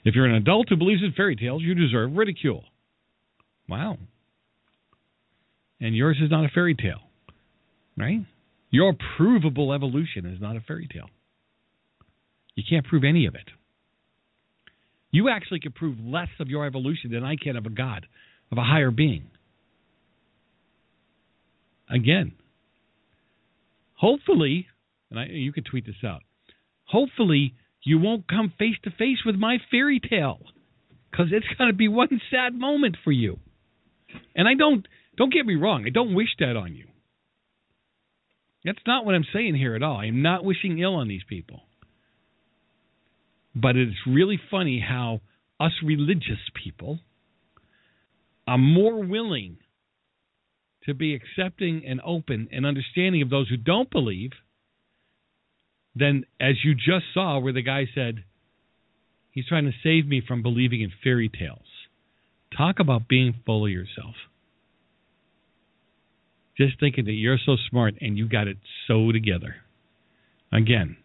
If 0.03 0.15
you're 0.15 0.26
an 0.26 0.35
adult 0.35 0.69
who 0.69 0.76
believes 0.76 1.03
in 1.03 1.14
fairy 1.14 1.35
tales, 1.35 1.61
you 1.64 1.73
deserve 1.73 2.14
ridicule. 2.14 2.64
Wow. 3.69 3.98
And 5.80 5.95
yours 5.95 6.18
is 6.22 6.31
not 6.31 6.45
a 6.45 6.49
fairy 6.49 6.76
tale, 6.76 7.02
right? 7.98 8.22
Your 8.69 8.94
provable 9.18 9.73
evolution 9.73 10.26
is 10.26 10.41
not 10.41 10.56
a 10.56 10.61
fairy 10.61 10.88
tale. 10.91 11.10
You 12.56 12.64
can't 12.68 12.85
prove 12.85 13.03
any 13.03 13.27
of 13.27 13.35
it. 13.35 13.49
You 15.11 15.30
actually 15.30 15.60
can 15.60 15.72
prove 15.72 15.98
less 15.99 16.30
of 16.39 16.49
your 16.49 16.65
evolution 16.65 17.11
than 17.11 17.23
I 17.23 17.35
can 17.35 17.56
of 17.56 17.65
a 17.65 17.69
God, 17.69 18.07
of 18.52 18.57
a 18.57 18.64
higher 18.64 18.91
being. 18.91 19.27
Again, 21.89 22.34
hopefully, 23.98 24.68
and 25.11 25.19
I, 25.19 25.26
you 25.26 25.52
can 25.52 25.64
tweet 25.64 25.86
this 25.86 26.03
out. 26.06 26.22
Hopefully, 26.86 27.53
you 27.84 27.99
won't 27.99 28.28
come 28.28 28.53
face 28.57 28.76
to 28.84 28.91
face 28.91 29.19
with 29.26 29.36
my 29.36 29.57
fairy 29.69 29.99
tale, 29.99 30.40
because 31.11 31.28
it's 31.32 31.45
going 31.57 31.69
to 31.69 31.76
be 31.76 31.88
one 31.88 32.22
sad 32.32 32.53
moment 32.53 32.95
for 33.03 33.11
you. 33.11 33.40
And 34.36 34.48
I 34.48 34.53
don't 34.53 34.88
don't 35.18 35.34
get 35.34 35.45
me 35.45 35.56
wrong. 35.56 35.84
I 35.86 35.90
don't 35.90 36.15
wish 36.15 36.30
that 36.40 36.56
on 36.56 36.76
you. 36.76 36.86
That's 38.64 38.78
not 38.86 39.06
what 39.06 39.15
I'm 39.15 39.26
saying 39.34 39.56
here 39.56 39.76
at 39.76 39.84
all. 39.84 39.98
I 39.98 40.06
am 40.06 40.22
not 40.22 40.44
wishing 40.44 40.80
ill 40.80 40.95
on 40.95 41.07
these 41.07 41.24
people. 41.28 41.61
But 43.56 43.76
it's 43.76 43.95
really 44.06 44.40
funny 44.52 44.84
how 44.88 45.22
us 45.60 45.72
religious 45.84 46.40
people 46.64 46.99
are 48.48 48.57
more 48.57 49.03
willing 49.03 49.57
to 50.88 50.93
be 50.93 51.14
accepting 51.14 51.84
and 51.85 52.01
open 52.03 52.47
and 52.51 52.65
understanding 52.65 53.22
of 53.22 53.30
those 53.30 53.49
who 53.49 53.57
don't 53.57 53.91
believe 53.91 54.31
than 55.95 56.26
as 56.39 56.55
you 56.64 56.73
just 56.73 57.05
saw 57.14 57.38
where 57.39 57.53
the 57.53 57.61
guy 57.61 57.85
said 57.93 58.23
he's 59.31 59.47
trying 59.47 59.65
to 59.65 59.72
save 59.84 60.07
me 60.07 60.22
from 60.26 60.41
believing 60.41 60.81
in 60.81 60.91
fairy 61.03 61.30
tales. 61.30 61.59
Talk 62.55 62.80
about 62.80 63.07
being 63.07 63.35
full 63.45 63.65
of 63.65 63.72
yourself. 63.72 64.15
Just 66.57 66.80
thinking 66.80 67.05
that 67.05 67.11
you're 67.11 67.38
so 67.43 67.55
smart 67.69 67.95
and 68.01 68.18
you 68.18 68.27
got 68.27 68.47
it 68.47 68.57
so 68.88 69.11
together. 69.11 69.57
Again, 70.51 70.97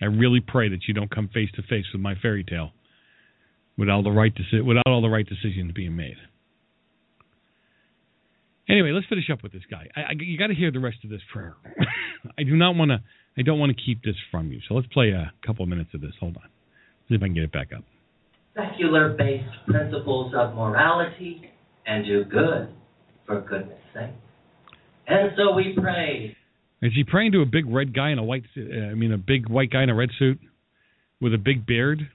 I 0.00 0.06
really 0.06 0.40
pray 0.40 0.68
that 0.68 0.86
you 0.86 0.94
don't 0.94 1.10
come 1.10 1.28
face 1.32 1.50
to 1.56 1.62
face 1.62 1.86
with 1.92 2.02
my 2.02 2.14
fairy 2.14 2.44
tale 2.44 2.72
without 3.76 4.02
the 4.04 4.10
right 4.10 4.32
deci- 4.34 4.64
without 4.64 4.86
all 4.86 5.02
the 5.02 5.08
right 5.08 5.26
decisions 5.26 5.72
being 5.72 5.96
made. 5.96 6.16
Anyway, 8.68 8.92
let's 8.92 9.06
finish 9.06 9.28
up 9.30 9.42
with 9.42 9.52
this 9.52 9.62
guy. 9.70 9.88
I, 9.94 10.00
I, 10.00 10.12
you 10.18 10.38
got 10.38 10.46
to 10.46 10.54
hear 10.54 10.70
the 10.70 10.80
rest 10.80 10.98
of 11.04 11.10
this 11.10 11.20
prayer. 11.32 11.54
I 12.38 12.42
do 12.44 12.56
not 12.56 12.76
want 12.76 12.90
to. 12.90 13.02
I 13.36 13.42
don't 13.42 13.58
want 13.58 13.76
to 13.76 13.82
keep 13.82 14.02
this 14.02 14.14
from 14.30 14.52
you. 14.52 14.60
So 14.68 14.74
let's 14.74 14.86
play 14.88 15.10
a 15.10 15.32
couple 15.46 15.64
of 15.64 15.68
minutes 15.68 15.90
of 15.92 16.00
this. 16.00 16.12
Hold 16.20 16.36
on. 16.36 16.48
See 17.08 17.14
if 17.16 17.22
I 17.22 17.26
can 17.26 17.34
get 17.34 17.42
it 17.42 17.52
back 17.52 17.68
up. 17.76 17.84
Secular 18.54 19.14
based 19.18 19.50
principles 19.66 20.32
of 20.36 20.54
morality 20.54 21.50
and 21.86 22.04
do 22.06 22.24
good 22.24 22.68
for 23.26 23.40
goodness 23.40 23.78
sake. 23.92 24.10
And 25.06 25.32
so 25.36 25.54
we 25.54 25.76
pray. 25.76 26.36
Is 26.80 26.92
he 26.94 27.04
praying 27.04 27.32
to 27.32 27.42
a 27.42 27.46
big 27.46 27.66
red 27.66 27.94
guy 27.94 28.10
in 28.10 28.18
a 28.18 28.24
white? 28.24 28.44
Uh, 28.56 28.90
I 28.90 28.94
mean, 28.94 29.12
a 29.12 29.18
big 29.18 29.48
white 29.48 29.70
guy 29.70 29.82
in 29.82 29.90
a 29.90 29.94
red 29.94 30.10
suit 30.18 30.38
with 31.20 31.34
a 31.34 31.38
big 31.38 31.66
beard. 31.66 32.08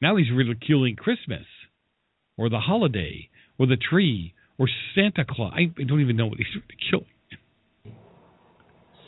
Now 0.00 0.16
he's 0.16 0.30
ridiculing 0.34 0.96
Christmas, 0.96 1.46
or 2.36 2.48
the 2.48 2.58
holiday, 2.58 3.28
or 3.58 3.66
the 3.66 3.76
tree, 3.76 4.34
or 4.58 4.68
Santa 4.94 5.24
Claus. 5.28 5.52
I 5.54 5.66
don't 5.82 6.00
even 6.00 6.16
know 6.16 6.26
what 6.26 6.38
he's 6.38 6.46
ridiculing. 6.54 7.06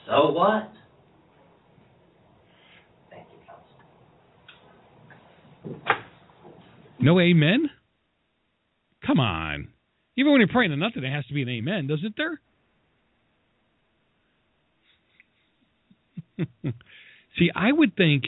So 0.07 0.31
what? 0.31 0.71
No 7.01 7.21
amen? 7.21 7.71
Come 9.07 9.21
on. 9.21 9.69
Even 10.16 10.33
when 10.33 10.41
you're 10.41 10.49
praying 10.49 10.71
to 10.71 10.77
nothing, 10.77 11.05
it 11.05 11.12
has 11.12 11.27
to 11.27 11.35
be 11.35 11.43
an 11.43 11.49
amen, 11.49 11.87
doesn't 11.87 12.15
there? 12.16 12.41
See, 17.39 17.51
I 17.55 17.73
would 17.73 17.97
think, 17.97 18.25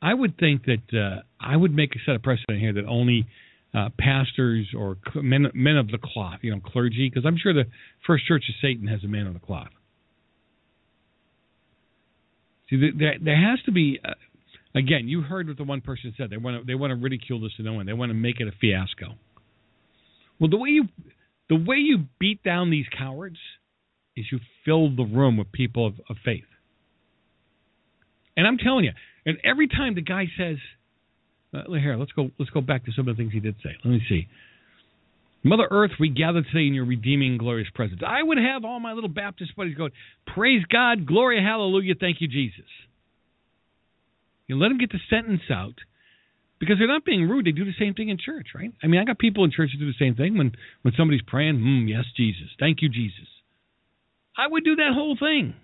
I 0.00 0.14
would 0.14 0.38
think 0.38 0.64
that 0.64 0.98
uh, 0.98 1.22
I 1.38 1.56
would 1.56 1.74
make 1.74 1.94
a 1.94 1.98
set 2.04 2.14
of 2.14 2.22
precedent 2.22 2.58
here 2.58 2.72
that 2.72 2.86
only 2.86 3.26
uh, 3.74 3.88
pastors 3.98 4.68
or 4.76 4.96
men, 5.14 5.46
men 5.54 5.76
of 5.76 5.88
the 5.88 5.98
cloth, 5.98 6.40
you 6.42 6.50
know, 6.50 6.60
clergy, 6.60 7.08
because 7.08 7.24
I'm 7.26 7.36
sure 7.36 7.52
the 7.52 7.66
First 8.06 8.26
Church 8.26 8.44
of 8.48 8.54
Satan 8.60 8.86
has 8.88 9.04
a 9.04 9.08
man 9.08 9.26
of 9.26 9.34
the 9.34 9.40
cloth. 9.40 9.68
See, 12.68 12.90
there, 12.98 13.14
there 13.22 13.50
has 13.50 13.60
to 13.66 13.72
be. 13.72 14.00
Uh, 14.04 14.14
again, 14.74 15.08
you 15.08 15.22
heard 15.22 15.48
what 15.48 15.56
the 15.56 15.64
one 15.64 15.80
person 15.80 16.14
said. 16.16 16.30
They 16.30 16.36
want 16.36 16.60
to 16.60 16.66
they 16.66 16.74
want 16.74 16.90
to 16.92 16.96
ridicule 16.96 17.40
this 17.40 17.52
to 17.56 17.62
no 17.62 17.74
one. 17.74 17.86
They 17.86 17.92
want 17.92 18.10
to 18.10 18.14
make 18.14 18.40
it 18.40 18.48
a 18.48 18.52
fiasco. 18.60 19.14
Well, 20.40 20.50
the 20.50 20.56
way 20.56 20.70
you 20.70 20.84
the 21.48 21.56
way 21.56 21.76
you 21.76 22.06
beat 22.18 22.42
down 22.42 22.70
these 22.70 22.86
cowards 22.96 23.38
is 24.16 24.26
you 24.30 24.40
fill 24.64 24.94
the 24.94 25.04
room 25.04 25.36
with 25.36 25.52
people 25.52 25.86
of, 25.86 25.94
of 26.08 26.16
faith. 26.24 26.44
And 28.36 28.46
I'm 28.46 28.58
telling 28.58 28.84
you, 28.84 28.92
and 29.26 29.38
every 29.44 29.68
time 29.68 29.94
the 29.94 30.02
guy 30.02 30.26
says, 30.38 30.56
uh, 31.54 31.72
"Here, 31.72 31.96
let's 31.96 32.12
go, 32.12 32.30
let's 32.38 32.50
go 32.50 32.60
back 32.60 32.84
to 32.86 32.92
some 32.92 33.08
of 33.08 33.16
the 33.16 33.22
things 33.22 33.32
he 33.32 33.40
did 33.40 33.56
say." 33.62 33.70
Let 33.84 33.90
me 33.90 34.02
see. 34.08 34.28
Mother 35.42 35.66
Earth, 35.70 35.92
we 35.98 36.10
gather 36.10 36.42
today 36.42 36.66
in 36.66 36.74
your 36.74 36.84
redeeming, 36.84 37.38
glorious 37.38 37.68
presence. 37.74 38.02
I 38.06 38.22
would 38.22 38.36
have 38.36 38.64
all 38.64 38.78
my 38.78 38.92
little 38.92 39.08
Baptist 39.08 39.56
buddies 39.56 39.74
going, 39.74 39.92
Praise 40.34 40.62
God, 40.70 41.06
glory, 41.06 41.42
hallelujah, 41.42 41.94
thank 41.98 42.20
you, 42.20 42.28
Jesus. 42.28 42.68
You 44.46 44.58
let 44.58 44.68
them 44.68 44.78
get 44.78 44.92
the 44.92 44.98
sentence 45.08 45.42
out 45.50 45.74
because 46.58 46.76
they're 46.78 46.88
not 46.88 47.06
being 47.06 47.26
rude. 47.26 47.46
They 47.46 47.52
do 47.52 47.64
the 47.64 47.72
same 47.78 47.94
thing 47.94 48.10
in 48.10 48.18
church, 48.18 48.48
right? 48.54 48.70
I 48.82 48.86
mean, 48.86 49.00
I 49.00 49.04
got 49.04 49.18
people 49.18 49.44
in 49.44 49.50
church 49.50 49.70
that 49.72 49.78
do 49.78 49.86
the 49.86 49.98
same 49.98 50.14
thing 50.14 50.36
when, 50.36 50.52
when 50.82 50.92
somebody's 50.96 51.22
praying, 51.26 51.58
mm, 51.58 51.88
yes, 51.88 52.04
Jesus, 52.16 52.48
thank 52.58 52.82
you, 52.82 52.90
Jesus. 52.90 53.28
I 54.36 54.46
would 54.46 54.64
do 54.64 54.76
that 54.76 54.92
whole 54.92 55.16
thing. 55.18 55.54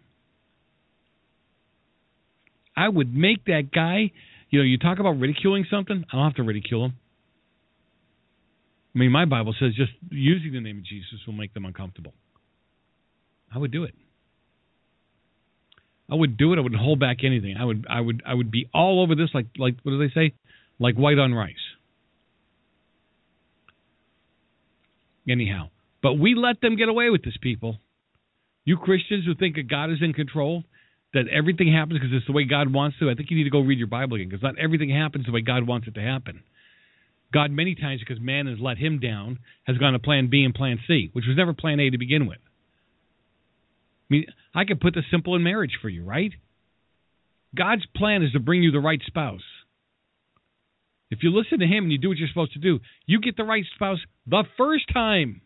I 2.74 2.88
would 2.88 3.14
make 3.14 3.44
that 3.46 3.70
guy, 3.74 4.12
you 4.50 4.60
know, 4.60 4.64
you 4.64 4.78
talk 4.78 4.98
about 4.98 5.18
ridiculing 5.18 5.66
something, 5.70 6.04
I 6.10 6.16
don't 6.16 6.24
have 6.24 6.34
to 6.36 6.42
ridicule 6.42 6.82
them. 6.82 6.96
I 8.94 8.98
mean, 8.98 9.10
my 9.10 9.26
Bible 9.26 9.54
says 9.58 9.74
just 9.74 9.92
using 10.10 10.52
the 10.52 10.60
name 10.60 10.78
of 10.78 10.84
Jesus 10.84 11.20
will 11.26 11.34
make 11.34 11.52
them 11.52 11.66
uncomfortable. 11.66 12.14
I 13.54 13.58
would 13.58 13.70
do 13.70 13.84
it. 13.84 13.94
I 16.10 16.14
would 16.14 16.36
do 16.36 16.52
it. 16.52 16.58
I 16.58 16.60
wouldn't 16.60 16.80
hold 16.80 17.00
back 17.00 17.18
anything. 17.24 17.56
I 17.58 17.64
would. 17.64 17.86
I 17.90 18.00
would. 18.00 18.22
I 18.26 18.32
would 18.32 18.50
be 18.50 18.68
all 18.72 19.02
over 19.02 19.14
this, 19.14 19.30
like 19.34 19.46
like 19.58 19.74
what 19.82 19.92
do 19.92 19.98
they 19.98 20.12
say, 20.14 20.32
like 20.78 20.94
white 20.94 21.18
on 21.18 21.34
rice. 21.34 21.54
Anyhow, 25.28 25.70
but 26.02 26.14
we 26.14 26.34
let 26.36 26.60
them 26.60 26.76
get 26.76 26.88
away 26.88 27.10
with 27.10 27.24
this, 27.24 27.36
people. 27.40 27.78
You 28.64 28.76
Christians 28.76 29.24
who 29.26 29.34
think 29.34 29.56
that 29.56 29.68
God 29.68 29.90
is 29.90 29.98
in 30.00 30.12
control, 30.12 30.62
that 31.16 31.28
everything 31.32 31.72
happens 31.72 31.98
because 31.98 32.14
it's 32.14 32.26
the 32.26 32.32
way 32.32 32.44
God 32.44 32.72
wants 32.72 32.98
to. 33.00 33.10
I 33.10 33.14
think 33.14 33.30
you 33.30 33.36
need 33.36 33.44
to 33.44 33.50
go 33.50 33.60
read 33.60 33.78
your 33.78 33.88
Bible 33.88 34.16
again 34.16 34.28
because 34.28 34.42
not 34.42 34.58
everything 34.58 34.90
happens 34.90 35.24
the 35.24 35.32
way 35.32 35.40
God 35.40 35.66
wants 35.66 35.88
it 35.88 35.94
to 35.94 36.00
happen. 36.00 36.42
God, 37.32 37.50
many 37.50 37.74
times, 37.74 38.00
because 38.00 38.22
man 38.22 38.46
has 38.46 38.58
let 38.60 38.78
him 38.78 39.00
down, 39.00 39.38
has 39.64 39.78
gone 39.78 39.94
to 39.94 39.98
plan 39.98 40.28
B 40.30 40.44
and 40.44 40.54
plan 40.54 40.78
C, 40.86 41.10
which 41.12 41.24
was 41.26 41.36
never 41.36 41.54
plan 41.54 41.80
A 41.80 41.90
to 41.90 41.98
begin 41.98 42.26
with. 42.26 42.38
I 42.38 44.08
mean, 44.10 44.26
I 44.54 44.64
could 44.64 44.80
put 44.80 44.94
this 44.94 45.04
simple 45.10 45.34
in 45.34 45.42
marriage 45.42 45.78
for 45.82 45.88
you, 45.88 46.04
right? 46.04 46.32
God's 47.56 47.84
plan 47.96 48.22
is 48.22 48.32
to 48.32 48.40
bring 48.40 48.62
you 48.62 48.70
the 48.70 48.78
right 48.78 49.00
spouse. 49.06 49.40
If 51.10 51.20
you 51.22 51.30
listen 51.30 51.60
to 51.60 51.66
him 51.66 51.84
and 51.84 51.92
you 51.92 51.98
do 51.98 52.08
what 52.08 52.18
you're 52.18 52.28
supposed 52.28 52.52
to 52.52 52.58
do, 52.58 52.80
you 53.06 53.20
get 53.20 53.36
the 53.36 53.44
right 53.44 53.64
spouse 53.74 53.98
the 54.26 54.44
first 54.56 54.84
time. 54.92 55.40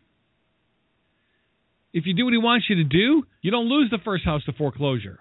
If 1.93 2.05
you 2.05 2.13
do 2.13 2.25
what 2.25 2.33
he 2.33 2.37
wants 2.37 2.67
you 2.69 2.75
to 2.77 2.83
do, 2.83 3.23
you 3.41 3.51
don't 3.51 3.67
lose 3.67 3.89
the 3.89 3.99
first 4.03 4.25
house 4.25 4.43
to 4.45 4.53
foreclosure. 4.53 5.19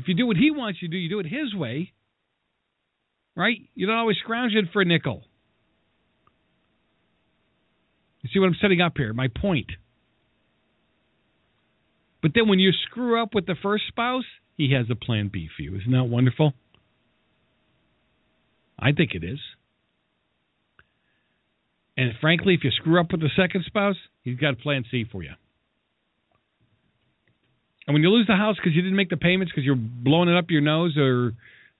If 0.00 0.08
you 0.08 0.14
do 0.14 0.26
what 0.26 0.38
he 0.38 0.50
wants 0.50 0.80
you 0.80 0.88
to 0.88 0.92
do, 0.92 0.96
you 0.96 1.10
do 1.10 1.20
it 1.20 1.26
his 1.26 1.54
way, 1.54 1.92
right? 3.36 3.58
You 3.74 3.86
don't 3.86 3.98
always 3.98 4.16
scrounge 4.16 4.54
it 4.54 4.64
for 4.72 4.80
a 4.80 4.84
nickel. 4.86 5.22
You 8.22 8.30
see 8.32 8.38
what 8.38 8.46
I'm 8.46 8.56
setting 8.62 8.80
up 8.80 8.94
here? 8.96 9.12
My 9.12 9.28
point. 9.28 9.66
But 12.22 12.32
then 12.34 12.48
when 12.48 12.58
you 12.58 12.70
screw 12.86 13.22
up 13.22 13.34
with 13.34 13.44
the 13.44 13.56
first 13.62 13.84
spouse, 13.88 14.24
he 14.56 14.72
has 14.72 14.86
a 14.90 14.94
plan 14.94 15.28
B 15.30 15.48
for 15.54 15.62
you. 15.62 15.76
Isn't 15.76 15.92
that 15.92 16.04
wonderful? 16.04 16.54
I 18.78 18.92
think 18.92 19.10
it 19.14 19.22
is. 19.22 19.38
And 21.98 22.12
frankly, 22.22 22.54
if 22.54 22.64
you 22.64 22.70
screw 22.70 22.98
up 22.98 23.12
with 23.12 23.20
the 23.20 23.30
second 23.36 23.64
spouse, 23.66 23.96
he's 24.22 24.38
got 24.38 24.54
a 24.54 24.56
plan 24.56 24.84
C 24.90 25.04
for 25.10 25.22
you. 25.22 25.32
And 27.90 27.94
when 27.96 28.04
you 28.04 28.10
lose 28.10 28.28
the 28.28 28.36
house 28.36 28.54
because 28.54 28.72
you 28.72 28.82
didn't 28.82 28.96
make 28.96 29.10
the 29.10 29.16
payments 29.16 29.50
because 29.50 29.64
you're 29.64 29.74
blowing 29.74 30.28
it 30.28 30.36
up 30.36 30.44
your 30.48 30.60
nose 30.60 30.96
or 30.96 31.32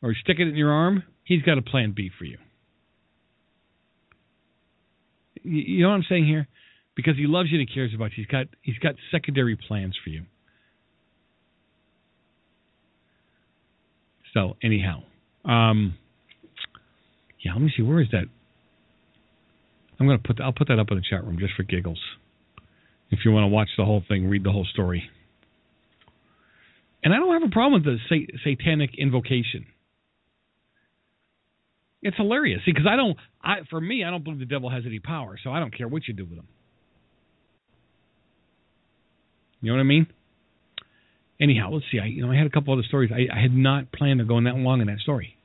or 0.02 0.12
sticking 0.12 0.48
it 0.48 0.50
in 0.50 0.56
your 0.56 0.72
arm, 0.72 1.04
he's 1.22 1.40
got 1.42 1.56
a 1.56 1.62
plan 1.62 1.92
B 1.96 2.10
for 2.18 2.24
you. 2.24 2.36
You 5.44 5.84
know 5.84 5.90
what 5.90 5.94
I'm 5.94 6.04
saying 6.08 6.26
here? 6.26 6.48
Because 6.96 7.16
he 7.16 7.28
loves 7.28 7.52
you 7.52 7.60
and 7.60 7.68
he 7.68 7.72
cares 7.72 7.92
about 7.94 8.10
you. 8.16 8.24
He's 8.24 8.26
got 8.26 8.46
he's 8.60 8.78
got 8.78 8.96
secondary 9.12 9.54
plans 9.54 9.96
for 10.02 10.10
you. 10.10 10.24
So 14.34 14.56
anyhow, 14.64 15.04
um, 15.44 15.94
yeah. 17.38 17.52
Let 17.52 17.62
me 17.62 17.72
see. 17.76 17.84
Where 17.84 18.00
is 18.00 18.08
that? 18.10 18.24
I'm 20.00 20.06
gonna 20.08 20.18
put. 20.18 20.40
I'll 20.40 20.50
put 20.50 20.66
that 20.66 20.80
up 20.80 20.90
in 20.90 20.96
the 20.96 21.04
chat 21.08 21.24
room 21.24 21.38
just 21.38 21.54
for 21.54 21.62
giggles. 21.62 22.00
If 23.12 23.20
you 23.24 23.30
want 23.30 23.44
to 23.44 23.48
watch 23.48 23.68
the 23.78 23.84
whole 23.84 24.02
thing, 24.08 24.28
read 24.28 24.42
the 24.42 24.50
whole 24.50 24.66
story. 24.72 25.08
And 27.02 27.14
I 27.14 27.16
don't 27.16 27.32
have 27.32 27.48
a 27.48 27.52
problem 27.52 27.82
with 27.82 27.84
the 27.84 27.98
sa- 28.08 28.38
satanic 28.44 28.90
invocation. 28.98 29.66
It's 32.02 32.16
hilarious. 32.16 32.60
Because 32.64 32.86
I 32.88 32.96
don't. 32.96 33.16
I 33.42 33.56
for 33.68 33.80
me, 33.80 34.04
I 34.04 34.10
don't 34.10 34.24
believe 34.24 34.38
the 34.38 34.46
devil 34.46 34.70
has 34.70 34.84
any 34.86 34.98
power, 34.98 35.38
so 35.42 35.50
I 35.50 35.60
don't 35.60 35.76
care 35.76 35.88
what 35.88 36.06
you 36.08 36.14
do 36.14 36.24
with 36.24 36.38
him. 36.38 36.48
You 39.60 39.72
know 39.72 39.76
what 39.76 39.80
I 39.80 39.84
mean? 39.84 40.06
Anyhow, 41.40 41.70
let's 41.72 41.86
see. 41.90 41.98
I 41.98 42.06
you 42.06 42.24
know 42.24 42.32
I 42.32 42.36
had 42.36 42.46
a 42.46 42.50
couple 42.50 42.72
other 42.72 42.82
stories. 42.86 43.10
I, 43.12 43.34
I 43.34 43.40
had 43.40 43.54
not 43.54 43.92
planned 43.92 44.20
on 44.20 44.26
going 44.26 44.44
that 44.44 44.56
long 44.56 44.80
in 44.80 44.86
that 44.88 44.98
story. 44.98 45.36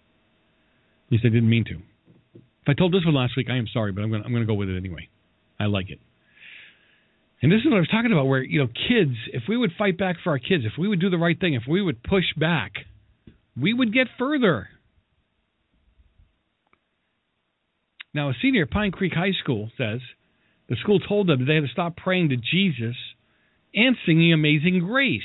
At 1.08 1.12
least 1.12 1.26
I 1.26 1.30
didn't 1.30 1.50
mean 1.50 1.66
to. 1.66 1.76
If 1.76 2.70
I 2.70 2.74
told 2.74 2.94
this 2.94 3.06
one 3.06 3.14
last 3.14 3.38
week, 3.38 3.48
I 3.50 3.58
am 3.58 3.68
sorry, 3.72 3.92
but 3.92 4.04
I'm 4.04 4.12
gonna 4.12 4.24
I'm 4.24 4.32
going 4.32 4.44
to 4.44 4.48
go 4.48 4.56
with 4.56 4.70
it 4.70 4.78
anyway. 4.78 5.08
I 5.60 5.66
like 5.66 5.90
it. 5.90 6.00
And 7.46 7.52
this 7.52 7.60
is 7.60 7.66
what 7.66 7.78
I 7.78 7.80
was 7.80 7.90
talking 7.90 8.12
about, 8.12 8.26
where 8.26 8.42
you 8.42 8.58
know, 8.58 8.68
kids, 8.68 9.14
if 9.32 9.44
we 9.48 9.56
would 9.56 9.70
fight 9.78 10.00
back 10.00 10.16
for 10.24 10.32
our 10.32 10.40
kids, 10.40 10.66
if 10.66 10.74
we 10.80 10.88
would 10.88 11.00
do 11.00 11.12
the 11.12 11.18
right 11.20 11.40
thing, 11.40 11.54
if 11.54 11.64
we 11.70 11.80
would 11.80 12.02
push 12.02 12.26
back 12.36 12.72
we 13.60 13.74
would 13.74 13.94
get 13.94 14.08
further. 14.18 14.70
Now, 18.14 18.30
a 18.30 18.34
senior 18.42 18.64
at 18.64 18.72
Pine 18.72 18.92
Creek 18.92 19.14
High 19.14 19.34
School 19.44 19.70
says 19.78 20.00
the 20.70 20.76
school 20.78 21.00
told 21.00 21.28
them 21.28 21.46
they 21.46 21.56
had 21.56 21.64
to 21.64 21.70
stop 21.70 21.98
praying 21.98 22.30
to 22.30 22.38
Jesus 22.38 22.96
and 23.74 23.96
singing 24.06 24.34
Amazing 24.34 24.80
Grace. 24.80 25.22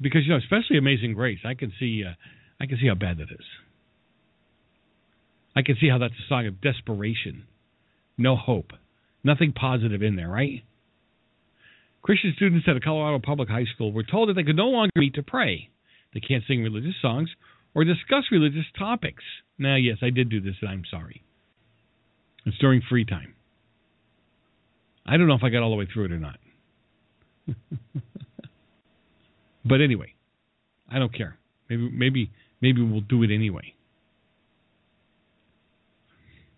Because 0.00 0.22
you 0.24 0.30
know, 0.30 0.38
especially 0.38 0.78
Amazing 0.78 1.14
Grace, 1.14 1.40
I 1.44 1.54
can 1.54 1.72
see, 1.78 2.04
uh, 2.06 2.14
I 2.60 2.66
can 2.66 2.78
see 2.80 2.88
how 2.88 2.94
bad 2.94 3.18
that 3.18 3.30
is. 3.30 3.46
I 5.54 5.62
can 5.62 5.76
see 5.80 5.88
how 5.88 5.98
that's 5.98 6.14
a 6.14 6.28
song 6.28 6.46
of 6.46 6.60
desperation, 6.60 7.44
no 8.16 8.36
hope, 8.36 8.72
nothing 9.24 9.52
positive 9.52 10.02
in 10.02 10.16
there, 10.16 10.28
right? 10.28 10.62
Christian 12.02 12.32
students 12.36 12.66
at 12.68 12.76
a 12.76 12.80
Colorado 12.80 13.20
public 13.24 13.48
high 13.48 13.66
school 13.74 13.92
were 13.92 14.02
told 14.02 14.28
that 14.28 14.34
they 14.34 14.42
could 14.42 14.56
no 14.56 14.68
longer 14.68 14.90
meet 14.96 15.14
to 15.14 15.22
pray. 15.22 15.68
They 16.14 16.20
can't 16.20 16.44
sing 16.48 16.62
religious 16.62 16.94
songs 17.00 17.30
or 17.74 17.84
discuss 17.84 18.24
religious 18.32 18.64
topics. 18.78 19.22
Now, 19.58 19.76
yes, 19.76 19.98
I 20.02 20.10
did 20.10 20.30
do 20.30 20.40
this, 20.40 20.56
and 20.60 20.70
I'm 20.70 20.84
sorry. 20.90 21.22
It's 22.46 22.58
during 22.58 22.80
free 22.88 23.04
time. 23.04 23.34
I 25.06 25.16
don't 25.16 25.28
know 25.28 25.34
if 25.34 25.42
I 25.42 25.50
got 25.50 25.62
all 25.62 25.70
the 25.70 25.76
way 25.76 25.86
through 25.92 26.06
it 26.06 26.12
or 26.12 26.18
not. 26.18 26.38
but 29.64 29.80
anyway, 29.80 30.14
I 30.90 30.98
don't 30.98 31.14
care. 31.14 31.36
Maybe, 31.68 31.90
maybe, 31.90 32.30
maybe 32.60 32.82
we'll 32.82 33.00
do 33.02 33.22
it 33.22 33.30
anyway. 33.32 33.74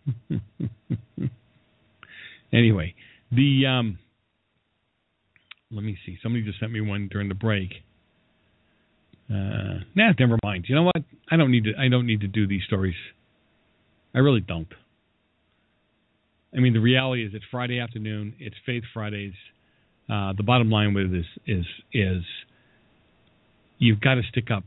anyway, 2.53 2.95
the 3.31 3.67
um, 3.67 3.99
let 5.71 5.83
me 5.83 5.97
see. 6.05 6.19
Somebody 6.23 6.45
just 6.45 6.61
sent 6.61 6.73
me 6.73 6.81
one 6.81 7.09
during 7.11 7.29
the 7.29 7.35
break. 7.35 7.71
Uh, 9.31 9.81
nah, 9.95 10.13
never 10.19 10.39
mind. 10.43 10.67
You 10.69 10.75
know 10.75 10.83
what? 10.83 11.05
I 11.31 11.37
don't 11.37 11.51
need 11.51 11.65
to. 11.65 11.73
I 11.79 11.89
don't 11.89 12.07
need 12.07 12.21
to 12.21 12.29
do 12.29 12.47
these 12.47 12.63
stories. 12.67 12.95
I 14.15 14.19
really 14.19 14.41
don't. 14.41 14.69
I 16.55 16.61
mean, 16.61 16.75
the 16.75 16.81
reality 16.81 17.25
is 17.25 17.33
it's 17.35 17.45
Friday 17.51 17.81
afternoon. 17.81 18.35
It's 18.39 18.57
Faith 18.67 18.85
Fridays. 18.93 19.33
Uh, 20.11 20.35
the 20.37 20.43
bottom 20.43 20.71
line 20.71 20.93
with 20.93 21.11
this 21.11 21.27
is 21.47 21.65
is 21.93 22.23
you've 23.79 24.01
got 24.01 24.15
to 24.17 24.23
stick 24.29 24.51
up. 24.51 24.65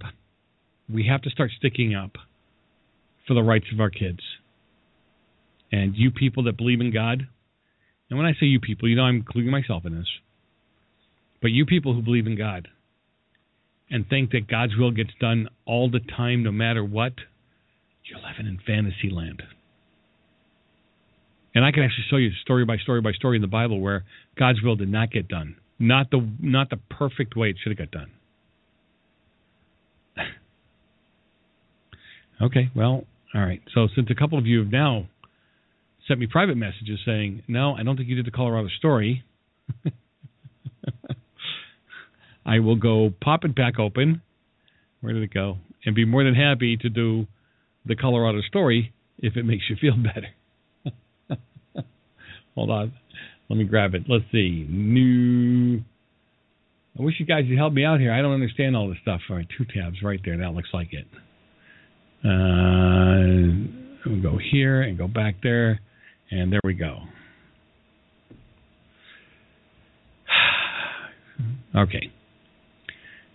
We 0.91 1.07
have 1.07 1.22
to 1.24 1.30
start 1.30 1.52
sticking 1.57 1.94
up 1.94 2.12
for 3.28 3.34
the 3.34 3.44
rights 3.44 3.66
of 3.74 3.80
our 3.80 3.90
kids. 3.90 4.20
And 5.72 5.95
you 5.95 6.12
people 6.12 6.44
that 6.44 6.57
believe 6.57 6.80
in 6.80 6.94
God, 6.94 7.28
and 8.10 8.18
when 8.18 8.27
I 8.27 8.34
say 8.34 8.45
you 8.45 8.60
people, 8.60 8.88
you 8.88 8.95
know 8.95 9.03
I'm 9.03 9.18
including 9.18 9.52
myself 9.52 9.86
in 9.86 9.95
this. 9.95 10.07
But 11.41 11.52
you 11.52 11.65
people 11.65 11.94
who 11.94 12.02
believe 12.02 12.27
in 12.27 12.38
God 12.38 12.68
and 13.90 14.07
think 14.07 14.32
that 14.32 14.48
God's 14.48 14.76
will 14.77 14.91
gets 14.91 15.11
done 15.19 15.48
all 15.65 15.90
the 15.90 15.99
time, 15.99 16.44
no 16.44 16.52
matter 16.52 16.84
what, 16.84 17.14
you're 18.03 18.19
living 18.19 18.48
in 18.48 18.60
fantasy 18.65 19.10
land. 19.11 19.44
And 21.53 21.64
I 21.64 21.72
can 21.72 21.84
actually 21.84 22.06
show 22.10 22.18
you 22.18 22.32
story 22.41 22.65
by 22.65 22.77
story 22.77 23.02
by 23.02 23.14
story 23.14 23.38
in 23.38 23.41
the 23.41 23.48
Bible 23.48 23.80
where 23.80 24.03
God's 24.38 24.61
will 24.61 24.76
did 24.76 24.90
not 24.90 25.11
get 25.11 25.27
done, 25.27 25.56
not 25.80 26.11
the 26.11 26.27
not 26.40 26.69
the 26.69 26.77
perfect 26.90 27.36
way 27.36 27.49
it 27.49 27.57
should 27.64 27.77
have 27.77 27.90
got 27.90 27.91
done. 27.91 28.11
okay, 32.41 32.69
well, 32.76 33.06
all 33.34 33.41
right. 33.41 33.61
So 33.73 33.88
since 33.95 34.10
a 34.10 34.15
couple 34.15 34.38
of 34.38 34.45
you 34.45 34.60
have 34.60 34.72
now 34.72 35.07
sent 36.07 36.19
me 36.19 36.27
private 36.27 36.57
messages 36.57 36.99
saying, 37.06 37.44
"No, 37.48 37.73
I 37.73 37.84
don't 37.84 37.98
think 37.98 38.10
you 38.10 38.15
did 38.15 38.26
the 38.26 38.32
Colorado 38.32 38.69
story," 38.77 39.23
I 42.45 42.60
will 42.60 42.76
go 42.76 43.11
pop 43.22 43.44
it 43.44 43.56
back 43.56 43.80
open. 43.80 44.22
Where 45.02 45.14
did 45.14 45.23
it 45.23 45.34
go? 45.34 45.57
And 45.86 45.95
be 45.95 46.06
more 46.06 46.23
than 46.23 46.36
happy 46.36 46.77
to 46.77 46.90
do 46.90 47.27
the 47.86 47.95
Colorado 47.95 48.41
story 48.41 48.94
if 49.19 49.36
it 49.38 49.44
makes 49.44 49.64
you 49.69 49.76
feel 49.80 49.95
better. 49.98 50.30
Hold 52.56 52.69
on. 52.69 52.94
Let 53.49 53.57
me 53.57 53.65
grab 53.65 53.94
it. 53.94 54.03
Let's 54.07 54.26
see. 54.32 54.65
New. 54.69 55.84
I 56.98 57.03
wish 57.03 57.15
you 57.19 57.26
guys 57.26 57.44
would 57.49 57.57
help 57.57 57.73
me 57.73 57.84
out 57.84 57.99
here. 57.99 58.14
I 58.14 58.22
don't 58.22 58.34
understand 58.34 58.76
all 58.76 58.88
this 58.88 58.98
stuff. 59.02 59.22
All 59.30 59.36
right, 59.36 59.48
two 59.57 59.65
tabs 59.65 59.98
right 60.02 60.19
there. 60.23 60.38
That 60.38 60.53
looks 60.53 60.69
like 60.73 60.94
it. 60.94 61.06
Uh, 62.23 63.68
we'll 64.06 64.22
go 64.22 64.40
here 64.52 64.82
and 64.82 64.98
go 64.98 65.07
back 65.07 65.36
there, 65.44 65.80
and 66.31 66.52
there 66.52 66.61
we 66.64 66.73
go. 66.73 66.99
okay. 71.76 72.11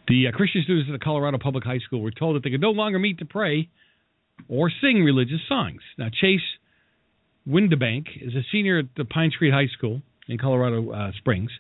The 0.09 0.27
uh, 0.29 0.37
Christian 0.37 0.63
students 0.65 0.91
at 0.93 0.99
the 0.99 1.05
Colorado 1.05 1.39
Public 1.39 1.65
High 1.65 1.79
School 1.79 2.01
were 2.01 2.11
told 2.11 2.37
that 2.37 2.43
they 2.43 2.51
could 2.51 2.61
no 2.61 2.71
longer 2.71 2.99
meet 2.99 3.19
to 3.19 3.25
pray 3.25 3.69
or 4.49 4.71
sing 4.81 5.05
religious 5.05 5.41
songs. 5.49 5.83
Now, 5.99 6.09
Chase 6.09 6.41
Windebank 7.49 8.07
is 8.21 8.35
a 8.35 8.43
senior 8.51 8.81
at 8.81 8.87
the 8.97 9.05
Pine 9.05 9.31
Street 9.35 9.53
High 9.53 9.69
School 9.77 10.03
in 10.29 10.39
Colorado 10.39 10.91
uh, 10.91 11.13
Springs. 11.19 11.51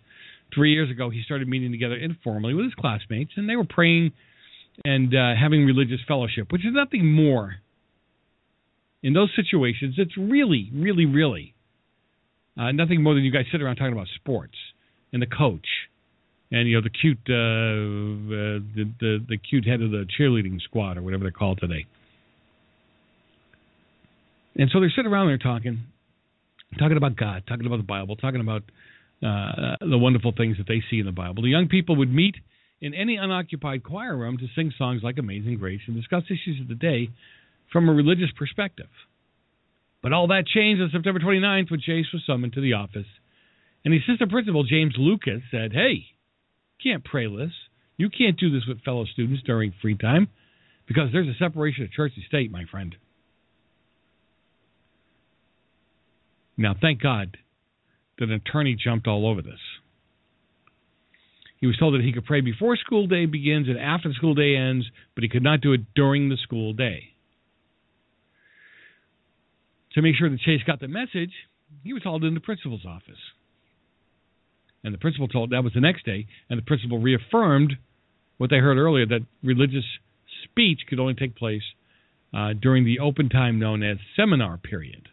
Three 0.55 0.73
years 0.73 0.91
ago, 0.91 1.11
he 1.11 1.23
started 1.25 1.47
meeting 1.49 1.71
together 1.71 1.95
informally 1.95 2.55
with 2.55 2.65
his 2.65 2.75
classmates, 2.75 3.33
and 3.37 3.49
they 3.49 3.57
were 3.57 3.67
praying 3.69 4.13
and 4.85 5.15
uh, 5.15 5.35
having 5.41 5.65
religious 5.65 6.01
fellowship, 6.09 6.51
which 6.51 6.65
is 6.65 6.73
nothing 6.73 7.07
more. 7.13 7.57
In 9.03 9.15
those 9.15 9.31
situations, 9.35 9.95
it's 9.99 10.17
really, 10.17 10.71
really, 10.75 11.07
really 11.07 11.55
uh, 12.59 12.73
nothing 12.73 13.03
more 13.03 13.15
than 13.15 13.25
you 13.25 13.33
guys 13.33 13.47
sit 13.51 13.63
around 13.63 13.77
talking 13.77 13.93
about 13.93 14.09
sports 14.17 14.57
and 15.13 15.23
the 15.23 15.27
coach 15.27 15.67
and 16.53 16.69
you 16.69 16.77
know 16.77 16.83
the 16.83 16.91
cute 16.91 17.19
uh, 17.29 17.33
uh, 17.33 18.61
the, 18.75 18.91
the 19.01 19.25
the 19.29 19.37
cute 19.39 19.67
head 19.67 19.81
of 19.81 19.91
the 19.91 20.07
cheerleading 20.19 20.61
squad 20.61 20.99
or 20.99 21.03
whatever 21.03 21.25
they're 21.25 21.31
called 21.31 21.59
today. 21.61 21.87
And 24.57 24.69
so 24.73 24.81
they're 24.81 24.93
sitting 24.95 25.11
around 25.11 25.29
there 25.29 25.39
talking, 25.39 25.81
talking 26.79 26.97
about 26.97 27.17
God, 27.17 27.45
talking 27.49 27.67
about 27.67 27.79
the 27.79 27.85
Bible, 27.85 28.17
talking 28.17 28.41
about 28.41 28.63
uh, 29.23 29.77
the 29.81 29.97
wonderful 29.97 30.33
things 30.37 30.59
that 30.59 30.67
they 30.67 30.83
see 30.91 30.99
in 30.99 31.07
the 31.07 31.13
Bible. 31.13 31.43
The 31.43 31.49
young 31.49 31.69
people 31.69 31.97
would 31.97 32.13
meet 32.13 32.35
in 32.81 32.93
any 32.93 33.17
unoccupied 33.17 33.85
choir 33.85 34.17
room 34.17 34.39
to 34.39 34.47
sing 34.57 34.73
songs 34.77 35.03
like 35.03 35.19
Amazing 35.19 35.59
Grace 35.59 35.81
and 35.87 35.97
discuss 35.97 36.25
issues 36.27 36.61
of 36.61 36.69
the 36.69 36.75
day 36.75 37.11
from 37.73 37.89
a 37.89 37.93
religious 37.93 38.31
perspective. 38.37 38.89
But 40.03 40.13
all 40.13 40.29
that 40.29 40.47
changed 40.47 40.83
on 40.83 40.91
September 40.93 41.21
29th 41.21 41.71
when 41.71 41.81
Chase 41.81 42.07
was 42.13 42.23
summoned 42.27 42.55
to 42.55 42.61
the 42.61 42.73
office. 42.73 43.07
And 43.85 43.93
the 43.93 43.99
assistant 43.99 44.31
principal, 44.31 44.65
James 44.65 44.95
Lucas, 44.99 45.43
said, 45.51 45.73
Hey, 45.73 46.07
can't 46.83 47.05
pray 47.05 47.27
this. 47.27 47.53
You 47.97 48.09
can't 48.09 48.39
do 48.39 48.51
this 48.51 48.67
with 48.67 48.83
fellow 48.83 49.05
students 49.05 49.43
during 49.45 49.75
free 49.83 49.97
time 49.97 50.29
because 50.87 51.11
there's 51.13 51.29
a 51.29 51.39
separation 51.39 51.85
of 51.85 51.93
church 51.93 52.13
and 52.17 52.25
state, 52.25 52.51
my 52.51 52.65
friend. 52.71 52.97
Now, 56.57 56.75
thank 56.81 57.03
God 57.03 57.37
that 58.19 58.29
an 58.29 58.33
attorney 58.33 58.77
jumped 58.83 59.07
all 59.07 59.27
over 59.27 59.43
this. 59.43 59.61
He 61.59 61.67
was 61.67 61.77
told 61.77 61.95
that 61.95 62.03
he 62.03 62.13
could 62.13 62.25
pray 62.25 62.41
before 62.41 62.77
school 62.77 63.07
day 63.07 63.27
begins 63.27 63.69
and 63.69 63.79
after 63.79 64.09
the 64.09 64.15
school 64.15 64.35
day 64.35 64.57
ends, 64.57 64.87
but 65.15 65.23
he 65.23 65.29
could 65.29 65.43
not 65.43 65.61
do 65.61 65.75
it 65.75 65.83
during 65.95 66.29
the 66.29 66.39
school 66.43 66.73
day. 66.73 67.11
To 69.95 70.03
make 70.03 70.15
sure 70.17 70.31
that 70.31 70.41
Chase 70.41 70.63
got 70.67 70.81
the 70.81 70.89
message, 70.89 71.33
he 71.83 71.93
was 71.93 72.03
hauled 72.03 72.25
into 72.25 72.39
the 72.39 72.45
principal's 72.45 72.85
office. 72.87 73.19
And 74.83 74.95
the 74.95 74.99
principal 74.99 75.29
told 75.29 75.51
that 75.51 75.65
was 75.65 75.75
the 75.75 75.81
next 75.81 76.05
day, 76.07 76.27
and 76.49 76.59
the 76.59 76.65
principal 76.65 76.99
reaffirmed 76.99 77.75
what 78.39 78.51
they 78.51 78.59
heard 78.59 78.79
earlier 78.79 79.07
that 79.07 79.27
religious 79.43 79.85
speech 80.45 80.81
could 80.89 80.99
only 80.99 81.15
take 81.15 81.37
place 81.37 81.63
uh, 82.33 82.55
during 82.61 82.85
the 82.85 83.01
open 83.01 83.29
time 83.29 83.59
known 83.59 83.83
as 83.83 83.99
seminar 84.17 84.57
period. 84.57 85.09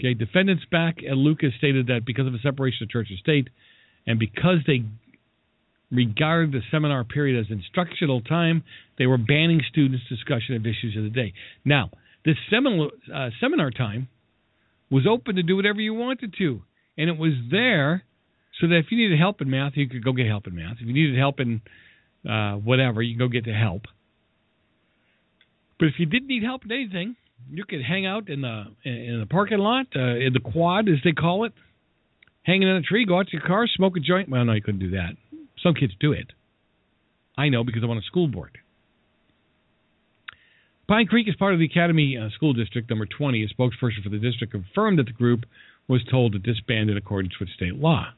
Okay, 0.00 0.14
defendants 0.14 0.64
back 0.70 0.98
at 1.08 1.16
Lucas 1.16 1.52
stated 1.58 1.88
that 1.88 2.06
because 2.06 2.26
of 2.26 2.32
the 2.32 2.38
separation 2.42 2.84
of 2.84 2.90
church 2.90 3.08
and 3.10 3.18
state, 3.18 3.48
and 4.06 4.18
because 4.18 4.58
they 4.66 4.82
regarded 5.90 6.52
the 6.52 6.62
seminar 6.70 7.04
period 7.04 7.38
as 7.38 7.50
instructional 7.50 8.22
time, 8.22 8.62
they 8.98 9.06
were 9.06 9.18
banning 9.18 9.60
students' 9.70 10.02
discussion 10.08 10.56
of 10.56 10.62
issues 10.62 10.96
of 10.96 11.02
the 11.02 11.10
day. 11.10 11.34
Now, 11.64 11.90
this 12.24 12.36
seminar, 12.50 12.88
uh, 13.14 13.30
seminar 13.40 13.70
time 13.70 14.08
was 14.90 15.06
open 15.08 15.36
to 15.36 15.42
do 15.42 15.56
whatever 15.56 15.80
you 15.80 15.94
wanted 15.94 16.34
to, 16.38 16.62
and 16.98 17.08
it 17.08 17.16
was 17.16 17.32
there 17.50 18.04
so 18.60 18.66
that 18.68 18.76
if 18.76 18.86
you 18.90 18.98
needed 18.98 19.18
help 19.18 19.40
in 19.40 19.48
math, 19.48 19.72
you 19.76 19.88
could 19.88 20.04
go 20.04 20.12
get 20.12 20.26
help 20.26 20.46
in 20.46 20.54
math. 20.54 20.76
If 20.80 20.86
you 20.86 20.92
needed 20.92 21.16
help 21.18 21.40
in 21.40 21.62
uh, 22.28 22.54
whatever, 22.54 23.00
you 23.00 23.16
could 23.16 23.20
go 23.20 23.28
get 23.28 23.44
the 23.44 23.52
help. 23.52 23.82
But 25.78 25.86
if 25.86 25.94
you 25.98 26.06
didn't 26.06 26.28
need 26.28 26.42
help 26.42 26.64
in 26.64 26.72
anything, 26.72 27.16
you 27.50 27.64
could 27.64 27.82
hang 27.82 28.04
out 28.04 28.28
in 28.28 28.42
the 28.42 28.64
in 28.84 29.18
the 29.18 29.26
parking 29.26 29.58
lot, 29.58 29.86
uh, 29.96 30.16
in 30.16 30.32
the 30.34 30.40
quad 30.40 30.88
as 30.88 30.96
they 31.04 31.12
call 31.12 31.44
it, 31.44 31.52
hanging 32.42 32.68
in 32.68 32.76
a 32.76 32.82
tree, 32.82 33.06
go 33.06 33.18
out 33.18 33.28
to 33.28 33.32
your 33.32 33.46
car, 33.46 33.66
smoke 33.66 33.96
a 33.96 34.00
joint. 34.00 34.28
Well, 34.28 34.44
no, 34.44 34.52
you 34.52 34.62
couldn't 34.62 34.80
do 34.80 34.90
that. 34.90 35.12
Some 35.62 35.74
kids 35.74 35.92
do 35.98 36.12
it. 36.12 36.26
I 37.36 37.48
know 37.48 37.64
because 37.64 37.82
I'm 37.82 37.90
on 37.90 37.96
a 37.96 38.02
school 38.02 38.28
board. 38.28 38.58
Pine 40.90 41.06
Creek 41.06 41.28
is 41.28 41.36
part 41.36 41.54
of 41.54 41.60
the 41.60 41.66
Academy 41.66 42.18
uh, 42.20 42.30
School 42.34 42.52
District 42.52 42.90
number 42.90 43.06
20. 43.06 43.44
A 43.44 43.48
spokesperson 43.54 44.02
for 44.02 44.08
the 44.08 44.18
district 44.18 44.52
confirmed 44.52 44.98
that 44.98 45.06
the 45.06 45.12
group 45.12 45.44
was 45.86 46.00
told 46.10 46.32
to 46.32 46.40
disband 46.40 46.90
in 46.90 46.96
accordance 46.96 47.34
with 47.38 47.48
state 47.50 47.76
law. 47.76 48.08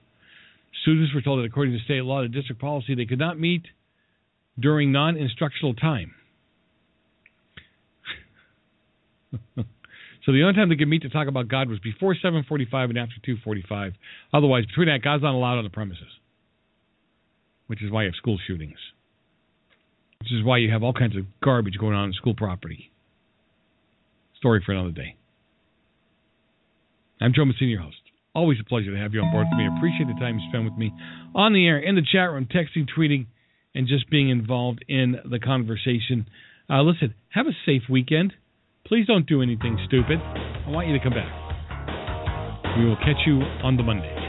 Students 0.80 1.12
were 1.14 1.20
told 1.20 1.40
that 1.40 1.44
according 1.44 1.76
to 1.76 1.84
state 1.84 2.00
law, 2.00 2.22
the 2.22 2.28
district 2.28 2.62
policy, 2.62 2.94
they 2.94 3.04
could 3.04 3.18
not 3.18 3.38
meet 3.38 3.66
during 4.58 4.90
non 4.90 5.18
instructional 5.18 5.74
time. 5.74 6.14
so 9.54 10.32
the 10.32 10.40
only 10.42 10.54
time 10.54 10.70
they 10.70 10.76
could 10.76 10.88
meet 10.88 11.02
to 11.02 11.10
talk 11.10 11.28
about 11.28 11.48
God 11.48 11.68
was 11.68 11.78
before 11.80 12.14
7:45 12.14 12.88
and 12.88 12.98
after 12.98 13.16
2:45. 13.22 13.92
Otherwise, 14.32 14.64
between 14.64 14.88
that, 14.88 15.02
God's 15.02 15.22
not 15.22 15.34
allowed 15.34 15.58
on 15.58 15.64
the 15.64 15.70
premises, 15.70 16.08
which 17.66 17.82
is 17.82 17.90
why 17.90 18.04
you 18.04 18.08
have 18.08 18.16
school 18.16 18.38
shootings. 18.46 18.78
Which 20.22 20.30
is 20.30 20.44
why 20.44 20.58
you 20.58 20.70
have 20.70 20.84
all 20.84 20.92
kinds 20.92 21.16
of 21.16 21.24
garbage 21.42 21.78
going 21.80 21.96
on 21.96 22.10
in 22.10 22.12
school 22.12 22.34
property. 22.36 22.92
Story 24.36 24.62
for 24.64 24.70
another 24.70 24.92
day. 24.92 25.16
I'm 27.20 27.32
Joe 27.34 27.44
Messina, 27.44 27.72
your 27.72 27.80
host. 27.80 27.96
Always 28.32 28.58
a 28.60 28.64
pleasure 28.64 28.92
to 28.92 28.98
have 28.98 29.14
you 29.14 29.20
on 29.20 29.32
board 29.32 29.48
with 29.50 29.58
me. 29.58 29.64
I 29.64 29.76
appreciate 29.76 30.06
the 30.06 30.20
time 30.20 30.38
you 30.38 30.48
spend 30.48 30.64
with 30.64 30.78
me 30.78 30.92
on 31.34 31.52
the 31.52 31.66
air, 31.66 31.76
in 31.76 31.96
the 31.96 32.06
chat 32.06 32.30
room, 32.30 32.46
texting, 32.46 32.86
tweeting, 32.96 33.26
and 33.74 33.88
just 33.88 34.08
being 34.10 34.30
involved 34.30 34.84
in 34.86 35.16
the 35.28 35.40
conversation. 35.40 36.28
Uh, 36.70 36.82
listen, 36.82 37.14
have 37.30 37.48
a 37.48 37.58
safe 37.66 37.82
weekend. 37.90 38.32
Please 38.86 39.08
don't 39.08 39.26
do 39.26 39.42
anything 39.42 39.76
stupid. 39.88 40.20
I 40.20 40.70
want 40.70 40.86
you 40.86 40.96
to 40.96 41.02
come 41.02 41.14
back. 41.14 42.78
We 42.78 42.84
will 42.84 42.96
catch 42.98 43.26
you 43.26 43.40
on 43.64 43.76
the 43.76 43.82
Monday. 43.82 44.21